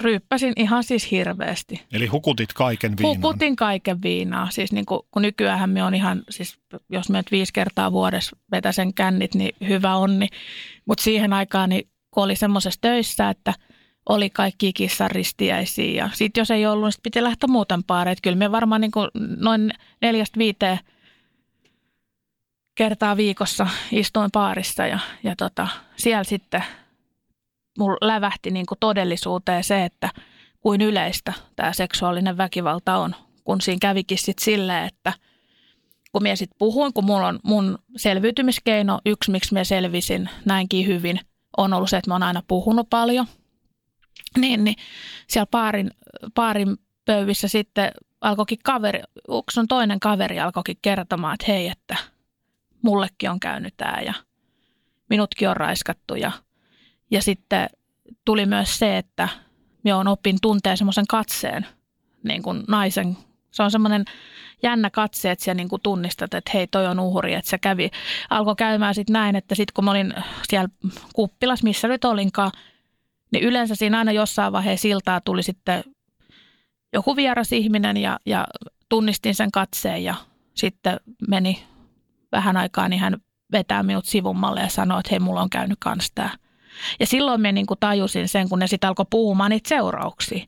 ryyppäsin 0.01 0.53
ihan 0.57 0.85
siis 0.85 1.11
hirveästi. 1.11 1.83
Eli 1.93 2.07
hukutit 2.07 2.53
kaiken 2.53 2.97
viinan. 2.99 3.17
Hukutin 3.17 3.57
kaiken 3.57 4.03
viinaa. 4.03 4.51
Siis 4.51 4.73
niin 4.73 4.87
kuin, 4.87 5.01
kun 5.11 5.23
nykyään 5.23 5.71
me 5.71 5.85
on 5.85 5.95
ihan, 5.95 6.23
siis 6.31 6.59
jos 6.89 7.11
me 7.11 7.23
viisi 7.31 7.53
kertaa 7.53 7.93
vuodessa 7.93 8.37
vetäsen 8.53 8.95
kännit, 8.95 9.35
niin 9.35 9.55
hyvä 9.69 9.97
onni. 9.97 10.29
Mutta 10.87 11.05
siihen 11.05 11.33
aikaan, 11.33 11.69
niin 11.69 11.89
kun 12.11 12.25
oli 12.25 12.37
semmoisessa 12.37 12.81
töissä, 12.81 13.31
että 13.31 13.55
oli 14.09 14.31
kaikki 14.31 14.73
kissaristiäisiä 14.73 16.05
ja 16.05 16.11
sitten 16.13 16.41
jos 16.41 16.51
ei 16.51 16.67
ollut, 16.67 16.85
niin 16.85 16.93
sit 16.93 17.03
piti 17.03 17.23
lähteä 17.23 17.49
muuten 17.49 17.85
paareet. 17.85 18.19
Kyllä 18.23 18.37
me 18.37 18.53
varmaan 18.53 18.81
niin 18.81 18.91
kuin 18.91 19.09
noin 19.39 19.73
neljästä 20.03 20.39
viiteen 20.39 20.79
kertaa 22.75 23.17
viikossa 23.17 23.67
istuin 23.93 24.31
paarissa 24.33 24.87
ja, 24.87 24.99
ja 25.23 25.37
tota, 25.37 25.69
siellä 25.97 26.25
sitten 26.25 26.65
mulla 27.79 27.99
lävähti 28.01 28.51
niin 28.51 28.67
kuin 28.67 28.79
todellisuuteen 28.81 29.65
se, 29.65 29.85
että 29.85 30.11
kuin 30.61 30.81
yleistä 30.81 31.33
tämä 31.57 31.73
seksuaalinen 31.73 32.37
väkivalta 32.37 32.97
on. 32.97 33.15
Kun 33.45 33.61
siinä 33.61 33.79
kävikin 33.81 34.19
sitten 34.19 34.45
silleen, 34.45 34.85
että 34.85 35.13
kun 36.13 36.23
minä 36.23 36.37
sitten 36.37 36.59
puhuin, 36.59 36.93
kun 36.93 37.05
mulla 37.05 37.29
on 37.29 37.41
mun 37.43 37.79
selviytymiskeino, 37.97 39.01
yksi 39.07 39.31
miksi 39.31 39.53
minä 39.53 39.65
selvisin 39.65 40.29
näinkin 40.45 40.87
hyvin, 40.87 41.21
on 41.57 41.73
ollut 41.73 41.91
se, 41.91 41.97
että 41.97 42.11
mä 42.11 42.15
oon 42.15 42.23
aina 42.23 42.43
puhunut 42.49 42.91
paljon. 42.91 43.27
Niin, 44.39 44.65
niin 44.65 44.77
siellä 45.29 45.47
paarin, 45.51 45.91
paarin 46.35 46.77
pöyvissä 47.05 47.49
sitten 47.49 47.93
alkoikin 48.21 48.59
kaveri, 48.65 49.01
on 49.29 49.69
toinen 49.69 50.01
kaveri 50.01 50.41
alkoikin 50.41 50.77
kertomaan, 50.83 51.35
että 51.35 51.53
hei, 51.53 51.69
että 51.69 51.97
mullekin 52.83 53.31
on 53.31 53.41
käynyt 53.41 53.75
tämä 53.77 54.01
ja 54.01 54.15
minutkin 55.11 55.49
on 55.49 55.57
raiskattu. 55.57 56.15
Ja, 56.15 56.33
ja 57.13 57.23
sitten 57.23 57.69
tuli 58.25 58.47
myös 58.47 58.79
se, 58.79 58.99
että 58.99 59.29
minä 59.85 59.97
on 59.97 60.09
opin 60.09 60.39
tuntea 60.43 60.77
semmoisen 60.77 61.07
katseen 61.09 61.67
niin 62.23 62.43
kuin 62.43 62.65
naisen. 62.69 63.17
Se 63.51 63.63
on 63.63 63.71
semmoinen 63.71 64.05
jännä 64.63 64.91
katse, 64.91 65.31
että 65.31 65.45
sä 65.45 65.55
niin 65.55 65.69
kuin 65.69 65.83
tunnistat, 65.83 66.35
että 66.35 66.51
hei 66.55 66.67
toi 66.67 66.87
on 66.87 67.01
uhri, 67.01 67.35
että 67.35 67.51
se 67.51 67.59
kävi. 67.59 67.91
Alkoi 68.31 68.57
käymään 68.57 68.95
sitten 68.95 69.13
näin, 69.13 69.37
että 69.37 69.55
sitten 69.55 69.75
kun 69.75 69.85
mä 69.85 69.91
olin 69.91 70.15
siellä 70.51 70.69
kuppilas, 71.13 71.63
missä 71.63 71.89
nyt 71.89 72.05
olinkaan, 72.05 72.53
niin 73.33 73.45
yleensä 73.45 73.75
siinä 73.75 73.99
aina 73.99 74.13
jossain 74.13 74.53
vaiheessa 74.53 74.83
siltaa 74.83 75.21
tuli 75.21 75.43
sitten 75.43 75.85
joku 76.93 77.17
vieras 77.17 77.53
ihminen 77.53 77.97
ja, 77.97 78.21
ja 78.27 78.47
tunnistin 78.89 79.35
sen 79.35 79.51
katseen 79.51 80.05
ja 80.05 80.15
sitten 80.55 81.01
meni 81.29 81.65
vähän 82.33 82.57
aikaa, 82.57 82.89
niin 82.89 83.01
hän 83.01 83.17
vetää 83.53 83.83
minut 83.83 84.05
sivummalle 84.05 84.61
ja 84.61 84.69
sanoi, 84.69 85.01
että 85.01 85.11
hei, 85.11 85.21
mulla 85.21 85.43
on 85.43 85.51
käynyt 85.51 85.79
kans 85.81 86.13
tämä. 86.15 86.42
Ja 87.01 87.07
silloin 87.07 87.41
me 87.41 87.53
niin 87.53 87.67
kuin 87.67 87.81
tajusin 87.81 88.29
sen, 88.29 88.49
kun 88.49 88.59
ne 88.59 88.67
sitten 88.67 88.89
alkoi 88.89 89.07
puhumaan 89.11 89.51
niitä 89.51 89.69
seurauksia. 89.69 90.47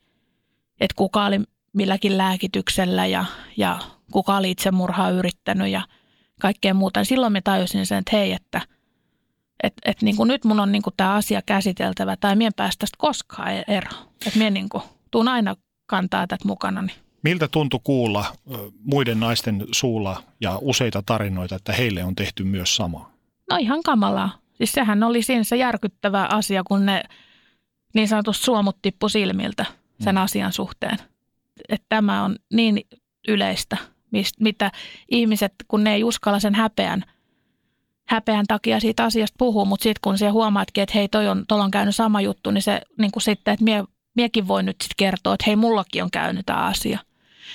Että 0.80 0.94
kuka 0.96 1.26
oli 1.26 1.40
milläkin 1.72 2.18
lääkityksellä 2.18 3.06
ja, 3.06 3.24
ja 3.56 3.78
kuka 4.12 4.36
oli 4.36 4.50
itsemurhaa 4.50 5.10
yrittänyt 5.10 5.68
ja 5.68 5.82
kaikkea 6.40 6.74
muuta. 6.74 7.00
Ja 7.00 7.04
silloin 7.04 7.32
me 7.32 7.40
tajusin 7.40 7.86
sen, 7.86 7.98
että 7.98 8.16
hei, 8.16 8.32
että 8.32 8.60
et, 9.62 9.74
et 9.84 10.02
niin 10.02 10.16
kuin 10.16 10.28
nyt 10.28 10.44
mun 10.44 10.60
on 10.60 10.72
niin 10.72 10.82
kuin 10.82 10.94
tämä 10.96 11.14
asia 11.14 11.42
käsiteltävä 11.46 12.16
tai 12.16 12.36
mien 12.36 12.52
päästä 12.56 12.80
tästä 12.80 12.96
koskaan 12.98 13.52
e- 13.52 13.64
eroon. 13.68 14.08
Että 14.26 14.38
mien 14.38 14.54
niin 14.54 14.68
kuin, 14.68 14.82
tuun 15.10 15.28
aina 15.28 15.56
kantaa 15.86 16.26
tätä 16.26 16.48
mukana. 16.48 16.88
Miltä 17.22 17.48
tuntui 17.48 17.80
kuulla 17.84 18.24
muiden 18.84 19.20
naisten 19.20 19.66
suulla 19.72 20.22
ja 20.40 20.58
useita 20.60 21.02
tarinoita, 21.06 21.56
että 21.56 21.72
heille 21.72 22.04
on 22.04 22.14
tehty 22.14 22.44
myös 22.44 22.76
sama? 22.76 23.10
No 23.50 23.56
ihan 23.56 23.82
kamalaa. 23.82 24.38
Siis 24.54 24.72
sehän 24.72 25.02
oli 25.02 25.22
siinä 25.22 25.44
se 25.44 25.56
järkyttävä 25.56 26.26
asia, 26.30 26.62
kun 26.64 26.86
ne 26.86 27.02
niin 27.94 28.08
sanotusti 28.08 28.44
suomut 28.44 28.76
tippu 28.82 29.08
silmiltä 29.08 29.66
sen 30.00 30.14
mm. 30.14 30.22
asian 30.22 30.52
suhteen. 30.52 30.98
Että 31.68 31.86
tämä 31.88 32.22
on 32.22 32.36
niin 32.52 32.80
yleistä, 33.28 33.76
mitä 34.40 34.70
ihmiset, 35.10 35.54
kun 35.68 35.84
ne 35.84 35.94
ei 35.94 36.04
uskalla 36.04 36.38
sen 36.38 36.54
häpeän, 36.54 37.04
häpeän 38.08 38.44
takia 38.48 38.80
siitä 38.80 39.04
asiasta 39.04 39.34
puhua, 39.38 39.64
mutta 39.64 39.82
sitten 39.82 40.00
kun 40.02 40.18
se 40.18 40.28
huomaatkin, 40.28 40.82
että 40.82 40.92
hei, 40.94 41.08
toi 41.08 41.28
on, 41.28 41.44
on 41.50 41.70
käynyt 41.70 41.96
sama 41.96 42.20
juttu, 42.20 42.50
niin 42.50 42.62
se 42.62 42.80
niin 42.98 43.10
kuin 43.10 43.22
sitten, 43.22 43.54
että 43.54 43.64
mie, 43.64 43.84
miekin 44.16 44.48
voin 44.48 44.66
nyt 44.66 44.76
sitten 44.82 44.94
kertoa, 44.96 45.34
että 45.34 45.44
hei, 45.46 45.56
mullakin 45.56 46.02
on 46.02 46.10
käynyt 46.10 46.46
tämä 46.46 46.64
asia. 46.66 46.98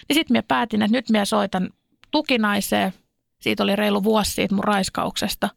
Niin 0.08 0.16
sitten 0.16 0.34
minä 0.34 0.44
päätin, 0.48 0.82
että 0.82 0.98
nyt 0.98 1.10
minä 1.10 1.26
soitan 1.26 1.70
tukinaiseen. 2.12 2.94
Siitä 3.40 3.64
oli 3.64 3.76
reilu 3.76 4.04
vuosi 4.04 4.32
siitä 4.32 4.56
mun 4.56 4.64
raiskauksesta. 4.64 5.50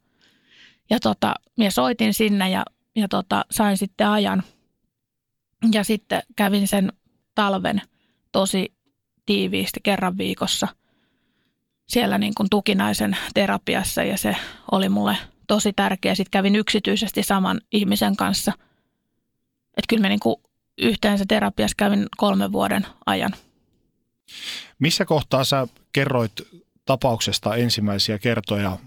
Ja 0.93 1.01
tota, 1.01 1.34
minä 1.57 1.70
soitin 1.70 2.14
sinne 2.14 2.51
ja, 2.51 2.64
ja 2.97 3.09
tota, 3.09 3.45
sain 3.51 3.76
sitten 3.78 4.09
ajan. 4.09 4.43
Ja 5.72 5.84
sitten 5.84 6.22
kävin 6.36 6.68
sen 6.68 6.93
talven 7.34 7.82
tosi 8.32 8.72
tiiviisti 9.26 9.80
kerran 9.82 10.18
viikossa 10.18 10.68
siellä 11.88 12.18
niin 12.18 12.32
kuin 12.36 12.51
tukinaisen 12.51 13.16
terapiassa 13.34 14.03
ja 14.03 14.18
se 14.18 14.36
oli 14.72 14.88
mulle 14.88 15.16
tosi 15.47 15.72
tärkeä. 15.72 16.14
Sitten 16.14 16.30
kävin 16.30 16.57
yksityisesti 16.57 17.22
saman 17.22 17.61
ihmisen 17.72 18.16
kanssa. 18.16 18.53
Että 19.76 19.86
kyllä 19.88 20.03
me 20.03 20.09
niin 20.09 20.20
kuin 20.20 20.36
yhteensä 20.78 21.24
terapiassa 21.28 21.74
kävin 21.78 22.07
kolmen 22.16 22.53
vuoden 22.53 22.86
ajan. 23.07 23.32
Missä 24.78 25.05
kohtaa 25.05 25.45
sä 25.45 25.68
kerroit 25.93 26.32
tapauksesta 26.84 27.57
ensimmäisiä 27.57 28.18
kertoja 28.18 28.78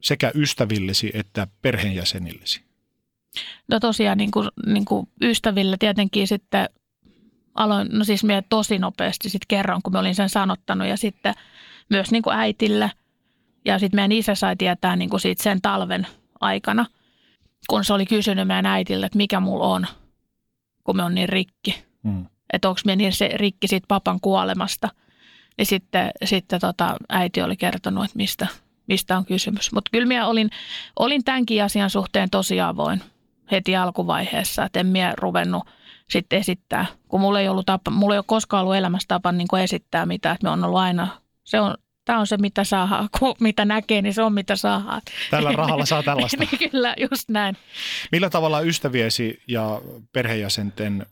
sekä 0.00 0.32
ystävillesi 0.34 1.10
että 1.14 1.46
perheenjäsenillesi? 1.62 2.64
No 3.68 3.80
tosiaan 3.80 4.18
niin 4.18 4.30
kuin, 4.30 4.48
niin 4.66 4.84
kuin 4.84 5.08
ystäville 5.22 5.76
tietenkin 5.78 6.28
sitten 6.28 6.68
aloin, 7.54 7.88
no 7.92 8.04
siis 8.04 8.24
minä 8.24 8.42
tosi 8.48 8.78
nopeasti 8.78 9.30
sitten 9.30 9.46
kerron, 9.48 9.82
kun 9.82 9.92
mä 9.92 9.98
olin 9.98 10.14
sen 10.14 10.28
sanottanut 10.28 10.88
ja 10.88 10.96
sitten 10.96 11.34
myös 11.90 12.10
niin 12.10 12.22
kuin 12.22 12.36
äitille. 12.36 12.90
Ja 13.64 13.78
sitten 13.78 13.98
meidän 13.98 14.12
isä 14.12 14.34
sai 14.34 14.56
tietää 14.56 14.96
niin 14.96 15.10
kuin 15.10 15.20
siitä 15.20 15.42
sen 15.42 15.62
talven 15.62 16.06
aikana, 16.40 16.86
kun 17.68 17.84
se 17.84 17.92
oli 17.92 18.06
kysynyt 18.06 18.46
meidän 18.46 18.66
äitille, 18.66 19.06
että 19.06 19.16
mikä 19.16 19.40
mulla 19.40 19.66
on, 19.66 19.86
kun 20.84 20.96
me 20.96 21.02
on 21.02 21.14
niin 21.14 21.28
rikki. 21.28 21.84
Mm. 22.02 22.26
Että 22.52 22.68
onko 22.68 22.80
me 22.84 22.96
niin 22.96 23.12
se 23.12 23.30
rikki 23.34 23.68
siitä 23.68 23.86
papan 23.88 24.20
kuolemasta. 24.20 24.88
Niin 25.58 25.66
sitten, 25.66 26.10
sitten 26.24 26.60
tota, 26.60 26.96
äiti 27.08 27.42
oli 27.42 27.56
kertonut, 27.56 28.04
että 28.04 28.16
mistä, 28.16 28.46
mistä 28.90 29.16
on 29.16 29.24
kysymys. 29.24 29.72
Mutta 29.72 29.88
kyllä 29.92 30.06
minä 30.06 30.26
olin, 30.26 30.50
olin 30.98 31.24
tämänkin 31.24 31.64
asian 31.64 31.90
suhteen 31.90 32.30
tosi 32.30 32.60
avoin 32.60 33.02
heti 33.50 33.76
alkuvaiheessa, 33.76 34.64
että 34.64 34.80
en 34.80 34.86
minä 34.86 35.14
ruvennut 35.16 35.64
sitten 36.10 36.38
esittää, 36.38 36.86
kun 37.08 37.20
mulla 37.20 37.40
ei 37.40 37.48
ollut 37.48 37.66
tapa, 37.66 37.90
mulla 37.90 38.14
ei 38.14 38.18
ole 38.18 38.24
koskaan 38.26 38.62
ollut 38.62 38.76
elämässä 38.76 39.08
tapa 39.08 39.32
niin 39.32 39.48
esittää 39.62 40.06
mitään, 40.06 40.34
että 40.34 40.46
me 40.46 40.50
on 40.50 40.64
ollut 40.64 40.78
aina, 40.78 41.08
se 41.44 41.60
on, 41.60 41.74
tämä 42.04 42.18
on 42.18 42.26
se 42.26 42.36
mitä 42.36 42.64
saa, 42.64 43.08
kun 43.18 43.34
mitä 43.40 43.64
näkee, 43.64 44.02
niin 44.02 44.14
se 44.14 44.22
on 44.22 44.34
mitä 44.34 44.56
saa. 44.56 45.00
Tällä 45.30 45.52
rahalla 45.52 45.86
saa 45.86 46.02
tällaista. 46.02 46.36
niin, 46.50 46.70
kyllä, 46.70 46.94
just 47.10 47.28
näin. 47.28 47.56
Millä 48.12 48.30
tavalla 48.30 48.60
ystäviesi 48.60 49.42
ja 49.48 49.80
perheenjäsenten 50.12 51.06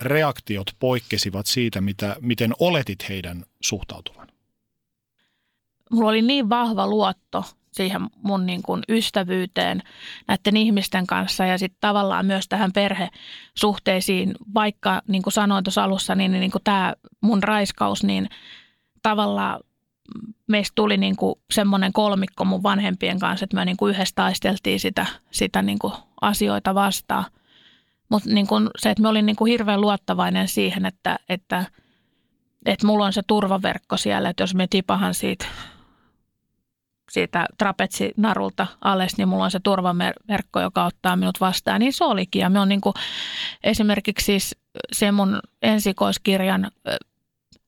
reaktiot 0.00 0.66
poikkesivat 0.78 1.46
siitä, 1.46 1.80
mitä, 1.80 2.16
miten 2.20 2.52
oletit 2.58 3.08
heidän 3.08 3.44
suhtautuvan? 3.60 4.29
Mulla 5.92 6.10
oli 6.10 6.22
niin 6.22 6.48
vahva 6.48 6.86
luotto 6.86 7.44
siihen 7.72 8.00
mun 8.22 8.46
niin 8.46 8.62
kuin 8.62 8.82
ystävyyteen 8.88 9.82
näiden 10.28 10.56
ihmisten 10.56 11.06
kanssa 11.06 11.46
ja 11.46 11.58
sitten 11.58 11.80
tavallaan 11.80 12.26
myös 12.26 12.48
tähän 12.48 12.72
perhesuhteisiin, 12.72 14.34
vaikka 14.54 15.02
niin 15.08 15.22
kuin 15.22 15.32
sanoin 15.32 15.64
tuossa 15.64 15.84
alussa, 15.84 16.14
niin, 16.14 16.32
niin 16.32 16.50
kuin 16.50 16.64
tämä 16.64 16.94
mun 17.20 17.42
raiskaus, 17.42 18.04
niin 18.04 18.28
tavallaan 19.02 19.60
meistä 20.46 20.72
tuli 20.74 20.96
niin 20.96 21.16
kuin 21.16 21.34
semmoinen 21.50 21.92
kolmikko 21.92 22.44
mun 22.44 22.62
vanhempien 22.62 23.18
kanssa, 23.18 23.44
että 23.44 23.56
me 23.56 23.64
niin 23.64 23.76
kuin 23.76 23.94
yhdessä 23.94 24.14
taisteltiin 24.14 24.80
sitä, 24.80 25.06
sitä 25.30 25.62
niin 25.62 25.78
kuin 25.78 25.92
asioita 26.20 26.74
vastaan. 26.74 27.24
Mutta 28.08 28.30
niin 28.30 28.46
kuin 28.46 28.70
se, 28.78 28.90
että 28.90 29.02
me 29.02 29.08
olin 29.08 29.26
niin 29.26 29.36
kuin 29.36 29.50
hirveän 29.50 29.80
luottavainen 29.80 30.48
siihen, 30.48 30.86
että, 30.86 31.18
että, 31.28 31.64
että 32.66 32.86
mulla 32.86 33.06
on 33.06 33.12
se 33.12 33.22
turvaverkko 33.26 33.96
siellä, 33.96 34.28
että 34.28 34.42
jos 34.42 34.54
me 34.54 34.66
tipahan 34.66 35.14
siitä 35.14 35.46
siitä 37.10 37.46
trapetsinarulta 37.58 38.66
alas, 38.84 39.16
niin 39.16 39.28
mulla 39.28 39.44
on 39.44 39.50
se 39.50 39.60
turvaverkko, 39.60 40.60
joka 40.60 40.84
ottaa 40.84 41.16
minut 41.16 41.40
vastaan. 41.40 41.80
Niin 41.80 41.92
se 41.92 42.04
olikin. 42.04 42.40
Ja 42.40 42.50
me 42.50 42.60
on 42.60 42.68
niin 42.68 42.80
kuin, 42.80 42.94
esimerkiksi 43.64 44.24
siis 44.24 44.56
se 44.92 45.12
mun 45.12 45.40
ensikoiskirjan, 45.62 46.70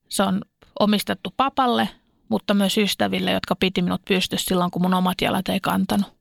se 0.08 0.22
on 0.22 0.42
omistettu 0.80 1.34
papalle, 1.36 1.88
mutta 2.28 2.54
myös 2.54 2.78
ystäville, 2.78 3.30
jotka 3.30 3.56
piti 3.56 3.82
minut 3.82 4.02
pystyssä 4.08 4.48
silloin, 4.48 4.70
kun 4.70 4.82
mun 4.82 4.94
omat 4.94 5.20
jalat 5.20 5.48
ei 5.48 5.60
kantanut. 5.60 6.12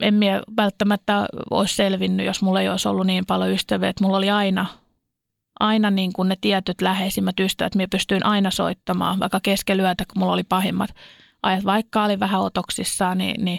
En 0.00 0.14
minä 0.14 0.42
välttämättä 0.56 1.26
olisi 1.50 1.76
selvinnyt, 1.76 2.26
jos 2.26 2.42
mulla 2.42 2.60
ei 2.60 2.68
olisi 2.68 2.88
ollut 2.88 3.06
niin 3.06 3.26
paljon 3.26 3.50
ystäviä, 3.50 3.88
että 3.88 4.04
mulla 4.04 4.16
oli 4.16 4.30
aina, 4.30 4.66
aina 5.60 5.90
niin 5.90 6.12
kuin 6.12 6.28
ne 6.28 6.36
tietyt 6.40 6.82
läheisimmät 6.82 7.40
ystävät, 7.40 7.74
minä 7.74 7.88
pystyin 7.90 8.26
aina 8.26 8.50
soittamaan, 8.50 9.20
vaikka 9.20 9.40
keskelyötä, 9.42 10.04
kun 10.04 10.18
mulla 10.20 10.32
oli 10.32 10.44
pahimmat 10.44 10.90
ajat, 11.46 11.64
vaikka 11.64 12.04
oli 12.04 12.20
vähän 12.20 12.40
otoksissaan, 12.40 13.18
niin, 13.18 13.44
niin 13.44 13.58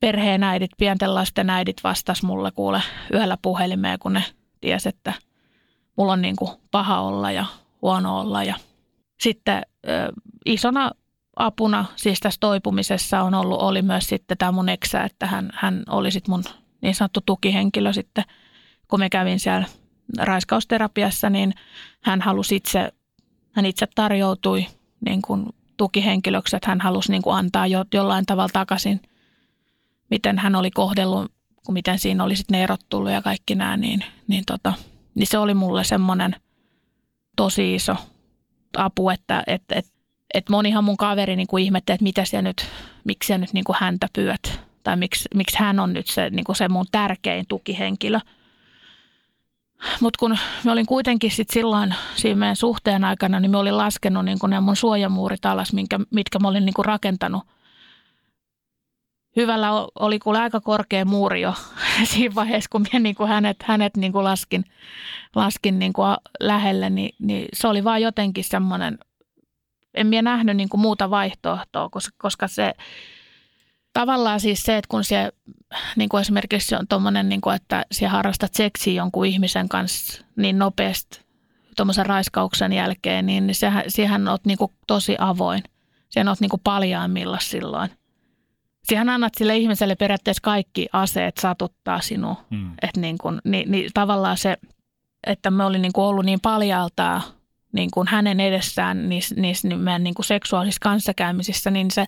perheen 0.00 0.42
äidit, 0.42 0.70
pienten 0.78 1.14
lasten 1.14 1.50
äidit 1.50 1.84
vastas 1.84 2.22
mulle 2.22 2.50
kuule 2.50 2.82
yöllä 3.12 3.38
puhelimeen, 3.42 3.98
kun 3.98 4.12
ne 4.12 4.24
ties, 4.60 4.86
että 4.86 5.12
mulla 5.96 6.12
on 6.12 6.22
niin 6.22 6.36
kuin 6.36 6.50
paha 6.70 7.00
olla 7.00 7.30
ja 7.30 7.44
huono 7.82 8.20
olla. 8.20 8.44
Ja 8.44 8.54
sitten 9.20 9.62
ö, 9.88 10.12
isona 10.46 10.90
apuna 11.36 11.84
siis 11.96 12.20
tässä 12.20 12.40
toipumisessa 12.40 13.22
on 13.22 13.34
ollut, 13.34 13.62
oli 13.62 13.82
myös 13.82 14.08
sitten 14.08 14.38
tämä 14.38 14.52
mun 14.52 14.68
eksä, 14.68 15.02
että 15.02 15.26
hän, 15.26 15.50
hän 15.54 15.82
oli 15.88 16.10
sitten 16.10 16.30
mun 16.30 16.44
niin 16.80 16.94
sanottu 16.94 17.20
tukihenkilö 17.26 17.92
sitten, 17.92 18.24
kun 18.88 19.00
me 19.00 19.10
kävin 19.10 19.40
siellä 19.40 19.66
raiskausterapiassa, 20.18 21.30
niin 21.30 21.54
hän 22.00 22.20
halusi 22.20 22.56
itse, 22.56 22.92
hän 23.52 23.66
itse 23.66 23.86
tarjoutui 23.94 24.66
niin 25.04 25.22
kuin 25.22 25.46
tukihenkilöksi, 25.78 26.56
että 26.56 26.70
hän 26.70 26.80
halusi 26.80 27.10
niin 27.10 27.22
kuin 27.22 27.36
antaa 27.36 27.66
jo, 27.66 27.84
jollain 27.94 28.26
tavalla 28.26 28.50
takaisin, 28.52 29.00
miten 30.10 30.38
hän 30.38 30.54
oli 30.54 30.70
kohdellut, 30.70 31.32
kun 31.66 31.72
miten 31.72 31.98
siinä 31.98 32.24
oli 32.24 32.36
sitten 32.36 32.58
ne 32.58 32.62
erot 32.62 32.80
tullut 32.88 33.12
ja 33.12 33.22
kaikki 33.22 33.54
nämä, 33.54 33.76
niin, 33.76 34.04
niin, 34.26 34.44
tota, 34.46 34.72
niin 35.14 35.26
se 35.26 35.38
oli 35.38 35.54
mulle 35.54 35.84
semmoinen 35.84 36.36
tosi 37.36 37.74
iso 37.74 37.96
apu, 38.76 39.10
että, 39.10 39.42
että, 39.46 39.74
että, 39.74 39.90
Et 40.34 40.48
monihan 40.48 40.84
mun 40.84 40.96
kaveri 40.96 41.36
niin 41.36 41.46
kuin 41.46 41.64
ihmetteli, 41.64 41.94
että 41.94 42.02
mitä 42.02 42.24
siellä 42.24 42.48
nyt, 42.48 42.66
miksi 43.04 43.26
siellä 43.26 43.40
nyt 43.40 43.52
niin 43.52 43.64
kuin 43.64 43.76
häntä 43.80 44.06
pyöt. 44.12 44.60
Tai 44.82 44.96
miksi, 44.96 45.28
miksi 45.34 45.58
hän 45.58 45.80
on 45.80 45.92
nyt 45.92 46.06
se, 46.06 46.30
niin 46.30 46.44
kuin 46.44 46.56
se 46.56 46.68
mun 46.68 46.86
tärkein 46.92 47.44
tukihenkilö. 47.48 48.20
Mutta 50.00 50.18
kun 50.18 50.38
me 50.64 50.72
olin 50.72 50.86
kuitenkin 50.86 51.30
sit 51.30 51.50
silloin 51.50 51.94
siinä 52.14 52.38
meidän 52.38 52.56
suhteen 52.56 53.04
aikana, 53.04 53.40
niin 53.40 53.50
me 53.50 53.58
olin 53.58 53.76
laskenut 53.76 54.24
niin 54.24 54.38
kuin 54.38 54.50
ne 54.50 54.60
mun 54.60 54.76
suojamuurit 54.76 55.46
alas, 55.46 55.72
minkä, 55.72 55.98
mitkä 56.14 56.38
mä 56.38 56.48
olin 56.48 56.64
niin 56.64 56.84
rakentanut– 56.84 57.42
hyvällä 59.38 59.70
oli 59.94 60.18
kuule 60.18 60.38
aika 60.38 60.60
korkea 60.60 61.04
muuri 61.04 61.40
jo 61.40 61.54
siinä 62.10 62.34
vaiheessa, 62.34 62.68
kun 62.72 62.82
minä 62.92 62.98
niin 62.98 63.28
hänet, 63.28 63.56
hänet 63.62 63.96
niin 63.96 64.12
kuin 64.12 64.24
laskin, 64.24 64.64
laskin 65.34 65.78
niin 65.78 65.92
kuin 65.92 66.16
lähelle, 66.40 66.90
niin, 66.90 67.14
niin 67.18 67.48
se 67.52 67.68
oli 67.68 67.84
vaan 67.84 68.02
jotenkin 68.02 68.44
semmoinen, 68.44 68.98
en 69.94 70.06
minä 70.06 70.22
nähnyt 70.22 70.56
niin 70.56 70.68
muuta 70.76 71.10
vaihtoehtoa, 71.10 71.88
koska, 71.88 72.14
koska 72.18 72.48
se 72.48 72.72
tavallaan 73.98 74.40
siis 74.40 74.62
se, 74.62 74.76
että 74.76 74.88
kun 74.88 75.04
se 75.04 75.32
niin 75.96 76.08
kuin 76.08 76.20
esimerkiksi 76.20 76.74
on 76.74 76.88
tuommoinen, 76.88 77.28
niin 77.28 77.40
kuin, 77.40 77.56
että 77.56 77.84
siellä 77.92 78.12
harrastat 78.12 78.54
seksiä 78.54 78.92
jonkun 78.92 79.26
ihmisen 79.26 79.68
kanssa 79.68 80.24
niin 80.36 80.58
nopeasti 80.58 81.20
tuommoisen 81.76 82.06
raiskauksen 82.06 82.72
jälkeen, 82.72 83.26
niin 83.26 83.54
sehän, 83.54 83.84
siihen 83.88 84.28
olet 84.28 84.44
niin 84.44 84.58
kuin 84.58 84.72
tosi 84.86 85.16
avoin. 85.18 85.62
Siihen 86.08 86.28
olet 86.28 86.40
niin 86.40 86.48
kuin 86.48 86.60
paljaammilla 86.64 87.38
silloin. 87.40 87.90
Siihen 88.84 89.08
annat 89.08 89.34
sille 89.34 89.56
ihmiselle 89.56 89.96
periaatteessa 89.96 90.42
kaikki 90.42 90.86
aseet 90.92 91.36
satuttaa 91.36 92.00
sinua. 92.00 92.44
Hmm. 92.50 92.72
Että 92.82 93.00
niin 93.00 93.18
kuin, 93.18 93.40
niin, 93.44 93.70
niin 93.70 93.90
tavallaan 93.94 94.36
se, 94.36 94.56
että 95.26 95.50
me 95.50 95.64
olin 95.64 95.82
niin 95.82 95.92
kuin 95.92 96.04
ollut 96.04 96.24
niin 96.24 96.40
paljaaltaa 96.40 97.22
niin 97.72 97.90
kuin 97.90 98.08
hänen 98.08 98.40
edessään 98.40 99.08
niissä, 99.08 99.34
niissä 99.34 99.68
meidän 99.68 100.04
niin 100.04 100.14
kuin 100.14 100.26
seksuaalisissa 100.26 100.80
kanssakäymisissä, 100.82 101.70
niin 101.70 101.90
se 101.90 102.06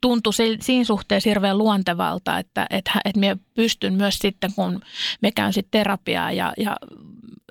tuntui 0.00 0.32
siinä 0.60 0.84
suhteessa 0.84 1.30
hirveän 1.30 1.58
luontevalta, 1.58 2.38
että, 2.38 2.66
että, 2.70 2.92
että 3.04 3.20
minä 3.20 3.36
pystyn 3.54 3.94
myös 3.94 4.18
sitten, 4.18 4.52
kun 4.54 4.80
me 5.22 5.32
käyn 5.32 5.52
sitten 5.52 5.80
terapiaa 5.80 6.32
ja, 6.32 6.52
ja 6.56 6.76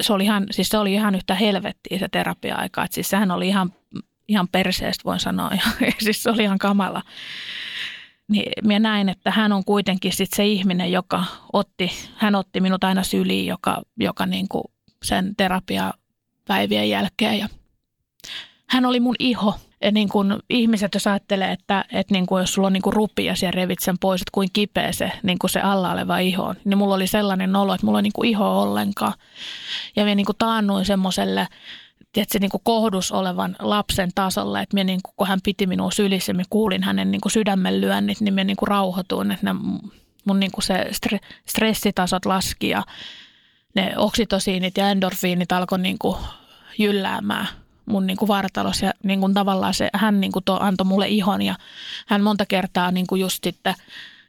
se 0.01 0.13
oli 0.13 0.23
ihan, 0.23 0.47
siis 0.51 0.69
se 0.69 0.77
oli 0.77 0.93
ihan 0.93 1.15
yhtä 1.15 1.35
helvettiä 1.35 1.99
se 1.99 2.07
terapia-aika. 2.11 2.83
Että 2.83 2.95
siis 2.95 3.09
sehän 3.09 3.31
oli 3.31 3.47
ihan, 3.47 3.73
ihan 4.27 4.47
perseestä, 4.47 5.03
voin 5.05 5.19
sanoa. 5.19 5.51
Ja, 5.81 5.91
siis 5.99 6.23
se 6.23 6.29
oli 6.29 6.43
ihan 6.43 6.57
kamala 6.57 7.01
niin 8.27 8.51
minä 8.63 8.79
näin, 8.79 9.09
että 9.09 9.31
hän 9.31 9.51
on 9.51 9.65
kuitenkin 9.65 10.13
sit 10.13 10.33
se 10.35 10.45
ihminen, 10.45 10.91
joka 10.91 11.23
otti, 11.53 11.91
hän 12.15 12.35
otti 12.35 12.61
minut 12.61 12.83
aina 12.83 13.03
syliin, 13.03 13.45
joka, 13.45 13.81
joka 13.97 14.25
niin 14.25 14.47
kuin 14.47 14.63
sen 15.03 15.35
terapiapäivien 15.35 16.89
jälkeen. 16.89 17.39
Ja 17.39 17.49
hän 18.69 18.85
oli 18.85 18.99
mun 18.99 19.15
iho. 19.19 19.56
Ja 19.81 19.91
niin 19.91 20.10
kuin 20.10 20.35
ihmiset, 20.49 20.94
jos 20.94 21.07
ajattelee, 21.07 21.52
että, 21.52 21.85
että 21.91 22.14
niin 22.14 22.26
kuin 22.26 22.41
jos 22.41 22.53
sulla 22.53 22.68
on 22.68 22.73
niin 22.73 22.81
kuin 22.81 22.94
rupi 22.94 23.26
ja 23.26 23.52
revit 23.52 23.80
sen 23.80 23.98
pois, 23.99 24.22
että 24.22 24.31
kuin 24.31 24.49
kipeä 24.53 24.91
se, 24.91 25.11
niin 25.23 25.39
kuin 25.39 25.52
se 25.52 25.60
alla 25.60 25.91
oleva 25.91 26.18
iho 26.18 26.44
on, 26.44 26.56
niin 26.65 26.77
mulla 26.77 26.95
oli 26.95 27.07
sellainen 27.07 27.56
olo, 27.56 27.73
että 27.73 27.85
mulla 27.85 27.98
on 27.98 28.03
niin 28.03 28.26
iho 28.26 28.61
ollenkaan. 28.61 29.14
Ja 29.95 30.03
minä 30.03 30.15
niin 30.15 30.26
taannuin 30.38 30.85
semmoiselle 30.85 31.48
tiedätkö, 32.14 32.39
niin 32.39 32.49
kuin 32.49 32.61
kohdus 32.64 33.11
olevan 33.11 33.56
lapsen 33.60 34.11
tasolla, 34.15 34.61
että 34.61 34.73
minä, 34.73 34.84
niin 34.84 34.99
kuin, 35.03 35.14
kun 35.18 35.27
hän 35.27 35.39
piti 35.44 35.68
minua 35.68 35.91
sylissä, 35.91 36.34
minä 36.34 36.44
kuulin 36.49 36.84
hänen 36.84 37.11
niin 37.11 37.22
kuin 37.22 37.31
sydämen 37.31 37.81
lyönnit, 37.81 38.22
niin 38.22 38.34
minä 38.34 38.44
niin 38.44 38.57
kuin 38.57 38.68
rauhoituin, 38.68 39.31
että 39.31 39.53
ne, 39.53 39.60
mun 40.26 40.39
niin 40.39 40.52
kuin 40.52 40.64
se 40.64 40.88
stre, 40.91 41.19
stressitasot 41.48 42.26
laski 42.26 42.69
ja 42.69 42.84
ne 43.76 43.94
oksitosiinit 43.98 44.77
ja 44.77 44.89
endorfiinit 44.89 45.52
alkoi 45.52 45.80
niin 45.80 45.98
kuin 45.99 46.18
jylläämään 46.77 47.48
mun 47.88 48.07
niin 48.07 48.18
kuin 48.18 48.27
vartalossa 48.27 48.85
ja 48.85 48.93
niin 49.03 49.19
kuin 49.19 49.34
tavallaan 49.34 49.73
se, 49.73 49.89
hän 49.93 50.22
niin 50.22 50.31
kuin 50.31 50.45
to, 50.45 50.57
antoi 50.59 50.85
mulle 50.85 51.07
ihon 51.07 51.41
ja 51.41 51.55
hän 52.07 52.23
monta 52.23 52.45
kertaa 52.45 52.91
niin 52.91 53.07
kuin 53.07 53.22
just 53.22 53.43
sitten 53.43 53.76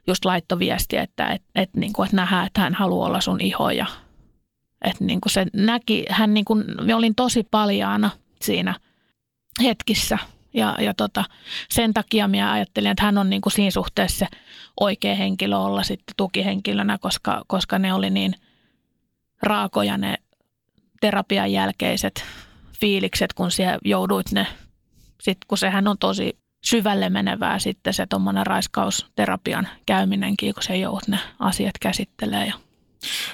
just 0.07 0.25
laittoi 0.25 0.59
viestiä, 0.59 1.03
että, 1.03 1.27
että, 1.27 1.49
että, 1.55 1.81
niin 1.81 1.93
kuin, 1.93 2.05
että 2.05 2.17
nähdään, 2.17 2.47
että 2.47 2.61
hän 2.61 2.75
haluaa 2.75 3.07
olla 3.07 3.21
sun 3.21 3.41
iho 3.41 3.71
ja 3.71 3.87
että 4.85 5.05
niin 5.05 5.21
kuin 5.21 5.33
se 5.33 5.47
näki, 5.53 6.05
hän 6.11 6.35
niin 6.35 6.45
kuin, 6.45 6.65
me 6.83 6.95
olin 6.95 7.15
tosi 7.15 7.47
paljaana 7.51 8.11
siinä 8.43 8.75
hetkissä. 9.63 10.19
Ja, 10.55 10.77
ja 10.81 10.95
tota, 10.95 11.25
sen 11.71 11.95
takia 11.95 12.29
minä 12.29 12.53
ajattelin, 12.53 12.91
että 12.91 13.05
hän 13.05 13.19
on 13.19 13.31
niin 13.31 13.41
kuin 13.41 13.53
siinä 13.53 13.71
suhteessa 13.71 14.19
se 14.19 14.27
oikea 14.81 15.15
henkilö 15.15 15.57
olla 15.57 15.83
sitten 15.83 16.15
tukihenkilönä, 16.17 16.99
koska, 16.99 17.45
koska 17.47 17.79
ne 17.79 17.95
oli 17.95 18.11
niin 18.11 18.35
raakoja 19.43 19.99
ne 19.99 20.15
terapian 21.01 21.53
jälkeiset 21.53 22.25
fiilikset, 22.81 23.33
kun 23.33 23.51
siellä 23.51 23.79
jouduit 23.85 24.33
ne, 24.33 24.47
sit 25.21 25.39
kun 25.49 25.59
sehän 25.59 25.89
on 25.89 25.99
tosi 25.99 26.39
syvälle 26.65 27.11
menevää 27.11 27.59
sitten 27.59 27.95
se 27.95 28.07
tuommoinen 28.07 28.47
raiskausterapian 28.47 29.69
käyminenkin, 29.87 30.55
kun 30.55 30.63
se 30.63 30.77
joudut 30.77 31.09
ne 31.09 31.19
asiat 31.39 31.79
käsittelee 31.81 32.47
ja 32.47 32.55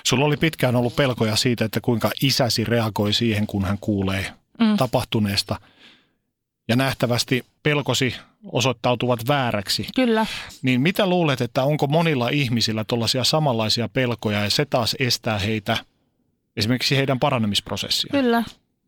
Sulla 0.06 0.24
oli 0.24 0.36
pitkään 0.36 0.76
ollut 0.76 0.96
pelkoja 0.96 1.36
siitä, 1.36 1.64
että 1.64 1.80
kuinka 1.80 2.10
isäsi 2.22 2.64
reagoi 2.64 3.12
siihen, 3.12 3.46
kun 3.46 3.64
hän 3.64 3.78
kuulee 3.80 4.32
mm. 4.60 4.76
tapahtuneesta. 4.76 5.60
Ja 6.68 6.76
nähtävästi 6.76 7.44
pelkosi 7.62 8.14
osoittautuvat 8.52 9.28
vääräksi. 9.28 9.86
Kyllä. 9.94 10.26
Niin 10.62 10.80
mitä 10.80 11.06
luulet, 11.06 11.40
että 11.40 11.64
onko 11.64 11.86
monilla 11.86 12.28
ihmisillä 12.28 12.84
tuollaisia 12.84 13.24
samanlaisia 13.24 13.88
pelkoja 13.88 14.44
ja 14.44 14.50
se 14.50 14.64
taas 14.64 14.96
estää 14.98 15.38
heitä, 15.38 15.76
esimerkiksi 16.56 16.96
heidän 16.96 17.20
paranemisprosessia? 17.20 18.10
Kyllä. 18.10 18.44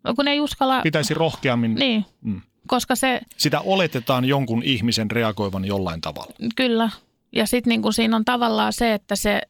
No, 0.06 0.14
kun 0.14 0.28
ei 0.28 0.40
uskalla... 0.40 0.82
Pitäisi 0.82 1.14
rohkeammin... 1.14 1.74
Niin, 1.74 2.04
mm. 2.22 2.40
koska 2.66 2.96
se... 2.96 3.20
Sitä 3.36 3.60
oletetaan 3.60 4.24
jonkun 4.24 4.62
ihmisen 4.62 5.10
reagoivan 5.10 5.64
jollain 5.64 6.00
tavalla. 6.00 6.32
Kyllä, 6.56 6.90
ja 7.32 7.46
sitten 7.46 7.70
niin 7.70 7.92
siinä 7.92 8.16
on 8.16 8.24
tavallaan 8.24 8.72
se, 8.72 8.94
että 8.94 9.16
se 9.16 9.40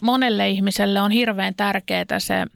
monelle 0.00 0.48
ihmiselle 0.48 1.00
on 1.00 1.10
hirveän 1.10 1.54
tärkeää 1.54 2.18
se, 2.18 2.46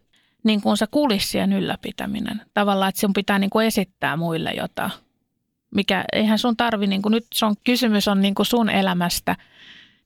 niin 0.45 0.61
kuin 0.61 0.77
se 0.77 0.87
kulissien 0.91 1.53
ylläpitäminen. 1.53 2.43
Tavallaan, 2.55 2.89
että 2.89 3.01
sun 3.01 3.13
pitää 3.13 3.39
niin 3.39 3.51
kuin 3.51 3.67
esittää 3.67 4.17
muille 4.17 4.53
jotain. 4.53 4.91
Mikä, 5.75 6.05
eihän 6.13 6.39
sun 6.39 6.57
tarvi, 6.57 6.87
niin 6.87 7.03
kuin 7.03 7.13
nyt 7.13 7.27
on, 7.43 7.55
kysymys 7.65 8.09
on 8.09 8.23
niin 8.23 8.35
kuin 8.35 8.47
sun 8.47 8.71
elämästä, 8.71 9.37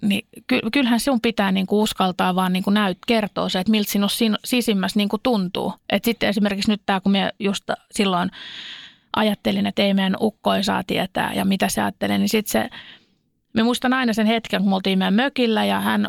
niin 0.03 0.29
kyllähän 0.73 1.01
sun 1.01 1.21
pitää 1.21 1.53
niin 1.53 1.67
kuin 1.67 1.83
uskaltaa 1.83 2.35
vaan 2.35 2.53
niin 2.53 2.63
kuin 2.63 2.75
näyt, 2.75 2.99
kertoa 3.07 3.49
se, 3.49 3.61
että 3.61 3.71
miltä 3.71 3.91
sinun 3.91 4.37
sisimmässä 4.45 4.99
niin 4.99 5.09
kuin 5.09 5.23
tuntuu. 5.23 5.75
Et 5.91 6.05
sitten 6.05 6.29
esimerkiksi 6.29 6.71
nyt 6.71 6.83
tämä, 6.87 7.01
kun 7.01 7.13
minä 7.13 7.33
just 7.39 7.65
silloin 7.91 8.31
ajattelin, 9.17 9.67
että 9.67 9.83
ei 9.83 9.95
meidän 9.95 10.17
ukko 10.21 10.55
ei 10.55 10.65
saa 10.65 10.83
tietää 10.87 11.33
ja 11.35 11.45
mitä 11.45 11.69
se 11.69 11.83
ajattelee, 11.83 12.19
niin 12.19 12.29
sitten 12.29 12.53
se 12.53 12.71
Mä 13.53 13.65
muistan 13.65 13.93
aina 13.93 14.13
sen 14.13 14.27
hetken, 14.27 14.61
kun 14.61 14.71
me 14.71 14.75
oltiin 14.75 14.99
meidän 14.99 15.15
mökillä 15.15 15.65
ja 15.65 15.81
hän 15.81 16.09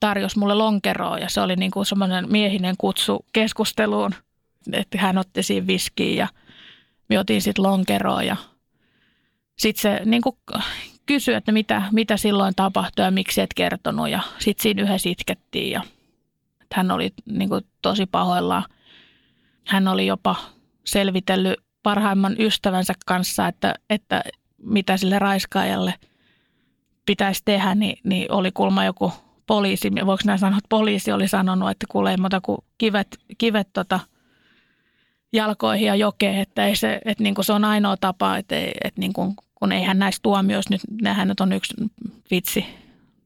tarjosi 0.00 0.38
mulle 0.38 0.54
lonkeroa 0.54 1.18
ja 1.18 1.28
se 1.28 1.40
oli 1.40 1.56
niin 1.56 1.70
kuin 1.70 1.86
semmoinen 1.86 2.32
miehinen 2.32 2.74
kutsu 2.78 3.24
keskusteluun, 3.32 4.14
että 4.72 4.98
hän 4.98 5.18
otti 5.18 5.42
siinä 5.42 5.66
viskiä 5.66 6.14
ja 6.14 6.28
me 7.08 7.18
otin 7.18 7.42
sitten 7.42 7.64
lonkeroa 7.64 8.22
ja 8.22 8.36
sitten 9.58 9.82
se 9.82 10.00
niin 10.04 10.22
kuin 10.22 10.36
kysyi, 11.06 11.34
että 11.34 11.52
mitä, 11.52 11.82
mitä 11.92 12.16
silloin 12.16 12.54
tapahtui 12.56 13.04
ja 13.04 13.10
miksi 13.10 13.40
et 13.40 13.54
kertonut 13.54 14.08
ja 14.08 14.20
sitten 14.38 14.62
siinä 14.62 14.82
yhdessä 14.82 15.08
itkettiin 15.08 15.70
ja 15.70 15.82
hän 16.72 16.90
oli 16.90 17.12
niin 17.26 17.48
kuin 17.48 17.64
tosi 17.82 18.06
pahoillaan. 18.06 18.64
Hän 19.66 19.88
oli 19.88 20.06
jopa 20.06 20.36
selvitellyt 20.84 21.60
parhaimman 21.82 22.36
ystävänsä 22.38 22.94
kanssa, 23.06 23.48
että, 23.48 23.74
että 23.90 24.22
mitä 24.58 24.96
sille 24.96 25.18
raiskaajalle– 25.18 25.94
pitäisi 27.06 27.42
tehdä, 27.44 27.74
niin, 27.74 27.98
niin 28.04 28.32
oli 28.32 28.52
kulma 28.52 28.84
joku 28.84 29.12
poliisi, 29.46 29.90
voiko 30.06 30.22
näin 30.24 30.38
sanoa, 30.38 30.58
että 30.58 30.68
poliisi 30.68 31.12
oli 31.12 31.28
sanonut, 31.28 31.70
että 31.70 31.86
kuule 31.90 32.10
ei 32.10 32.16
muuta 32.16 32.40
kuin 32.40 32.58
kivet, 32.78 33.18
kivet 33.38 33.68
tota 33.72 34.00
jalkoihin 35.32 35.86
ja 35.86 35.94
jokeen, 35.94 36.40
että, 36.40 36.66
ei 36.66 36.76
se, 36.76 37.00
että 37.04 37.22
niin 37.22 37.34
kuin 37.34 37.44
se 37.44 37.52
on 37.52 37.64
ainoa 37.64 37.96
tapa, 37.96 38.36
että, 38.36 38.56
ei, 38.56 38.72
että 38.84 39.00
niin 39.00 39.12
kuin, 39.12 39.36
kun 39.58 39.72
eihän 39.72 39.98
näistä 39.98 40.22
tuomioissa 40.22 40.74
nyt, 40.74 40.80
nämähän 41.02 41.28
nyt 41.28 41.40
on 41.40 41.52
yksi 41.52 41.74
vitsi, 42.30 42.66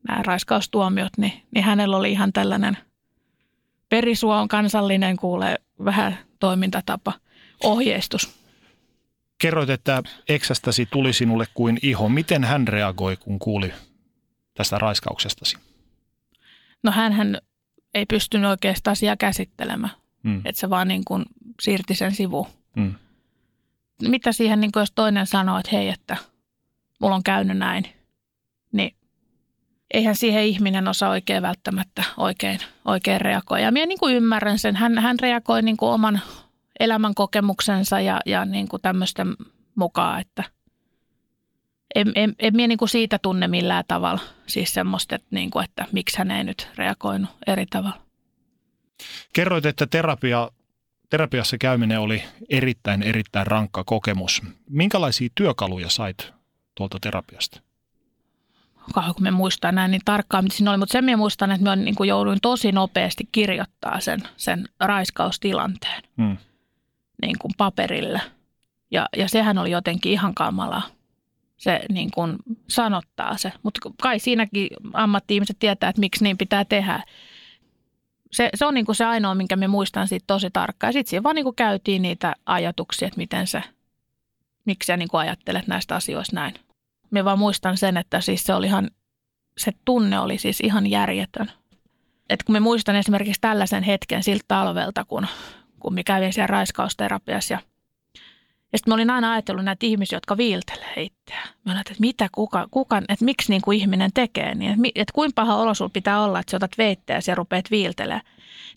nämä 0.08 0.22
raiskaustuomiot, 0.22 1.12
niin, 1.16 1.32
niin 1.54 1.64
hänellä 1.64 1.96
oli 1.96 2.12
ihan 2.12 2.32
tällainen 2.32 2.76
perisuo 3.90 4.36
on 4.36 4.48
kansallinen, 4.48 5.16
kuule 5.16 5.58
vähän 5.84 6.18
toimintatapa, 6.40 7.12
ohjeistus. 7.64 8.40
Kerroit, 9.38 9.70
että 9.70 10.02
eksästäsi 10.28 10.86
tuli 10.86 11.12
sinulle 11.12 11.46
kuin 11.54 11.78
iho. 11.82 12.08
Miten 12.08 12.44
hän 12.44 12.68
reagoi, 12.68 13.16
kun 13.16 13.38
kuuli 13.38 13.72
tästä 14.54 14.78
raiskauksestasi? 14.78 15.56
No 16.82 16.92
hän 16.92 17.38
ei 17.94 18.06
pystynyt 18.06 18.50
oikeastaan 18.50 18.92
asiaa 18.92 19.16
käsittelemään. 19.16 19.92
Mm. 20.22 20.42
Että 20.44 20.60
se 20.60 20.70
vaan 20.70 20.88
niin 20.88 21.02
kuin 21.04 21.24
siirti 21.60 21.94
sen 21.94 22.14
sivuun. 22.14 22.46
Mm. 22.76 22.94
Mitä 24.08 24.32
siihen, 24.32 24.60
niin 24.60 24.72
kuin 24.72 24.80
jos 24.80 24.92
toinen 24.94 25.26
sanoo, 25.26 25.58
että 25.58 25.70
hei, 25.72 25.88
että 25.88 26.16
mulla 26.98 27.14
on 27.14 27.22
käynyt 27.22 27.58
näin, 27.58 27.84
niin 28.72 28.96
eihän 29.94 30.16
siihen 30.16 30.44
ihminen 30.44 30.88
osaa 30.88 31.10
oikein 31.10 31.42
välttämättä 31.42 32.04
oikein, 32.16 32.60
oikein 32.84 33.20
reagoida. 33.20 33.64
Ja 33.64 33.72
minä 33.72 33.86
niin 33.86 33.98
kuin 33.98 34.16
ymmärrän 34.16 34.58
sen. 34.58 34.76
Hän, 34.76 34.98
hän 34.98 35.18
reagoi 35.20 35.62
niin 35.62 35.76
kuin 35.76 35.90
oman 35.90 36.20
elämänkokemuksensa 36.80 38.00
ja, 38.00 38.20
ja 38.26 38.44
niin 38.44 38.68
kuin 38.68 38.82
tämmöisten 38.82 39.36
mukaan, 39.74 40.20
että 40.20 40.44
en, 41.94 42.12
en, 42.14 42.34
en 42.38 42.56
minä 42.56 42.68
niin 42.68 42.78
kuin 42.78 42.88
siitä 42.88 43.18
tunne 43.18 43.48
millään 43.48 43.84
tavalla. 43.88 44.20
Siis 44.46 44.72
semmoista, 44.72 45.14
että, 45.14 45.28
niin 45.30 45.50
kuin, 45.50 45.64
että 45.64 45.86
miksi 45.92 46.18
hän 46.18 46.30
ei 46.30 46.44
nyt 46.44 46.68
reagoinut 46.76 47.30
eri 47.46 47.66
tavalla. 47.66 48.00
Kerroit, 49.32 49.66
että 49.66 49.86
terapia, 49.86 50.50
terapiassa 51.10 51.58
käyminen 51.58 52.00
oli 52.00 52.22
erittäin, 52.50 53.02
erittäin 53.02 53.46
rankka 53.46 53.84
kokemus. 53.84 54.42
Minkälaisia 54.70 55.28
työkaluja 55.34 55.90
sait 55.90 56.32
tuolta 56.74 56.98
terapiasta? 57.00 57.60
Kauan 58.94 59.14
kun 59.14 59.22
me 59.22 59.30
muistaa 59.30 59.72
näin 59.72 59.90
niin 59.90 60.02
tarkkaan, 60.04 60.44
mitä 60.44 60.56
siinä 60.56 60.70
oli, 60.70 60.78
mutta 60.78 60.92
sen 60.92 61.04
minä 61.04 61.16
muistan, 61.16 61.50
että 61.50 61.62
minä 61.62 61.76
niin 61.76 61.94
kuin 61.94 62.08
jouduin 62.08 62.38
tosi 62.42 62.72
nopeasti 62.72 63.28
kirjoittaa 63.32 64.00
sen, 64.00 64.20
sen 64.36 64.68
raiskaustilanteen 64.80 66.02
hmm. 66.16 66.36
niin 67.22 67.36
kuin 67.38 67.52
paperille. 67.58 68.20
Ja, 68.90 69.08
ja 69.16 69.28
sehän 69.28 69.58
oli 69.58 69.70
jotenkin 69.70 70.12
ihan 70.12 70.34
kamalaa 70.34 70.82
se 71.60 71.80
niin 71.88 72.10
kuin 72.14 72.36
sanottaa 72.68 73.36
se. 73.36 73.52
Mutta 73.62 73.80
kai 74.02 74.18
siinäkin 74.18 74.68
ammatti-ihmiset 74.92 75.56
tietää, 75.58 75.90
että 75.90 76.00
miksi 76.00 76.24
niin 76.24 76.38
pitää 76.38 76.64
tehdä. 76.64 77.02
Se, 78.32 78.50
se 78.54 78.66
on 78.66 78.74
niin 78.74 78.86
kuin 78.86 78.96
se 78.96 79.04
ainoa, 79.04 79.34
minkä 79.34 79.56
me 79.56 79.68
muistan 79.68 80.08
siitä 80.08 80.24
tosi 80.26 80.50
tarkkaan. 80.52 80.92
Sitten 80.92 81.10
siinä 81.10 81.22
vaan 81.22 81.34
niin 81.34 81.44
kuin 81.44 81.56
käytiin 81.56 82.02
niitä 82.02 82.34
ajatuksia, 82.46 83.08
että 83.08 83.18
miten 83.18 83.46
se, 83.46 83.62
miksi 84.64 84.86
sä 84.86 84.96
niin 84.96 85.08
kuin 85.08 85.20
ajattelet 85.20 85.66
näistä 85.66 85.94
asioista 85.94 86.36
näin. 86.36 86.54
Me 87.10 87.24
vaan 87.24 87.38
muistan 87.38 87.76
sen, 87.76 87.96
että 87.96 88.20
siis 88.20 88.44
se 88.44 88.54
oli 88.54 88.66
ihan, 88.66 88.90
se 89.58 89.72
tunne 89.84 90.20
oli 90.20 90.38
siis 90.38 90.60
ihan 90.60 90.86
järjetön. 90.86 91.52
Et 92.28 92.42
kun 92.42 92.52
me 92.52 92.60
muistan 92.60 92.96
esimerkiksi 92.96 93.40
tällaisen 93.40 93.82
hetken 93.82 94.22
siltä 94.22 94.44
talvelta, 94.48 95.04
kun, 95.04 95.26
kun 95.80 95.94
me 95.94 96.04
kävin 96.04 96.32
siellä 96.32 96.46
raiskausterapiassa 96.46 97.54
ja 97.54 97.60
ja 98.72 98.78
sitten 98.78 98.90
mä 98.90 98.94
olin 98.94 99.10
aina 99.10 99.32
ajatellut 99.32 99.64
näitä 99.64 99.86
ihmisiä, 99.86 100.16
jotka 100.16 100.36
viiltelee 100.36 100.94
itseään. 100.96 101.48
Mä 101.64 101.72
olin, 101.72 101.80
että 101.80 101.94
mitä 101.98 102.28
kuka, 102.32 102.68
kuka 102.70 102.98
että 103.08 103.24
miksi 103.24 103.52
niin 103.52 103.62
kuin 103.62 103.78
ihminen 103.78 104.10
tekee 104.14 104.54
niin, 104.54 104.70
että, 104.72 104.82
että 104.94 105.12
kuinka 105.14 105.42
paha 105.42 105.56
olo 105.56 105.74
sulla 105.74 105.90
pitää 105.94 106.22
olla, 106.22 106.40
että 106.40 106.50
sä 106.50 106.56
otat 106.56 106.78
veitteä 106.78 107.20
ja 107.26 107.34
rupeat 107.34 107.70
viiltelemään. 107.70 108.22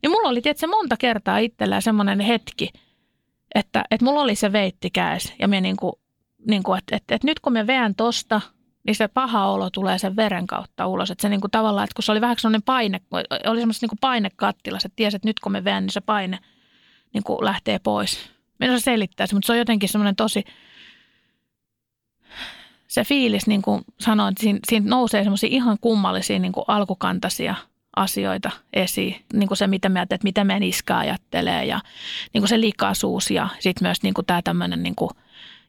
Niin 0.02 0.12
mulla 0.12 0.30
oli 0.30 0.42
tietysti 0.42 0.68
monta 0.68 0.98
kertaa 0.98 1.38
itsellään 1.38 1.82
semmoinen 1.82 2.20
hetki, 2.20 2.70
että, 3.56 3.84
että 3.92 4.06
mulla 4.06 4.22
oli 4.22 4.36
se 4.36 4.52
veitti 4.52 4.90
käes 4.90 5.34
ja 5.40 5.48
me 5.48 5.62
niin 5.62 5.78
kuin, 5.78 5.94
niin 6.48 6.64
kuin 6.64 6.78
että, 6.78 6.96
että, 6.96 7.16
että 7.16 7.28
nyt 7.28 7.40
kun 7.40 7.54
me 7.54 7.68
veän 7.68 7.96
tosta, 7.96 8.42
niin 8.88 8.96
se 8.96 9.08
paha 9.08 9.48
olo 9.48 9.70
tulee 9.70 9.98
sen 9.98 10.16
veren 10.16 10.48
kautta 10.48 10.88
ulos. 10.88 11.12
Että 11.12 11.22
se 11.22 11.30
niin 11.30 11.42
kuin 11.42 11.52
tavallaan, 11.52 11.84
että 11.84 11.96
kun 11.96 12.04
se 12.04 12.12
oli 12.12 12.22
vähän 12.22 12.36
sellainen 12.40 12.64
paine, 12.64 13.02
oli 13.48 13.60
semmoista 13.60 13.84
niin 13.84 13.90
kuin 13.90 14.00
painekattilassa, 14.02 14.88
että 14.88 14.96
tiesi, 14.96 15.16
että 15.16 15.28
nyt 15.28 15.40
kun 15.40 15.52
me 15.52 15.64
veän, 15.64 15.84
niin 15.84 15.92
se 15.92 16.02
paine 16.02 16.40
niin 17.14 17.24
kuin 17.24 17.46
lähtee 17.46 17.80
pois. 17.80 18.33
Minä 18.60 18.80
selittää 18.80 19.28
se, 19.28 19.36
mutta 19.36 19.48
se 19.48 19.54
on 19.54 19.60
jotenkin 19.60 19.90
semmoinen 19.90 20.16
tosi, 20.16 20.44
se 22.88 23.04
fiilis, 23.04 23.48
niin 23.48 23.62
kuin 23.62 23.82
sanoin, 24.00 24.32
että 24.32 24.42
siinä, 24.44 24.60
siinä 24.70 24.90
nousee 24.90 25.24
semmoisia 25.24 25.50
ihan 25.52 25.78
kummallisia 25.82 26.40
niin 26.40 26.52
kuin 26.52 26.66
alkukantaisia 26.68 27.56
asioita 27.96 28.52
esiin. 28.74 29.26
Niin 29.34 29.48
kuin 29.48 29.58
se, 29.58 29.68
mitä 29.68 29.90
me 29.90 30.02
että 30.02 30.18
mitä 30.24 30.44
meidän 30.44 30.64
iskä 30.64 30.98
ajattelee 30.98 31.66
ja 31.66 31.80
niin 32.34 32.42
kuin 32.42 32.50
se 32.50 32.62
likaisuus 32.62 33.32
ja 33.32 33.50
sitten 33.60 33.86
myös 33.86 34.04
niin 34.04 34.14
kuin 34.14 34.26
tämä 34.26 34.42
tämmöinen 34.42 34.84
niin 34.84 34.96
kuin 34.96 35.10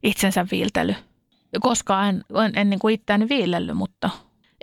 itsensä 0.02 0.46
viiltely. 0.50 0.94
Koskaan 1.60 2.08
en, 2.08 2.24
en, 2.44 2.52
en 2.58 2.70
niin 2.70 2.80
kuin 2.80 2.94
itseäni 2.94 3.28
viilellyt, 3.28 3.76
mutta 3.76 4.10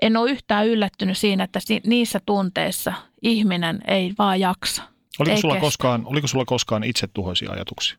en 0.02 0.18
ole 0.18 0.32
yhtään 0.32 0.68
yllättynyt 0.68 1.18
siinä, 1.18 1.44
että 1.44 1.60
niissä 1.86 2.22
tunteissa 2.26 2.94
ihminen 3.22 3.80
ei 3.88 4.14
vaan 4.18 4.40
jaksa. 4.40 4.84
Oliko, 5.20 5.38
sulla 5.38 5.60
koskaan, 5.60 6.06
oliko 6.06 6.28
sulla 6.28 6.46
koskaan 6.46 6.84
itsetuhoisia 6.84 7.52
ajatuksia? 7.52 7.98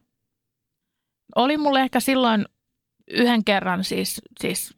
Oli 1.35 1.57
mulle 1.57 1.81
ehkä 1.81 2.01
silloin 2.01 2.47
yhden 3.11 3.45
kerran 3.45 3.85
siis, 3.85 4.23
siis 4.41 4.75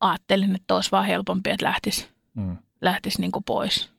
ajattelin, 0.00 0.54
että 0.54 0.74
olisi 0.74 0.90
vaan 0.90 1.04
helpompi, 1.04 1.50
että 1.50 1.66
lähtisi, 1.66 2.08
mm. 2.34 2.56
lähtisi 2.80 3.20
niin 3.20 3.32
pois. 3.46 3.90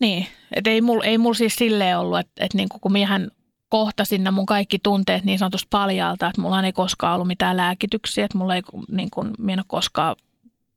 Niin, 0.00 0.26
että 0.52 0.70
ei 0.70 0.80
mulla 0.80 1.04
ei 1.04 1.18
mul 1.18 1.34
siis 1.34 1.54
silleen 1.54 1.98
ollut, 1.98 2.18
että, 2.18 2.44
että 2.44 2.58
niin 2.58 2.68
kuin 2.68 2.80
kun 2.80 2.92
miehän 2.92 3.30
kohtasin 3.68 4.24
nämä 4.24 4.34
mun 4.34 4.46
kaikki 4.46 4.78
tunteet 4.78 5.24
niin 5.24 5.38
sanotusti 5.38 5.66
paljalta, 5.70 6.26
että 6.26 6.40
mulla 6.40 6.62
ei 6.62 6.72
koskaan 6.72 7.14
ollut 7.14 7.26
mitään 7.26 7.56
lääkityksiä, 7.56 8.24
että 8.24 8.38
mulla 8.38 8.54
ei 8.54 8.62
niin 8.90 9.10
kuin, 9.10 9.30
minä 9.38 9.52
en 9.52 9.58
ole 9.58 9.64
koskaan 9.68 10.16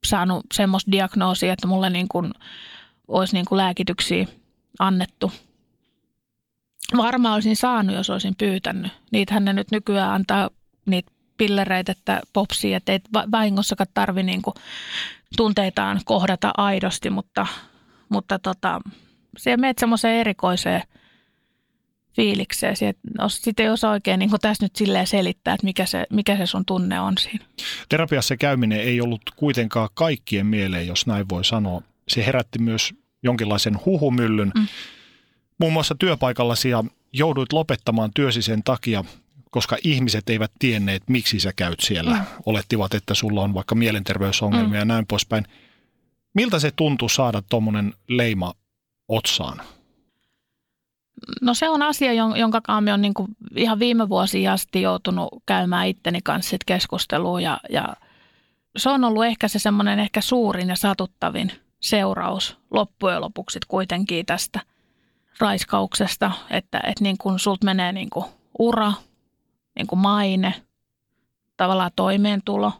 saanut 0.05 0.45
semmoista 0.53 0.91
diagnoosia, 0.91 1.53
että 1.53 1.67
mulle 1.67 1.89
niin 1.89 2.07
kuin, 2.07 2.31
olisi 3.07 3.33
niin 3.33 3.45
kuin 3.45 3.57
lääkityksiä 3.57 4.25
annettu– 4.79 5.31
Varmaan 6.97 7.33
olisin 7.33 7.55
saanut, 7.55 7.95
jos 7.95 8.09
olisin 8.09 8.35
pyytänyt. 8.35 8.91
Niitähän 9.11 9.45
ne 9.45 9.53
nyt 9.53 9.71
nykyään 9.71 10.11
antaa 10.11 10.49
niitä 10.85 11.11
pillereitä, 11.37 11.91
että 11.91 12.21
popsia, 12.33 12.77
että 12.77 12.91
ei 12.91 12.99
vahingossakaan 13.31 13.87
tarvi 13.93 14.23
niin 14.23 14.41
kuin 14.41 14.53
tunteitaan 15.37 16.01
kohdata 16.05 16.53
aidosti, 16.57 17.09
mutta, 17.09 17.47
mutta 18.09 18.39
tota, 18.39 18.81
se 19.37 19.57
menet 19.57 19.77
semmoiseen 19.79 20.15
erikoiseen 20.15 20.81
fiilikseen. 22.15 22.75
Sitten 23.27 23.63
ei 23.63 23.69
osaa 23.69 23.91
oikein 23.91 24.19
niin 24.19 24.31
tässä 24.41 24.65
nyt 24.65 24.75
silleen 24.75 25.07
selittää, 25.07 25.53
että 25.53 25.65
mikä 25.65 25.85
se, 25.85 26.05
mikä 26.09 26.37
se 26.37 26.45
sun 26.45 26.65
tunne 26.65 26.99
on 26.99 27.17
siinä. 27.17 27.45
Terapiassa 27.89 28.37
käyminen 28.37 28.79
ei 28.79 29.01
ollut 29.01 29.21
kuitenkaan 29.35 29.89
kaikkien 29.93 30.45
mieleen, 30.45 30.87
jos 30.87 31.07
näin 31.07 31.29
voi 31.29 31.45
sanoa. 31.45 31.81
Se 32.07 32.25
herätti 32.25 32.59
myös 32.59 32.93
jonkinlaisen 33.23 33.79
huhumyllyn. 33.85 34.51
Mm 34.55 34.67
muun 35.59 35.73
muassa 35.73 35.95
työpaikallasi 35.99 36.69
ja 36.69 36.83
jouduit 37.13 37.53
lopettamaan 37.53 38.11
työsi 38.15 38.41
sen 38.41 38.63
takia, 38.63 39.03
koska 39.51 39.77
ihmiset 39.83 40.29
eivät 40.29 40.51
tienneet, 40.59 41.03
miksi 41.09 41.39
sä 41.39 41.53
käyt 41.55 41.79
siellä. 41.79 42.15
Mm. 42.15 42.21
Olettivat, 42.45 42.93
että 42.93 43.13
sulla 43.13 43.41
on 43.41 43.53
vaikka 43.53 43.75
mielenterveysongelmia 43.75 44.69
mm. 44.69 44.75
ja 44.75 44.85
näin 44.85 45.07
poispäin. 45.07 45.45
Miltä 46.33 46.59
se 46.59 46.71
tuntuu 46.71 47.09
saada 47.09 47.41
tuommoinen 47.49 47.93
leima 48.07 48.53
otsaan? 49.07 49.61
No 51.41 51.53
se 51.53 51.69
on 51.69 51.81
asia, 51.81 52.13
jonka 52.13 52.61
kanssa 52.61 52.93
on 52.93 53.01
niin 53.01 53.13
kuin 53.13 53.27
ihan 53.55 53.79
viime 53.79 54.09
vuosi 54.09 54.47
asti 54.47 54.81
joutunut 54.81 55.29
käymään 55.45 55.87
itteni 55.87 56.19
kanssa 56.23 56.49
sit 56.49 56.63
keskustelua 56.65 57.41
ja, 57.41 57.59
ja 57.69 57.95
se 58.77 58.89
on 58.89 59.03
ollut 59.03 59.25
ehkä 59.25 59.47
se 59.47 59.59
semmoinen 59.59 59.99
ehkä 59.99 60.21
suurin 60.21 60.69
ja 60.69 60.75
satuttavin 60.75 61.51
seuraus 61.79 62.57
loppujen 62.71 63.21
lopuksi 63.21 63.59
kuitenkin 63.67 64.25
tästä– 64.25 64.59
raiskauksesta, 65.39 66.31
että, 66.49 66.77
että 66.77 67.03
niin 67.03 67.17
kuin 67.17 67.39
sulta 67.39 67.65
menee 67.65 67.91
niin 67.91 68.09
kuin 68.09 68.25
ura, 68.59 68.93
niin 69.75 69.87
kuin 69.87 69.99
maine, 69.99 70.53
tavallaan 71.57 71.91
toimeentulo. 71.95 72.71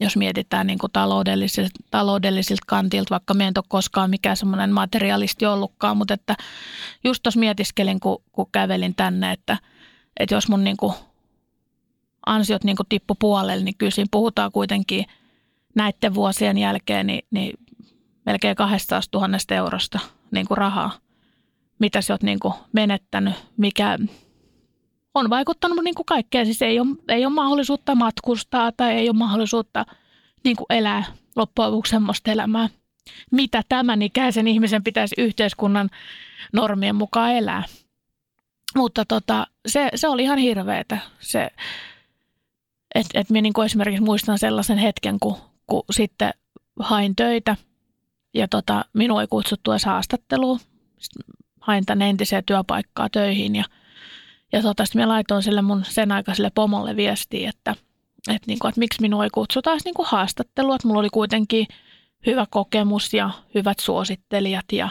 Jos 0.00 0.16
mietitään 0.16 0.66
niin 0.66 0.78
kuin 0.78 0.92
taloudellisilta, 0.92 1.70
taloudellisilta 1.90 2.62
kantilta, 2.66 3.10
vaikka 3.10 3.34
me 3.34 3.46
en 3.46 3.52
ole 3.56 3.64
koskaan 3.68 4.10
mikään 4.10 4.36
semmoinen 4.36 4.72
materialisti 4.72 5.46
ollutkaan, 5.46 5.96
mutta 5.96 6.14
että 6.14 6.36
just 7.04 7.22
tuossa 7.22 7.40
mietiskelin, 7.40 8.00
kun, 8.00 8.22
kun 8.32 8.46
kävelin 8.52 8.94
tänne, 8.94 9.32
että, 9.32 9.58
että 10.20 10.34
jos 10.34 10.48
mun 10.48 10.64
niin 10.64 10.76
kuin 10.76 10.94
ansiot 12.26 12.64
niin 12.64 12.76
kuin 12.76 12.86
tippu 12.88 13.14
puolelle, 13.14 13.64
niin 13.64 13.76
kyllä 13.78 13.90
siinä 13.90 14.08
puhutaan 14.10 14.52
kuitenkin 14.52 15.06
näiden 15.74 16.14
vuosien 16.14 16.58
jälkeen 16.58 17.06
niin, 17.06 17.26
niin 17.30 17.58
melkein 18.26 18.56
200 18.56 19.00
000 19.14 19.28
eurosta 19.50 19.98
niin 20.30 20.48
kuin 20.48 20.58
rahaa 20.58 20.92
mitä 21.78 22.00
sä 22.00 22.14
oot 22.14 22.22
niin 22.22 22.40
kuin 22.40 22.54
menettänyt, 22.72 23.34
mikä 23.56 23.98
on 25.14 25.30
vaikuttanut 25.30 25.84
niin 25.84 25.94
kuin 25.94 26.06
kaikkeen. 26.06 26.46
Siis 26.46 26.62
ei 26.62 26.80
ole, 26.80 26.88
ei 27.08 27.26
ole 27.26 27.34
mahdollisuutta 27.34 27.94
matkustaa 27.94 28.72
tai 28.72 28.92
ei 28.92 29.08
ole 29.08 29.16
mahdollisuutta 29.16 29.86
niin 30.44 30.56
kuin 30.56 30.66
elää 30.70 31.04
loppujen 31.36 31.70
lopuksi 31.70 31.90
semmoista 31.90 32.30
elämää, 32.30 32.68
mitä 33.30 33.62
tämän 33.68 34.02
ikäisen 34.02 34.48
ihmisen 34.48 34.84
pitäisi 34.84 35.14
yhteiskunnan 35.18 35.90
normien 36.52 36.96
mukaan 36.96 37.32
elää. 37.32 37.62
Mutta 38.76 39.04
tota, 39.04 39.46
se, 39.68 39.88
se 39.94 40.08
oli 40.08 40.22
ihan 40.22 40.38
hirveetä. 40.38 40.98
Se, 41.20 41.50
että 42.94 43.20
et 43.20 43.30
minä 43.30 43.40
niin 43.40 43.64
esimerkiksi 43.64 44.04
muistan 44.04 44.38
sellaisen 44.38 44.78
hetken, 44.78 45.20
kun, 45.20 45.36
kun 45.66 45.82
sitten 45.90 46.30
hain 46.80 47.16
töitä 47.16 47.56
ja 48.34 48.48
tota, 48.48 48.84
minua 48.92 49.20
ei 49.20 49.26
kutsuttu 49.26 49.72
edes 49.72 49.84
haastatteluun 49.84 50.60
hain 51.68 51.86
tänne 51.86 52.10
entiseen 52.10 52.44
työpaikkaa 52.44 53.08
töihin 53.08 53.56
ja, 53.56 53.64
ja 54.52 54.62
tota, 54.62 54.84
sitten 54.84 55.02
mä 55.02 55.08
laitoin 55.08 55.42
sille 55.42 55.62
mun 55.62 55.84
sen 55.84 56.12
aikaiselle 56.12 56.50
pomolle 56.54 56.96
viestiä, 56.96 57.48
että, 57.50 57.74
että, 58.28 58.46
niin 58.46 58.58
kuin, 58.58 58.68
että 58.68 58.78
miksi 58.78 59.00
minua 59.00 59.24
ei 59.24 59.30
kutsuta 59.30 59.76
niin 59.84 59.94
kuin 59.94 60.08
haastattelua, 60.08 60.74
että 60.74 60.88
mulla 60.88 61.00
oli 61.00 61.10
kuitenkin 61.10 61.66
hyvä 62.26 62.46
kokemus 62.50 63.14
ja 63.14 63.30
hyvät 63.54 63.78
suosittelijat 63.78 64.72
ja 64.72 64.88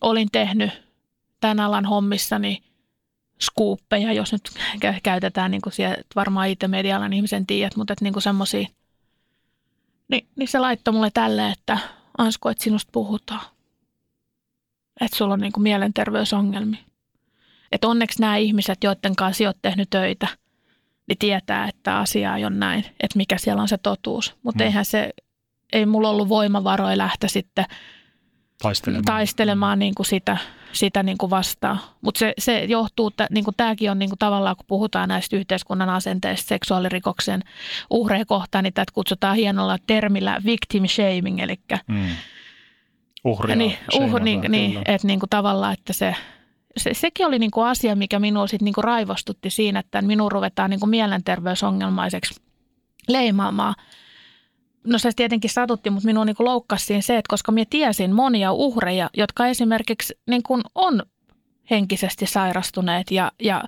olin 0.00 0.28
tehnyt 0.32 0.70
tämän 1.40 1.60
alan 1.60 1.84
hommissani 1.84 2.62
skuuppeja, 3.40 4.12
jos 4.12 4.32
nyt 4.32 4.50
käytetään 5.02 5.50
niin 5.50 5.62
kuin 5.62 5.72
siellä, 5.72 5.96
varmaan 6.16 6.48
IT-medialan 6.48 7.12
ihmisen 7.12 7.46
tiedät, 7.46 7.76
mutta 7.76 7.92
että 7.92 8.04
niin 8.04 8.22
semmoisia. 8.22 8.68
Niin, 10.08 10.28
niin 10.36 10.48
se 10.48 10.58
laittoi 10.58 10.94
mulle 10.94 11.10
tälle, 11.14 11.50
että 11.50 11.78
Ansko, 12.18 12.50
että 12.50 12.64
sinusta 12.64 12.90
puhutaan 12.92 13.57
että 15.00 15.16
sulla 15.16 15.34
on 15.34 15.40
niin 15.40 15.52
kuin 15.52 15.62
mielenterveysongelmia. 15.62 16.80
Että 17.72 17.88
onneksi 17.88 18.20
nämä 18.20 18.36
ihmiset, 18.36 18.84
joiden 18.84 19.16
kanssa 19.16 19.44
olet 19.44 19.56
tehnyt 19.62 19.90
töitä, 19.90 20.28
niin 21.08 21.18
tietää, 21.18 21.68
että 21.68 21.98
asia 21.98 22.36
ei 22.36 22.44
ole 22.44 22.54
näin, 22.54 22.80
että 23.00 23.16
mikä 23.16 23.38
siellä 23.38 23.62
on 23.62 23.68
se 23.68 23.78
totuus. 23.78 24.34
Mutta 24.42 24.64
Mm. 24.64 24.66
eihän 24.66 24.84
se, 24.84 25.10
ei 25.72 25.86
mulla 25.86 26.08
ollut 26.10 26.28
voimavaroja 26.28 26.98
lähteä 26.98 27.28
sitten 27.28 27.64
Taistelemaan. 28.62 29.04
taistelemaan 29.04 29.78
niin 29.78 29.94
kuin 29.94 30.06
sitä, 30.06 30.36
sitä 30.72 31.02
niin 31.02 31.18
kuin 31.18 31.30
vastaan. 31.30 31.80
Mutta 32.00 32.18
se, 32.18 32.32
se 32.38 32.64
johtuu, 32.64 33.08
että 33.08 33.26
niin 33.30 33.44
kuin 33.44 33.54
tämäkin 33.56 33.90
on 33.90 33.98
niin 33.98 34.08
kuin 34.10 34.18
tavallaan, 34.18 34.56
kun 34.56 34.66
puhutaan 34.68 35.08
näistä 35.08 35.36
yhteiskunnan 35.36 35.90
asenteista 35.90 36.48
seksuaalirikoksen 36.48 37.42
uhreja 37.90 38.26
kohtaan, 38.26 38.64
niin 38.64 38.74
tätä 38.74 38.92
kutsutaan 38.94 39.36
hienolla 39.36 39.78
termillä 39.86 40.40
victim 40.44 40.86
shaming, 40.86 41.40
eli 41.40 41.60
Mm. 41.86 42.06
Uhria. 43.24 43.56
niin, 43.56 43.76
uh, 43.94 44.20
niin, 44.20 44.40
niin, 44.48 44.78
että 44.78 45.06
niin 45.06 45.20
kuin 45.20 45.30
tavallaan, 45.30 45.72
että 45.72 45.92
se, 45.92 46.14
se, 46.76 46.94
sekin 46.94 47.26
oli 47.26 47.38
niin 47.38 47.50
kuin 47.50 47.66
asia, 47.66 47.96
mikä 47.96 48.18
minua 48.18 48.46
sit 48.46 48.62
niin 48.62 48.74
kuin 48.74 48.84
raivostutti 48.84 49.50
siinä, 49.50 49.80
että 49.80 50.02
minun 50.02 50.32
ruvetaan 50.32 50.70
niin 50.70 50.80
kuin 50.80 50.90
mielenterveysongelmaiseksi 50.90 52.40
leimaamaan. 53.08 53.74
No 54.86 54.98
se 54.98 55.10
tietenkin 55.16 55.50
satutti, 55.50 55.90
mutta 55.90 56.06
minua 56.06 56.24
niin 56.24 56.36
kuin 56.36 56.44
loukkasi 56.44 56.84
siinä 56.84 57.00
se, 57.00 57.16
että 57.16 57.28
koska 57.28 57.52
minä 57.52 57.66
tiesin 57.70 58.14
monia 58.14 58.52
uhreja, 58.52 59.10
jotka 59.16 59.46
esimerkiksi 59.46 60.18
niin 60.26 60.42
kuin 60.42 60.62
on 60.74 61.02
henkisesti 61.70 62.26
sairastuneet 62.26 63.10
ja, 63.10 63.32
ja 63.42 63.64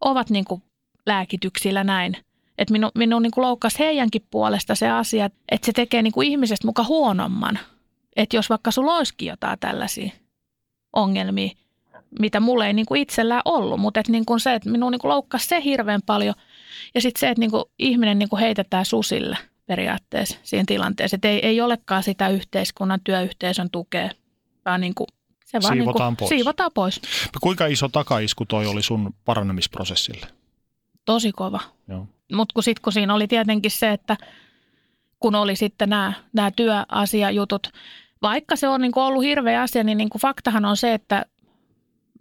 ovat 0.00 0.30
niin 0.30 0.44
kuin 0.44 0.62
lääkityksillä 1.06 1.84
näin. 1.84 2.16
Että 2.58 2.72
minun, 2.72 2.90
minun 2.94 3.22
niin 3.22 3.30
kuin 3.30 3.42
loukkasi 3.42 3.78
heidänkin 3.78 4.22
puolesta 4.30 4.74
se 4.74 4.90
asia, 4.90 5.30
että 5.50 5.66
se 5.66 5.72
tekee 5.72 6.02
niin 6.02 6.12
kuin 6.12 6.28
ihmisestä 6.28 6.66
muka 6.66 6.84
huonomman. 6.84 7.58
Että 8.18 8.36
jos 8.36 8.50
vaikka 8.50 8.70
sulla 8.70 8.96
olisikin 8.96 9.28
jotain 9.28 9.58
tällaisia 9.58 10.10
ongelmia, 10.92 11.50
mitä 12.20 12.40
mulla 12.40 12.66
ei 12.66 12.72
niin 12.72 12.86
kuin 12.86 13.00
itsellään 13.00 13.42
ollut, 13.44 13.80
mutta 13.80 14.00
että 14.00 14.12
niin 14.12 14.26
kuin 14.26 14.40
se, 14.40 14.54
että 14.54 14.70
minun 14.70 14.92
niin 14.92 15.00
kuin 15.00 15.08
loukkasi 15.08 15.46
se 15.46 15.62
hirveän 15.64 16.00
paljon. 16.06 16.34
Ja 16.94 17.00
sitten 17.00 17.20
se, 17.20 17.28
että 17.28 17.40
niin 17.40 17.50
kuin 17.50 17.64
ihminen 17.78 18.18
niin 18.18 18.28
kuin 18.28 18.40
heitetään 18.40 18.84
susille 18.84 19.38
periaatteessa 19.66 20.38
siinä 20.42 20.64
tilanteessa. 20.66 21.14
Että 21.14 21.28
ei, 21.28 21.46
ei 21.46 21.60
olekaan 21.60 22.02
sitä 22.02 22.28
yhteiskunnan, 22.28 23.00
työyhteisön 23.04 23.70
tukea, 23.70 24.10
vaan 24.64 24.80
niin 24.80 24.94
kuin 24.94 25.06
se 25.44 25.60
vaan 25.62 25.72
Siivotaan 25.74 26.10
niin 26.10 26.16
kuin 26.16 26.16
pois. 26.16 26.28
siivotaan 26.28 26.70
pois. 26.74 27.00
Kuinka 27.40 27.66
iso 27.66 27.88
takaisku 27.88 28.44
toi 28.44 28.66
oli 28.66 28.82
sun 28.82 29.14
parannemisprosessille? 29.24 30.26
Tosi 31.04 31.32
kova. 31.32 31.60
Mutta 32.32 32.52
kun 32.54 32.62
sitten 32.62 32.82
kun 32.82 32.92
siinä 32.92 33.14
oli 33.14 33.28
tietenkin 33.28 33.70
se, 33.70 33.92
että 33.92 34.16
kun 35.20 35.34
oli 35.34 35.56
sitten 35.56 35.88
nämä, 35.88 36.12
nämä 36.32 36.50
työasiajutut, 36.50 37.72
vaikka 38.22 38.56
se 38.56 38.68
on 38.68 38.80
niin 38.80 38.92
kuin 38.92 39.04
ollut 39.04 39.24
hirveä 39.24 39.62
asia, 39.62 39.84
niin, 39.84 39.98
niin 39.98 40.10
kuin 40.10 40.22
faktahan 40.22 40.64
on 40.64 40.76
se, 40.76 40.94
että 40.94 41.26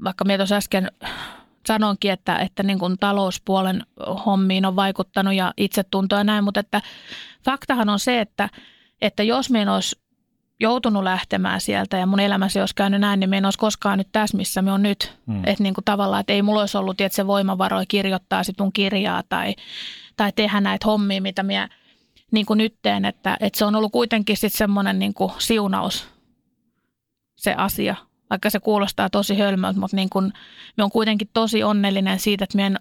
vaikka 0.04 0.26
minä 0.26 0.38
tuossa 0.38 0.56
äsken 0.56 0.92
sanoinkin, 1.68 2.12
että, 2.12 2.40
että 2.40 2.64
niin 2.64 2.80
kuin 2.80 2.98
talouspuolen 3.00 3.84
hommiin 4.26 4.66
on 4.66 4.76
vaikuttanut 4.76 5.34
ja 5.34 5.54
itsetuntoa 5.58 6.20
ja 6.20 6.24
näin, 6.24 6.44
mutta 6.44 6.60
että 6.60 6.82
faktahan 7.46 7.90
on 7.90 8.00
se, 8.00 8.22
että, 8.22 8.50
että 9.02 9.24
jos 9.24 9.52
en 9.56 9.70
olisi 9.70 10.00
joutunut 10.60 11.04
lähtemään 11.04 11.62
sieltä 11.62 11.98
ja 11.98 12.06
mun 12.06 12.20
elämässä 12.20 12.60
olisi 12.60 12.76
käynyt 12.76 13.02
näin, 13.02 13.20
niin 13.20 13.30
me 13.30 13.38
en 13.38 13.46
olisi 13.46 13.60
koskaan 13.60 13.98
nyt 13.98 14.08
tässä, 14.12 14.38
missä 14.38 14.62
me 14.62 14.72
on 14.72 14.84
nyt. 14.84 15.18
Mm. 15.26 15.40
Että 15.46 15.64
niin 15.64 15.74
kuin 15.74 15.86
tavallaan, 15.86 16.20
että 16.20 16.34
ei 16.34 16.42
mulla 16.42 16.60
olisi 16.60 16.78
ollut 16.78 17.02
että 17.02 17.16
se 17.16 17.28
voimavaroja 17.28 17.86
kirjoittaa 17.88 18.44
sit 18.44 18.60
mun 18.60 18.74
kirjaa 18.74 19.24
tai, 19.30 19.56
tai 20.18 20.32
tehdä 20.36 20.62
näitä 20.62 20.86
hommia, 20.86 21.22
mitä 21.22 21.44
minä 21.44 21.70
niin 22.32 22.46
kuin 22.46 22.58
nyt 22.58 22.76
teen. 22.82 23.06
Että, 23.06 23.38
että 23.40 23.60
se 23.60 23.66
on 23.66 23.76
ollut 23.76 23.92
kuitenkin 23.92 24.38
sitten 24.38 24.58
semmoinen 24.58 25.00
niin 25.00 25.14
kuin 25.14 25.32
siunaus 25.38 26.08
se 27.36 27.54
asia, 27.54 27.96
vaikka 28.30 28.50
se 28.50 28.60
kuulostaa 28.60 29.10
tosi 29.10 29.36
hölmöltä, 29.38 29.80
mutta 29.80 29.96
niin 29.96 30.10
kuin, 30.10 30.26
minä 30.26 30.84
olen 30.84 30.92
kuitenkin 30.92 31.30
tosi 31.34 31.64
onnellinen 31.64 32.20
siitä, 32.20 32.44
että 32.44 32.62
en, 32.62 32.78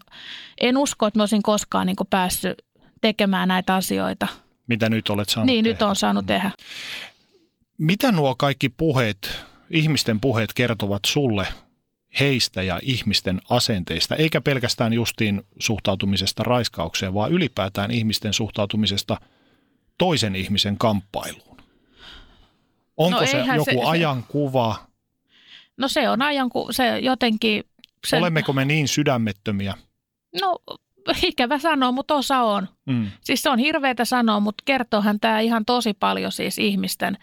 en 0.61 0.77
usko, 0.79 1.07
että 1.07 1.17
minä 1.17 1.23
olisin 1.23 1.43
koskaan 1.43 1.87
niin 1.87 1.97
kuin 1.97 2.09
päässyt 2.11 2.63
tekemään 3.01 3.49
näitä 3.49 3.75
asioita. 3.75 4.27
Mitä 4.67 4.89
nyt 4.89 5.11
olet 5.11 5.29
saanut 5.29 5.47
Niin, 5.47 5.65
nyt 5.65 5.79
tehdä? 5.79 5.91
on 5.91 5.97
saanut 5.97 6.27
tehdä. 6.27 6.51
Mitä 7.79 8.13
nuo 8.13 8.35
kaikki 8.35 8.69
puheet, 8.69 9.45
ihmisten 9.71 10.21
puheet 10.21 10.53
kertovat 10.53 11.03
sulle 11.07 11.47
heistä 12.21 12.63
ja 12.63 12.79
ihmisten 12.83 13.41
asenteista, 13.51 14.17
eikä 14.17 14.41
pelkästään 14.41 14.93
justiin 14.93 15.43
suhtautumisesta 15.59 16.43
raiskaukseen, 16.43 17.15
vaan 17.15 17.33
ylipäätään 17.33 17.91
ihmisten 17.91 18.33
suhtautumisesta 18.33 19.21
toisen 19.99 20.37
ihmisen 20.37 20.79
kamppailuun? 20.79 21.57
Onko 22.97 23.21
No 23.21 23.27
se 23.27 23.39
joku 23.39 23.65
se- 23.65 23.73
se- 23.73 23.81
ajankuva? 23.85 24.77
No 25.77 25.89
se 25.89 26.09
on 26.09 26.23
ajan, 26.23 26.49
kun 26.49 26.75
se 26.75 26.99
jotenkin... 26.99 27.65
Se, 28.07 28.17
Olemmeko 28.17 28.53
me 28.53 28.65
niin 28.65 28.89
sydämettömiä? 28.89 29.75
No 30.41 30.59
ikävä 31.23 31.59
sanoa, 31.59 31.93
mutta 31.93 32.15
osa 32.15 32.39
on. 32.43 32.69
Mm. 32.87 33.11
Siis 33.21 33.43
se 33.43 33.51
on 33.51 33.59
hirveätä 33.59 34.05
sanoa, 34.05 34.41
mutta 34.41 34.63
kertoohan 34.67 35.21
tämä 35.21 35.41
ihan 35.41 35.65
tosi 35.65 35.95
paljon 35.95 36.33
siis 36.33 36.59
ihmisten, 36.59 37.19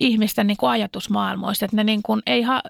ihmisten 0.00 0.46
niin 0.46 0.56
kuin 0.56 0.70
ajatusmaailmoista, 0.70 1.64
että 1.64 1.76
ne 1.76 1.84
niin 1.84 2.02
kuin 2.02 2.22
ei, 2.26 2.42
ha, 2.42 2.62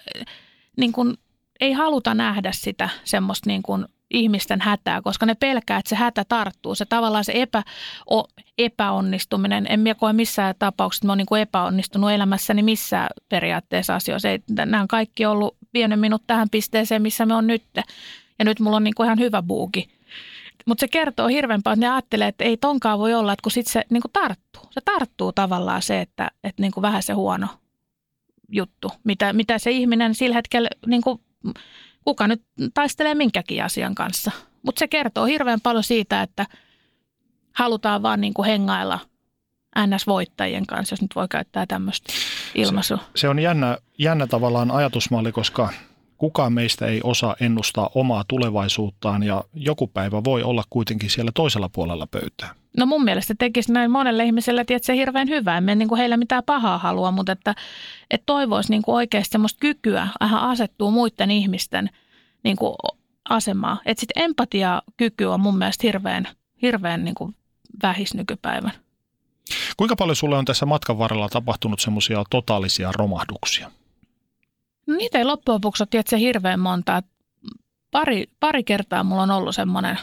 niin 0.76 0.92
kuin 0.92 1.14
ei 1.60 1.72
haluta 1.72 2.14
nähdä 2.14 2.52
sitä 2.52 2.88
semmoista 3.04 3.50
niin 3.50 3.62
kuin 3.62 3.86
ihmisten 4.10 4.60
hätää, 4.60 5.02
koska 5.02 5.26
ne 5.26 5.34
pelkää, 5.34 5.78
että 5.78 5.88
se 5.88 5.96
hätä 5.96 6.24
tarttuu. 6.28 6.74
Se 6.74 6.84
tavallaan 6.84 7.24
se 7.24 7.32
epä, 7.34 7.62
o, 8.12 8.24
epäonnistuminen, 8.58 9.66
en 9.68 9.80
minä 9.80 9.94
koe 9.94 10.12
missään 10.12 10.54
tapauksessa, 10.58 11.00
että 11.00 11.06
mä 11.06 11.12
oon 11.12 11.18
niin 11.18 11.42
epäonnistunut 11.42 12.10
elämässäni 12.10 12.62
missään 12.62 13.08
periaatteessa 13.28 13.94
asioissa. 13.94 14.28
Nämä 14.50 14.82
on 14.82 14.88
kaikki 14.88 15.26
ollut 15.26 15.56
vienyt 15.74 16.00
minut 16.00 16.22
tähän 16.26 16.48
pisteeseen, 16.50 17.02
missä 17.02 17.26
me 17.26 17.34
on 17.34 17.46
nyt. 17.46 17.64
Ja 18.38 18.44
nyt 18.44 18.60
mulla 18.60 18.76
on 18.76 18.84
niin 18.84 18.94
kuin 18.94 19.04
ihan 19.04 19.18
hyvä 19.18 19.42
buuki. 19.42 19.88
Mutta 20.66 20.80
se 20.80 20.88
kertoo 20.88 21.28
hirveän 21.28 21.62
paljon, 21.62 21.76
että 21.78 21.86
ne 21.86 21.92
ajattelee, 21.92 22.28
että 22.28 22.44
ei 22.44 22.56
tonkaan 22.56 22.98
voi 22.98 23.14
olla, 23.14 23.32
että 23.32 23.42
kun 23.42 23.52
sitten 23.52 23.72
se 23.72 23.84
niin 23.90 24.02
kuin 24.02 24.12
tarttuu. 24.12 24.62
Se 24.70 24.80
tarttuu 24.84 25.32
tavallaan 25.32 25.82
se, 25.82 26.00
että, 26.00 26.30
että 26.44 26.62
niin 26.62 26.72
kuin 26.72 26.82
vähän 26.82 27.02
se 27.02 27.12
huono 27.12 27.46
juttu, 28.48 28.92
mitä, 29.04 29.32
mitä 29.32 29.58
se 29.58 29.70
ihminen 29.70 30.14
sillä 30.14 30.34
hetkellä, 30.34 30.68
niin 30.86 31.02
kuin, 31.02 31.20
kuka 32.08 32.28
nyt 32.28 32.42
taistelee 32.74 33.14
minkäkin 33.14 33.64
asian 33.64 33.94
kanssa. 33.94 34.30
Mutta 34.62 34.78
se 34.78 34.88
kertoo 34.88 35.24
hirveän 35.24 35.60
paljon 35.60 35.84
siitä, 35.84 36.22
että 36.22 36.46
halutaan 37.52 38.02
vaan 38.02 38.20
niin 38.20 38.34
kuin 38.34 38.46
hengailla 38.46 38.98
NS-voittajien 39.86 40.66
kanssa, 40.66 40.92
jos 40.92 41.02
nyt 41.02 41.14
voi 41.14 41.28
käyttää 41.30 41.66
tämmöistä 41.66 42.12
ilmaisua. 42.54 42.98
Se 43.16 43.28
on 43.28 43.38
jännä, 43.38 43.78
jännä 43.98 44.26
tavallaan 44.26 44.70
ajatusmalli, 44.70 45.32
koska 45.32 45.72
kukaan 46.18 46.52
meistä 46.52 46.86
ei 46.86 47.00
osaa 47.04 47.36
ennustaa 47.40 47.90
omaa 47.94 48.24
tulevaisuuttaan 48.28 49.22
ja 49.22 49.44
joku 49.54 49.86
päivä 49.86 50.24
voi 50.24 50.42
olla 50.42 50.62
kuitenkin 50.70 51.10
siellä 51.10 51.30
toisella 51.34 51.68
puolella 51.68 52.06
pöytää. 52.06 52.54
No 52.76 52.86
mun 52.86 53.04
mielestä 53.04 53.34
tekisi 53.38 53.72
näin 53.72 53.90
monelle 53.90 54.24
ihmiselle, 54.24 54.60
että 54.60 54.78
se 54.80 54.96
hirveän 54.96 55.28
hyvää. 55.28 55.62
En 55.68 55.78
niin 55.78 55.88
kuin 55.88 55.98
heillä 55.98 56.16
mitään 56.16 56.42
pahaa 56.46 56.78
halua, 56.78 57.10
mutta 57.10 57.32
että, 57.32 57.54
että 58.10 58.26
toivoisi 58.26 58.70
niin 58.70 58.82
kuin 58.82 58.94
oikeasti 58.94 59.32
semmoista 59.32 59.58
kykyä 59.60 60.08
vähän 60.20 60.40
asettuu 60.40 60.90
muiden 60.90 61.30
ihmisten 61.30 61.90
niin 62.44 62.56
kuin 62.56 62.74
asemaa. 63.28 63.80
Että 63.86 64.00
sitten 64.00 64.22
empatiakyky 64.22 65.24
on 65.24 65.40
mun 65.40 65.58
mielestä 65.58 65.86
hirveän, 65.86 66.28
hirveän 66.62 67.04
niin 67.04 67.14
kuin 67.14 67.34
vähis 67.82 68.14
nykypäivän. 68.14 68.72
Kuinka 69.76 69.96
paljon 69.96 70.16
sulle 70.16 70.36
on 70.36 70.44
tässä 70.44 70.66
matkan 70.66 70.98
varrella 70.98 71.28
tapahtunut 71.28 71.80
semmoisia 71.80 72.24
totaalisia 72.30 72.92
romahduksia? 72.92 73.70
Niitä 74.96 75.18
ei 75.18 75.24
loppujen 75.24 75.54
lopuksi 75.54 75.82
ole 75.82 75.88
tietysti 75.90 76.20
hirveän 76.20 76.60
monta. 76.60 77.02
Pari, 77.90 78.24
pari 78.40 78.64
kertaa 78.64 79.04
mulla 79.04 79.22
on 79.22 79.30
ollut 79.30 79.54
semmoinen, 79.54 79.98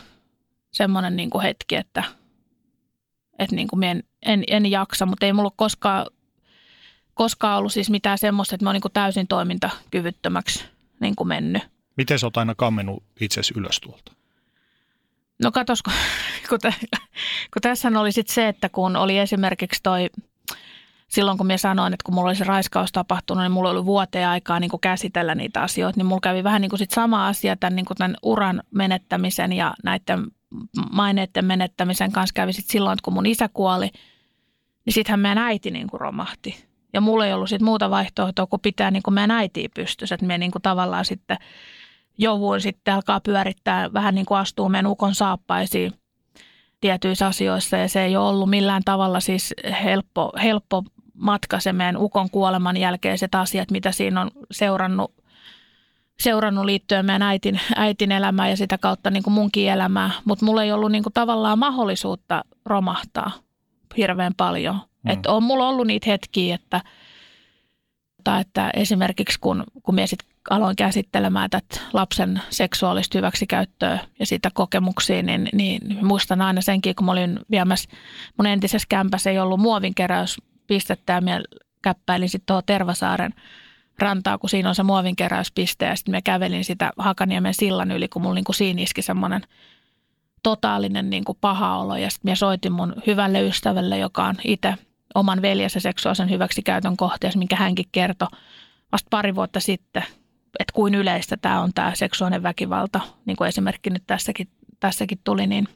semmoinen 0.72 1.16
niin 1.16 1.30
kuin 1.30 1.42
hetki, 1.42 1.76
että, 1.76 2.04
että 3.40 3.56
niin 3.56 3.68
kuin 3.68 3.84
en, 3.84 4.04
en, 4.22 4.44
en 4.48 4.72
jaksa, 4.72 5.06
mutta 5.06 5.26
ei 5.26 5.34
mulla 5.34 5.48
ole 5.48 5.54
koskaan, 5.56 6.06
koskaan 7.14 7.58
ollut 7.58 7.74
siis 7.74 7.90
mitään 7.90 8.18
semmoista, 8.18 8.56
että 8.56 8.66
mä 8.66 8.70
oon 8.70 8.74
niin 8.74 8.82
kuin 8.82 8.94
täysin 8.94 9.28
toimintakyvyttömäksi 9.28 10.66
niin 11.00 11.16
kuin 11.16 11.28
mennyt. 11.28 11.64
Miten 11.98 12.20
sä 12.20 12.28
oot 12.28 12.38
aina 12.38 12.56
kammennut 12.56 13.04
itsesi 13.22 13.54
ylös 13.58 13.80
tuolta? 13.80 14.12
No 15.44 15.52
katos, 15.52 15.84
kun, 15.84 15.94
kun, 16.50 16.60
tä, 16.60 16.74
kun 17.54 17.62
tässä 17.62 17.92
oli 18.00 18.12
sitten 18.12 18.34
se, 18.34 18.48
että 18.48 18.70
kun 18.70 18.96
oli 18.96 19.18
esimerkiksi 19.18 19.80
toi, 19.84 20.10
silloin 21.16 21.38
kun 21.38 21.48
minä 21.48 21.58
sanoin, 21.58 21.94
että 21.94 22.04
kun 22.06 22.14
mulla 22.14 22.30
oli 22.30 22.36
se 22.36 22.44
raiskaus 22.44 22.92
tapahtunut, 22.92 23.44
niin 23.44 23.52
mulla 23.52 23.70
oli 23.70 23.86
vuoteen 23.86 24.28
aikaa 24.28 24.60
niin 24.60 24.70
kuin 24.70 24.82
käsitellä 24.82 25.36
niitä 25.36 25.62
asioita, 25.62 26.00
niin 26.00 26.06
mulla 26.06 26.22
kävi 26.22 26.44
vähän 26.44 26.62
niin 26.62 26.70
kuin 26.70 26.80
sit 26.80 26.92
sama 26.92 27.28
asia 27.28 27.56
tämän, 27.56 27.76
niin 27.76 27.86
kuin 27.86 27.98
tämän 27.98 28.16
uran 28.24 28.64
menettämisen 28.72 29.54
ja 29.54 29.74
näiden 29.84 30.26
maineiden 30.92 31.46
menettämisen 31.46 32.12
kanssa 32.12 32.34
kävi 32.34 32.54
sit 32.54 32.68
silloin, 32.68 32.94
että 32.94 33.04
kun 33.04 33.14
mun 33.14 33.26
isä 33.26 33.50
kuoli, 33.54 33.90
niin 34.86 34.94
sittenhän 34.94 35.20
meidän 35.20 35.38
äiti 35.38 35.72
niin 35.72 35.88
kuin 35.88 36.02
romahti. 36.02 36.66
Ja 36.94 37.02
mulla 37.02 37.26
ei 37.26 37.34
ollut 37.34 37.50
sit 37.50 37.62
muuta 37.62 37.90
vaihtoehtoa, 37.90 38.48
kun 38.48 38.60
pitää 38.60 38.92
niin 38.92 39.04
kuin 39.04 39.14
meidän 39.14 39.32
äitiä 39.32 39.70
pystyssä, 39.76 40.16
että 40.16 40.26
me 40.26 40.38
niin 40.38 40.52
kuin 40.52 40.62
tavallaan 40.62 41.06
sitten 41.06 41.38
jouduin 42.18 42.62
sitten 42.62 42.94
alkaa 42.94 43.20
pyörittää, 43.20 43.94
vähän 43.94 44.16
niin 44.16 44.26
kuin 44.26 44.38
astuu 44.38 44.70
meidän 44.70 44.92
ukon 44.92 45.16
saappaisiin 45.16 45.94
tietyissä 46.82 47.28
asioissa 47.28 47.78
ja 47.78 47.90
se 47.90 48.04
ei 48.04 48.18
ole 48.18 48.30
ollut 48.30 48.50
millään 48.50 48.82
tavalla 48.86 49.20
siis 49.20 49.54
helppo, 49.84 50.32
helppo 50.44 50.84
matka 51.16 51.60
se 51.60 51.74
meidän 51.74 51.98
ukon 51.98 52.30
kuoleman 52.30 52.78
jälkeiset 52.78 53.36
asiat, 53.36 53.72
mitä 53.72 53.92
siinä 53.92 54.22
on 54.22 54.32
seurannut 54.52 55.14
seurannut 56.20 56.66
liittyen 56.66 57.06
meidän 57.06 57.22
äitin, 57.22 57.60
äitin 57.76 58.12
elämää 58.12 58.50
ja 58.50 58.58
sitä 58.58 58.78
kautta 58.78 59.10
niin 59.10 59.24
kuin 59.24 59.34
munkin 59.34 59.70
elämää, 59.70 60.12
mutta 60.26 60.46
mulla 60.46 60.64
ei 60.64 60.72
ollut 60.72 60.92
niin 60.92 61.04
kuin 61.04 61.14
tavallaan 61.14 61.60
mahdollisuutta 61.60 62.44
romahtaa 62.66 63.32
hirveän 63.98 64.34
paljon. 64.38 64.76
Mm. 64.76 65.12
Että 65.12 65.32
on 65.32 65.44
mulla 65.44 65.68
ollut 65.68 65.88
niitä 65.88 66.10
hetkiä, 66.10 66.56
että, 66.56 66.82
että 68.42 68.72
esimerkiksi 68.74 69.40
kun, 69.40 69.64
kun 69.84 69.96
minä 69.96 70.08
sitten 70.08 70.30
aloin 70.50 70.76
käsittelemään 70.76 71.50
tätä 71.50 71.82
lapsen 71.94 72.42
seksuaalista 72.50 73.18
hyväksikäyttöä 73.18 74.00
ja 74.20 74.26
sitä 74.26 74.52
kokemuksia, 74.54 75.24
niin, 75.24 75.50
niin 75.54 76.06
muistan 76.06 76.42
aina 76.42 76.62
senkin, 76.62 76.96
kun 76.96 77.06
mä 77.06 77.12
olin 77.12 77.40
viemässä 77.52 77.90
mun 78.38 78.48
entisessä 78.48 78.86
kämpässä 78.90 79.30
ei 79.30 79.40
ollut 79.40 79.60
muovinkeräyspistettä 80.66 81.14
ja 81.14 81.22
minä 81.22 81.44
käppäilin 81.82 82.30
sitten 82.30 82.46
tuohon 82.46 82.64
Tervasaaren 82.66 83.34
rantaa, 84.00 84.38
kun 84.38 84.50
siinä 84.50 84.70
on 84.70 84.76
se 84.76 84.84
muovinkeräyspiste. 84.84 85.86
Ja 85.86 85.96
sitten 85.96 86.12
mä 86.12 86.22
kävelin 86.22 86.66
sitä 86.66 86.92
Hakaniemen 86.98 87.54
sillan 87.54 87.92
yli, 87.92 88.08
kun 88.08 88.22
mulla 88.22 88.36
niin 88.36 88.44
kuin 88.44 88.56
siinä 88.56 88.82
iski 88.82 89.02
semmoinen 89.02 89.42
totaalinen 90.44 91.10
niin 91.10 91.24
kuin 91.24 91.38
paha 91.42 91.78
olo. 91.78 91.98
Ja 91.98 92.10
sitten 92.10 92.32
mä 92.32 92.36
soitin 92.36 92.72
mun 92.72 92.96
hyvälle 93.08 93.42
ystävälle, 93.42 93.98
joka 93.98 94.26
on 94.26 94.36
itse 94.44 94.76
oman 95.16 95.42
veljensä 95.42 95.80
seksuaalisen 95.80 96.30
hyväksikäytön 96.30 96.98
kohteessa, 96.98 97.40
minkä 97.40 97.56
hänkin 97.56 97.90
kertoi 97.92 98.28
vasta 98.92 99.08
pari 99.10 99.36
vuotta 99.36 99.60
sitten, 99.60 100.04
että 100.60 100.74
kuin 100.74 100.96
yleistä 100.96 101.38
tämä 101.38 101.62
on 101.62 101.72
tämä 101.74 101.96
seksuaalinen 101.96 102.44
väkivalta, 102.44 103.00
niin 103.26 103.38
kuin 103.38 103.48
esimerkki 103.48 103.90
nyt 103.90 104.04
tässäkin, 104.08 104.48
tässäkin 104.80 105.20
tuli, 105.24 105.48
niin 105.48 105.68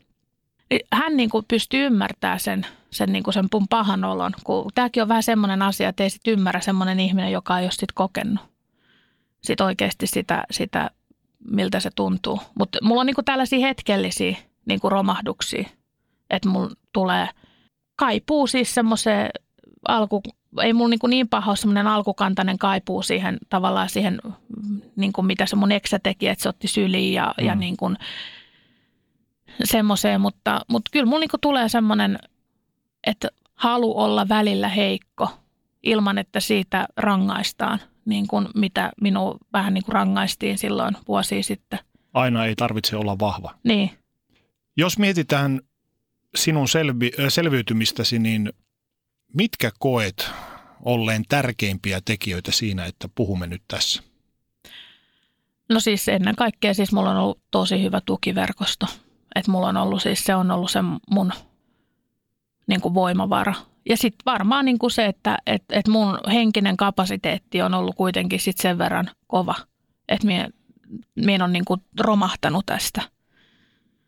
hän 0.93 1.17
niin 1.17 1.29
kuin 1.29 1.45
pystyy 1.47 1.85
ymmärtämään 1.85 2.39
sen, 2.39 2.65
sen, 2.91 3.13
niin 3.13 3.23
kuin 3.23 3.33
sen 3.33 3.49
pahan 3.69 4.03
olon. 4.03 4.31
Kun 4.43 4.71
tämäkin 4.75 5.03
on 5.03 5.09
vähän 5.09 5.23
semmoinen 5.23 5.61
asia, 5.61 5.89
että 5.89 6.03
ei 6.03 6.09
sit 6.09 6.27
ymmärrä 6.27 6.61
semmoinen 6.61 6.99
ihminen, 6.99 7.31
joka 7.31 7.59
ei 7.59 7.65
ole 7.65 7.71
sit 7.71 7.91
kokenut 7.91 8.49
sit 9.41 9.61
oikeasti 9.61 10.07
sitä, 10.07 10.43
sitä, 10.51 10.91
miltä 11.49 11.79
se 11.79 11.89
tuntuu. 11.95 12.39
Mutta 12.59 12.77
mulla 12.81 13.01
on 13.01 13.07
niin 13.07 13.15
kuin 13.15 13.25
tällaisia 13.25 13.67
hetkellisiä 13.67 14.37
niin 14.65 14.79
kuin 14.79 14.91
romahduksia, 14.91 15.69
että 16.29 16.49
mulla 16.49 16.71
tulee 16.93 17.29
kaipuu 17.95 18.47
siis 18.47 18.73
semmoiseen 18.73 19.29
alku, 19.87 20.21
ei 20.61 20.73
mulla 20.73 20.89
niin, 20.89 21.09
niin 21.09 21.29
paha 21.29 21.51
ole 21.51 21.57
semmoinen 21.57 21.87
alkukantainen 21.87 22.57
kaipuu 22.57 23.01
siihen 23.01 23.37
tavallaan 23.49 23.89
siihen, 23.89 24.21
niin 24.95 25.13
kuin 25.13 25.25
mitä 25.25 25.45
se 25.45 25.55
mun 25.55 25.71
eksä 25.71 25.99
teki, 25.99 26.27
että 26.27 26.43
se 26.43 26.49
otti 26.49 26.67
syliin 26.67 27.13
ja, 27.13 27.33
mm. 27.37 27.45
ja 27.45 27.55
niin 27.55 27.77
kuin 27.77 27.97
semmoiseen, 29.63 30.21
mutta, 30.21 30.61
mutta 30.67 30.89
kyllä 30.91 31.05
mulla 31.05 31.19
niin 31.19 31.29
kuin 31.29 31.41
tulee 31.41 31.69
semmoinen, 31.69 32.19
että 33.07 33.27
halu 33.53 33.97
olla 33.99 34.29
välillä 34.29 34.67
heikko 34.69 35.29
ilman, 35.83 36.17
että 36.17 36.39
siitä 36.39 36.87
rangaistaan, 36.97 37.79
niin 38.05 38.27
kuin 38.27 38.47
mitä 38.55 38.91
minua 39.01 39.37
vähän 39.53 39.73
niin 39.73 39.83
kuin 39.83 39.93
rangaistiin 39.93 40.57
silloin 40.57 40.97
vuosi 41.07 41.43
sitten. 41.43 41.79
Aina 42.13 42.45
ei 42.45 42.55
tarvitse 42.55 42.95
olla 42.95 43.19
vahva. 43.19 43.55
Niin. 43.63 43.91
Jos 44.77 44.99
mietitään 44.99 45.61
sinun 46.35 46.67
selvi, 46.67 47.11
selviytymistäsi, 47.29 48.19
niin 48.19 48.53
mitkä 49.33 49.71
koet 49.79 50.31
olleen 50.81 51.23
tärkeimpiä 51.29 52.01
tekijöitä 52.05 52.51
siinä, 52.51 52.85
että 52.85 53.09
puhumme 53.15 53.47
nyt 53.47 53.61
tässä? 53.67 54.03
No 55.69 55.79
siis 55.79 56.07
ennen 56.07 56.35
kaikkea 56.35 56.73
siis 56.73 56.91
mulla 56.91 57.11
on 57.11 57.17
ollut 57.17 57.41
tosi 57.51 57.83
hyvä 57.83 58.01
tukiverkosto. 58.05 58.85
Että 59.35 59.51
mulla 59.51 59.67
on 59.67 59.77
ollut 59.77 60.01
siis, 60.01 60.23
se 60.23 60.35
on 60.35 60.51
ollut 60.51 60.71
se 60.71 60.79
mun 61.11 61.31
niin 62.67 62.81
kuin 62.81 62.93
voimavara. 62.93 63.53
Ja 63.89 63.97
sitten 63.97 64.25
varmaan 64.25 64.65
niin 64.65 64.79
kuin 64.79 64.91
se, 64.91 65.05
että 65.05 65.37
et, 65.47 65.63
et 65.69 65.87
mun 65.87 66.19
henkinen 66.31 66.77
kapasiteetti 66.77 67.61
on 67.61 67.73
ollut 67.73 67.95
kuitenkin 67.95 68.39
sit 68.39 68.57
sen 68.57 68.77
verran 68.77 69.09
kova, 69.27 69.55
että 70.09 70.27
mie, 70.27 70.47
mie 71.15 71.43
on 71.43 71.53
niin 71.53 71.65
kuin 71.65 71.81
romahtanut 71.99 72.65
tästä. 72.65 73.01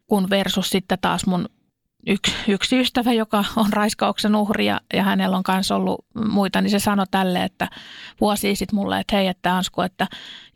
Kun 0.07 0.29
versus 0.29 0.69
sitten 0.69 0.97
taas 1.01 1.25
mun 1.25 1.49
yksi, 2.07 2.33
yksi 2.47 2.79
ystävä, 2.79 3.13
joka 3.13 3.45
on 3.55 3.73
raiskauksen 3.73 4.35
uhri 4.35 4.65
ja, 4.65 4.81
ja 4.93 5.03
hänellä 5.03 5.37
on 5.37 5.43
myös 5.53 5.71
ollut 5.71 6.05
muita, 6.27 6.61
niin 6.61 6.71
se 6.71 6.79
sanoi 6.79 7.05
tälle, 7.11 7.43
että 7.43 7.67
vuosi 8.21 8.55
sitten 8.55 8.75
mulle, 8.75 8.99
että 8.99 9.15
hei, 9.15 9.27
että 9.27 9.55
Ansku, 9.55 9.81
että 9.81 10.07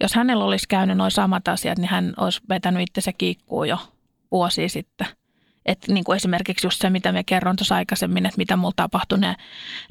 jos 0.01 0.13
hänellä 0.13 0.45
olisi 0.45 0.67
käynyt 0.67 0.97
noin 0.97 1.11
samat 1.11 1.47
asiat, 1.47 1.77
niin 1.77 1.89
hän 1.89 2.13
olisi 2.17 2.41
vetänyt 2.49 2.81
itsensä 2.81 3.13
kiikkuun 3.13 3.69
jo 3.69 3.77
vuosi 4.36 4.70
sitten. 4.70 5.07
Että 5.66 5.94
niin 5.94 6.03
kuin 6.03 6.16
esimerkiksi 6.16 6.68
just 6.68 6.82
se, 6.82 6.90
mitä 6.90 7.12
me 7.12 7.24
kerron 7.24 7.56
tuossa 7.56 7.76
aikaisemmin, 7.76 8.26
että 8.26 8.38
mitä 8.38 8.56
mulla 8.56 8.74
tapahtui, 8.76 9.20
ne 9.20 9.36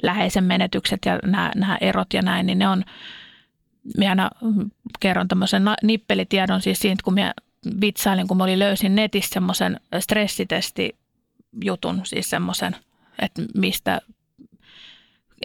läheisen 0.03 0.43
menetykset 0.43 0.99
ja 1.05 1.19
nämä, 1.55 1.77
erot 1.81 2.13
ja 2.13 2.21
näin, 2.21 2.45
niin 2.45 2.59
ne 2.59 2.67
on, 2.67 2.83
minä 3.97 4.09
aina 4.09 4.29
kerron 4.99 5.27
tämmöisen 5.27 5.63
nippelitiedon 5.83 6.61
siis 6.61 6.79
siitä, 6.79 7.03
kun 7.03 7.13
minä 7.13 7.33
vitsailin, 7.81 8.27
kun 8.27 8.37
mä 8.37 8.43
olin 8.43 8.59
löysin 8.59 8.95
netistä 8.95 9.33
semmoisen 9.33 9.79
stressitesti 9.99 10.95
jutun, 11.63 12.01
siis 12.03 12.29
semmoisen, 12.29 12.75
että 13.19 13.41
mistä 13.55 14.01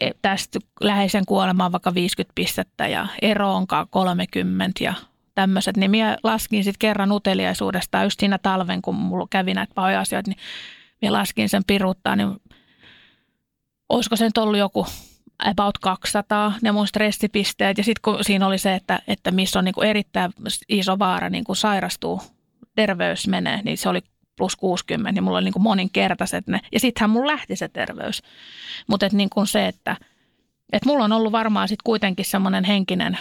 e, 0.00 0.10
tästä 0.22 0.58
läheisen 0.80 1.26
kuolemaan 1.26 1.72
vaikka 1.72 1.94
50 1.94 2.32
pistettä 2.34 2.86
ja 2.88 3.06
ero 3.22 3.54
onkaan 3.54 3.86
30 3.90 4.84
ja 4.84 4.94
tämmöiset, 5.40 5.76
niin 5.76 5.90
minä 5.90 6.16
laskin 6.22 6.64
sitten 6.64 6.78
kerran 6.78 7.12
uteliaisuudesta 7.12 8.02
just 8.02 8.20
siinä 8.20 8.38
talven, 8.38 8.82
kun 8.82 8.94
mulla 8.94 9.26
kävi 9.30 9.54
näitä 9.54 9.74
pahoja 9.74 10.00
asioita, 10.00 10.30
niin 10.30 10.38
minä 11.02 11.12
laskin 11.12 11.48
sen 11.48 11.62
piruuttaa, 11.66 12.16
niin 12.16 12.36
olisiko 13.88 14.16
se 14.16 14.24
nyt 14.24 14.38
ollut 14.38 14.58
joku 14.58 14.86
about 15.44 15.78
200, 15.78 16.52
ne 16.62 16.72
mun 16.72 16.86
stressipisteet. 16.86 17.78
Ja 17.78 17.84
sitten 17.84 18.02
kun 18.02 18.24
siinä 18.24 18.46
oli 18.46 18.58
se, 18.58 18.74
että, 18.74 19.00
että 19.08 19.30
missä 19.30 19.58
on 19.58 19.64
niinku 19.64 19.80
erittäin 19.80 20.32
iso 20.68 20.98
vaara 20.98 21.30
niin 21.30 21.44
kuin 21.44 21.56
sairastuu, 21.56 22.22
terveys 22.74 23.28
menee, 23.28 23.60
niin 23.64 23.78
se 23.78 23.88
oli 23.88 24.00
plus 24.36 24.56
60, 24.56 25.12
niin 25.12 25.24
mulla 25.24 25.38
oli 25.38 25.44
niin 25.44 25.52
kuin 25.52 25.62
moninkertaiset 25.62 26.46
ne. 26.46 26.60
Ja 26.72 26.80
sittenhän 26.80 27.10
mulla 27.10 27.32
lähti 27.32 27.56
se 27.56 27.68
terveys. 27.68 28.22
Mutta 28.86 29.08
niin 29.12 29.30
kuin 29.30 29.46
se, 29.46 29.66
että 29.66 29.96
et 30.72 30.84
mulla 30.84 31.04
on 31.04 31.12
ollut 31.12 31.32
varmaan 31.32 31.68
sitten 31.68 31.84
kuitenkin 31.84 32.24
semmoinen 32.24 32.64
henkinen 32.64 33.18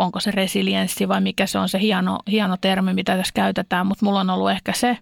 onko 0.00 0.20
se 0.20 0.30
resilienssi 0.30 1.08
vai 1.08 1.20
mikä 1.20 1.46
se 1.46 1.58
on 1.58 1.68
se 1.68 1.80
hieno, 1.80 2.18
hieno 2.30 2.56
termi, 2.60 2.94
mitä 2.94 3.16
tässä 3.16 3.32
käytetään, 3.34 3.86
mutta 3.86 4.04
mulla 4.04 4.20
on 4.20 4.30
ollut 4.30 4.50
ehkä 4.50 4.72
se. 4.72 4.98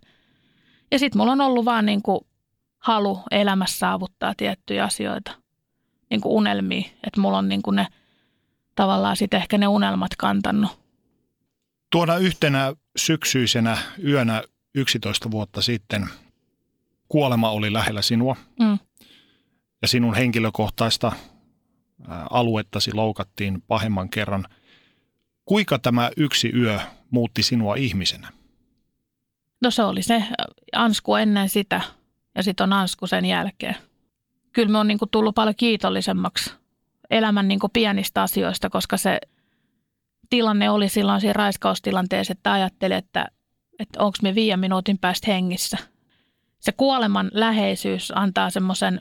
Ja 0.91 0.99
sitten 0.99 1.19
mulla 1.19 1.33
on 1.33 1.41
ollut 1.41 1.65
vaan 1.65 1.87
niin 1.87 2.03
kuin 2.03 2.21
halu 2.79 3.21
elämässä 3.31 3.79
saavuttaa 3.79 4.35
tiettyjä 4.37 4.85
asioita, 4.85 5.31
niin 6.11 6.21
kuin 6.21 6.33
unelmia, 6.33 6.83
että 7.07 7.21
mulla 7.21 7.39
on 7.39 7.49
niin 7.49 7.63
kuin 7.63 7.77
ne 7.77 7.87
tavallaan 8.75 9.17
sitten 9.17 9.41
ehkä 9.41 9.59
ne 9.59 9.69
unelmat 9.69 10.17
kantanut. 10.19 10.81
Tuona 11.93 12.17
yhtenä 12.17 12.73
syksyisenä 12.97 13.79
yönä 14.05 14.43
11 14.75 15.31
vuotta 15.31 15.63
sitten 15.63 16.09
kuolema 17.09 17.51
oli 17.51 17.73
lähellä 17.73 18.03
sinua 18.03 18.37
mm. 18.61 18.79
ja 19.83 19.89
sinun 19.89 20.15
henkilökohtaista 20.15 21.13
aluettasi 22.31 22.95
loukattiin 22.95 23.63
pahemman 23.69 24.09
kerran– 24.09 24.45
Kuinka 25.49 25.79
tämä 25.79 26.11
yksi 26.17 26.53
yö 26.55 26.81
muutti 27.11 27.43
sinua 27.43 27.75
ihmisenä? 27.75 28.29
No 29.61 29.71
se 29.71 29.83
oli 29.83 30.03
se 30.03 30.25
ansku 30.73 31.15
ennen 31.15 31.49
sitä 31.49 31.81
ja 32.35 32.43
sitten 32.43 32.65
on 32.65 32.73
ansku 32.73 33.07
sen 33.07 33.25
jälkeen. 33.25 33.77
Kyllä 34.53 34.69
me 34.69 34.79
on 34.79 34.89
niin 34.89 34.99
tullut 35.11 35.35
paljon 35.35 35.55
kiitollisemmaksi 35.57 36.55
elämän 37.11 37.49
niin 37.49 37.61
pienistä 37.73 38.23
asioista, 38.23 38.71
koska 38.71 38.97
se 38.97 39.21
tilanne 40.31 40.71
oli 40.71 40.89
silloin 40.89 41.21
siinä 41.21 41.33
raiskaustilanteessa, 41.33 42.33
että 42.33 42.53
ajattelin, 42.53 42.97
että, 42.97 43.27
että 43.79 44.03
onko 44.03 44.19
me 44.23 44.35
viiden 44.35 44.61
minuutin 44.61 44.99
päästä 44.99 45.33
hengissä. 45.33 45.79
Se 46.61 46.73
kuoleman 46.73 47.31
läheisyys 47.35 48.13
antaa 48.15 48.51
semmoisen 48.51 49.01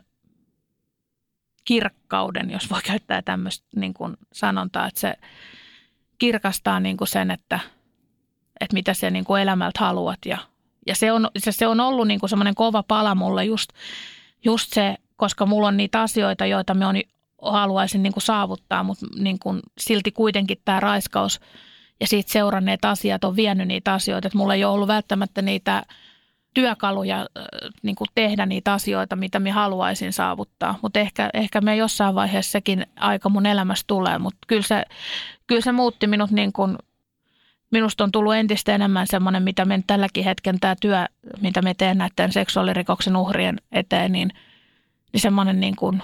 kirkkauden, 1.66 2.52
jos 2.52 2.70
voi 2.70 2.82
käyttää 2.82 3.22
tämmöistä 3.22 3.68
niin 3.76 3.94
sanontaa, 4.34 4.88
että 4.88 5.00
se– 5.00 5.14
kirkastaa 6.20 6.80
niin 6.80 6.98
kuin 6.98 7.08
sen, 7.08 7.32
että, 7.32 7.60
että 8.60 8.74
mitä 8.74 8.94
se 8.94 9.12
niin 9.12 9.26
kuin 9.26 9.42
elämältä 9.42 9.80
haluat. 9.80 10.20
Ja, 10.26 10.38
ja 10.88 10.96
se, 10.96 11.12
on, 11.12 11.30
se, 11.38 11.52
se 11.52 11.68
on 11.68 11.80
ollut 11.80 12.08
niin 12.08 12.20
kuin 12.20 12.30
semmoinen 12.30 12.56
kova 12.56 12.84
pala 12.84 13.16
mulle 13.16 13.46
just, 13.46 13.70
just 14.46 14.74
se, 14.74 14.96
koska 15.16 15.46
mulla 15.46 15.68
on 15.68 15.78
niitä 15.78 16.02
asioita, 16.02 16.46
joita 16.46 16.74
me 16.74 16.86
on, 16.86 16.96
haluaisin 17.42 18.04
niin 18.04 18.14
kuin 18.14 18.24
saavuttaa, 18.24 18.84
mutta 18.84 19.06
niin 19.16 19.40
kuin 19.40 19.60
silti 19.80 20.12
kuitenkin 20.12 20.58
tämä 20.66 20.80
raiskaus 20.80 21.40
ja 22.00 22.08
siitä 22.08 22.32
seuranneet 22.32 22.86
asiat 22.86 23.24
on 23.24 23.36
vienyt 23.36 23.68
niitä 23.68 23.94
asioita. 23.94 24.28
Että 24.28 24.38
mulla 24.38 24.54
ei 24.54 24.66
ole 24.66 24.74
ollut 24.74 24.88
välttämättä 24.88 25.42
niitä 25.42 25.84
työkaluja 26.58 27.28
niin 27.84 27.96
kuin 27.96 28.08
tehdä 28.16 28.46
niitä 28.46 28.74
asioita, 28.74 29.16
mitä 29.16 29.40
minä 29.40 29.54
haluaisin 29.54 30.14
saavuttaa. 30.14 30.80
Mutta 30.82 31.00
ehkä, 31.00 31.30
ehkä 31.34 31.62
me 31.62 31.76
jossain 31.76 32.16
vaiheessa 32.16 32.52
sekin 32.52 32.86
aika 32.96 33.30
mun 33.30 33.46
elämässä 33.46 33.84
tulee, 33.88 34.18
mutta 34.18 34.38
kyllä 34.48 34.62
se, 34.62 34.84
kyllä 35.48 35.62
se 35.62 35.72
muutti 35.72 36.08
minut 36.08 36.32
niin 36.32 36.54
kuin, 36.54 36.78
minusta 37.72 38.04
on 38.04 38.12
tullut 38.12 38.36
entistä 38.36 38.76
enemmän 38.76 39.08
semmoinen, 39.08 39.44
mitä 39.44 39.66
me 39.66 39.84
tälläkin 39.88 40.24
hetken 40.24 40.60
tämä 40.60 40.76
työ, 40.82 41.06
mitä 41.42 41.62
me 41.62 41.74
teen 41.74 41.98
näiden 41.98 42.32
seksuaalirikoksen 42.32 43.16
uhrien 43.16 43.58
eteen, 43.72 44.12
niin, 44.12 44.30
niin 45.14 45.22
semmoinen 45.22 45.60
niin 45.60 45.76
kuin 45.76 46.04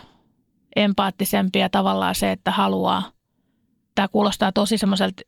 empaattisempi 0.76 1.60
ja 1.60 1.70
tavallaan 1.70 2.16
se, 2.16 2.32
että 2.32 2.52
haluaa, 2.52 3.04
tämä 3.96 4.08
kuulostaa 4.08 4.52
tosi 4.52 4.78
semmoiselta 4.78 5.22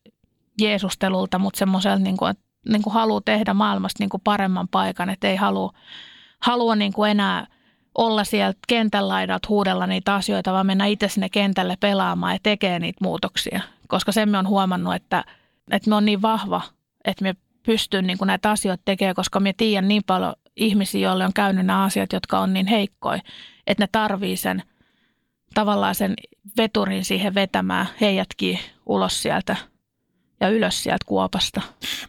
Jeesustelulta, 0.61 1.39
mutta 1.39 1.57
semmoiselta, 1.57 2.03
niin 2.03 2.18
kuin, 2.18 2.31
että 2.31 2.44
niin 2.70 2.82
kuin 2.82 2.94
haluaa 2.94 3.22
tehdä 3.26 3.54
maailmasta 3.54 4.02
niin 4.04 4.10
kuin 4.10 4.22
paremman 4.24 4.68
paikan, 4.68 5.10
että 5.10 5.28
ei 5.28 5.36
halua, 5.36 5.74
halua 6.42 6.76
niin 6.76 6.94
kuin 6.94 7.12
enää 7.12 7.48
olla 7.96 8.24
sieltä 8.24 8.60
kentän 8.68 9.08
laidalta 9.08 9.48
huudella 9.50 9.88
niitä 9.88 10.16
asioita, 10.16 10.54
vaan 10.54 10.66
mennä 10.66 10.86
itse 10.86 11.08
sinne 11.08 11.30
kentälle 11.30 11.78
pelaamaan 11.80 12.34
ja 12.34 12.40
tekee 12.44 12.80
niitä 12.80 13.04
muutoksia. 13.04 13.62
Koska 13.88 14.12
sen 14.12 14.30
me 14.30 14.38
on 14.38 14.48
huomannut, 14.48 14.96
että, 14.96 15.24
että 15.72 15.90
me 15.90 15.96
on 15.96 16.06
niin 16.06 16.22
vahva, 16.22 16.62
että 17.06 17.24
me 17.24 17.36
pystyn 17.66 18.08
niin 18.08 18.18
kuin 18.18 18.28
näitä 18.28 18.52
asioita 18.52 18.82
tekemään, 18.86 19.16
koska 19.16 19.40
me 19.40 19.54
tiedän 19.54 19.88
niin 19.88 20.04
paljon 20.08 20.34
ihmisiä, 20.56 21.02
joille 21.02 21.26
on 21.26 21.34
käynyt 21.34 21.66
nämä 21.66 21.84
asiat, 21.84 22.14
jotka 22.14 22.40
on 22.40 22.54
niin 22.54 22.68
heikkoja, 22.68 23.22
että 23.68 23.84
ne 23.84 23.88
tarvii 23.92 24.38
sen 24.38 24.64
tavallaan 25.54 25.96
sen 25.96 26.14
veturin 26.58 27.06
siihen 27.06 27.36
vetämään 27.36 27.88
heijätkin 28.02 28.60
ulos 28.86 29.22
sieltä 29.22 29.56
ja 30.40 30.49
ylös 30.49 30.84
sieltä 30.84 31.06
kuopasta. 31.06 31.62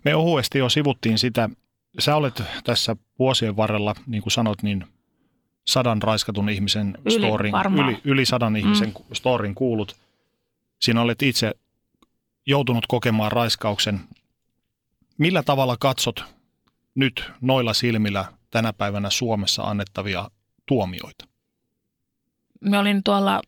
Me 0.05 0.15
ohuesti 0.15 0.59
jo 0.59 0.69
sivuttiin 0.69 1.19
sitä. 1.19 1.49
Sä 1.99 2.17
olet 2.17 2.43
tässä 2.65 2.97
vuosien 3.19 3.57
varrella, 3.57 3.95
niin 4.07 4.23
kuin 4.23 4.33
sanot, 4.33 4.63
niin 4.63 4.85
sadan 5.67 6.03
raiskatun 6.03 6.49
ihmisen 6.49 6.99
Yli 7.05 7.19
storin, 7.19 7.53
varmaan. 7.53 7.89
yli, 7.89 8.01
yli 8.05 8.27
sadan 8.27 8.53
Mm. 8.53 8.57
ihmisen 8.57 8.93
storin 9.13 9.55
kuulut. 9.55 9.97
Siinä 10.79 11.01
olet 11.03 11.23
itse 11.23 11.55
joutunut 12.47 12.87
kokemaan 12.89 13.33
raiskauksen. 13.33 14.01
Millä 15.19 15.43
tavalla 15.43 15.77
katsot 15.81 16.25
nyt 16.95 17.31
noilla 17.41 17.75
silmillä 17.75 18.25
tänä 18.51 18.73
päivänä 18.73 19.11
Suomessa 19.11 19.63
annettavia 19.63 20.31
tuomioita? 20.67 21.25
Me 22.61 22.79
olin 22.79 23.03
tuolla 23.03 23.41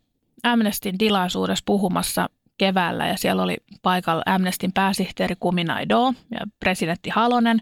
Amnestin 0.43 0.99
tilaisuudessa 0.99 1.63
puhumassa 1.67 2.29
keväällä 2.59 3.07
ja 3.07 3.19
siellä 3.19 3.43
oli 3.43 3.57
paikalla 3.83 4.23
Amnestin 4.27 4.73
pääsihteeri 4.73 5.35
Kuminaido 5.41 6.15
ja 6.31 6.41
presidentti 6.61 7.11
Halonen 7.11 7.61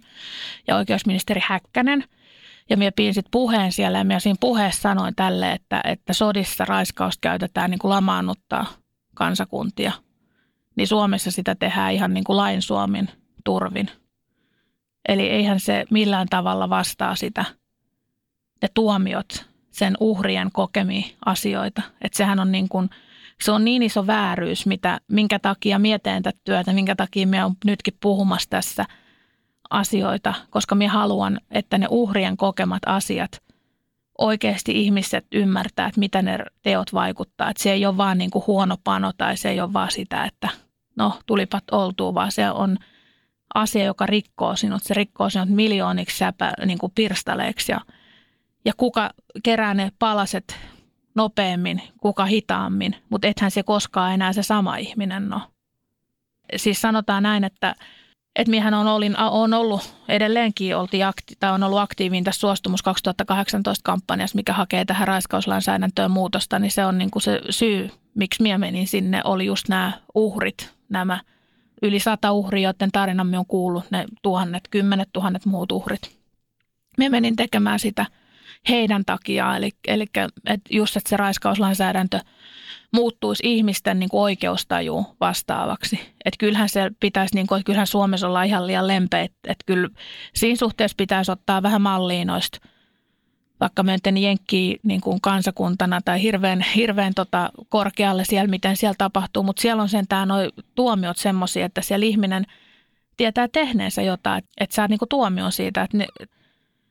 ja 0.66 0.76
oikeusministeri 0.76 1.40
Häkkänen. 1.44 2.04
Ja 2.70 2.76
minä 2.76 2.92
pidin 2.96 3.14
sitten 3.14 3.30
puheen 3.30 3.72
siellä 3.72 3.98
ja 3.98 4.04
minä 4.04 4.20
siinä 4.20 4.36
puheessa 4.40 4.80
sanoin 4.80 5.14
tälle, 5.14 5.52
että, 5.52 5.80
että 5.84 6.12
sodissa 6.12 6.64
raiskausta 6.64 7.20
käytetään 7.20 7.70
niin 7.70 7.78
kuin 7.78 7.90
lamaannuttaa 7.90 8.66
kansakuntia. 9.14 9.92
Niin 10.76 10.88
Suomessa 10.88 11.30
sitä 11.30 11.54
tehdään 11.54 11.92
ihan 11.92 12.14
niin 12.14 12.24
kuin 12.24 12.36
lain 12.36 12.62
Suomin 12.62 13.08
turvin. 13.44 13.90
Eli 15.08 15.28
eihän 15.28 15.60
se 15.60 15.84
millään 15.90 16.26
tavalla 16.30 16.70
vastaa 16.70 17.14
sitä, 17.14 17.44
ne 18.62 18.68
tuomiot, 18.74 19.46
sen 19.70 19.94
uhrien 20.00 20.50
kokemia 20.52 21.06
asioita. 21.24 21.82
Että 22.02 22.16
sehän 22.16 22.40
on 22.40 22.52
niin 22.52 22.68
kuin, 22.68 22.90
se 23.40 23.52
on 23.52 23.64
niin 23.64 23.82
iso 23.82 24.06
vääryys, 24.06 24.66
mitä, 24.66 25.00
minkä 25.08 25.38
takia 25.38 25.78
minä 25.78 25.98
tätä 25.98 26.32
työtä, 26.44 26.72
minkä 26.72 26.96
takia 26.96 27.26
minä 27.26 27.44
olen 27.44 27.56
nytkin 27.64 27.96
puhumassa 28.00 28.50
tässä 28.50 28.84
asioita, 29.70 30.34
koska 30.50 30.74
minä 30.74 30.92
haluan, 30.92 31.40
että 31.50 31.78
ne 31.78 31.86
uhrien 31.90 32.36
kokemat 32.36 32.82
asiat 32.86 33.42
oikeasti 34.18 34.72
ihmiset 34.82 35.26
ymmärtää, 35.32 35.86
että 35.86 36.00
mitä 36.00 36.22
ne 36.22 36.38
teot 36.62 36.94
vaikuttaa. 36.94 37.50
Että 37.50 37.62
se 37.62 37.72
ei 37.72 37.86
ole 37.86 37.96
vaan 37.96 38.18
niin 38.18 38.30
kuin 38.30 38.44
huono 38.46 38.76
pano 38.84 39.12
tai 39.18 39.36
se 39.36 39.50
ei 39.50 39.60
ole 39.60 39.72
vaan 39.72 39.90
sitä, 39.90 40.24
että 40.24 40.48
no 40.96 41.18
tulipat 41.26 41.64
oltuu, 41.70 42.14
vaan 42.14 42.32
se 42.32 42.50
on 42.50 42.76
asia, 43.54 43.84
joka 43.84 44.06
rikkoo 44.06 44.56
sinut. 44.56 44.82
Se 44.82 44.94
rikkoo 44.94 45.30
sinut 45.30 45.48
miljooniksi 45.48 46.18
säpä, 46.18 46.52
niin 46.66 46.78
kuin 46.78 46.92
pirstaleeksi 46.94 47.72
ja, 47.72 47.80
ja 48.64 48.72
kuka 48.76 49.10
kerää 49.42 49.74
ne 49.74 49.92
palaset 49.98 50.58
nopeammin, 51.16 51.82
kuka 52.00 52.24
hitaammin, 52.24 52.96
mutta 53.10 53.28
ethän 53.28 53.50
se 53.50 53.62
koskaan 53.62 54.14
enää 54.14 54.32
se 54.32 54.42
sama 54.42 54.76
ihminen 54.76 55.32
ole. 55.32 55.42
Siis 56.56 56.80
sanotaan 56.80 57.22
näin, 57.22 57.44
että, 57.44 57.74
että 58.36 58.50
miehän 58.50 58.74
on, 58.74 58.86
olin, 58.86 59.18
on 59.18 59.54
ollut, 59.54 59.96
edelleenkin 60.08 60.76
oltiin 60.76 61.06
akti, 61.06 61.34
tai 61.40 61.52
on 61.52 61.62
ollut 61.62 61.78
aktiivinen 61.78 62.24
tässä 62.24 62.40
Suostumus 62.40 62.82
2018 62.82 63.82
kampanjassa, 63.84 64.36
mikä 64.36 64.52
hakee 64.52 64.84
tähän 64.84 65.08
raiskauslainsäädäntöön 65.08 66.10
muutosta, 66.10 66.58
niin 66.58 66.70
se 66.70 66.86
on 66.86 66.98
niin 66.98 67.10
kuin 67.10 67.22
se 67.22 67.40
syy, 67.50 67.90
miksi 68.14 68.42
minä 68.42 68.58
menin 68.58 68.86
sinne, 68.86 69.20
oli 69.24 69.46
just 69.46 69.68
nämä 69.68 69.92
uhrit, 70.14 70.74
nämä 70.88 71.20
yli 71.82 72.00
sata 72.00 72.32
uhria, 72.32 72.68
joiden 72.68 72.92
tarinamme 72.92 73.38
on 73.38 73.46
kuullut, 73.46 73.84
ne 73.90 74.04
tuhannet, 74.22 74.68
kymmenet 74.70 75.08
tuhannet 75.12 75.46
muut 75.46 75.72
uhrit. 75.72 76.16
Minä 76.98 77.10
menin 77.10 77.36
tekemään 77.36 77.78
sitä 77.78 78.06
heidän 78.68 79.04
takiaan, 79.04 79.56
eli, 79.56 79.70
eli 79.86 80.06
että 80.46 80.68
just, 80.70 80.96
että 80.96 81.10
se 81.10 81.16
raiskauslainsäädäntö 81.16 82.20
muuttuisi 82.92 83.42
ihmisten 83.46 83.98
niin 83.98 84.08
kuin 84.08 84.22
oikeustajuun 84.22 85.06
vastaavaksi. 85.20 85.96
Että 85.96 86.38
kyllähän 86.38 86.68
se 86.68 86.90
pitäisi, 87.00 87.34
niin 87.34 87.46
kuin, 87.46 87.58
että 87.58 87.66
kyllähän 87.66 87.86
Suomessa 87.86 88.28
ollaan 88.28 88.46
ihan 88.46 88.66
liian 88.66 88.86
lempeä, 88.86 89.22
että, 89.22 89.38
että 89.44 89.64
kyllä 89.66 89.88
siinä 90.34 90.56
suhteessa 90.56 90.94
pitäisi 90.96 91.32
ottaa 91.32 91.62
vähän 91.62 91.82
mallia 91.82 92.24
noista 92.24 92.58
vaikka 93.60 93.82
me 93.82 93.92
nyt 93.92 94.16
jenkkii 94.20 94.78
niin 94.82 95.00
kuin 95.00 95.20
kansakuntana 95.20 96.00
tai 96.04 96.22
hirveän, 96.22 96.64
hirveän 96.76 97.14
tota 97.14 97.50
korkealle 97.68 98.24
siellä, 98.24 98.50
miten 98.50 98.76
siellä 98.76 98.94
tapahtuu, 98.98 99.42
mutta 99.42 99.62
siellä 99.62 99.82
on 99.82 99.88
sentään 99.88 100.28
nuo 100.28 100.38
tuomiot 100.74 101.16
semmoisia, 101.16 101.66
että 101.66 101.80
siellä 101.80 102.06
ihminen 102.06 102.46
tietää 103.16 103.48
tehneensä 103.48 104.02
jotain, 104.02 104.44
että 104.60 104.74
saa 104.74 104.88
niin 104.88 104.98
kuin 104.98 105.08
tuomion 105.08 105.52
siitä, 105.52 105.82
että 105.82 105.96
ne, 105.96 106.06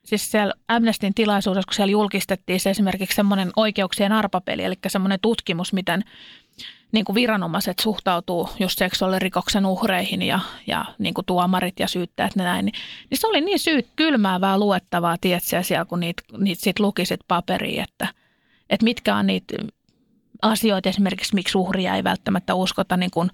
siis 0.05 0.31
siellä 0.31 0.53
Amnestin 0.67 1.13
tilaisuudessa, 1.13 1.67
kun 1.67 1.73
siellä 1.73 1.91
julkistettiin 1.91 2.59
se 2.59 2.69
esimerkiksi 2.69 3.15
semmoinen 3.15 3.51
oikeuksien 3.55 4.11
arpapeli, 4.11 4.63
eli 4.63 4.75
semmoinen 4.87 5.19
tutkimus, 5.21 5.73
miten 5.73 6.03
niin 6.91 7.05
kuin 7.05 7.15
viranomaiset 7.15 7.79
suhtautuu 7.79 8.49
just 8.59 8.79
seksuaalirikoksen 8.79 9.65
uhreihin 9.65 10.21
ja, 10.21 10.39
ja 10.67 10.85
niin 10.99 11.13
kuin 11.13 11.25
tuomarit 11.25 11.79
ja 11.79 11.87
syyttäjät 11.87 12.35
ja 12.35 12.43
näin, 12.43 12.65
niin, 12.65 12.73
niin 13.09 13.17
se 13.17 13.27
oli 13.27 13.41
niin 13.41 13.59
syyt 13.59 13.87
kylmäävää 13.95 14.59
luettavaa, 14.59 15.17
tiedätkö, 15.21 15.63
siellä 15.63 15.85
kun 15.85 15.99
niitä, 15.99 16.23
niitä 16.37 16.61
sit 16.61 16.79
lukisit 16.79 17.19
paperiin, 17.27 17.83
että, 17.83 18.07
että 18.69 18.83
mitkä 18.83 19.15
on 19.15 19.27
niitä 19.27 19.55
asioita 20.41 20.89
esimerkiksi, 20.89 21.35
miksi 21.35 21.57
uhria 21.57 21.95
ei 21.95 22.03
välttämättä 22.03 22.53
uskota 22.53 22.97
niin 22.97 23.11
kuin, 23.11 23.29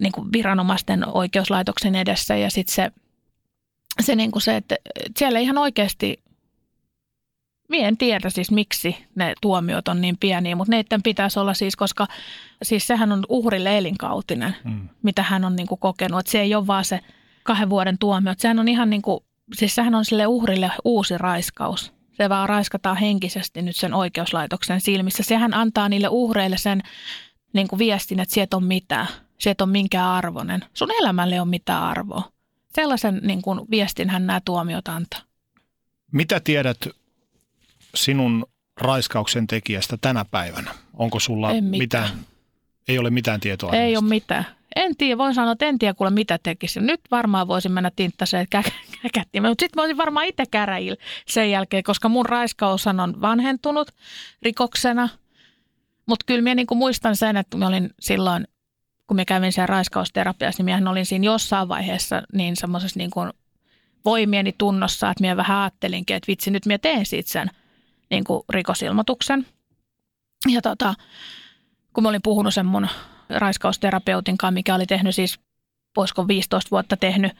niin 0.00 0.12
kuin 0.12 0.32
viranomaisten 0.32 1.08
oikeuslaitoksen 1.08 1.94
edessä 1.94 2.36
ja 2.36 2.50
sitten 2.50 2.74
se, 2.74 2.90
se, 4.00 4.16
niin 4.16 4.30
kuin 4.30 4.42
se, 4.42 4.56
että 4.56 4.76
siellä 5.16 5.38
ihan 5.38 5.58
oikeasti 5.58 6.22
Mie 7.68 7.88
en 7.88 7.96
tiedä 7.96 8.30
siis 8.30 8.50
miksi 8.50 8.96
ne 9.14 9.34
tuomiot 9.42 9.88
on 9.88 10.00
niin 10.00 10.16
pieniä, 10.20 10.56
mutta 10.56 10.70
neiden 10.70 11.02
pitäisi 11.02 11.38
olla 11.38 11.54
siis, 11.54 11.76
koska 11.76 12.06
siis 12.62 12.86
sehän 12.86 13.12
on 13.12 13.24
uhrille 13.28 13.78
elinkautinen, 13.78 14.56
mm. 14.64 14.88
mitä 15.02 15.22
hän 15.22 15.44
on 15.44 15.56
niin 15.56 15.66
kuin 15.66 15.78
kokenut. 15.78 16.20
Että 16.20 16.32
se 16.32 16.40
ei 16.40 16.54
ole 16.54 16.66
vaan 16.66 16.84
se 16.84 17.00
kahden 17.42 17.70
vuoden 17.70 17.98
tuomio. 17.98 18.32
Että 18.32 18.42
sehän 18.42 18.58
on 18.58 18.68
ihan 18.68 18.90
niin 18.90 19.02
kuin, 19.02 19.20
siis 19.54 19.74
sehän 19.74 19.94
on 19.94 20.04
sille 20.04 20.26
uhrille 20.26 20.70
uusi 20.84 21.18
raiskaus. 21.18 21.92
Se 22.12 22.28
vaan 22.28 22.48
raiskataan 22.48 22.96
henkisesti 22.96 23.62
nyt 23.62 23.76
sen 23.76 23.94
oikeuslaitoksen 23.94 24.80
silmissä. 24.80 25.22
Sehän 25.22 25.54
antaa 25.54 25.88
niille 25.88 26.08
uhreille 26.08 26.56
sen 26.56 26.82
niin 27.52 27.68
kuin 27.68 27.78
viestin, 27.78 28.20
että 28.20 28.34
sieltä 28.34 28.56
on 28.56 28.64
mitään. 28.64 29.06
Sieltä 29.38 29.64
on 29.64 29.70
minkään 29.70 30.08
arvoinen. 30.08 30.64
Sun 30.74 30.90
elämälle 31.00 31.40
ole 31.40 31.48
mitään 31.48 31.82
arvoa. 31.82 32.37
Sellaisen 32.74 33.20
niin 33.22 33.42
kuin 33.42 33.60
viestinhän 33.70 34.26
nämä 34.26 34.40
tuomiot 34.44 34.88
antaa. 34.88 35.20
Mitä 36.12 36.40
tiedät 36.40 36.78
sinun 37.94 38.46
raiskauksen 38.80 39.46
tekijästä 39.46 39.96
tänä 40.00 40.24
päivänä? 40.24 40.74
Onko 40.94 41.20
sulla 41.20 41.50
En 41.52 41.64
mitään. 41.64 42.04
mitään. 42.10 42.26
ei 42.88 42.98
ole 42.98 43.10
mitään 43.10 43.40
tietoa 43.40 43.72
Ei 43.72 43.96
ole 43.96 44.04
mitään. 44.04 44.44
En 44.76 44.96
tiedä, 44.96 45.18
voin 45.18 45.34
sanoa, 45.34 45.52
että 45.52 45.66
en 45.66 45.78
tiedä 45.78 45.94
kuule 45.94 46.10
mitä 46.10 46.38
tekisin. 46.42 46.86
Nyt 46.86 47.00
varmaan 47.10 47.48
voisin 47.48 47.72
mennä 47.72 47.90
tinttaseen 47.96 48.46
kä- 48.56 48.72
käkättimeen, 49.02 49.50
mutta 49.50 49.62
sitten 49.62 49.80
voisin 49.80 49.96
varmaan 49.96 50.26
itse 50.26 50.44
käräjillä 50.50 50.96
sen 51.26 51.50
jälkeen, 51.50 51.82
koska 51.82 52.08
mun 52.08 52.26
raiskaushan 52.26 53.00
on 53.00 53.20
vanhentunut 53.20 53.90
rikoksena. 54.42 55.08
Mutta 56.06 56.24
kyllä 56.26 56.42
minä 56.42 56.54
niinku 56.54 56.74
muistan 56.74 57.16
sen, 57.16 57.36
että 57.36 57.56
mä 57.56 57.66
olin 57.66 57.90
silloin, 58.00 58.48
kun 59.08 59.16
mä 59.16 59.24
kävin 59.24 59.52
siellä 59.52 59.66
raiskausterapiassa, 59.66 60.60
niin 60.60 60.64
minähän 60.64 60.88
olin 60.88 61.06
siinä 61.06 61.24
jossain 61.24 61.68
vaiheessa 61.68 62.22
niin 62.32 62.56
semmoisessa 62.56 62.98
niin 62.98 63.10
kuin 63.10 63.32
voimieni 64.04 64.54
tunnossa, 64.58 65.10
että 65.10 65.22
minä 65.22 65.36
vähän 65.36 65.58
ajattelinkin, 65.58 66.16
että 66.16 66.28
vitsi, 66.28 66.50
nyt 66.50 66.66
minä 66.66 66.78
teen 66.78 67.06
siitä 67.06 67.30
sen 67.30 67.50
niin 68.10 68.24
kuin 68.24 68.42
rikosilmoituksen. 68.48 69.46
Ja 70.48 70.62
tota, 70.62 70.94
kun 71.92 72.02
mä 72.02 72.08
olin 72.08 72.22
puhunut 72.22 72.54
sen 72.54 72.66
mun 72.66 72.88
raiskausterapeutin 73.28 74.38
kanssa, 74.38 74.54
mikä 74.54 74.74
oli 74.74 74.86
tehnyt 74.86 75.14
siis, 75.14 75.40
voisiko 75.96 76.28
15 76.28 76.70
vuotta 76.70 76.96
tehnyt 76.96 77.32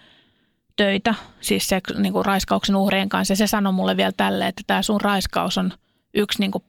töitä, 0.76 1.14
siis 1.40 1.68
se 1.68 1.80
niin 1.98 2.12
kuin 2.12 2.24
raiskauksen 2.24 2.76
uhrien 2.76 3.08
kanssa. 3.08 3.32
Ja 3.32 3.36
se 3.36 3.46
sanoi 3.46 3.72
mulle 3.72 3.96
vielä 3.96 4.12
tälle, 4.16 4.46
että 4.46 4.62
tämä 4.66 4.82
sun 4.82 5.00
raiskaus 5.00 5.58
on 5.58 5.72
yksi 6.14 6.40
niin 6.40 6.50
kuin 6.50 6.64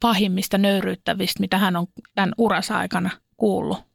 pahimmista 0.00 0.58
nöyryyttävistä, 0.58 1.40
mitä 1.40 1.58
hän 1.58 1.76
on 1.76 1.86
tämän 2.14 2.32
uransa 2.38 2.78
aikana 2.78 3.10
kuullut. 3.36 3.85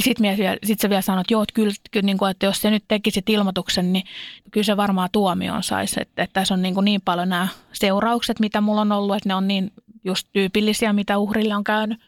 Sitten 0.00 0.36
sit 0.64 0.80
se 0.80 0.88
vielä 0.88 1.02
sanoi, 1.02 1.20
että 1.20 1.34
joo, 1.34 1.42
että, 1.42 1.52
kyllä, 1.54 1.72
kyllä 1.90 2.06
niin 2.06 2.18
kuin, 2.18 2.30
että 2.30 2.46
jos 2.46 2.60
se 2.60 2.70
nyt 2.70 2.84
tekisit 2.88 3.28
ilmoituksen, 3.28 3.92
niin 3.92 4.04
kyllä 4.50 4.64
se 4.64 4.76
varmaan 4.76 5.08
tuomioon 5.12 5.62
saisi. 5.62 6.00
Että, 6.00 6.22
että 6.22 6.34
tässä 6.34 6.54
on 6.54 6.62
niin, 6.62 6.74
kuin 6.74 6.84
niin 6.84 7.00
paljon 7.04 7.28
nämä 7.28 7.48
seuraukset, 7.72 8.40
mitä 8.40 8.60
mulla 8.60 8.80
on 8.80 8.92
ollut, 8.92 9.16
että 9.16 9.28
ne 9.28 9.34
on 9.34 9.48
niin 9.48 9.72
just 10.04 10.28
tyypillisiä, 10.32 10.92
mitä 10.92 11.18
uhrille 11.18 11.56
on 11.56 11.64
käynyt. 11.64 12.00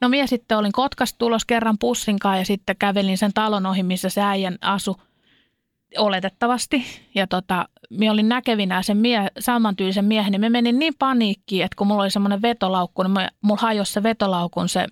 No 0.00 0.08
minä 0.08 0.26
sitten 0.26 0.58
olin 0.58 0.72
Kotkasta 0.72 1.18
tulos 1.18 1.44
kerran 1.44 1.78
pussinkaan 1.78 2.38
ja 2.38 2.44
sitten 2.44 2.76
kävelin 2.78 3.18
sen 3.18 3.32
talon 3.32 3.66
ohi, 3.66 3.82
missä 3.82 4.08
se 4.08 4.22
äijän 4.22 4.58
asu 4.60 4.96
oletettavasti. 5.96 6.84
Ja 7.14 7.26
tota, 7.26 7.68
minä 7.90 8.12
olin 8.12 8.28
näkevinä 8.28 8.82
sen 8.82 8.96
mie- 8.96 9.32
samantyylisen 9.38 10.04
miehen, 10.04 10.32
niin 10.32 10.40
me 10.40 10.48
menin 10.48 10.78
niin 10.78 10.94
paniikkiin, 10.98 11.64
että 11.64 11.76
kun 11.76 11.86
mulla 11.86 12.02
oli 12.02 12.10
semmoinen 12.10 12.42
vetolaukku, 12.42 13.02
niin 13.02 13.28
mulla 13.42 13.60
hajosi 13.60 13.92
se 13.92 14.02
vetolaukun 14.02 14.68
se, 14.68 14.86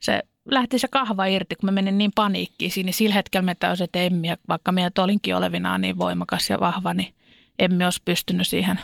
se 0.00 0.22
lähti 0.50 0.78
se 0.78 0.88
kahva 0.88 1.26
irti, 1.26 1.56
kun 1.56 1.66
mä 1.66 1.72
menin 1.72 1.98
niin 1.98 2.12
paniikkiin 2.14 2.70
siinä. 2.70 2.92
Sillä 2.92 3.14
hetkellä 3.14 3.44
me 3.44 3.54
täysin, 3.54 3.84
että 3.84 3.98
emmiä, 3.98 4.36
vaikka 4.48 4.72
minä 4.72 4.90
olinkin 4.98 5.36
olevinaan 5.36 5.80
niin 5.80 5.98
voimakas 5.98 6.50
ja 6.50 6.60
vahva, 6.60 6.94
niin 6.94 7.14
emme 7.58 7.84
olisi 7.84 8.02
pystynyt 8.04 8.46
siihen 8.46 8.80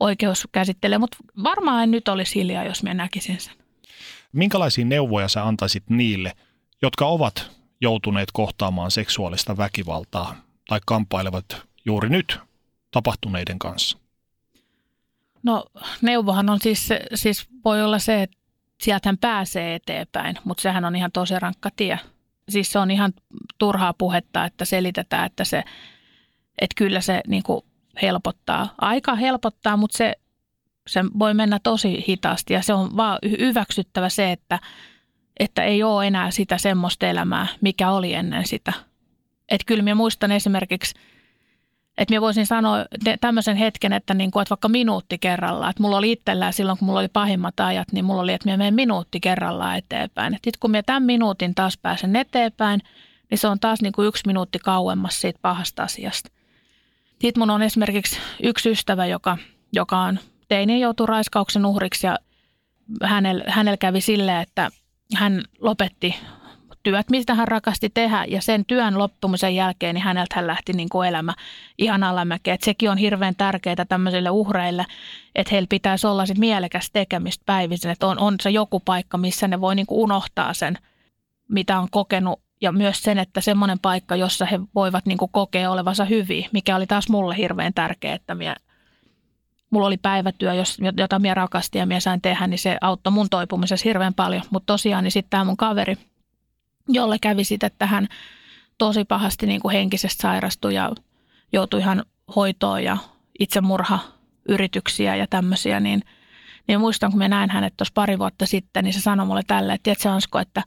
oikeuskäsittelyyn. 0.00 1.00
Mutta 1.00 1.16
varmaan 1.42 1.82
en 1.82 1.90
nyt 1.90 2.08
olisi 2.08 2.34
hiljaa, 2.34 2.64
jos 2.64 2.82
minä 2.82 2.94
näkisin 2.94 3.40
sen. 3.40 3.54
Minkälaisia 4.32 4.84
neuvoja 4.84 5.28
sä 5.28 5.46
antaisit 5.46 5.84
niille, 5.88 6.32
jotka 6.82 7.06
ovat 7.06 7.50
joutuneet 7.80 8.28
kohtaamaan 8.32 8.90
seksuaalista 8.90 9.56
väkivaltaa 9.56 10.34
tai 10.68 10.80
kamppailevat 10.86 11.62
juuri 11.84 12.08
nyt 12.08 12.38
tapahtuneiden 12.90 13.58
kanssa? 13.58 13.98
No 15.42 15.64
neuvohan 16.02 16.50
on 16.50 16.60
siis, 16.60 16.88
siis 17.14 17.46
voi 17.64 17.82
olla 17.82 17.98
se, 17.98 18.22
että 18.22 18.36
sieltä 18.82 19.14
pääsee 19.20 19.74
eteenpäin, 19.74 20.38
mutta 20.44 20.62
sehän 20.62 20.84
on 20.84 20.96
ihan 20.96 21.12
tosi 21.12 21.38
rankka 21.38 21.70
tie. 21.76 21.98
Siis 22.48 22.72
se 22.72 22.78
on 22.78 22.90
ihan 22.90 23.12
turhaa 23.58 23.92
puhetta, 23.92 24.44
että 24.44 24.64
selitetään, 24.64 25.26
että 25.26 25.44
se, 25.44 25.64
että 26.58 26.74
kyllä 26.76 27.00
se 27.00 27.20
niin 27.26 27.42
kuin 27.42 27.64
helpottaa. 28.02 28.74
Aika 28.78 29.14
helpottaa, 29.14 29.76
mutta 29.76 29.96
se, 29.96 30.14
se 30.86 31.04
voi 31.18 31.34
mennä 31.34 31.58
tosi 31.62 32.04
hitaasti 32.08 32.54
ja 32.54 32.62
se 32.62 32.74
on 32.74 32.96
vaan 32.96 33.18
hyväksyttävä 33.38 34.08
se, 34.08 34.32
että, 34.32 34.58
että 35.40 35.64
ei 35.64 35.82
ole 35.82 36.06
enää 36.06 36.30
sitä 36.30 36.58
semmoista 36.58 37.06
elämää, 37.06 37.46
mikä 37.60 37.90
oli 37.90 38.14
ennen 38.14 38.46
sitä. 38.46 38.72
Että 39.48 39.64
kyllä 39.66 39.82
minä 39.82 39.94
muistan 39.94 40.32
esimerkiksi– 40.32 40.94
että 42.02 42.12
minä 42.12 42.20
voisin 42.20 42.46
sanoa 42.46 42.76
tämmöisen 43.20 43.56
hetken, 43.56 43.92
että, 43.92 44.14
niin 44.14 44.30
kuin, 44.30 44.42
että 44.42 44.50
vaikka 44.50 44.68
minuutti 44.68 45.18
kerrallaan. 45.18 45.70
Että 45.70 45.82
mulla 45.82 45.96
oli 45.96 46.12
itsellään 46.12 46.52
silloin, 46.52 46.78
kun 46.78 46.86
mulla 46.86 47.00
oli 47.00 47.08
pahimmat 47.08 47.60
ajat, 47.60 47.92
niin 47.92 48.04
mulla 48.04 48.22
oli, 48.22 48.32
että 48.32 48.46
minä 48.46 48.56
menen 48.56 48.74
minuutti 48.74 49.20
kerrallaan 49.20 49.78
eteenpäin. 49.78 50.32
Sitten 50.32 50.60
kun 50.60 50.70
minä 50.70 50.82
tämän 50.82 51.02
minuutin 51.02 51.54
taas 51.54 51.78
pääsen 51.78 52.16
eteenpäin, 52.16 52.80
niin 53.30 53.38
se 53.38 53.48
on 53.48 53.60
taas 53.60 53.82
niin 53.82 53.92
kuin 53.92 54.08
yksi 54.08 54.26
minuutti 54.26 54.58
kauemmas 54.58 55.20
siitä 55.20 55.38
pahasta 55.42 55.82
asiasta. 55.82 56.30
Sitten 57.20 57.40
mun 57.40 57.50
on 57.50 57.62
esimerkiksi 57.62 58.18
yksi 58.42 58.70
ystävä, 58.70 59.06
joka, 59.06 59.38
joka 59.72 59.98
on 59.98 60.18
teini 60.48 60.80
joutui 60.80 61.06
raiskauksen 61.06 61.66
uhriksi 61.66 62.06
ja 62.06 62.18
hänellä, 63.02 63.44
hänellä 63.48 63.76
kävi 63.76 64.00
silleen, 64.00 64.42
että 64.42 64.70
hän 65.14 65.42
lopetti 65.60 66.14
työt, 66.82 67.10
mistä 67.10 67.34
hän 67.34 67.48
rakasti 67.48 67.90
tehdä 67.94 68.24
ja 68.28 68.42
sen 68.42 68.64
työn 68.66 68.98
loppumisen 68.98 69.54
jälkeen 69.54 69.94
niin 69.94 70.02
häneltä 70.02 70.34
hän 70.36 70.46
lähti 70.46 70.72
niin 70.72 70.88
kuin 70.88 71.08
elämä 71.08 71.34
ihan 71.78 72.02
alamäkeen. 72.04 72.54
Että 72.54 72.64
sekin 72.64 72.90
on 72.90 72.98
hirveän 72.98 73.34
tärkeää 73.36 73.84
tämmöisille 73.88 74.30
uhreille, 74.30 74.86
että 75.34 75.50
heillä 75.52 75.66
pitäisi 75.70 76.06
olla 76.06 76.26
sit 76.26 76.38
mielekäs 76.38 76.90
tekemistä 76.92 77.42
päivisin, 77.46 77.90
että 77.90 78.06
on, 78.06 78.18
on 78.18 78.34
se 78.42 78.50
joku 78.50 78.80
paikka, 78.80 79.18
missä 79.18 79.48
ne 79.48 79.60
voi 79.60 79.74
niin 79.74 79.86
kuin 79.86 80.00
unohtaa 80.00 80.54
sen, 80.54 80.78
mitä 81.48 81.78
on 81.78 81.88
kokenut 81.90 82.40
ja 82.60 82.72
myös 82.72 83.02
sen, 83.02 83.18
että 83.18 83.40
semmoinen 83.40 83.78
paikka, 83.78 84.16
jossa 84.16 84.44
he 84.44 84.60
voivat 84.74 85.06
niin 85.06 85.18
kuin 85.18 85.32
kokea 85.32 85.70
olevansa 85.70 86.04
hyviä, 86.04 86.48
mikä 86.52 86.76
oli 86.76 86.86
taas 86.86 87.08
mulle 87.08 87.36
hirveän 87.36 87.74
tärkeää, 87.74 88.14
että 88.14 88.34
minä 88.34 88.56
mulla 89.70 89.86
oli 89.86 89.96
päivätyö, 89.96 90.52
jota 90.96 91.18
minä 91.18 91.34
rakastin 91.34 91.78
ja 91.78 91.86
minä 91.86 92.00
sain 92.00 92.22
tehdä, 92.22 92.46
niin 92.46 92.58
se 92.58 92.78
auttoi 92.80 93.12
mun 93.12 93.28
toipumisessa 93.30 93.84
hirveän 93.84 94.14
paljon. 94.14 94.42
Mutta 94.50 94.66
tosiaan 94.66 95.04
niin 95.04 95.12
sitten 95.12 95.30
tämä 95.30 95.44
mun 95.44 95.56
kaveri– 95.56 95.96
jolle 96.88 97.18
kävi 97.18 97.44
sitten, 97.44 97.66
että 97.66 97.86
hän 97.86 98.08
tosi 98.78 99.04
pahasti 99.04 99.46
niin 99.46 99.60
kuin 99.60 99.72
henkisesti 99.72 100.22
sairastui 100.22 100.74
ja 100.74 100.90
joutui 101.52 101.80
ihan 101.80 102.04
hoitoon 102.36 102.84
ja 102.84 102.96
itsemurhayrityksiä 103.38 105.16
ja 105.16 105.26
tämmöisiä, 105.26 105.80
niin, 105.80 106.02
niin 106.68 106.80
muistan, 106.80 107.10
kun 107.10 107.18
mä 107.18 107.28
näin 107.28 107.50
hänet 107.50 107.76
tuossa 107.76 107.92
pari 107.94 108.18
vuotta 108.18 108.46
sitten, 108.46 108.84
niin 108.84 108.94
se 108.94 109.00
sanoi 109.00 109.26
mulle 109.26 109.42
tälle, 109.46 109.72
että 109.72 109.82
tiedätkö 109.82 110.10
Ansko, 110.10 110.38
että 110.38 110.62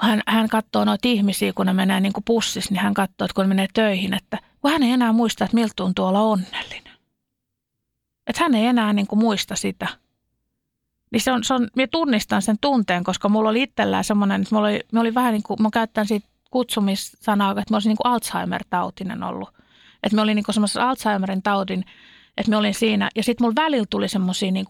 hän, 0.00 0.22
hän 0.26 0.48
katsoo 0.48 0.84
noita 0.84 1.08
ihmisiä, 1.08 1.52
kun 1.52 1.66
ne 1.66 1.72
menee 1.72 2.00
niin 2.00 2.12
kuin 2.12 2.24
niin 2.70 2.80
hän 2.80 2.94
katsoo, 2.94 3.24
että 3.24 3.34
kun 3.34 3.44
ne 3.44 3.48
menee 3.48 3.68
töihin, 3.74 4.14
että 4.14 4.38
kun 4.60 4.70
hän 4.70 4.82
ei 4.82 4.92
enää 4.92 5.12
muista, 5.12 5.44
että 5.44 5.54
miltä 5.54 5.72
tuntuu 5.76 6.04
olla 6.04 6.20
onnellinen. 6.20 6.98
Että 8.26 8.42
hän 8.42 8.54
ei 8.54 8.66
enää 8.66 8.92
niin 8.92 9.06
kuin 9.06 9.18
muista 9.18 9.56
sitä– 9.56 9.88
niin 11.12 11.20
se 11.20 11.32
on, 11.32 11.44
se 11.44 11.54
on, 11.54 11.68
minä 11.76 11.88
tunnistan 11.90 12.42
sen 12.42 12.56
tunteen, 12.60 13.04
koska 13.04 13.28
mulla 13.28 13.50
oli 13.50 13.62
itsellään 13.62 14.04
semmoinen, 14.04 14.42
että 14.42 14.54
mulla 14.54 14.68
oli, 14.68 14.80
mulla 14.92 15.00
oli 15.00 15.14
vähän 15.14 15.32
niin 15.32 15.42
kuin, 15.42 15.62
mä 15.62 15.68
käytän 15.72 16.06
siitä 16.06 16.28
kutsumissanaa, 16.50 17.50
että 17.50 17.64
mä 17.70 17.76
olisin 17.76 17.90
niin 17.90 17.98
kuin 18.02 18.12
Alzheimer-tautinen 18.12 19.22
ollut. 19.22 19.48
Että 20.02 20.16
mä 20.16 20.22
olin 20.22 20.34
niin 20.34 20.44
semmoisen 20.50 20.82
Alzheimerin 20.82 21.42
taudin, 21.42 21.84
että 22.36 22.50
mä 22.50 22.58
olin 22.58 22.74
siinä. 22.74 23.10
Ja 23.16 23.22
sitten 23.22 23.44
mulla 23.44 23.62
välillä 23.62 23.86
tuli 23.90 24.08
semmoisia 24.08 24.50
niin 24.50 24.66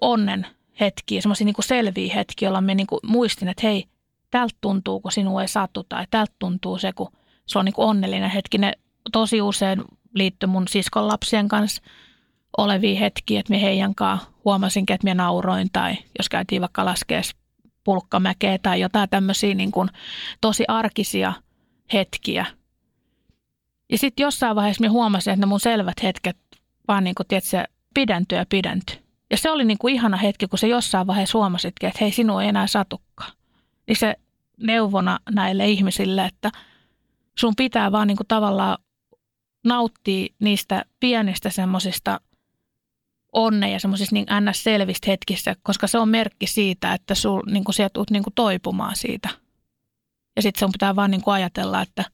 onnen 0.00 0.46
hetkiä, 0.80 1.20
semmoisia 1.20 1.44
niin 1.44 1.54
selviä 1.60 2.14
hetkiä, 2.14 2.46
joilla 2.46 2.60
mä 2.60 2.74
niin 2.74 2.86
kuin 2.86 3.00
muistin, 3.02 3.48
että 3.48 3.66
hei, 3.66 3.84
tältä 4.30 4.54
tuntuu, 4.60 5.00
kun 5.00 5.12
sinua 5.12 5.42
ei 5.42 5.48
satu, 5.48 5.84
tai 5.88 6.04
tältä 6.10 6.32
tuntuu 6.38 6.78
se, 6.78 6.92
kun 6.92 7.12
se 7.46 7.58
on 7.58 7.64
niin 7.64 7.74
kuin 7.74 7.88
onnellinen 7.88 8.30
hetki. 8.30 8.58
Ne 8.58 8.72
tosi 9.12 9.42
usein 9.42 9.84
liittyy 10.14 10.48
mun 10.48 10.68
siskon 10.68 11.08
lapsien 11.08 11.48
kanssa– 11.48 11.82
olevia 12.56 12.98
hetkiä, 12.98 13.40
että 13.40 13.52
me 13.52 13.62
heidän 13.62 13.94
kanssa 13.94 14.28
huomasinkin, 14.44 14.94
että 14.94 15.04
me 15.04 15.14
nauroin 15.14 15.68
tai 15.72 15.96
jos 16.18 16.28
käytiin 16.28 16.60
vaikka 16.60 16.84
laskeessa 16.84 17.36
pulkkamäkeä 17.84 18.58
tai 18.62 18.80
jotain 18.80 19.10
tämmöisiä 19.10 19.54
niin 19.54 19.70
kuin 19.70 19.88
tosi 20.40 20.64
arkisia 20.68 21.32
hetkiä. 21.92 22.46
Ja 23.92 23.98
sitten 23.98 24.24
jossain 24.24 24.56
vaiheessa 24.56 24.80
me 24.80 24.88
huomasin, 24.88 25.32
että 25.32 25.46
ne 25.46 25.48
mun 25.48 25.60
selvät 25.60 26.02
hetket 26.02 26.36
vaan 26.88 27.04
niin 27.04 27.14
kuin, 27.14 27.26
tiedätkö, 27.26 27.64
pidentyi 27.94 28.38
ja. 28.38 28.46
Ja 29.30 29.36
se 29.36 29.50
oli 29.50 29.64
niin 29.64 29.78
kuin 29.78 29.94
ihana 29.94 30.16
hetki, 30.16 30.46
kun 30.46 30.58
se 30.58 30.68
jossain 30.68 31.06
vaiheessa 31.06 31.38
huomasitkin, 31.38 31.88
että 31.88 31.98
hei, 32.00 32.12
sinua 32.12 32.42
ei 32.42 32.48
enää 32.48 32.66
satukkaan. 32.66 33.32
Niin 33.86 33.96
se 33.96 34.16
neuvona 34.60 35.18
näille 35.30 35.68
ihmisille, 35.68 36.24
että 36.24 36.50
sun 37.38 37.56
pitää 37.56 37.92
vaan 37.92 38.08
niin 38.08 38.16
kuin 38.16 38.26
tavallaan 38.26 38.78
nauttia 39.64 40.26
niistä 40.38 40.84
pienistä 41.00 41.50
semmoisista 41.50 42.20
onne 43.36 43.70
ja 43.70 43.80
semmoisissa 43.80 44.14
niin 44.14 44.26
ns. 44.40 44.64
selvistä 44.64 45.10
hetkissä, 45.10 45.54
koska 45.62 45.86
se 45.86 45.98
on 45.98 46.08
merkki 46.08 46.46
siitä, 46.46 46.92
että 46.94 47.14
sul, 47.14 47.42
niin 47.50 47.64
kuin 47.64 47.74
sieltä 47.74 47.92
tulet 47.92 48.10
niin 48.10 48.22
kuin 48.22 48.34
toipumaan 48.34 48.96
siitä. 48.96 49.28
Ja 50.36 50.42
sitten 50.42 50.60
sun 50.60 50.72
pitää 50.72 50.96
vaan 50.96 51.10
niin 51.10 51.22
kuin 51.22 51.34
ajatella, 51.34 51.82
että 51.82 52.04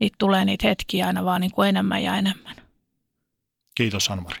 niitä 0.00 0.16
tulee 0.18 0.44
niitä 0.44 0.68
hetkiä 0.68 1.06
aina 1.06 1.24
vaan 1.24 1.40
niin 1.40 1.50
kuin 1.50 1.68
enemmän 1.68 2.02
ja 2.02 2.16
enemmän. 2.16 2.56
Kiitos 3.74 4.10
Anmari. 4.10 4.40